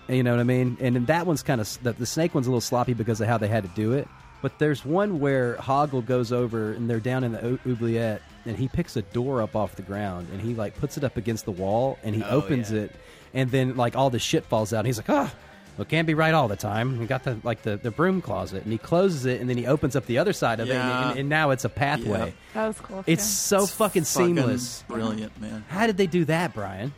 You 0.10 0.22
know 0.24 0.32
what 0.32 0.40
I 0.40 0.44
mean? 0.44 0.78
And 0.82 0.96
then 0.96 1.06
that 1.06 1.26
one's 1.26 1.44
kind 1.44 1.62
of 1.62 1.78
the, 1.84 1.94
the 1.94 2.06
snake 2.06 2.36
one's 2.36 2.48
a 2.48 2.50
little 2.50 2.62
sloppy 2.62 2.94
because 2.94 3.22
of 3.22 3.28
how 3.28 3.38
they 3.38 3.48
had 3.48 3.64
to 3.64 3.70
do 3.70 3.94
it. 3.94 4.08
But 4.42 4.60
there's 4.60 4.84
one 4.84 5.20
where 5.22 5.56
Hoggle 5.56 6.06
goes 6.06 6.34
over 6.34 6.74
and 6.74 6.90
they're 6.90 7.00
down 7.00 7.24
in 7.24 7.32
the 7.32 7.46
ou- 7.46 7.60
oubliette, 7.66 8.22
and 8.46 8.58
he 8.58 8.68
picks 8.68 8.98
a 8.98 9.02
door 9.02 9.42
up 9.42 9.56
off 9.56 9.76
the 9.78 9.82
ground 9.82 10.28
and 10.34 10.42
he 10.42 10.54
like 10.54 10.78
puts 10.78 10.98
it 10.98 11.06
up 11.06 11.16
against 11.16 11.46
the 11.46 11.52
wall 11.52 11.98
and 12.04 12.14
he 12.14 12.22
Oh, 12.24 12.38
opens 12.42 12.70
yeah. 12.70 12.82
it, 12.82 12.92
and 13.34 13.50
then 13.52 13.78
like 13.78 13.96
all 13.96 14.10
the 14.10 14.20
shit 14.20 14.44
falls 14.44 14.74
out. 14.74 14.80
And 14.80 14.88
he's 14.88 14.98
like, 14.98 15.10
oh. 15.10 15.32
Well, 15.78 15.84
it 15.84 15.90
can't 15.90 16.06
be 16.06 16.14
right 16.14 16.34
all 16.36 16.48
the 16.48 16.56
time. 16.56 17.00
He 17.00 17.08
got 17.08 17.24
the 17.24 17.38
like 17.44 17.64
the, 17.64 17.78
the 17.78 17.90
broom 17.90 18.22
closet, 18.22 18.64
and 18.64 18.72
he 18.72 18.78
closes 18.78 19.26
it, 19.26 19.42
and 19.42 19.50
then 19.50 19.58
he 19.58 19.66
opens 19.66 19.96
up 19.96 20.06
the 20.06 20.20
other 20.20 20.32
side 20.34 20.60
of 20.60 20.70
it, 20.70 20.74
Yeah. 20.74 21.10
and, 21.12 21.20
and 21.22 21.30
now 21.30 21.50
it's 21.50 21.66
a 21.66 21.70
pathway. 21.70 22.28
Yeah. 22.28 22.32
That 22.54 22.68
was 22.68 22.80
cool. 22.80 23.04
It's 23.08 23.24
too. 23.24 23.30
so 23.62 23.66
fucking 23.66 24.04
seamless. 24.04 24.84
Brilliant, 24.88 25.40
man. 25.42 25.66
How 25.70 25.88
did 25.88 25.98
they 25.98 26.06
do 26.08 26.26
that, 26.26 26.54
Brian? 26.54 26.94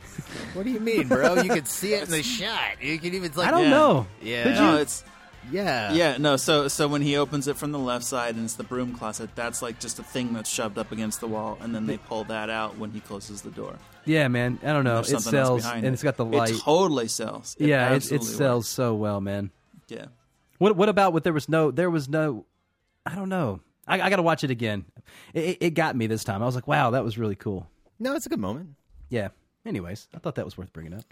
What 0.53 0.65
do 0.65 0.71
you 0.71 0.81
mean, 0.81 1.07
bro? 1.07 1.41
You 1.41 1.49
could 1.51 1.67
see 1.67 1.93
it 1.93 2.03
in 2.03 2.09
the 2.11 2.21
shot. 2.23 2.81
You 2.81 2.99
could 2.99 3.13
even 3.13 3.31
like. 3.33 3.47
I 3.47 3.51
don't 3.51 3.63
yeah. 3.63 3.69
know. 3.69 4.07
Yeah. 4.21 4.43
Could 4.43 4.55
No, 4.55 4.71
you? 4.73 4.77
it's 4.81 5.03
Yeah. 5.51 5.93
yeah, 5.93 6.17
no. 6.17 6.35
So 6.35 6.67
so 6.67 6.87
when 6.89 7.01
he 7.01 7.15
opens 7.15 7.47
it 7.47 7.55
from 7.55 7.71
the 7.71 7.79
left 7.79 8.03
side 8.03 8.35
and 8.35 8.43
it's 8.43 8.55
the 8.55 8.63
broom 8.65 8.93
closet, 8.93 9.29
that's 9.35 9.61
like 9.61 9.79
just 9.79 9.99
a 9.99 10.03
thing 10.03 10.33
that's 10.33 10.49
shoved 10.49 10.77
up 10.77 10.91
against 10.91 11.21
the 11.21 11.27
wall, 11.27 11.57
and 11.61 11.73
then 11.73 11.85
they 11.87 11.97
pull 11.97 12.25
that 12.25 12.49
out 12.49 12.77
when 12.77 12.91
he 12.91 12.99
closes 12.99 13.41
the 13.41 13.51
door. 13.51 13.75
Yeah, 14.05 14.27
man. 14.27 14.59
I 14.63 14.67
don't 14.73 14.83
know. 14.83 14.99
It 14.99 15.05
sells, 15.21 15.65
and 15.65 15.85
it. 15.85 15.93
it's 15.93 16.03
got 16.03 16.17
the 16.17 16.25
light. 16.25 16.51
It 16.51 16.59
totally 16.61 17.07
sells. 17.07 17.55
It 17.59 17.67
yeah, 17.67 17.87
it, 17.89 17.91
it 17.91 17.95
absolutely 17.95 18.27
sells 18.27 18.67
so 18.67 18.93
well, 18.95 19.19
man. 19.21 19.51
Yeah. 19.87 20.05
What 20.57 20.75
What 20.75 20.89
about 20.89 21.13
what 21.13 21.23
there 21.23 21.33
was 21.33 21.49
no 21.49 21.71
there 21.71 21.89
was 21.89 22.07
no 22.09 22.45
I 23.05 23.15
don't 23.15 23.29
know. 23.29 23.59
I, 23.87 24.01
I 24.01 24.09
got 24.09 24.15
to 24.15 24.23
watch 24.23 24.43
it 24.43 24.49
again. 24.51 24.85
It, 25.33 25.43
it, 25.43 25.57
it 25.61 25.69
got 25.75 25.95
me 25.95 26.07
this 26.07 26.23
time. 26.23 26.41
I 26.41 26.45
was 26.45 26.55
like, 26.55 26.67
wow, 26.67 26.91
that 26.91 27.03
was 27.03 27.17
really 27.19 27.35
cool. 27.35 27.67
No, 27.99 28.15
it's 28.15 28.25
a 28.25 28.29
good 28.29 28.39
moment. 28.39 28.69
Yeah. 29.09 29.27
Anyways, 29.65 30.07
I 30.13 30.17
thought 30.19 30.35
that 30.35 30.45
was 30.45 30.57
worth 30.57 30.73
bringing 30.73 30.93
up. 30.93 31.03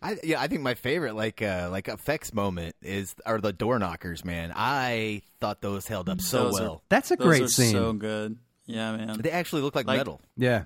I 0.00 0.18
yeah, 0.24 0.40
I 0.40 0.48
think 0.48 0.62
my 0.62 0.74
favorite 0.74 1.14
like 1.14 1.42
uh 1.42 1.68
like 1.70 1.88
effects 1.88 2.34
moment 2.34 2.74
is 2.82 3.14
are 3.24 3.40
the 3.40 3.52
door 3.52 3.78
knockers, 3.78 4.24
man. 4.24 4.52
I 4.54 5.22
thought 5.40 5.60
those 5.60 5.86
held 5.86 6.08
up 6.08 6.20
so 6.20 6.44
Those 6.44 6.60
are- 6.60 6.62
well. 6.62 6.82
That's 6.88 7.10
a 7.10 7.16
Those 7.16 7.26
great 7.26 7.42
are 7.42 7.48
scene. 7.48 7.72
so 7.72 7.92
good. 7.92 8.36
Yeah, 8.66 8.96
man. 8.96 9.18
They 9.20 9.30
actually 9.30 9.62
look 9.62 9.74
like, 9.74 9.86
Like- 9.86 9.98
metal. 9.98 10.20
yeah. 10.36 10.64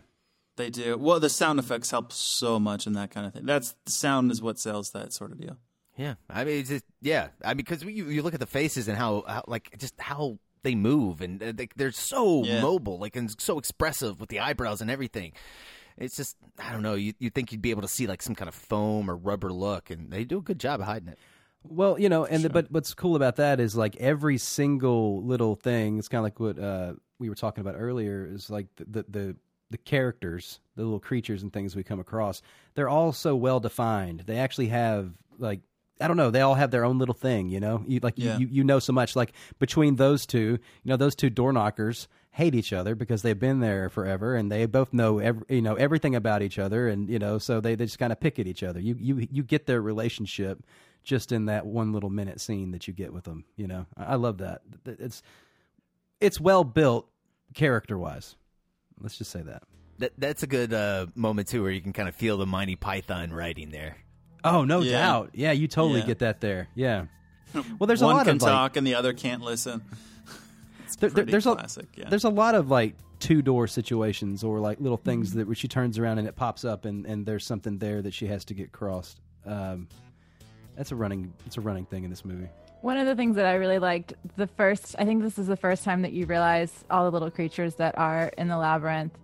They 0.56 0.70
do. 0.70 0.96
Well, 0.96 1.20
the 1.20 1.28
sound 1.28 1.58
effects 1.58 1.90
help 1.90 2.12
so 2.12 2.58
much 2.58 2.86
in 2.86 2.94
that 2.94 3.10
kind 3.10 3.26
of 3.26 3.32
thing. 3.34 3.44
That's 3.46 3.74
the 3.84 3.92
sound 3.92 4.30
is 4.30 4.40
what 4.40 4.58
sells 4.58 4.90
that 4.92 5.12
sort 5.12 5.32
of 5.32 5.40
deal. 5.40 5.58
Yeah, 5.98 6.14
I 6.28 6.44
mean, 6.44 6.60
it's 6.60 6.68
just, 6.68 6.84
yeah, 7.00 7.28
I 7.42 7.48
mean, 7.48 7.58
because 7.58 7.82
you 7.82 8.06
you 8.08 8.22
look 8.22 8.34
at 8.34 8.40
the 8.40 8.46
faces 8.46 8.86
and 8.88 8.98
how, 8.98 9.24
how 9.26 9.44
like 9.46 9.76
just 9.78 9.94
how 9.98 10.38
they 10.62 10.74
move 10.74 11.20
and 11.22 11.42
uh, 11.42 11.52
they, 11.54 11.68
they're 11.76 11.90
so 11.92 12.42
Yeah. 12.44 12.60
mobile, 12.60 12.98
like 12.98 13.16
and 13.16 13.34
so 13.40 13.58
expressive 13.58 14.20
with 14.20 14.28
the 14.28 14.40
eyebrows 14.40 14.80
and 14.80 14.90
everything. 14.90 15.32
It's 15.96 16.16
just 16.16 16.36
I 16.58 16.72
don't 16.72 16.82
know. 16.82 16.94
You 16.94 17.14
you 17.18 17.30
think 17.30 17.50
you'd 17.52 17.62
be 17.62 17.70
able 17.70 17.82
to 17.82 17.88
see 17.88 18.06
like 18.06 18.20
some 18.20 18.34
kind 18.34 18.48
of 18.48 18.54
foam 18.54 19.10
or 19.10 19.16
rubber 19.16 19.50
look, 19.52 19.88
and 19.90 20.10
they 20.10 20.24
do 20.24 20.38
a 20.38 20.42
good 20.42 20.58
job 20.60 20.80
of 20.80 20.86
hiding 20.86 21.08
it. 21.08 21.18
Well, 21.64 21.98
you 21.98 22.08
know, 22.10 22.26
and 22.26 22.44
the, 22.44 22.50
but 22.50 22.70
what's 22.70 22.92
cool 22.94 23.16
about 23.16 23.36
that 23.36 23.58
is 23.58 23.74
like 23.74 23.96
every 23.96 24.36
single 24.38 25.22
little 25.24 25.56
thing. 25.56 25.98
It's 25.98 26.08
kind 26.08 26.18
of 26.20 26.24
like 26.24 26.38
what 26.38 26.58
uh, 26.62 26.92
we 27.18 27.28
were 27.30 27.34
talking 27.34 27.62
about 27.62 27.74
earlier. 27.78 28.28
Is 28.30 28.50
like 28.50 28.66
the, 28.76 28.84
the 28.84 29.04
the 29.08 29.36
the 29.70 29.78
characters, 29.78 30.60
the 30.76 30.82
little 30.84 31.00
creatures 31.00 31.42
and 31.42 31.52
things 31.52 31.74
we 31.74 31.82
come 31.82 32.00
across. 32.00 32.42
They're 32.74 32.88
all 32.88 33.12
so 33.12 33.34
well 33.36 33.60
defined. 33.60 34.24
They 34.26 34.38
actually 34.38 34.68
have 34.68 35.12
like 35.38 35.60
I 36.00 36.08
don't 36.08 36.18
know. 36.18 36.30
They 36.30 36.42
all 36.42 36.54
have 36.54 36.70
their 36.70 36.84
own 36.84 36.98
little 36.98 37.14
thing. 37.14 37.48
You 37.48 37.58
know, 37.60 37.82
you 37.86 38.00
like 38.02 38.18
you- 38.18 38.26
Yeah. 38.28 38.38
you, 38.38 38.46
you 38.48 38.64
know 38.64 38.78
so 38.78 38.92
much. 38.92 39.16
Like 39.16 39.32
between 39.58 39.96
those 39.96 40.26
two, 40.26 40.58
you 40.82 40.88
know, 40.90 40.96
those 40.96 41.14
two 41.14 41.30
door 41.30 41.52
knockers 41.54 42.06
hate 42.32 42.54
each 42.54 42.72
other 42.74 42.94
because 42.94 43.22
they've 43.22 43.38
been 43.38 43.60
there 43.60 43.88
forever 43.88 44.36
and 44.36 44.52
they 44.52 44.66
both 44.66 44.92
know 44.92 45.18
every, 45.20 45.42
you 45.48 45.62
know 45.62 45.74
everything 45.76 46.14
about 46.14 46.42
each 46.42 46.58
other 46.58 46.86
and 46.86 47.08
you 47.08 47.18
know 47.18 47.38
so 47.38 47.60
they, 47.62 47.74
they 47.74 47.86
just 47.86 47.98
kind 47.98 48.12
of 48.12 48.20
pick 48.20 48.38
at 48.38 48.46
each 48.46 48.62
other 48.62 48.78
you 48.78 48.94
you 49.00 49.26
you 49.30 49.42
get 49.42 49.64
their 49.64 49.80
relationship 49.80 50.62
just 51.02 51.32
in 51.32 51.46
that 51.46 51.64
one 51.64 51.94
little 51.94 52.10
minute 52.10 52.38
scene 52.38 52.72
that 52.72 52.86
you 52.86 52.92
get 52.92 53.10
with 53.10 53.24
them 53.24 53.46
you 53.56 53.66
know 53.66 53.86
i, 53.96 54.04
I 54.04 54.14
love 54.16 54.36
that 54.36 54.60
it's 54.84 55.22
it's 56.20 56.38
well 56.38 56.62
built 56.62 57.08
character 57.54 57.96
wise 57.98 58.36
let's 59.00 59.18
just 59.18 59.30
say 59.30 59.42
that 59.42 59.62
That 59.98 60.12
that's 60.18 60.42
a 60.42 60.46
good 60.46 60.72
uh, 60.74 61.06
moment 61.14 61.48
too, 61.48 61.62
where 61.62 61.70
you 61.70 61.80
can 61.80 61.92
kind 61.92 62.08
of 62.08 62.14
feel 62.14 62.36
the 62.38 62.46
Monty 62.46 62.76
Python 62.76 63.32
writing 63.32 63.70
there. 63.70 63.96
oh 64.44 64.64
no 64.64 64.80
Yeah. 64.80 64.92
doubt 64.98 65.30
yeah 65.34 65.52
you 65.52 65.68
totally 65.68 66.00
Yeah. 66.00 66.06
get 66.06 66.18
that 66.20 66.40
there 66.40 66.68
yeah 66.74 67.06
well 67.78 67.86
there's 67.86 68.02
One 68.02 68.14
a 68.14 68.16
lot 68.18 68.26
can 68.26 68.36
of 68.36 68.42
like, 68.42 68.50
talk 68.52 68.76
and 68.76 68.86
the 68.86 68.94
other 68.94 69.12
can't 69.12 69.42
listen. 69.42 69.82
It's 70.84 70.94
there- 70.96 71.10
there- 71.10 71.14
pretty 71.24 71.32
there's 71.32 71.44
classic. 71.44 71.86
a 71.96 72.00
yeah. 72.02 72.08
there's 72.08 72.24
a 72.24 72.28
lot 72.30 72.54
of 72.54 72.70
like 72.70 72.94
two 73.18 73.42
door 73.42 73.66
situations 73.66 74.44
or 74.44 74.60
like 74.60 74.78
little 74.80 74.96
things 74.98 75.30
Mm-hmm. 75.30 75.38
that 75.40 75.46
where 75.48 75.56
she 75.56 75.66
turns 75.68 75.98
around 75.98 76.18
and 76.18 76.28
it 76.28 76.36
pops 76.36 76.64
up 76.64 76.84
and 76.84 77.04
and 77.06 77.26
there's 77.26 77.44
something 77.44 77.78
there 77.78 78.02
that 78.02 78.14
she 78.14 78.26
has 78.28 78.44
to 78.46 78.54
get 78.54 78.70
crossed. 78.72 79.20
Um, 79.44 79.88
that's 80.76 80.92
a 80.92 80.96
running 80.96 81.32
it's 81.46 81.56
a 81.56 81.60
running 81.60 81.86
thing 81.86 82.04
in 82.04 82.10
this 82.10 82.24
movie. 82.24 82.48
One 82.82 82.98
of 82.98 83.06
the 83.06 83.16
things 83.16 83.36
that 83.36 83.46
I 83.46 83.54
really 83.54 83.78
liked, 83.78 84.14
the 84.36 84.46
first, 84.46 84.94
I 84.98 85.04
think 85.04 85.22
this 85.22 85.38
is 85.38 85.46
the 85.46 85.56
first 85.56 85.82
time 85.82 86.02
that 86.02 86.12
you 86.12 86.26
realize 86.26 86.84
all 86.90 87.04
the 87.04 87.10
little 87.10 87.30
creatures 87.30 87.74
that 87.76 87.98
are 87.98 88.30
in 88.38 88.48
the 88.48 88.56
labyrinth, 88.56 89.16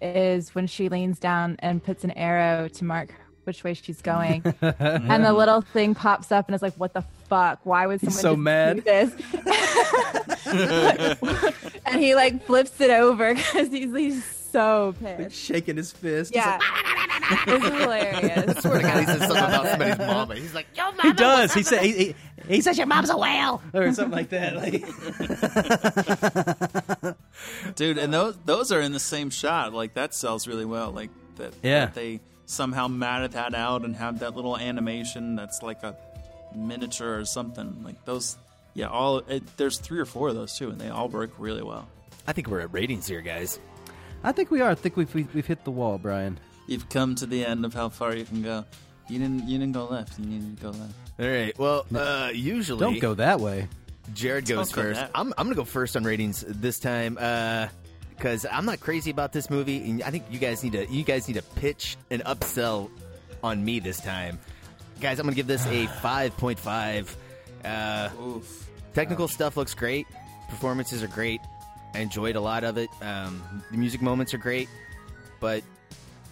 is 0.00 0.54
when 0.54 0.66
she 0.66 0.88
leans 0.88 1.18
down 1.18 1.56
and 1.60 1.82
puts 1.82 2.04
an 2.04 2.12
arrow 2.12 2.68
to 2.68 2.84
mark 2.84 3.14
which 3.44 3.62
way 3.62 3.74
she's 3.74 4.00
going. 4.00 4.42
and 4.62 5.24
the 5.24 5.32
little 5.32 5.60
thing 5.60 5.94
pops 5.94 6.32
up 6.32 6.48
and 6.48 6.54
is 6.54 6.62
like, 6.62 6.74
what 6.74 6.94
the 6.94 7.02
fuck? 7.28 7.60
Why 7.64 7.86
would 7.86 8.00
He's 8.00 8.18
someone 8.18 8.36
so 8.36 8.36
mad. 8.36 8.76
do 8.76 8.82
this? 8.82 9.12
and 11.86 12.00
he 12.00 12.14
like 12.14 12.44
flips 12.44 12.80
it 12.80 12.90
over 12.90 13.34
because 13.36 13.68
he's, 13.68 13.94
he's 13.94 14.24
so 14.24 14.94
pissed. 15.00 15.36
Shaking 15.36 15.76
his 15.76 15.92
fist. 15.92 16.34
Yeah. 16.34 16.58
Ah! 16.62 16.93
It's 17.46 17.64
hilarious. 17.68 18.56
I 18.56 18.60
swear 18.60 18.76
to 18.78 18.82
God, 18.82 18.98
he 19.00 19.06
says 19.06 19.18
something 19.20 19.36
about 19.36 19.66
somebody's 19.68 19.98
mama. 19.98 20.34
He's 20.36 20.54
like, 20.54 20.66
"Yo, 20.76 20.90
He 21.02 21.12
does. 21.12 21.54
He 21.54 21.62
said 21.62 21.82
he, 21.82 21.92
he, 21.92 22.14
he 22.48 22.60
says 22.60 22.76
your 22.76 22.86
mom's 22.86 23.10
a 23.10 23.16
whale 23.16 23.62
or 23.72 23.92
something 23.92 24.10
like 24.12 24.30
that. 24.30 24.56
Like, 24.56 24.82
dude. 27.76 27.98
And 27.98 28.12
those 28.12 28.36
those 28.44 28.72
are 28.72 28.80
in 28.80 28.92
the 28.92 29.00
same 29.00 29.30
shot. 29.30 29.72
Like 29.72 29.94
that 29.94 30.14
sells 30.14 30.46
really 30.46 30.64
well. 30.64 30.90
Like 30.90 31.10
that. 31.36 31.54
Yeah. 31.62 31.86
that 31.86 31.94
they 31.94 32.20
somehow 32.46 32.88
matted 32.88 33.32
that 33.32 33.54
out 33.54 33.84
and 33.84 33.96
have 33.96 34.18
that 34.20 34.36
little 34.36 34.56
animation 34.56 35.36
that's 35.36 35.62
like 35.62 35.82
a 35.82 35.96
miniature 36.54 37.18
or 37.18 37.24
something. 37.24 37.82
Like 37.84 38.04
those. 38.04 38.36
Yeah, 38.74 38.88
all 38.88 39.18
it, 39.18 39.56
there's 39.56 39.78
three 39.78 40.00
or 40.00 40.04
four 40.04 40.28
of 40.30 40.34
those 40.34 40.58
too, 40.58 40.68
and 40.70 40.80
they 40.80 40.88
all 40.88 41.08
work 41.08 41.30
really 41.38 41.62
well. 41.62 41.88
I 42.26 42.32
think 42.32 42.48
we're 42.48 42.60
at 42.60 42.72
ratings 42.72 43.06
here, 43.06 43.20
guys. 43.20 43.60
I 44.24 44.32
think 44.32 44.50
we 44.50 44.62
are. 44.62 44.70
I 44.70 44.74
think 44.74 44.96
we've 44.96 45.14
we've, 45.14 45.32
we've 45.32 45.46
hit 45.46 45.62
the 45.64 45.70
wall, 45.70 45.96
Brian. 45.98 46.40
You've 46.66 46.88
come 46.88 47.14
to 47.16 47.26
the 47.26 47.44
end 47.44 47.64
of 47.64 47.74
how 47.74 47.88
far 47.88 48.14
you 48.14 48.24
can 48.24 48.42
go. 48.42 48.64
You 49.08 49.18
didn't. 49.18 49.48
You 49.48 49.58
didn't 49.58 49.72
go 49.74 49.84
left. 49.84 50.18
You 50.18 50.24
didn't 50.24 50.60
go 50.62 50.70
left. 50.70 50.94
All 51.20 51.28
right. 51.28 51.58
Well, 51.58 51.84
uh, 51.94 52.30
usually 52.34 52.80
Don't 52.80 52.98
go 53.00 53.14
that 53.14 53.38
way. 53.40 53.68
Jared 54.14 54.46
goes 54.46 54.72
go 54.72 54.82
first. 54.82 55.00
that- 55.00 55.10
I'm, 55.14 55.32
I'm 55.38 55.46
going 55.46 55.54
to 55.56 55.60
go 55.60 55.64
first 55.64 55.96
on 55.96 56.04
ratings 56.04 56.44
this 56.46 56.78
time 56.78 57.14
because 58.10 58.46
I'm 58.50 58.64
not 58.64 58.80
crazy 58.80 59.10
about 59.10 59.32
this 59.32 59.50
movie, 59.50 59.88
and 59.90 60.02
I 60.02 60.10
think 60.10 60.24
you 60.30 60.38
guys 60.38 60.62
need 60.62 60.72
to 60.72 60.86
you 60.90 61.04
guys 61.04 61.28
need 61.28 61.34
to 61.34 61.42
pitch 61.42 61.96
an 62.10 62.20
upsell 62.20 62.90
on 63.42 63.62
me 63.64 63.78
this 63.80 64.00
time, 64.00 64.38
guys. 65.00 65.18
I'm 65.18 65.24
going 65.26 65.34
to 65.34 65.36
give 65.36 65.46
this 65.46 65.66
a 65.66 65.86
5.5. 66.02 67.16
Uh, 67.64 68.10
Oof. 68.22 68.70
technical 68.94 69.28
stuff 69.28 69.56
looks 69.56 69.74
great. 69.74 70.06
Performances 70.50 71.02
are 71.02 71.08
great. 71.08 71.40
I 71.94 72.00
enjoyed 72.00 72.36
a 72.36 72.40
lot 72.40 72.64
of 72.64 72.76
it. 72.78 72.90
Um, 73.02 73.42
the 73.70 73.76
music 73.78 74.02
moments 74.02 74.34
are 74.34 74.38
great, 74.38 74.68
but 75.40 75.62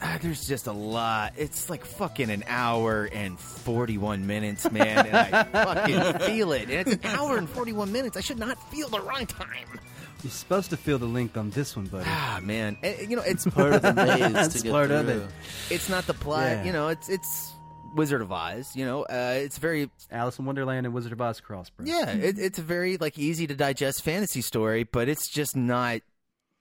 ah, 0.02 0.18
there's 0.20 0.46
just 0.46 0.66
a 0.66 0.72
lot. 0.72 1.32
It's 1.36 1.70
like 1.70 1.84
fucking 1.84 2.30
an 2.30 2.44
hour 2.46 3.08
and 3.12 3.38
41 3.38 4.26
minutes, 4.26 4.70
man, 4.70 5.06
and 5.06 5.16
I 5.16 5.42
fucking 5.64 6.26
feel 6.26 6.52
it. 6.52 6.62
And 6.68 6.72
it's 6.72 6.92
an 6.92 7.00
hour 7.04 7.36
and 7.36 7.48
41 7.48 7.92
minutes. 7.92 8.16
I 8.16 8.20
should 8.20 8.38
not 8.38 8.58
feel 8.70 8.88
the 8.88 8.98
runtime. 8.98 9.78
You're 10.22 10.30
supposed 10.30 10.70
to 10.70 10.76
feel 10.76 10.98
the 10.98 11.06
length 11.06 11.36
on 11.36 11.50
this 11.50 11.76
one, 11.76 11.86
buddy. 11.86 12.04
Ah, 12.06 12.40
man, 12.42 12.76
And, 12.82 13.10
you 13.10 13.16
know 13.16 13.22
it's 13.22 13.44
Part 13.44 13.72
of 13.72 13.82
the 13.82 13.92
maze 13.92 14.62
get 14.62 14.70
part 14.70 14.90
of 14.90 15.08
it. 15.08 15.22
It's 15.70 15.88
not 15.88 16.06
the 16.06 16.14
plot. 16.14 16.42
Yeah. 16.42 16.64
You 16.64 16.72
know, 16.72 16.88
it's 16.88 17.08
it's 17.08 17.52
Wizard 17.96 18.22
of 18.22 18.30
Oz. 18.30 18.74
You 18.76 18.84
know, 18.84 19.02
uh, 19.02 19.34
it's 19.36 19.58
very 19.58 19.90
Alice 20.12 20.38
in 20.38 20.44
Wonderland 20.44 20.86
and 20.86 20.94
Wizard 20.94 21.12
of 21.12 21.20
Oz 21.20 21.40
cross, 21.40 21.70
bro. 21.70 21.86
Yeah, 21.86 22.10
it, 22.10 22.38
it's 22.38 22.58
a 22.58 22.62
very 22.62 22.98
like 22.98 23.18
easy 23.18 23.48
to 23.48 23.54
digest 23.54 24.02
fantasy 24.02 24.42
story, 24.42 24.84
but 24.84 25.08
it's 25.08 25.28
just 25.28 25.56
not 25.56 26.02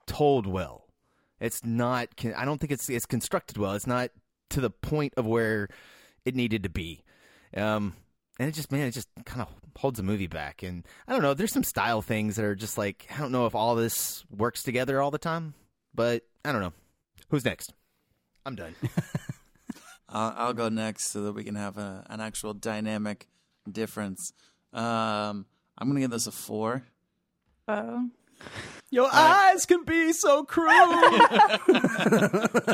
told 0.06 0.46
well. 0.46 0.81
It's 1.42 1.64
not. 1.64 2.08
I 2.36 2.44
don't 2.44 2.58
think 2.58 2.70
it's 2.70 2.88
it's 2.88 3.04
constructed 3.04 3.58
well. 3.58 3.72
It's 3.72 3.86
not 3.86 4.10
to 4.50 4.60
the 4.60 4.70
point 4.70 5.14
of 5.16 5.26
where 5.26 5.68
it 6.24 6.36
needed 6.36 6.62
to 6.62 6.68
be. 6.68 7.02
Um, 7.56 7.94
and 8.38 8.48
it 8.48 8.54
just 8.54 8.70
man, 8.70 8.86
it 8.86 8.92
just 8.92 9.08
kind 9.26 9.42
of 9.42 9.48
holds 9.76 9.96
the 9.96 10.04
movie 10.04 10.28
back. 10.28 10.62
And 10.62 10.86
I 11.08 11.12
don't 11.12 11.20
know. 11.20 11.34
There's 11.34 11.52
some 11.52 11.64
style 11.64 12.00
things 12.00 12.36
that 12.36 12.44
are 12.44 12.54
just 12.54 12.78
like 12.78 13.08
I 13.12 13.18
don't 13.18 13.32
know 13.32 13.46
if 13.46 13.56
all 13.56 13.74
this 13.74 14.24
works 14.30 14.62
together 14.62 15.02
all 15.02 15.10
the 15.10 15.18
time, 15.18 15.54
but 15.92 16.22
I 16.44 16.52
don't 16.52 16.60
know. 16.62 16.72
Who's 17.28 17.44
next? 17.44 17.74
I'm 18.46 18.54
done. 18.54 18.76
I'll, 20.08 20.34
I'll 20.36 20.54
go 20.54 20.68
next 20.68 21.10
so 21.10 21.22
that 21.22 21.32
we 21.32 21.42
can 21.42 21.56
have 21.56 21.76
a, 21.76 22.06
an 22.08 22.20
actual 22.20 22.54
dynamic 22.54 23.26
difference. 23.70 24.32
Um, 24.72 25.46
I'm 25.76 25.88
gonna 25.88 26.00
give 26.00 26.10
this 26.10 26.28
a 26.28 26.32
four. 26.32 26.84
Oh. 27.66 28.10
Your 28.92 29.08
eyes 29.10 29.64
can 29.64 29.84
be 29.84 30.12
so 30.12 30.44
cruel. 30.44 30.68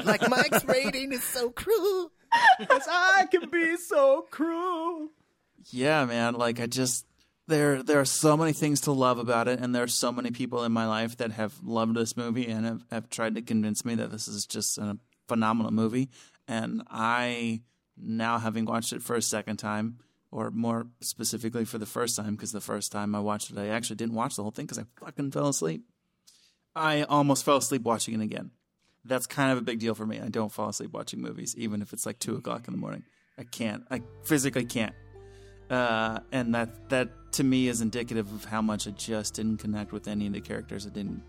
like 0.04 0.28
Mike's 0.28 0.64
rating 0.64 1.12
is 1.12 1.22
so 1.22 1.50
cruel. 1.50 2.10
Yes, 2.58 2.88
I 2.90 3.26
can 3.30 3.48
be 3.48 3.76
so 3.76 4.26
cruel. 4.28 5.10
Yeah, 5.66 6.04
man. 6.06 6.34
Like 6.34 6.58
I 6.58 6.66
just 6.66 7.06
there 7.46 7.84
there 7.84 8.00
are 8.00 8.04
so 8.04 8.36
many 8.36 8.52
things 8.52 8.80
to 8.82 8.90
love 8.90 9.20
about 9.20 9.46
it, 9.46 9.60
and 9.60 9.72
there 9.72 9.84
are 9.84 9.86
so 9.86 10.10
many 10.10 10.32
people 10.32 10.64
in 10.64 10.72
my 10.72 10.88
life 10.88 11.16
that 11.18 11.30
have 11.30 11.54
loved 11.62 11.94
this 11.94 12.16
movie 12.16 12.48
and 12.48 12.66
have, 12.66 12.84
have 12.90 13.10
tried 13.10 13.36
to 13.36 13.42
convince 13.42 13.84
me 13.84 13.94
that 13.94 14.10
this 14.10 14.26
is 14.26 14.44
just 14.44 14.76
a 14.76 14.98
phenomenal 15.28 15.70
movie. 15.70 16.08
And 16.48 16.82
I 16.90 17.62
now 17.96 18.38
having 18.38 18.64
watched 18.64 18.92
it 18.92 19.04
for 19.04 19.14
a 19.14 19.22
second 19.22 19.58
time, 19.58 19.98
or 20.32 20.50
more 20.50 20.88
specifically 21.00 21.64
for 21.64 21.78
the 21.78 21.86
first 21.86 22.16
time, 22.16 22.34
because 22.34 22.50
the 22.50 22.60
first 22.60 22.90
time 22.90 23.14
I 23.14 23.20
watched 23.20 23.52
it, 23.52 23.58
I 23.58 23.68
actually 23.68 23.96
didn't 23.96 24.16
watch 24.16 24.34
the 24.34 24.42
whole 24.42 24.50
thing 24.50 24.66
because 24.66 24.80
I 24.80 24.84
fucking 24.98 25.30
fell 25.30 25.46
asleep. 25.46 25.84
I 26.74 27.02
almost 27.02 27.44
fell 27.44 27.56
asleep 27.56 27.82
watching 27.82 28.14
it 28.14 28.22
again. 28.22 28.50
That's 29.04 29.26
kind 29.26 29.52
of 29.52 29.58
a 29.58 29.62
big 29.62 29.78
deal 29.78 29.94
for 29.94 30.06
me. 30.06 30.20
I 30.20 30.28
don't 30.28 30.52
fall 30.52 30.68
asleep 30.68 30.92
watching 30.92 31.20
movies, 31.20 31.54
even 31.56 31.82
if 31.82 31.92
it's 31.92 32.04
like 32.04 32.18
two 32.18 32.36
o'clock 32.36 32.68
in 32.68 32.74
the 32.74 32.78
morning. 32.78 33.04
I 33.38 33.44
can't. 33.44 33.84
I 33.90 34.02
physically 34.24 34.64
can't. 34.64 34.94
Uh, 35.70 36.20
and 36.32 36.54
that 36.54 36.88
that 36.88 37.10
to 37.32 37.44
me 37.44 37.68
is 37.68 37.80
indicative 37.80 38.32
of 38.32 38.44
how 38.44 38.62
much 38.62 38.88
I 38.88 38.90
just 38.92 39.34
didn't 39.34 39.58
connect 39.58 39.92
with 39.92 40.08
any 40.08 40.26
of 40.26 40.32
the 40.32 40.40
characters. 40.40 40.86
I 40.86 40.90
didn't, 40.90 41.22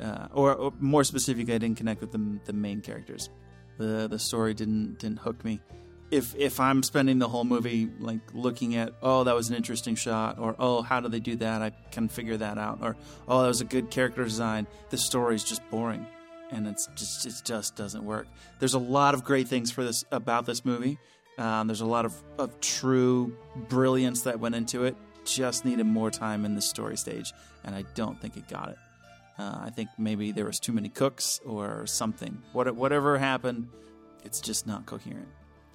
uh, 0.00 0.26
or, 0.32 0.54
or 0.54 0.72
more 0.80 1.04
specifically, 1.04 1.54
I 1.54 1.58
didn't 1.58 1.76
connect 1.76 2.00
with 2.00 2.12
the 2.12 2.40
the 2.44 2.52
main 2.52 2.80
characters. 2.80 3.30
The 3.78 4.08
the 4.08 4.18
story 4.18 4.52
didn't 4.52 4.98
didn't 4.98 5.20
hook 5.20 5.44
me. 5.44 5.60
If 6.10 6.34
if 6.36 6.58
I'm 6.58 6.82
spending 6.82 7.18
the 7.18 7.28
whole 7.28 7.44
movie 7.44 7.88
like 8.00 8.20
looking 8.32 8.76
at 8.76 8.94
oh 9.02 9.24
that 9.24 9.34
was 9.34 9.50
an 9.50 9.56
interesting 9.56 9.94
shot 9.94 10.38
or 10.38 10.56
oh 10.58 10.80
how 10.80 11.00
do 11.00 11.08
they 11.08 11.20
do 11.20 11.36
that 11.36 11.60
I 11.60 11.70
can 11.90 12.08
figure 12.08 12.36
that 12.38 12.56
out 12.56 12.78
or 12.80 12.96
oh 13.26 13.42
that 13.42 13.48
was 13.48 13.60
a 13.60 13.66
good 13.66 13.90
character 13.90 14.24
design 14.24 14.66
the 14.88 14.96
story 14.96 15.34
is 15.34 15.44
just 15.44 15.60
boring 15.70 16.06
and 16.50 16.66
it's 16.66 16.88
just 16.94 17.26
it 17.26 17.34
just 17.44 17.76
doesn't 17.76 18.04
work. 18.04 18.26
There's 18.58 18.74
a 18.74 18.78
lot 18.78 19.14
of 19.14 19.24
great 19.24 19.48
things 19.48 19.70
for 19.70 19.84
this 19.84 20.04
about 20.10 20.46
this 20.46 20.64
movie. 20.64 20.98
Um, 21.36 21.68
there's 21.68 21.82
a 21.82 21.86
lot 21.86 22.04
of, 22.04 22.14
of 22.38 22.58
true 22.60 23.36
brilliance 23.68 24.22
that 24.22 24.40
went 24.40 24.54
into 24.54 24.84
it. 24.84 24.96
Just 25.24 25.64
needed 25.64 25.84
more 25.84 26.10
time 26.10 26.44
in 26.44 26.54
the 26.54 26.62
story 26.62 26.96
stage, 26.96 27.32
and 27.64 27.74
I 27.74 27.84
don't 27.94 28.20
think 28.20 28.36
it 28.36 28.48
got 28.48 28.70
it. 28.70 28.78
Uh, 29.38 29.58
I 29.62 29.70
think 29.70 29.90
maybe 29.98 30.32
there 30.32 30.46
was 30.46 30.58
too 30.58 30.72
many 30.72 30.88
cooks 30.88 31.40
or 31.44 31.86
something. 31.86 32.42
What, 32.52 32.74
whatever 32.74 33.18
happened, 33.18 33.68
it's 34.24 34.40
just 34.40 34.66
not 34.66 34.86
coherent, 34.86 35.28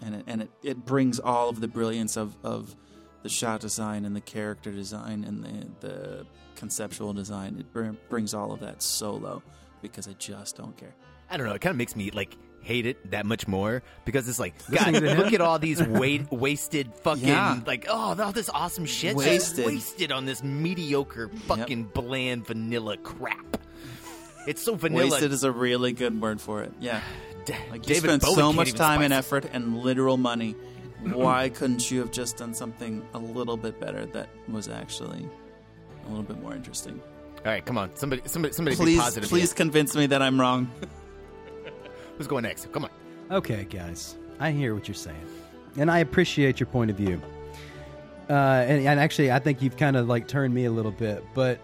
and 0.03 0.15
it, 0.15 0.23
and 0.27 0.41
it, 0.43 0.49
it 0.63 0.85
brings 0.85 1.19
all 1.19 1.49
of 1.49 1.59
the 1.61 1.67
brilliance 1.67 2.17
of, 2.17 2.35
of 2.43 2.75
the 3.23 3.29
shot 3.29 3.61
design 3.61 4.05
and 4.05 4.15
the 4.15 4.21
character 4.21 4.71
design 4.71 5.23
and 5.23 5.43
the 5.81 5.87
the 5.87 6.25
conceptual 6.55 7.13
design. 7.13 7.57
It 7.59 7.71
br- 7.73 7.91
brings 8.09 8.33
all 8.33 8.51
of 8.51 8.59
that 8.61 8.81
solo 8.83 9.41
because 9.81 10.07
I 10.07 10.13
just 10.13 10.57
don't 10.57 10.75
care. 10.77 10.93
I 11.29 11.37
don't 11.37 11.47
know. 11.47 11.53
It 11.53 11.61
kind 11.61 11.71
of 11.71 11.77
makes 11.77 11.95
me 11.95 12.11
like 12.11 12.37
hate 12.61 12.85
it 12.85 13.11
that 13.11 13.25
much 13.25 13.45
more 13.47 13.83
because 14.05 14.29
it's 14.29 14.39
like, 14.39 14.53
God, 14.69 14.93
look 14.93 15.33
at 15.33 15.41
all 15.41 15.59
these 15.59 15.81
wa- 15.83 16.19
wasted 16.31 16.93
fucking 16.95 17.27
Yeah. 17.27 17.59
like, 17.65 17.85
oh, 17.89 18.15
all 18.17 18.31
this 18.31 18.49
awesome 18.49 18.85
shit 18.85 19.15
Wasted. 19.17 19.65
wasted 19.65 20.11
on 20.13 20.25
this 20.25 20.41
mediocre 20.43 21.27
fucking 21.47 21.85
bland 21.93 22.47
vanilla 22.47 22.95
crap. 22.97 23.57
It's 24.47 24.63
so 24.63 24.75
vanilla. 24.75 25.09
Wasted 25.11 25.31
is 25.33 25.43
a 25.43 25.51
really 25.51 25.91
good 25.93 26.21
word 26.21 26.39
for 26.39 26.63
it. 26.63 26.71
Yeah. 26.79 27.01
D- 27.45 27.53
Like 27.71 27.87
you 27.87 27.95
David 27.95 28.09
spent 28.09 28.21
Bowie 28.23 28.35
so 28.35 28.53
much 28.53 28.73
time 28.73 29.01
and 29.01 29.13
effort 29.13 29.45
and 29.53 29.79
literal 29.79 30.17
money. 30.17 30.55
Why 31.03 31.49
couldn't 31.49 31.91
you 31.91 31.99
have 31.99 32.11
just 32.11 32.37
done 32.37 32.53
something 32.53 33.05
a 33.13 33.19
little 33.19 33.57
bit 33.57 33.79
better 33.79 34.05
that 34.07 34.29
was 34.47 34.69
actually 34.69 35.27
a 36.05 36.09
little 36.09 36.23
bit 36.23 36.41
more 36.41 36.53
interesting? 36.55 37.01
All 37.45 37.51
right, 37.51 37.65
come 37.65 37.77
on, 37.77 37.93
somebody, 37.95 38.21
somebody, 38.25 38.53
somebody, 38.53 38.75
be 38.77 38.81
Please, 38.83 38.99
positive. 39.01 39.29
please 39.29 39.49
here. 39.51 39.57
convince 39.57 39.95
me 39.95 40.05
that 40.05 40.21
I'm 40.21 40.39
wrong. 40.39 40.71
who's 42.17 42.27
going 42.27 42.43
next? 42.43 42.71
Come 42.71 42.85
on. 42.85 42.91
Okay, 43.31 43.65
guys, 43.65 44.15
I 44.39 44.51
hear 44.51 44.73
what 44.73 44.87
you're 44.87 44.95
saying, 44.95 45.25
and 45.77 45.91
I 45.91 45.99
appreciate 45.99 46.59
your 46.61 46.67
point 46.67 46.89
of 46.89 46.95
view. 46.97 47.21
Uh, 48.29 48.33
and, 48.33 48.87
and 48.87 48.99
actually, 48.99 49.29
I 49.31 49.39
think 49.39 49.61
you've 49.61 49.75
kind 49.75 49.97
of 49.97 50.07
like 50.07 50.27
turned 50.29 50.53
me 50.53 50.63
a 50.65 50.71
little 50.71 50.91
bit. 50.91 51.23
But 51.33 51.59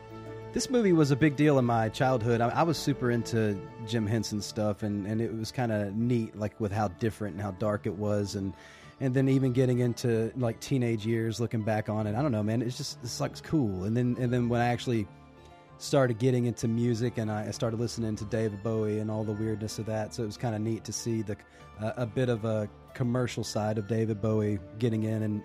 this 0.52 0.70
movie 0.70 0.92
was 0.92 1.12
a 1.12 1.16
big 1.16 1.38
deal 1.38 1.58
in 1.58 1.64
my 1.66 1.88
childhood. 1.88 2.42
I, 2.42 2.50
I 2.50 2.64
was 2.64 2.78
super 2.78 3.10
into 3.12 3.58
Jim 3.88 4.06
Henson 4.06 4.42
stuff, 4.42 4.84
and, 4.84 5.06
and 5.06 5.22
it 5.22 5.36
was 5.36 5.52
kind 5.52 5.72
of 5.72 5.96
neat, 5.96 6.36
like 6.38 6.60
with 6.60 6.72
how 6.72 6.88
different 6.88 7.36
and 7.36 7.44
how 7.44 7.52
dark 7.52 7.86
it 7.86 7.96
was, 7.96 8.36
and 8.36 8.54
and 9.02 9.14
then 9.14 9.30
even 9.30 9.54
getting 9.54 9.80
into 9.80 10.32
like 10.36 10.60
teenage 10.60 11.06
years, 11.06 11.40
looking 11.40 11.62
back 11.62 11.88
on 11.88 12.06
it. 12.06 12.16
I 12.16 12.22
don't 12.22 12.32
know, 12.32 12.44
man. 12.44 12.62
It's 12.62 12.78
just 12.78 12.98
it's 13.02 13.22
like 13.22 13.42
cool. 13.44 13.86
And 13.86 13.96
then 13.96 14.18
and 14.20 14.32
then 14.32 14.50
when 14.50 14.62
I 14.62 14.68
actually 14.68 15.08
started 15.78 16.20
getting 16.20 16.46
into 16.46 16.68
music 16.68 17.18
and 17.18 17.32
I 17.32 17.50
started 17.52 17.80
listening 17.80 18.18
to 18.18 18.26
David 18.26 18.62
Bowie 18.62 19.00
and 19.00 19.10
all 19.10 19.24
the 19.24 19.32
weirdness 19.32 19.80
of 19.80 19.86
that. 19.86 20.14
So 20.14 20.24
it 20.24 20.26
was 20.26 20.36
kind 20.36 20.54
of 20.54 20.60
neat 20.60 20.84
to 20.84 20.92
see 20.92 21.22
the 21.22 21.38
uh, 21.82 21.94
a 21.96 22.06
bit 22.06 22.28
of 22.28 22.44
a 22.44 22.70
commercial 22.94 23.46
side 23.46 23.78
of 23.78 23.88
David 23.88 24.22
Bowie 24.22 24.60
getting 24.78 25.04
in. 25.04 25.24
And 25.24 25.42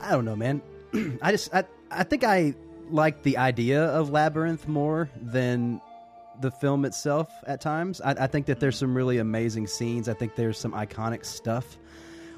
I 0.00 0.12
don't 0.12 0.24
know, 0.24 0.36
man. 0.36 0.62
I 1.22 1.32
just 1.32 1.52
I 1.52 1.64
I 1.90 2.04
think 2.04 2.22
I 2.24 2.54
like 2.90 3.22
the 3.22 3.38
idea 3.38 3.84
of 3.86 4.10
Labyrinth 4.10 4.68
more 4.68 5.10
than 5.20 5.80
the 6.42 6.50
film 6.50 6.84
itself 6.84 7.32
at 7.46 7.60
times. 7.60 8.00
I, 8.00 8.10
I 8.10 8.26
think 8.26 8.46
that 8.46 8.60
there's 8.60 8.76
some 8.76 8.94
really 8.94 9.18
amazing 9.18 9.66
scenes. 9.66 10.08
I 10.08 10.14
think 10.14 10.34
there's 10.34 10.58
some 10.58 10.72
iconic 10.72 11.24
stuff. 11.24 11.78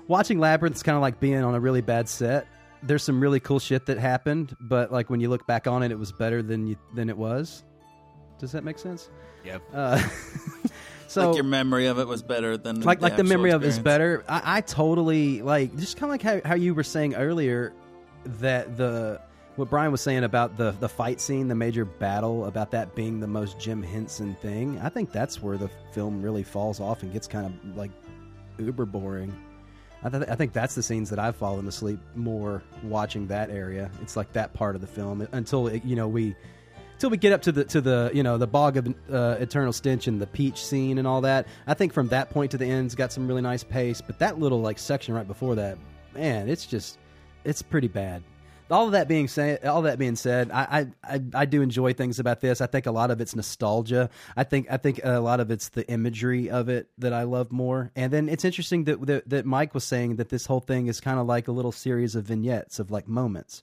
Watching 0.07 0.39
Labyrinth 0.39 0.77
is 0.77 0.83
kind 0.83 0.97
of 0.97 1.03
like 1.03 1.19
being 1.19 1.43
on 1.43 1.55
a 1.55 1.61
really 1.61 1.81
bad 1.81 2.09
set 2.09 2.47
there's 2.87 3.03
some 3.03 3.19
really 3.19 3.41
cool 3.41 3.59
shit 3.59 3.87
that 3.87 3.97
happened, 3.97 4.55
but 4.61 4.93
like 4.93 5.09
when 5.09 5.19
you 5.19 5.31
look 5.31 5.47
back 5.47 5.67
on 5.67 5.83
it, 5.83 5.91
it 5.91 5.99
was 5.99 6.13
better 6.13 6.43
than 6.43 6.67
you 6.67 6.77
than 6.95 7.09
it 7.09 7.17
was. 7.17 7.65
Does 8.39 8.53
that 8.53 8.63
make 8.63 8.79
sense? 8.79 9.09
Yep. 9.43 9.63
Uh, 9.73 10.03
So 11.07 11.29
like 11.29 11.37
your 11.37 11.45
memory 11.45 11.87
of 11.87 12.01
it 12.01 12.09
was 12.09 12.25
better 12.25 12.57
than 12.57 12.81
like 12.81 13.01
like 13.01 13.15
the 13.15 13.23
actual 13.23 13.37
memory 13.37 13.51
of 13.53 13.63
it 13.63 13.69
is 13.69 13.77
experience. 13.77 14.25
better. 14.25 14.25
I, 14.29 14.57
I 14.57 14.61
totally 14.63 15.43
like 15.43 15.77
just 15.77 15.97
kind 15.97 16.11
of 16.13 16.15
like 16.15 16.23
how, 16.45 16.49
how 16.49 16.57
you 16.57 16.75
were 16.75 16.83
saying 16.83 17.15
earlier 17.15 17.73
that 18.41 18.77
the 18.77 19.21
what 19.57 19.71
Brian 19.71 19.93
was 19.93 20.01
saying 20.01 20.25
about 20.25 20.57
the 20.57 20.73
the 20.73 20.89
fight 20.89 21.21
scene, 21.21 21.49
the 21.49 21.55
major 21.55 21.85
battle, 21.85 22.47
about 22.47 22.71
that 22.73 22.95
being 22.95 23.21
the 23.21 23.27
most 23.27 23.59
Jim 23.59 23.83
Henson 23.83 24.35
thing. 24.37 24.79
I 24.81 24.89
think 24.89 25.13
that's 25.13 25.43
where 25.43 25.57
the 25.57 25.71
film 25.93 26.23
really 26.23 26.43
falls 26.43 26.81
off 26.81 27.03
and 27.03 27.13
gets 27.13 27.27
kind 27.27 27.47
of 27.47 27.77
like 27.77 27.91
uber 28.59 28.87
boring. 28.87 29.33
I, 30.03 30.11
th- 30.11 30.29
I 30.29 30.35
think 30.35 30.53
that's 30.53 30.75
the 30.75 30.83
scenes 30.83 31.09
that 31.11 31.19
I've 31.19 31.37
fallen 31.37 31.67
asleep 31.67 31.99
more 32.15 32.63
watching 32.83 33.27
that 33.29 33.49
area. 33.51 33.91
It's 34.03 34.17
like 34.17 34.33
that 34.35 34.53
part 34.53 34.75
of 34.75 34.83
the 34.83 34.87
film 34.87 35.27
until 35.33 35.69
it, 35.69 35.85
you 35.85 35.97
know 35.97 36.09
we 36.09 36.37
until 36.95 37.11
we 37.11 37.17
get 37.17 37.33
up 37.33 37.43
to 37.43 37.53
the 37.53 37.65
to 37.65 37.81
the 37.81 38.11
you 38.13 38.23
know 38.23 38.37
the 38.37 38.47
bog 38.47 38.77
of 38.77 38.95
uh, 39.11 39.37
eternal 39.41 39.73
stench 39.73 40.07
and 40.07 40.21
the 40.21 40.27
peach 40.27 40.65
scene 40.65 40.99
and 40.99 41.07
all 41.07 41.23
that. 41.23 41.47
I 41.67 41.75
think 41.75 41.93
from 41.93 42.09
that 42.09 42.31
point 42.31 42.51
to 42.51 42.59
the 42.59 42.67
end's 42.67 42.95
got 42.95 43.13
some 43.13 43.27
really 43.27 43.43
nice 43.43 43.65
pace, 43.65 44.01
but 44.01 44.19
that 44.19 44.39
little 44.39 44.61
like 44.61 44.79
section 44.79 45.15
right 45.15 45.27
before 45.27 45.55
that, 45.55 45.79
man, 46.15 46.49
it's 46.49 46.67
just 46.67 46.99
it's 47.45 47.63
pretty 47.63 47.89
bad. 47.89 48.23
All 48.71 48.87
of 48.87 48.93
that 48.93 49.09
being 49.09 49.29
said, 49.29 49.65
all 49.67 49.83
that 49.83 49.99
being 49.99 50.17
said, 50.17 50.51
I, 50.51 50.87
I 51.05 51.21
I 51.35 51.45
do 51.45 51.61
enjoy 51.61 51.93
things 51.93 52.19
about 52.19 52.41
this. 52.41 52.63
I 52.63 52.67
think 52.67 52.87
a 52.87 52.91
lot 52.93 53.11
of 53.11 53.21
it's 53.21 53.37
nostalgia. 53.37 54.09
I 54.37 54.45
think 54.45 54.69
I 54.71 54.79
think 54.79 55.01
a 55.05 55.21
lot 55.21 55.41
of 55.41 55.51
it's 55.51 55.69
the 55.69 55.87
imagery 55.91 56.49
of 56.49 56.71
it 56.71 56.89
that 56.99 57.13
I 57.13 57.25
love 57.25 57.53
more. 57.53 57.91
And 57.95 58.11
then 58.11 58.29
it's 58.29 58.45
interesting 58.45 58.85
that 58.85 59.05
that, 59.07 59.29
that 59.29 59.45
Mike 59.47 59.75
was 59.75 59.85
saying 59.85 60.17
that 60.17 60.31
this 60.31 60.47
whole 60.47 60.61
thing 60.61 60.87
is 60.87 60.99
kind 61.01 61.19
of 61.21 61.27
like 61.27 61.47
a 61.47 61.53
little 61.53 61.73
series 61.73 62.15
of 62.15 62.25
vignettes 62.25 62.79
of 62.79 62.91
like 62.91 63.07
moments. 63.07 63.61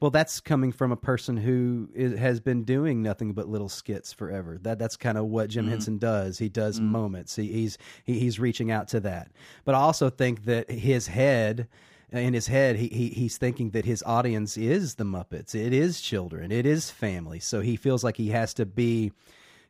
Well, 0.00 0.10
that's 0.10 0.40
coming 0.40 0.72
from 0.72 0.90
a 0.90 0.96
person 0.96 1.36
who 1.36 1.88
is, 1.94 2.18
has 2.18 2.40
been 2.40 2.64
doing 2.64 3.00
nothing 3.00 3.34
but 3.34 3.48
little 3.48 3.68
skits 3.68 4.12
forever. 4.12 4.58
That 4.62 4.76
that's 4.80 4.96
kind 4.96 5.16
of 5.16 5.26
what 5.26 5.50
Jim 5.50 5.66
Mhm. 5.66 5.70
Henson 5.70 5.98
does. 5.98 6.38
He 6.38 6.48
does 6.48 6.80
moments. 6.80 7.36
He, 7.36 7.46
he's 7.46 7.78
he, 8.02 8.18
he's 8.18 8.40
reaching 8.40 8.72
out 8.72 8.88
to 8.88 8.98
that. 9.00 9.28
But 9.64 9.76
I 9.76 9.78
also 9.78 10.10
think 10.10 10.46
that 10.46 10.68
his 10.68 11.06
head 11.06 11.68
in 12.12 12.34
his 12.34 12.46
head 12.46 12.76
he, 12.76 12.88
he 12.88 13.08
he's 13.08 13.38
thinking 13.38 13.70
that 13.70 13.84
his 13.84 14.02
audience 14.04 14.56
is 14.56 14.96
the 14.96 15.04
Muppets. 15.04 15.54
It 15.54 15.72
is 15.72 16.00
children. 16.00 16.52
It 16.52 16.66
is 16.66 16.90
family. 16.90 17.40
So 17.40 17.60
he 17.60 17.76
feels 17.76 18.04
like 18.04 18.16
he 18.16 18.28
has 18.28 18.54
to 18.54 18.66
be 18.66 19.12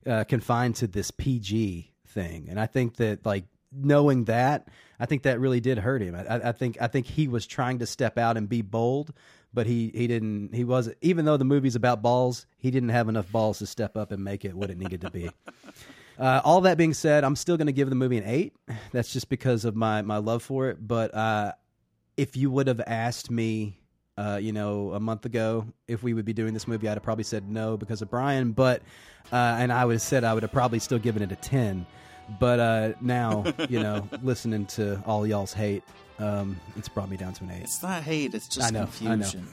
uh, 0.06 0.24
confined 0.24 0.76
to 0.76 0.86
this 0.86 1.10
PG 1.10 1.92
thing. 2.08 2.48
And 2.48 2.58
I 2.58 2.66
think 2.66 2.96
that 2.96 3.24
like 3.24 3.44
knowing 3.72 4.24
that, 4.24 4.68
I 4.98 5.06
think 5.06 5.22
that 5.22 5.40
really 5.40 5.60
did 5.60 5.78
hurt 5.78 6.02
him. 6.02 6.14
I, 6.14 6.48
I 6.48 6.52
think 6.52 6.78
I 6.80 6.86
think 6.88 7.06
he 7.06 7.28
was 7.28 7.46
trying 7.46 7.78
to 7.80 7.86
step 7.86 8.18
out 8.18 8.36
and 8.36 8.48
be 8.48 8.62
bold, 8.62 9.12
but 9.52 9.66
he 9.66 9.90
he 9.94 10.06
didn't. 10.06 10.54
He 10.54 10.64
was 10.64 10.90
even 11.00 11.24
though 11.24 11.36
the 11.36 11.44
movie's 11.44 11.76
about 11.76 12.02
balls, 12.02 12.46
he 12.58 12.70
didn't 12.70 12.90
have 12.90 13.08
enough 13.08 13.30
balls 13.30 13.58
to 13.60 13.66
step 13.66 13.96
up 13.96 14.12
and 14.12 14.22
make 14.22 14.44
it 14.44 14.54
what 14.54 14.70
it 14.70 14.78
needed 14.78 15.00
to 15.02 15.10
be. 15.10 15.30
Uh, 16.18 16.40
all 16.44 16.60
that 16.60 16.76
being 16.76 16.92
said, 16.92 17.24
I'm 17.24 17.34
still 17.34 17.56
going 17.56 17.66
to 17.66 17.72
give 17.72 17.88
the 17.88 17.96
movie 17.96 18.18
an 18.18 18.24
eight. 18.26 18.54
That's 18.92 19.12
just 19.12 19.30
because 19.30 19.64
of 19.64 19.74
my 19.74 20.02
my 20.02 20.18
love 20.18 20.42
for 20.42 20.68
it. 20.68 20.76
But 20.86 21.12
uh, 21.14 21.52
if 22.22 22.36
you 22.36 22.50
would 22.52 22.68
have 22.68 22.80
asked 22.86 23.30
me, 23.32 23.76
uh, 24.16 24.38
you 24.40 24.52
know, 24.52 24.92
a 24.92 25.00
month 25.00 25.24
ago 25.26 25.66
if 25.88 26.02
we 26.04 26.14
would 26.14 26.24
be 26.24 26.32
doing 26.32 26.54
this 26.54 26.68
movie, 26.68 26.88
I'd 26.88 26.94
have 26.94 27.02
probably 27.02 27.24
said 27.24 27.50
no 27.50 27.76
because 27.76 28.00
of 28.00 28.08
Brian. 28.10 28.52
But 28.52 28.82
uh, 29.32 29.56
and 29.58 29.72
I 29.72 29.84
would 29.84 29.94
have 29.94 30.02
said 30.02 30.22
I 30.22 30.32
would 30.34 30.44
have 30.44 30.52
probably 30.52 30.78
still 30.78 31.00
given 31.00 31.20
it 31.22 31.32
a 31.32 31.36
ten. 31.36 31.84
But 32.38 32.60
uh, 32.60 32.92
now, 33.00 33.44
you 33.68 33.80
know, 33.82 34.08
listening 34.22 34.66
to 34.66 35.02
all 35.04 35.26
y'all's 35.26 35.52
hate, 35.52 35.82
um, 36.20 36.60
it's 36.76 36.88
brought 36.88 37.10
me 37.10 37.16
down 37.16 37.32
to 37.32 37.44
an 37.44 37.50
eight. 37.50 37.62
It's 37.64 37.82
not 37.82 38.04
hate. 38.04 38.34
It's 38.34 38.46
just 38.46 38.68
I 38.68 38.70
know, 38.70 38.86
I 39.04 39.16
know. 39.16 39.28
confusion. 39.28 39.48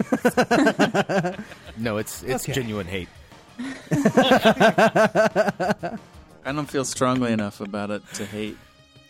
no, 1.78 1.98
it's 1.98 2.22
it's 2.22 2.44
Okay. 2.44 2.54
genuine 2.54 2.86
hate. 2.86 3.10
I 6.46 6.52
don't 6.54 6.70
feel 6.70 6.86
strongly 6.86 7.32
enough 7.34 7.62
about 7.62 7.90
it 7.92 8.04
to 8.14 8.26
hate. 8.26 8.58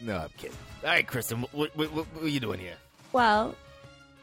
No, 0.02 0.15
I'm 0.18 0.30
kidding. 0.38 0.56
All 0.84 0.90
right, 0.90 1.06
Kristin, 1.06 1.41
what, 1.52 1.76
what, 1.76 1.91
what, 1.94 2.06
what 2.14 2.23
are 2.23 2.27
you 2.30 2.40
doing 2.40 2.60
here? 2.60 2.76
Well, 3.11 3.56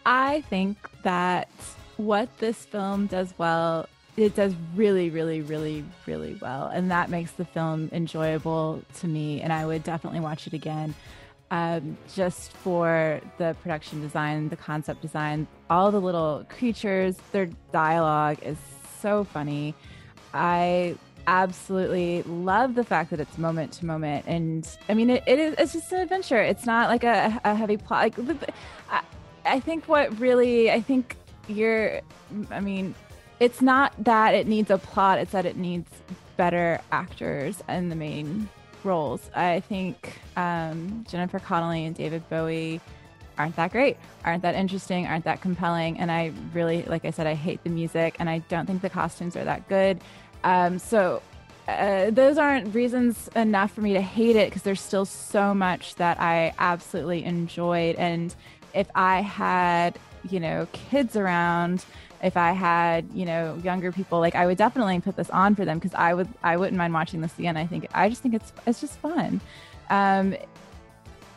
I 0.04 0.42
think 0.42 0.76
that 1.02 1.48
what 1.96 2.28
this 2.38 2.64
film 2.64 3.06
does 3.06 3.34
well, 3.38 3.88
it 4.16 4.34
does 4.34 4.54
really, 4.74 5.10
really, 5.10 5.42
really, 5.42 5.84
really 6.06 6.38
well. 6.40 6.66
And 6.68 6.90
that 6.90 7.10
makes 7.10 7.32
the 7.32 7.44
film 7.44 7.90
enjoyable 7.92 8.82
to 9.00 9.08
me. 9.08 9.40
And 9.40 9.52
I 9.52 9.66
would 9.66 9.82
definitely 9.82 10.20
watch 10.20 10.46
it 10.46 10.52
again. 10.52 10.94
Um, 11.50 11.96
just 12.14 12.52
for 12.52 13.20
the 13.38 13.56
production 13.62 14.00
design, 14.00 14.48
the 14.48 14.56
concept 14.56 15.02
design, 15.02 15.46
all 15.70 15.90
the 15.90 16.00
little 16.00 16.44
creatures, 16.48 17.16
their 17.32 17.46
dialogue 17.72 18.38
is 18.42 18.58
so 19.00 19.24
funny. 19.24 19.74
I 20.34 20.96
absolutely 21.26 22.22
love 22.22 22.74
the 22.74 22.84
fact 22.84 23.10
that 23.10 23.20
it's 23.20 23.38
moment 23.38 23.72
to 23.72 23.86
moment. 23.86 24.24
And 24.26 24.68
i 24.88 24.94
mean 24.94 25.10
it, 25.10 25.22
it 25.26 25.38
is 25.38 25.54
it's 25.58 25.72
just 25.72 25.92
an 25.92 26.00
adventure. 26.00 26.40
It's 26.40 26.66
not 26.66 26.88
like 26.88 27.04
a, 27.04 27.40
a 27.44 27.54
heavy 27.54 27.76
plot. 27.76 28.18
Like 28.18 28.54
I, 28.90 29.02
I 29.44 29.60
think 29.60 29.86
what 29.86 30.18
really 30.18 30.70
i 30.70 30.80
think 30.80 31.16
you're 31.48 32.00
i 32.50 32.60
mean 32.60 32.94
it's 33.38 33.60
not 33.60 33.92
that 34.02 34.34
it 34.34 34.46
needs 34.46 34.70
a 34.70 34.78
plot. 34.78 35.18
It's 35.18 35.32
that 35.32 35.46
it 35.46 35.56
needs 35.56 35.90
better 36.36 36.80
actors 36.90 37.62
in 37.68 37.90
the 37.90 37.96
main 37.96 38.48
roles. 38.82 39.30
I 39.34 39.60
think 39.60 40.18
um, 40.36 41.04
jennifer 41.08 41.38
connelly 41.38 41.84
and 41.84 41.94
david 41.94 42.28
bowie 42.28 42.80
aren't 43.38 43.56
that 43.56 43.72
great, 43.72 43.96
aren't 44.24 44.42
that 44.42 44.54
interesting, 44.54 45.06
aren't 45.06 45.24
that 45.24 45.40
compelling. 45.40 45.98
And 45.98 46.10
I 46.10 46.32
really, 46.52 46.82
like 46.84 47.04
I 47.04 47.10
said, 47.10 47.26
I 47.26 47.34
hate 47.34 47.62
the 47.64 47.70
music 47.70 48.16
and 48.18 48.28
I 48.28 48.38
don't 48.48 48.66
think 48.66 48.82
the 48.82 48.90
costumes 48.90 49.36
are 49.36 49.44
that 49.44 49.68
good. 49.68 50.00
Um, 50.44 50.78
so 50.78 51.22
uh, 51.68 52.10
those 52.10 52.38
aren't 52.38 52.74
reasons 52.74 53.28
enough 53.34 53.72
for 53.72 53.80
me 53.80 53.92
to 53.94 54.00
hate 54.00 54.36
it 54.36 54.48
because 54.48 54.62
there's 54.62 54.80
still 54.80 55.04
so 55.04 55.52
much 55.52 55.96
that 55.96 56.20
I 56.20 56.54
absolutely 56.58 57.24
enjoyed. 57.24 57.96
And 57.96 58.34
if 58.72 58.88
I 58.94 59.20
had, 59.20 59.98
you 60.30 60.38
know, 60.38 60.68
kids 60.72 61.16
around, 61.16 61.84
if 62.22 62.36
I 62.36 62.52
had, 62.52 63.10
you 63.12 63.26
know, 63.26 63.58
younger 63.62 63.90
people, 63.90 64.20
like 64.20 64.34
I 64.34 64.46
would 64.46 64.58
definitely 64.58 65.00
put 65.00 65.16
this 65.16 65.30
on 65.30 65.54
for 65.54 65.64
them 65.64 65.78
because 65.78 65.94
I 65.94 66.14
would, 66.14 66.28
I 66.42 66.56
wouldn't 66.56 66.76
mind 66.76 66.94
watching 66.94 67.20
this 67.20 67.36
again. 67.38 67.56
I 67.56 67.66
think, 67.66 67.88
I 67.92 68.08
just 68.08 68.22
think 68.22 68.34
it's, 68.34 68.52
it's 68.66 68.80
just 68.80 68.98
fun. 69.00 69.40
Um, 69.90 70.36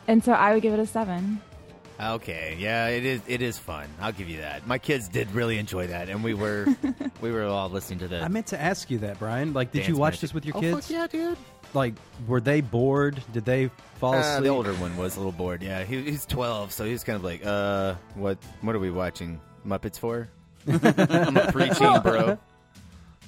and 0.06 0.22
so 0.24 0.32
I 0.32 0.54
would 0.54 0.62
give 0.62 0.74
it 0.74 0.80
a 0.80 0.86
seven. 0.86 1.40
Okay, 2.00 2.56
yeah, 2.58 2.88
it 2.88 3.04
is. 3.04 3.20
It 3.26 3.42
is 3.42 3.58
fun. 3.58 3.86
I'll 4.00 4.12
give 4.12 4.28
you 4.30 4.38
that. 4.38 4.66
My 4.66 4.78
kids 4.78 5.06
did 5.08 5.30
really 5.32 5.58
enjoy 5.58 5.88
that, 5.88 6.08
and 6.08 6.24
we 6.24 6.32
were 6.34 6.66
we 7.20 7.30
were 7.30 7.44
all 7.44 7.68
listening 7.68 7.98
to 8.00 8.08
the. 8.08 8.20
I 8.22 8.28
meant 8.28 8.46
to 8.48 8.60
ask 8.60 8.90
you 8.90 8.98
that, 9.00 9.18
Brian. 9.18 9.52
Like, 9.52 9.70
did 9.72 9.86
you 9.86 9.96
watch 9.96 10.12
magic. 10.12 10.20
this 10.22 10.34
with 10.34 10.46
your 10.46 10.56
Oh, 10.56 10.60
kids? 10.60 10.86
fuck 10.86 10.90
yeah, 10.90 11.06
dude. 11.06 11.36
Like, 11.74 11.94
were 12.26 12.40
they 12.40 12.62
bored? 12.62 13.22
Did 13.32 13.44
they 13.44 13.70
fall 13.98 14.14
Uh, 14.14 14.20
asleep? 14.20 14.44
the 14.44 14.48
older 14.48 14.72
one 14.74 14.96
was 14.96 15.16
a 15.16 15.18
little 15.18 15.30
bored. 15.32 15.62
Yeah, 15.62 15.84
he, 15.84 16.00
he's 16.02 16.24
twelve, 16.26 16.72
so 16.72 16.84
he's 16.84 17.04
kind 17.04 17.16
of 17.16 17.22
like, 17.24 17.44
uh, 17.44 17.94
what 18.14 18.38
what 18.62 18.74
are 18.74 18.80
we 18.80 18.90
watching 18.90 19.40
Muppets 19.66 19.98
for? 19.98 20.28
I'm 20.66 20.74
a 20.76 21.52
preteen 21.52 22.02
bro. 22.02 22.38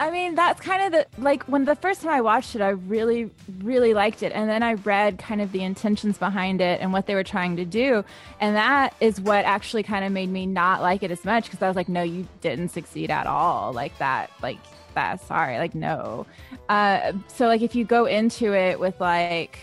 I 0.02 0.10
mean, 0.10 0.34
that's 0.34 0.60
kind 0.60 0.82
of 0.82 0.90
the 0.90 1.22
like 1.22 1.44
when 1.44 1.64
the 1.64 1.76
first 1.76 2.02
time 2.02 2.10
I 2.10 2.20
watched 2.20 2.56
it, 2.56 2.60
I 2.60 2.70
really, 2.70 3.30
really 3.58 3.94
liked 3.94 4.24
it. 4.24 4.32
And 4.32 4.50
then 4.50 4.60
I 4.60 4.72
read 4.72 5.16
kind 5.16 5.40
of 5.40 5.52
the 5.52 5.62
intentions 5.62 6.18
behind 6.18 6.60
it 6.60 6.80
and 6.80 6.92
what 6.92 7.06
they 7.06 7.14
were 7.14 7.22
trying 7.22 7.54
to 7.54 7.64
do. 7.64 8.04
And 8.40 8.56
that 8.56 8.96
is 8.98 9.20
what 9.20 9.44
actually 9.44 9.84
kind 9.84 10.04
of 10.04 10.10
made 10.10 10.28
me 10.28 10.44
not 10.44 10.82
like 10.82 11.04
it 11.04 11.12
as 11.12 11.24
much 11.24 11.44
because 11.44 11.62
I 11.62 11.68
was 11.68 11.76
like, 11.76 11.88
no, 11.88 12.02
you 12.02 12.26
didn't 12.40 12.70
succeed 12.70 13.12
at 13.12 13.28
all. 13.28 13.72
Like 13.72 13.96
that, 13.98 14.32
like 14.42 14.58
that, 14.94 15.24
sorry, 15.24 15.58
like 15.58 15.76
no. 15.76 16.26
Uh, 16.68 17.12
so, 17.28 17.46
like, 17.46 17.62
if 17.62 17.76
you 17.76 17.84
go 17.84 18.06
into 18.06 18.54
it 18.54 18.80
with 18.80 19.00
like, 19.00 19.56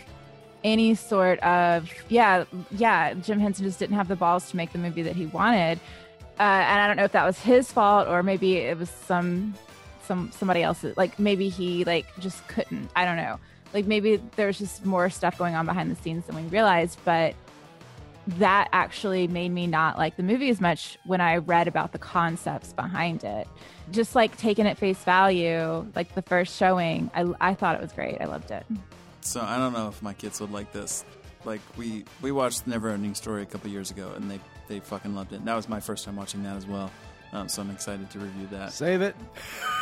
any 0.62 0.94
sort 0.94 1.40
of 1.40 1.90
yeah 2.10 2.44
yeah 2.72 3.14
jim 3.14 3.40
henson 3.40 3.64
just 3.64 3.80
didn't 3.80 3.96
have 3.96 4.10
the 4.10 4.16
balls 4.18 4.50
to 4.50 4.58
make 4.58 4.74
the 4.74 4.78
movie 4.78 5.02
that 5.02 5.16
he 5.16 5.26
wanted 5.28 5.80
uh, 6.38 6.42
and 6.42 6.82
i 6.82 6.86
don't 6.86 6.98
know 6.98 7.06
if 7.06 7.14
that 7.14 7.26
was 7.26 7.40
his 7.40 7.72
fault 7.72 8.10
or 8.10 8.22
maybe 8.22 8.58
it 8.58 8.78
was 8.78 8.90
some 8.90 9.54
some 10.10 10.32
somebody 10.32 10.62
else's 10.64 10.98
like 10.98 11.18
maybe 11.20 11.48
he 11.50 11.86
like 11.86 12.08
just 12.20 12.40
couldn't 12.48 12.90
i 12.96 13.06
don't 13.06 13.16
know 13.18 13.40
like 13.76 13.86
maybe 13.86 14.20
there 14.38 14.48
was 14.48 14.58
just 14.58 14.84
more 14.86 15.08
stuff 15.10 15.38
going 15.38 15.54
on 15.56 15.66
behind 15.68 15.92
the 15.92 15.96
scenes 16.02 16.26
than 16.26 16.36
we 16.36 16.42
realized 16.50 16.98
but 17.06 17.36
that 18.28 18.68
actually 18.74 19.28
made 19.28 19.52
me 19.52 19.66
not 19.68 19.98
like 19.98 20.16
the 20.18 20.24
movie 20.24 20.50
as 20.50 20.60
much 20.60 20.98
when 21.06 21.22
i 21.22 21.38
read 21.38 21.68
about 21.68 21.92
the 21.92 22.00
concepts 22.00 22.74
behind 22.74 23.24
it 23.24 23.48
just 23.92 24.16
like 24.16 24.36
taking 24.38 24.66
it 24.66 24.78
face 24.78 25.04
value 25.04 25.86
like 25.96 26.14
the 26.16 26.22
first 26.24 26.58
showing 26.58 27.10
i, 27.14 27.24
I 27.52 27.54
thought 27.54 27.76
it 27.76 27.82
was 27.82 27.94
great 27.94 28.18
i 28.20 28.26
loved 28.26 28.50
it 28.52 28.66
So 29.22 29.42
I 29.42 29.58
don't 29.58 29.74
know 29.74 29.90
if 29.90 30.02
my 30.02 30.14
kids 30.14 30.40
would 30.42 30.52
like 30.52 30.72
this. 30.72 31.04
Like 31.46 31.62
we 31.78 32.06
we 32.22 32.32
watched 32.32 32.66
Never 32.68 32.90
Ending 32.90 33.14
Story 33.16 33.44
a 33.44 33.46
couple 33.46 33.70
years 33.70 33.92
ago, 33.92 34.12
and 34.16 34.32
they 34.32 34.40
they 34.70 34.80
fucking 34.80 35.14
loved 35.14 35.34
it. 35.34 35.38
And 35.44 35.48
that 35.48 35.56
was 35.56 35.68
my 35.68 35.80
first 35.82 36.06
time 36.06 36.16
watching 36.16 36.42
that 36.44 36.56
as 36.56 36.66
well. 36.66 36.90
Um, 37.34 37.48
so 37.50 37.62
I'm 37.62 37.70
excited 37.70 38.10
to 38.12 38.20
review 38.20 38.48
that. 38.52 38.72
Save 38.74 39.02
it. 39.02 39.16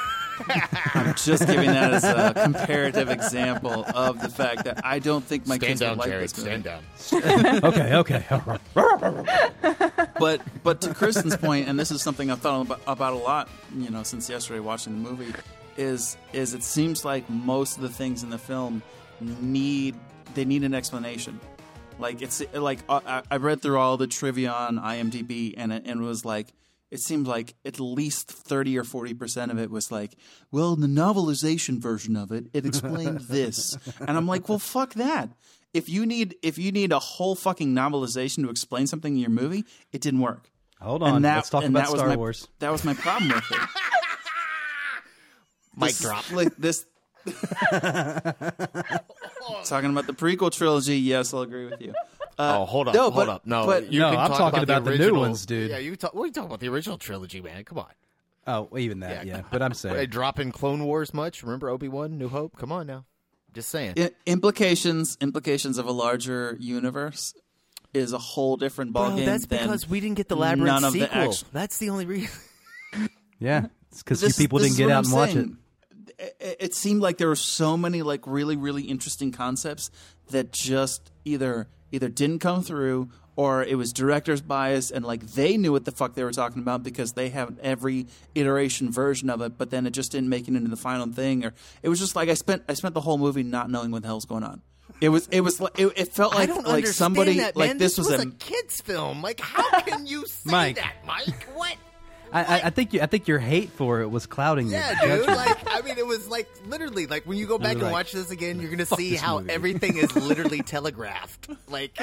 I'm 0.94 1.16
just 1.16 1.48
giving 1.48 1.72
that 1.72 1.94
as 1.94 2.04
a 2.04 2.34
comparative 2.34 3.10
example 3.10 3.86
of 3.94 4.22
the 4.22 4.30
fact 4.30 4.66
that 4.66 4.86
I 4.86 5.00
don't 5.00 5.24
think 5.24 5.48
my 5.48 5.58
Stand 5.58 5.70
kids 5.70 5.80
down, 5.82 5.90
would 5.92 6.00
like 6.00 6.10
Jared. 6.10 6.24
this 6.24 6.38
movie. 6.38 6.50
Stand 6.50 6.64
down. 6.64 7.64
okay, 7.66 7.96
okay. 7.96 8.26
but 10.20 10.42
but 10.64 10.82
to 10.82 10.90
Kristin's 10.90 11.38
point, 11.38 11.68
and 11.68 11.80
this 11.80 11.92
is 11.92 12.02
something 12.02 12.32
I've 12.32 12.42
thought 12.42 12.66
about, 12.66 12.82
about 12.88 13.14
a 13.14 13.18
lot, 13.18 13.50
you 13.76 13.90
know, 13.90 14.04
since 14.04 14.30
yesterday 14.30 14.60
watching 14.60 15.02
the 15.02 15.10
movie, 15.10 15.34
is 15.78 16.18
is 16.34 16.54
it 16.54 16.64
seems 16.64 17.06
like 17.06 17.30
most 17.30 17.78
of 17.78 17.84
the 17.84 17.90
things 17.90 18.24
in 18.24 18.30
the 18.30 18.38
film 18.38 18.82
need 19.22 19.96
they 20.34 20.46
need 20.46 20.64
an 20.64 20.74
explanation. 20.74 21.40
Like 22.00 22.22
it's 22.22 22.44
like 22.54 22.80
uh, 22.88 23.00
I, 23.06 23.22
I 23.32 23.38
read 23.38 23.62
through 23.62 23.80
all 23.80 23.98
the 23.98 24.08
trivia 24.08 24.52
on 24.52 24.78
IMDb 24.78 25.56
and 25.58 25.72
it, 25.72 25.84
and 25.86 26.02
it 26.02 26.04
was 26.04 26.24
like 26.26 26.54
it 26.92 27.00
seemed 27.00 27.28
like 27.28 27.56
at 27.66 27.80
least 27.80 28.32
30 28.32 28.78
or 28.78 28.84
40% 28.84 29.52
of 29.52 29.60
it 29.60 29.70
was 29.70 29.92
like, 29.92 30.16
well, 30.52 30.76
the 30.76 30.88
novelization 30.88 31.80
version 31.80 32.16
of 32.16 32.32
it, 32.32 32.46
it 32.54 32.66
explained 32.66 33.20
this. 33.30 33.78
And 34.00 34.12
I'm 34.18 34.26
like, 34.28 34.48
well, 34.48 34.60
fuck 34.60 34.94
that. 34.94 35.30
If 35.74 35.90
you 35.90 36.06
need 36.06 36.36
if 36.42 36.58
you 36.58 36.72
need 36.72 36.92
a 36.94 37.00
whole 37.00 37.36
fucking 37.36 37.74
novelization 37.76 38.44
to 38.44 38.50
explain 38.50 38.88
something 38.88 39.14
in 39.14 39.20
your 39.20 39.30
movie, 39.30 39.66
it 39.92 40.00
didn't 40.02 40.22
work. 40.22 40.50
Hold 40.82 41.04
And 41.04 41.12
on, 41.12 41.22
that- 41.24 41.36
let's 41.36 41.50
talk 41.50 41.64
and 41.64 41.76
about 41.76 41.86
that 41.88 41.92
was 41.92 42.00
Star 42.00 42.10
my- 42.10 42.16
Wars. 42.16 42.48
That 42.60 42.72
was 42.72 42.84
my 42.86 42.94
problem 42.94 43.30
with 43.32 43.52
it. 43.52 43.58
Mic 45.76 45.90
This 45.90 46.00
drop. 46.00 46.32
Like 46.32 46.56
this. 46.58 46.86
Talking 49.66 49.90
about 49.92 50.08
the 50.08 50.14
prequel 50.14 50.52
trilogy, 50.52 50.98
yes, 50.98 51.34
I'll 51.34 51.42
agree 51.42 51.66
with 51.66 51.82
you. 51.82 51.94
Uh, 52.40 52.60
oh, 52.60 52.66
hold 52.66 52.88
up, 52.88 52.94
no, 52.94 53.02
hold 53.04 53.14
but- 53.16 53.30
up. 53.30 53.46
No, 53.48 53.66
but- 53.66 53.92
you 53.92 54.00
No, 54.00 54.12
can 54.12 54.20
I'm 54.20 54.28
talk 54.30 54.38
talking 54.38 54.64
about, 54.64 54.82
about 54.84 54.92
the 54.92 54.98
new 55.00 55.16
ones, 55.16 55.46
dude. 55.46 55.72
Yeah, 55.72 55.80
you 55.80 55.96
talk. 55.96 56.14
What 56.14 56.24
are 56.24 56.26
you 56.28 56.32
talking 56.32 56.48
about? 56.50 56.60
The 56.60 56.70
original 56.70 56.98
trilogy, 56.98 57.42
man. 57.42 57.64
Come 57.64 57.80
on. 57.80 57.88
Oh, 58.46 58.70
even 58.78 59.02
that, 59.02 59.26
yeah. 59.26 59.42
But 59.52 59.62
I'm 59.62 59.72
They 59.72 59.76
saying, 59.76 60.10
drop 60.10 60.40
in 60.40 60.52
Clone 60.54 60.86
Wars 60.86 61.14
much? 61.14 61.44
Remember 61.44 61.68
Obi 61.70 61.88
Wan, 61.90 62.18
New 62.18 62.30
Hope? 62.30 62.56
Come 62.58 62.72
on 62.72 62.88
now. 62.88 63.06
Just 63.54 63.70
saying. 63.70 63.96
I- 63.98 64.12
implications 64.26 65.18
implications 65.20 65.78
of 65.78 65.86
a 65.88 65.92
larger 65.92 66.56
universe 66.60 67.34
is 67.94 68.14
a 68.14 68.18
whole 68.20 68.56
different 68.56 68.94
Bro, 68.94 69.02
ballgame. 69.04 69.26
that's 69.26 69.48
than 69.48 69.60
because 69.64 69.90
we 69.90 70.00
didn't 70.00 70.16
get 70.18 70.28
the 70.30 70.36
Labyrinth 70.38 70.66
none 70.68 70.84
of 70.84 70.94
sequel. 70.94 71.08
the 71.08 71.16
action. 71.16 71.48
That's 71.54 71.78
the 71.80 71.90
only 71.90 72.06
reason. 72.06 72.30
yeah, 73.40 73.66
it's 73.92 74.04
because 74.04 74.38
people 74.38 74.60
didn't 74.60 74.78
get 74.78 74.90
out 74.92 75.00
I'm 75.00 75.04
and 75.06 75.14
watch 75.14 75.30
it. 75.30 75.34
saying. 75.34 75.58
It, 76.20 76.58
it 76.60 76.74
seemed 76.76 77.02
like 77.02 77.18
there 77.18 77.28
were 77.28 77.36
so 77.36 77.78
many 77.78 78.02
like 78.02 78.26
really 78.28 78.56
really 78.56 78.84
interesting 78.84 79.32
concepts 79.32 79.92
that 80.30 80.52
just 80.52 81.12
either 81.26 81.68
either 81.92 82.10
didn't 82.10 82.40
come 82.40 82.62
through 82.64 83.10
or 83.36 83.64
it 83.64 83.76
was 83.76 83.94
director's 83.94 84.42
bias 84.42 84.90
and 84.92 85.06
like 85.06 85.22
they 85.28 85.58
knew 85.58 85.72
what 85.72 85.86
the 85.86 85.92
fuck 85.92 86.16
they 86.16 86.24
were 86.24 86.32
talking 86.32 86.62
about 86.62 86.84
because 86.84 87.14
they 87.14 87.30
have 87.30 87.58
every 87.60 88.08
iteration 88.36 88.92
version 88.92 89.30
of 89.30 89.42
it 89.42 89.58
but 89.58 89.70
then 89.70 89.86
it 89.86 89.92
just 89.92 90.12
didn't 90.12 90.28
make 90.30 90.48
it 90.48 90.56
into 90.56 90.70
the 90.70 90.76
final 90.76 91.08
thing 91.08 91.46
or 91.46 91.54
it 91.84 91.90
was 91.90 92.00
just 92.00 92.16
like 92.16 92.30
I 92.30 92.34
spent 92.34 92.64
I 92.68 92.74
spent 92.74 92.94
the 92.94 93.02
whole 93.02 93.18
movie 93.18 93.44
not 93.44 93.70
knowing 93.70 93.92
what 93.92 94.02
the 94.02 94.08
hell's 94.08 94.26
going 94.26 94.44
on. 94.44 94.62
It 95.00 95.10
was 95.10 95.28
it 95.32 95.42
was 95.42 95.62
like- 95.62 95.80
it, 95.80 95.94
it 95.96 96.14
felt 96.14 96.34
I 96.34 96.40
like 96.40 96.50
don't 96.50 96.66
like 96.68 96.88
somebody 96.88 97.38
that, 97.38 97.56
like 97.56 97.70
man. 97.70 97.78
this, 97.78 97.98
was, 98.00 98.10
was, 98.10 98.24
a 98.24 98.32
kids 98.32 98.82
film. 98.82 99.22
Like, 99.22 99.40
how 99.40 99.82
can 99.82 100.08
you 100.08 100.26
say 100.28 100.50
Mike. 100.52 100.76
that, 100.78 100.96
Mike? 101.06 101.44
What? 101.54 101.76
I, 102.32 102.44
I, 102.44 102.62
I 102.66 102.70
think 102.70 102.94
you, 102.94 103.02
I 103.02 103.06
think 103.06 103.28
your 103.28 103.40
hate 103.40 103.70
for 103.72 104.02
it 104.02 104.10
was 104.10 104.26
clouding 104.26 104.68
your 104.68 104.80
Yeah, 104.80 105.18
dude. 105.18 105.28
Like, 105.28 105.58
I 105.68 105.82
mean, 105.82 105.98
it 105.98 106.06
was 106.06 106.28
like 106.28 106.50
literally 106.68 107.08
like 107.08 107.26
when 107.26 107.38
you 107.38 107.48
go 107.48 107.58
back 107.58 107.74
and 107.74 107.84
like, 107.84 107.92
watch 107.92 108.12
this 108.12 108.32
again, 108.32 108.60
you're 108.60 108.72
gonna 108.72 108.86
see 108.86 109.16
how 109.16 109.40
movie." 109.40 109.52
everything 109.54 109.98
is 109.98 110.16
literally 110.16 110.62
telegraphed, 110.64 111.50
like 111.70 111.98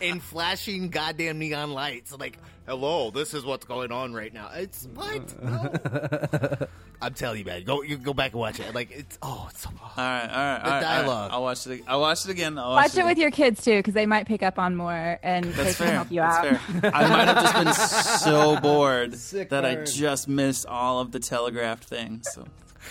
in 0.00 0.20
flashing 0.20 0.90
goddamn 0.90 1.38
neon 1.38 1.72
lights. 1.72 2.12
Like, 2.16 2.38
hello, 2.70 3.10
this 3.10 3.34
is 3.34 3.44
what's 3.44 3.66
going 3.66 3.90
on 3.90 4.14
right 4.14 4.32
now. 4.32 4.48
It's 4.54 4.86
what? 4.94 5.42
No. 5.42 6.68
I'm 7.02 7.14
telling 7.14 7.40
you, 7.40 7.44
man. 7.44 7.64
Go, 7.64 7.82
you 7.82 7.96
go 7.96 8.14
back 8.14 8.30
and 8.30 8.40
watch 8.40 8.60
it. 8.60 8.72
Like, 8.72 8.92
it's 8.92 9.18
oh, 9.22 9.48
it's 9.50 9.62
so. 9.62 9.70
all 9.70 9.90
right, 9.96 10.22
all 10.22 10.28
right, 10.28 10.28
The 10.28 10.36
all 10.36 10.42
right, 10.44 10.62
all 10.64 10.70
right. 10.70 10.80
dialogue. 10.80 11.30
I'll 11.32 11.42
watch 11.42 11.66
it. 11.66 11.82
I'll 11.88 12.00
watch 12.00 12.24
it 12.26 12.30
again. 12.30 12.58
I'll 12.58 12.70
watch, 12.70 12.90
Watch 12.90 12.98
it 12.98 13.04
with 13.04 13.18
your 13.18 13.32
kids 13.32 13.64
too, 13.64 13.78
because 13.78 13.94
they 13.94 14.06
might 14.06 14.26
pick 14.28 14.44
up 14.44 14.58
on 14.58 14.76
more 14.76 15.18
and 15.22 15.46
they 15.46 15.64
That's 15.64 15.78
can 15.78 15.86
help 15.88 16.12
you 16.12 16.20
That's 16.20 16.46
out. 16.46 16.60
fair. 16.60 16.94
I 16.94 17.08
might 17.08 17.24
have 17.26 17.42
just 17.42 17.54
been 17.54 17.74
so 18.20 18.60
bored 18.60 19.16
Sick 19.16 19.48
that 19.48 19.64
I 19.64 19.84
just 19.84 20.28
missed 20.28 20.64
all 20.66 21.00
of 21.00 21.10
the 21.10 21.18
telegraphed 21.18 21.84
things. 21.84 22.28
So 22.32 22.46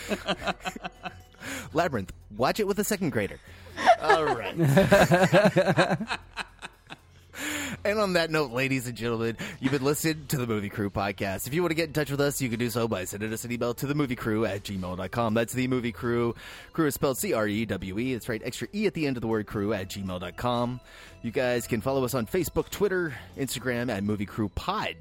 Labyrinth. 1.73 2.11
Watch 2.35 2.59
it 2.59 2.67
with 2.67 2.79
a 2.79 2.83
second 2.83 3.11
grader. 3.11 3.39
All 4.01 4.25
right. 4.25 4.57
And 7.83 7.99
on 7.99 8.13
that 8.13 8.29
note, 8.29 8.51
ladies 8.51 8.87
and 8.87 8.97
gentlemen, 8.97 9.37
you've 9.59 9.71
been 9.71 9.83
listening 9.83 10.25
to 10.29 10.37
the 10.37 10.47
Movie 10.47 10.69
Crew 10.69 10.89
podcast. 10.89 11.47
If 11.47 11.53
you 11.53 11.61
want 11.61 11.71
to 11.71 11.75
get 11.75 11.87
in 11.87 11.93
touch 11.93 12.11
with 12.11 12.19
us, 12.19 12.41
you 12.41 12.49
can 12.49 12.59
do 12.59 12.69
so 12.69 12.87
by 12.87 13.05
sending 13.05 13.31
us 13.31 13.45
an 13.45 13.51
email 13.51 13.73
to 13.75 13.87
the 13.87 13.95
movie 13.95 14.15
crew 14.15 14.45
at 14.45 14.63
gmail.com. 14.63 15.33
That's 15.33 15.53
the 15.53 15.67
movie 15.67 15.91
crew. 15.91 16.35
Crew 16.73 16.87
is 16.87 16.95
spelled 16.95 17.17
C 17.17 17.33
R 17.33 17.47
E 17.47 17.65
W 17.65 17.99
E. 17.99 18.13
That's 18.13 18.27
right, 18.27 18.41
extra 18.43 18.67
E 18.73 18.87
at 18.87 18.93
the 18.93 19.07
end 19.07 19.17
of 19.17 19.21
the 19.21 19.27
word 19.27 19.47
crew 19.47 19.73
at 19.73 19.89
gmail.com. 19.89 20.79
You 21.21 21.31
guys 21.31 21.67
can 21.67 21.81
follow 21.81 22.03
us 22.03 22.13
on 22.13 22.25
Facebook, 22.25 22.69
Twitter, 22.69 23.13
Instagram 23.37 23.89
at 23.89 24.03
Movie 24.03 24.25
Crew 24.25 24.49
Pod. 24.49 24.95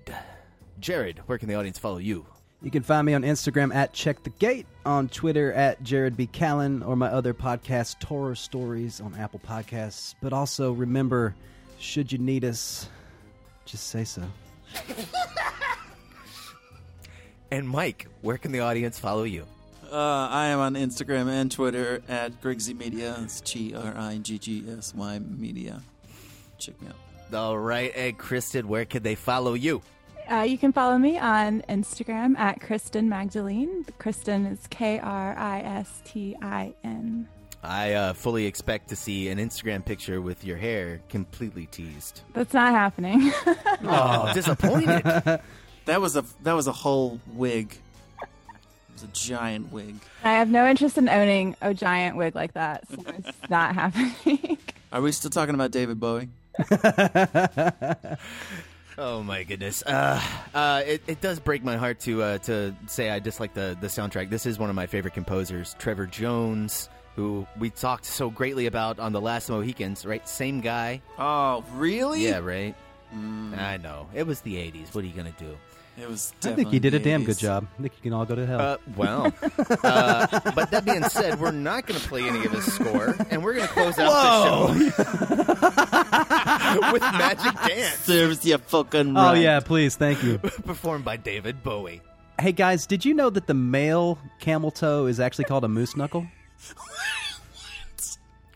Jared, 0.81 1.19
where 1.27 1.39
can 1.39 1.49
the 1.49 1.55
audience 1.55 1.79
follow 1.79 1.99
you? 1.99 2.27
You 2.61 2.73
can 2.73 2.83
find 2.83 3.07
me 3.07 3.15
on 3.15 3.23
Instagram 3.23 3.73
at 3.73 3.93
Check 3.93 4.25
the 4.25 4.31
Gate, 4.31 4.67
on 4.85 5.09
Twitter 5.09 5.53
at 5.53 5.81
Jared 5.85 6.17
B. 6.17 6.27
Callen, 6.27 6.85
or 6.87 6.97
my 6.97 7.07
other 7.07 7.33
podcast, 7.33 8.01
Torah 8.01 8.35
Stories, 8.37 9.01
on 9.01 9.15
Apple 9.15 9.39
Podcasts. 9.39 10.17
But 10.21 10.33
also 10.33 10.73
remember, 10.73 11.37
should 11.79 12.13
you 12.13 12.19
need 12.19 12.45
us, 12.45 12.89
just 13.65 13.89
say 13.89 14.05
so. 14.05 14.23
And 17.51 17.67
Mike, 17.67 18.09
where 18.21 18.37
can 18.37 18.53
the 18.53 18.61
audience 18.61 18.99
follow 18.99 19.23
you? 19.23 19.47
uh, 19.91 20.29
I 20.31 20.49
am 20.49 20.59
on 20.59 20.75
Instagram 20.75 21.29
and 21.29 21.51
Twitter 21.51 22.03
at 22.09 22.43
Griggsy 22.43 22.77
Media. 22.79 23.17
It's 23.23 23.41
G 23.41 23.75
R 23.75 23.95
I 23.97 24.19
G 24.19 24.39
G 24.39 24.65
S 24.77 24.95
Y 24.95 25.19
Media. 25.19 25.81
Check 26.59 26.81
me 26.83 26.89
out. 26.89 27.35
All 27.35 27.59
right, 27.59 27.91
and 27.97 28.19
Kristin, 28.19 28.65
where 28.65 28.85
can 28.85 29.03
they 29.03 29.15
follow 29.15 29.55
you? 29.55 29.81
Uh, 30.31 30.43
you 30.43 30.59
can 30.59 30.73
follow 30.73 30.99
me 30.99 31.17
on 31.19 31.63
Instagram 31.71 32.39
at 32.39 32.61
Kristin 32.61 33.07
Magdalene. 33.07 33.85
Kristin 33.99 34.51
is 34.51 34.67
K 34.69 34.99
R 34.99 35.35
I 35.39 35.61
S 35.61 36.03
T 36.05 36.37
I 36.43 36.75
N. 36.85 37.29
I 37.63 37.93
uh, 37.95 38.13
fully 38.13 38.47
expect 38.47 38.89
to 38.91 38.97
see 38.97 39.29
an 39.29 39.39
Instagram 39.39 39.85
picture 39.85 40.21
with 40.21 40.45
your 40.45 40.57
hair 40.57 41.01
completely 41.09 41.67
teased. 41.67 42.23
That's 42.33 42.55
not 42.55 42.73
happening. 42.73 43.33
Oh, 43.85 44.33
disappointed. 44.35 45.41
That 45.87 46.03
was 46.03 46.17
a 46.17 46.25
that 46.43 46.53
was 46.53 46.67
a 46.67 46.73
whole 46.73 47.19
wig. 47.33 47.75
It 48.21 48.29
was 48.93 49.05
a 49.05 49.07
giant 49.07 49.73
wig. 49.73 49.95
I 50.23 50.33
have 50.33 50.51
no 50.51 50.69
interest 50.69 50.99
in 50.99 51.09
owning 51.09 51.57
a 51.63 51.73
giant 51.73 52.17
wig 52.19 52.35
like 52.35 52.53
that, 52.53 52.87
so 52.91 53.03
it's 53.17 53.31
not 53.49 53.75
happening. 53.75 54.59
Are 54.93 55.01
we 55.01 55.13
still 55.13 55.31
talking 55.31 55.55
about 55.55 55.71
David 55.71 55.99
Bowie? 55.99 56.29
Oh 58.99 59.23
my 59.23 59.45
goodness! 59.45 59.83
Uh, 59.87 60.21
uh, 60.53 60.83
it, 60.85 61.03
it 61.07 61.21
does 61.21 61.39
break 61.39 61.63
my 61.63 61.77
heart 61.77 62.01
to 62.01 62.21
uh, 62.23 62.39
to 62.39 62.75
say 62.89 63.09
I 63.11 63.21
dislike 63.21 63.55
the 63.55 63.79
the 63.81 63.87
soundtrack. 63.87 64.29
This 64.29 64.45
is 64.45 64.59
one 64.59 64.69
of 64.71 64.77
my 64.77 64.87
favorite 64.87 65.15
composers, 65.15 65.77
Trevor 65.79 66.07
Jones, 66.07 66.89
who 67.19 67.45
we 67.59 67.69
talked 67.69 68.05
so 68.05 68.31
greatly 68.31 68.67
about 68.67 69.01
on 69.01 69.11
the 69.11 69.21
last 69.21 69.51
Mohicans. 69.51 70.07
Right, 70.07 70.27
same 70.29 70.61
guy. 70.61 71.03
Oh, 71.19 71.65
really? 71.73 72.25
Yeah, 72.25 72.39
right. 72.39 72.77
I 73.13 73.77
know 73.79 74.09
it 74.15 74.27
was 74.27 74.43
the 74.43 74.55
'80s. 74.55 74.95
What 74.95 75.03
are 75.03 75.07
you 75.09 75.15
gonna 75.15 75.35
do? 75.37 75.57
It 76.01 76.09
was. 76.09 76.33
I 76.45 76.53
think 76.53 76.73
you 76.73 76.79
did 76.79 76.95
a 76.95 77.01
damn 77.01 77.25
good 77.25 77.39
job. 77.39 77.67
I 77.77 77.83
think 77.83 77.95
you 77.97 78.03
can 78.03 78.13
all 78.13 78.25
go 78.25 78.37
to 78.37 78.47
hell. 78.47 78.61
Uh, 78.61 78.77
well, 78.97 79.27
uh, 79.83 80.53
but 80.55 80.71
that 80.71 80.85
being 80.85 81.03
said, 81.05 81.41
we're 81.41 81.51
not 81.51 81.87
going 81.87 81.99
to 81.99 82.09
play 82.09 82.23
any 82.23 82.45
of 82.45 82.53
his 82.53 82.73
score, 82.73 83.17
and 83.31 83.43
we're 83.43 83.55
going 83.55 83.67
to 83.67 83.73
close 83.73 83.99
out 83.99 84.75
the 84.75 84.93
show 84.93 86.93
with 86.93 87.03
Magic 87.03 87.53
Dance, 87.67 87.97
Serves 87.97 88.45
you 88.45 88.59
fucking 88.59 89.17
oh, 89.17 89.33
yeah, 89.33 89.59
please. 89.59 89.97
Thank 89.97 90.23
you. 90.23 90.39
performed 90.39 91.05
by 91.05 91.17
David 91.17 91.65
Bowie. 91.65 92.01
hey, 92.41 92.53
guys, 92.53 92.87
did 92.87 93.05
you 93.05 93.13
know 93.13 93.31
that 93.31 93.49
the 93.49 93.55
male 93.55 94.21
camel 94.39 94.71
toe 94.71 95.07
is 95.07 95.19
actually 95.19 95.47
called 95.47 95.65
a 95.65 95.69
moose 95.69 95.97
knuckle? 95.97 96.29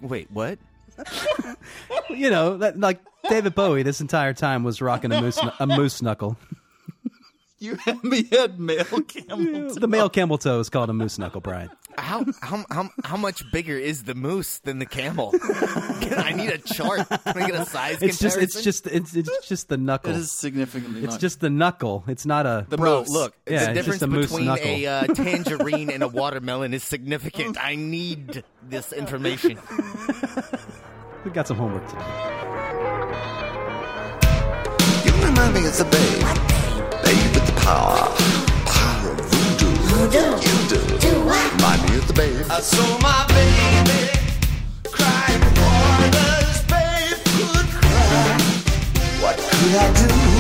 Wait, 0.00 0.30
what? 0.30 0.58
You 2.10 2.28
know, 2.28 2.58
that, 2.58 2.78
like 2.78 3.00
David 3.30 3.54
Bowie 3.54 3.82
this 3.82 4.00
entire 4.02 4.34
time 4.34 4.64
was 4.64 4.82
rocking 4.82 5.12
a 5.12 5.20
moose, 5.20 5.38
a 5.58 5.66
moose 5.66 6.02
knuckle. 6.02 6.36
You 7.58 7.76
had 7.76 8.02
me 8.04 8.28
at 8.38 8.58
male 8.58 8.84
camel. 8.84 9.74
The 9.74 9.88
male 9.88 10.10
camel 10.10 10.36
toe 10.36 10.60
is 10.60 10.68
called 10.68 10.90
a 10.90 10.92
moose 10.92 11.18
knuckle, 11.18 11.40
Brian. 11.40 11.70
How 11.98 12.24
how 12.40 12.64
how 12.70 12.90
how 13.04 13.16
much 13.16 13.42
bigger 13.52 13.76
is 13.76 14.04
the 14.04 14.14
moose 14.14 14.58
than 14.60 14.78
the 14.78 14.86
camel? 14.86 15.30
Can 16.00 16.14
I 16.18 16.32
need 16.32 16.48
a 16.50 16.58
chart. 16.58 17.06
Can 17.08 17.20
I 17.42 17.46
get 17.50 17.54
a 17.54 17.64
size 17.66 18.02
It's 18.02 18.18
just, 18.18 18.38
it's 18.38 18.62
just, 18.62 18.86
it's, 18.86 19.14
it's 19.14 19.46
just 19.48 19.68
the 19.68 19.76
knuckle. 19.76 20.10
It 20.12 20.16
is 20.16 20.32
significantly. 20.32 21.02
It's 21.04 21.12
not- 21.14 21.20
just 21.20 21.40
the 21.40 21.50
knuckle. 21.50 22.04
It's 22.08 22.24
not 22.26 22.46
a. 22.46 22.66
The 22.68 22.76
Bro, 22.78 23.00
moose. 23.00 23.10
look, 23.10 23.34
Yeah, 23.48 23.66
the 23.68 23.74
difference 23.74 24.02
a 24.02 24.08
between 24.08 24.46
knuckle. 24.46 24.66
a 24.66 24.86
uh, 24.86 25.02
tangerine 25.14 25.90
and 25.90 26.02
a 26.02 26.08
watermelon 26.08 26.72
is 26.74 26.82
significant. 26.82 27.56
I 27.62 27.74
need 27.76 28.42
this 28.68 28.92
information. 28.92 29.58
We 31.24 31.30
got 31.30 31.46
some 31.46 31.56
homework 31.58 31.86
to 31.88 31.94
do. 31.94 32.00
You 35.04 35.24
remind 35.26 35.54
me 35.54 35.66
of 35.66 35.76
the 35.76 35.84
babe. 35.84 36.22
Babe 37.04 37.34
with 37.34 37.46
the 37.46 37.60
power. 37.60 37.96
Power 37.96 38.08
of 38.08 38.31
voodoo. 40.06 40.36
Voodoo. 40.36 40.80
You 40.82 40.98
do. 40.98 40.98
Do 40.98 41.24
what? 41.24 41.90
Me 41.90 41.98
of 41.98 42.06
the 42.06 42.14
babe. 42.14 42.46
I 42.50 42.60
saw 42.60 42.98
my 42.98 43.24
baby 43.28 44.10
crying 44.90 45.40
for 45.40 46.10
this 46.10 46.62
babe 46.64 47.18
could 47.34 47.68
cry. 47.70 48.38
What 49.22 49.36
could 49.36 49.74
I 49.76 50.26
do? 50.26 50.31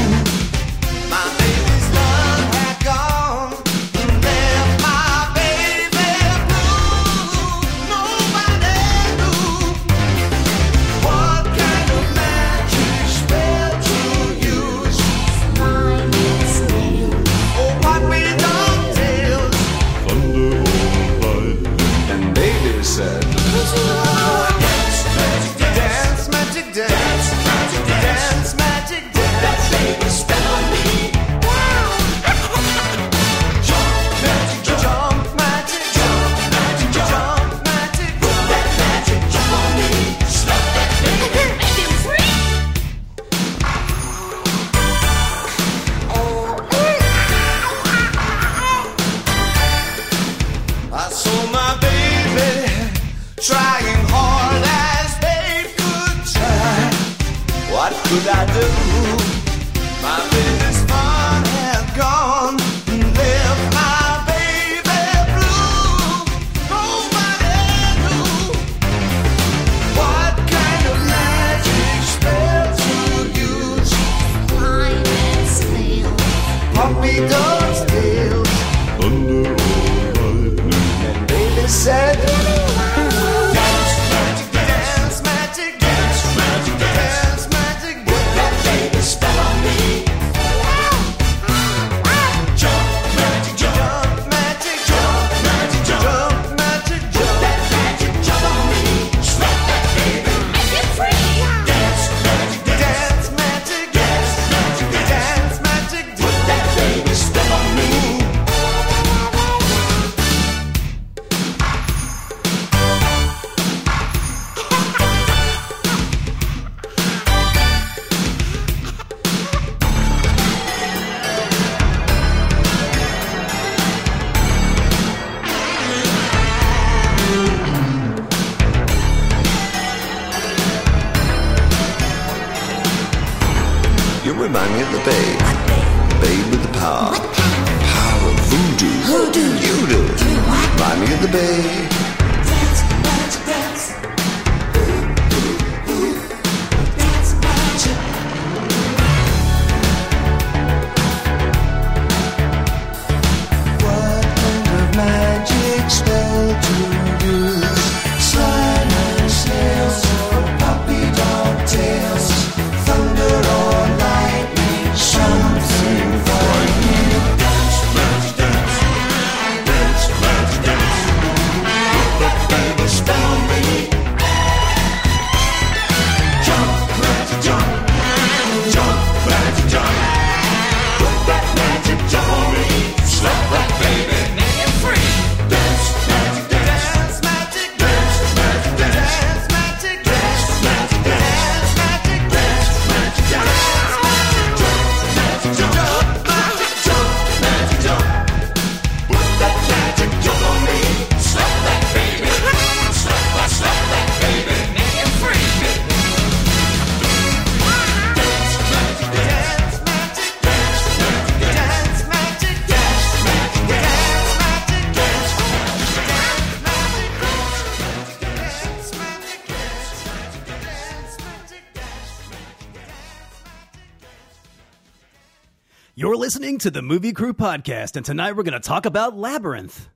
To 226.62 226.70
the 226.70 226.80
Movie 226.80 227.12
Crew 227.12 227.34
Podcast, 227.34 227.96
and 227.96 228.06
tonight 228.06 228.36
we're 228.36 228.44
going 228.44 228.52
to 228.52 228.60
talk 228.60 228.86
about 228.86 229.18
Labyrinth. 229.18 229.88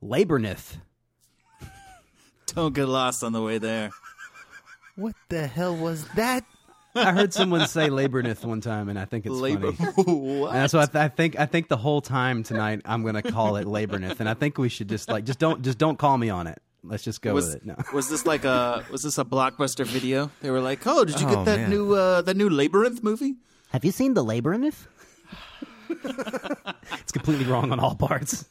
Labyrinth. 0.00 0.78
Don't 2.46 2.74
get 2.74 2.86
lost 2.86 3.22
on 3.22 3.34
the 3.34 3.42
way 3.42 3.58
there. 3.58 3.90
What 4.94 5.14
the 5.28 5.46
hell 5.46 5.76
was 5.76 6.08
that? 6.16 6.42
I 6.94 7.12
heard 7.12 7.34
someone 7.34 7.68
say 7.68 7.90
Labyrinth 7.90 8.46
one 8.46 8.62
time, 8.62 8.88
and 8.88 8.98
I 8.98 9.04
think 9.04 9.26
it's 9.26 9.34
Labor- 9.34 9.72
funny. 9.72 9.92
what? 10.04 10.54
And 10.54 10.62
that's 10.62 10.72
why 10.72 10.84
I, 10.84 10.86
th- 10.86 10.96
I 10.96 11.08
think. 11.08 11.38
I 11.38 11.44
think 11.44 11.68
the 11.68 11.76
whole 11.76 12.00
time 12.00 12.42
tonight 12.42 12.80
I'm 12.86 13.02
going 13.02 13.16
to 13.16 13.22
call 13.22 13.56
it 13.56 13.66
Labyrinth, 13.66 14.18
and 14.18 14.26
I 14.26 14.32
think 14.32 14.56
we 14.56 14.70
should 14.70 14.88
just 14.88 15.10
like 15.10 15.26
just 15.26 15.38
don't 15.38 15.60
just 15.60 15.76
don't 15.76 15.98
call 15.98 16.16
me 16.16 16.30
on 16.30 16.46
it. 16.46 16.62
Let's 16.82 17.04
just 17.04 17.20
go 17.20 17.34
was, 17.34 17.48
with 17.48 17.56
it. 17.56 17.66
No. 17.66 17.76
was 17.92 18.08
this 18.08 18.24
like 18.24 18.46
a 18.46 18.86
was 18.90 19.02
this 19.02 19.18
a 19.18 19.24
blockbuster 19.26 19.84
video? 19.84 20.30
They 20.40 20.50
were 20.50 20.62
like, 20.62 20.86
"Oh, 20.86 21.04
did 21.04 21.20
you 21.20 21.26
Oh, 21.26 21.34
get 21.34 21.44
that 21.44 21.58
man. 21.58 21.68
new 21.68 21.92
uh, 21.92 22.22
that 22.22 22.38
new 22.38 22.48
Labyrinth 22.48 23.02
movie?" 23.02 23.34
Have 23.68 23.84
you 23.84 23.90
seen 23.92 24.14
the 24.14 24.24
Labyrinth? 24.24 24.88
It's 25.88 27.12
completely 27.12 27.44
wrong 27.46 27.72
on 27.72 27.80
all 27.80 27.94
parts. 27.94 28.46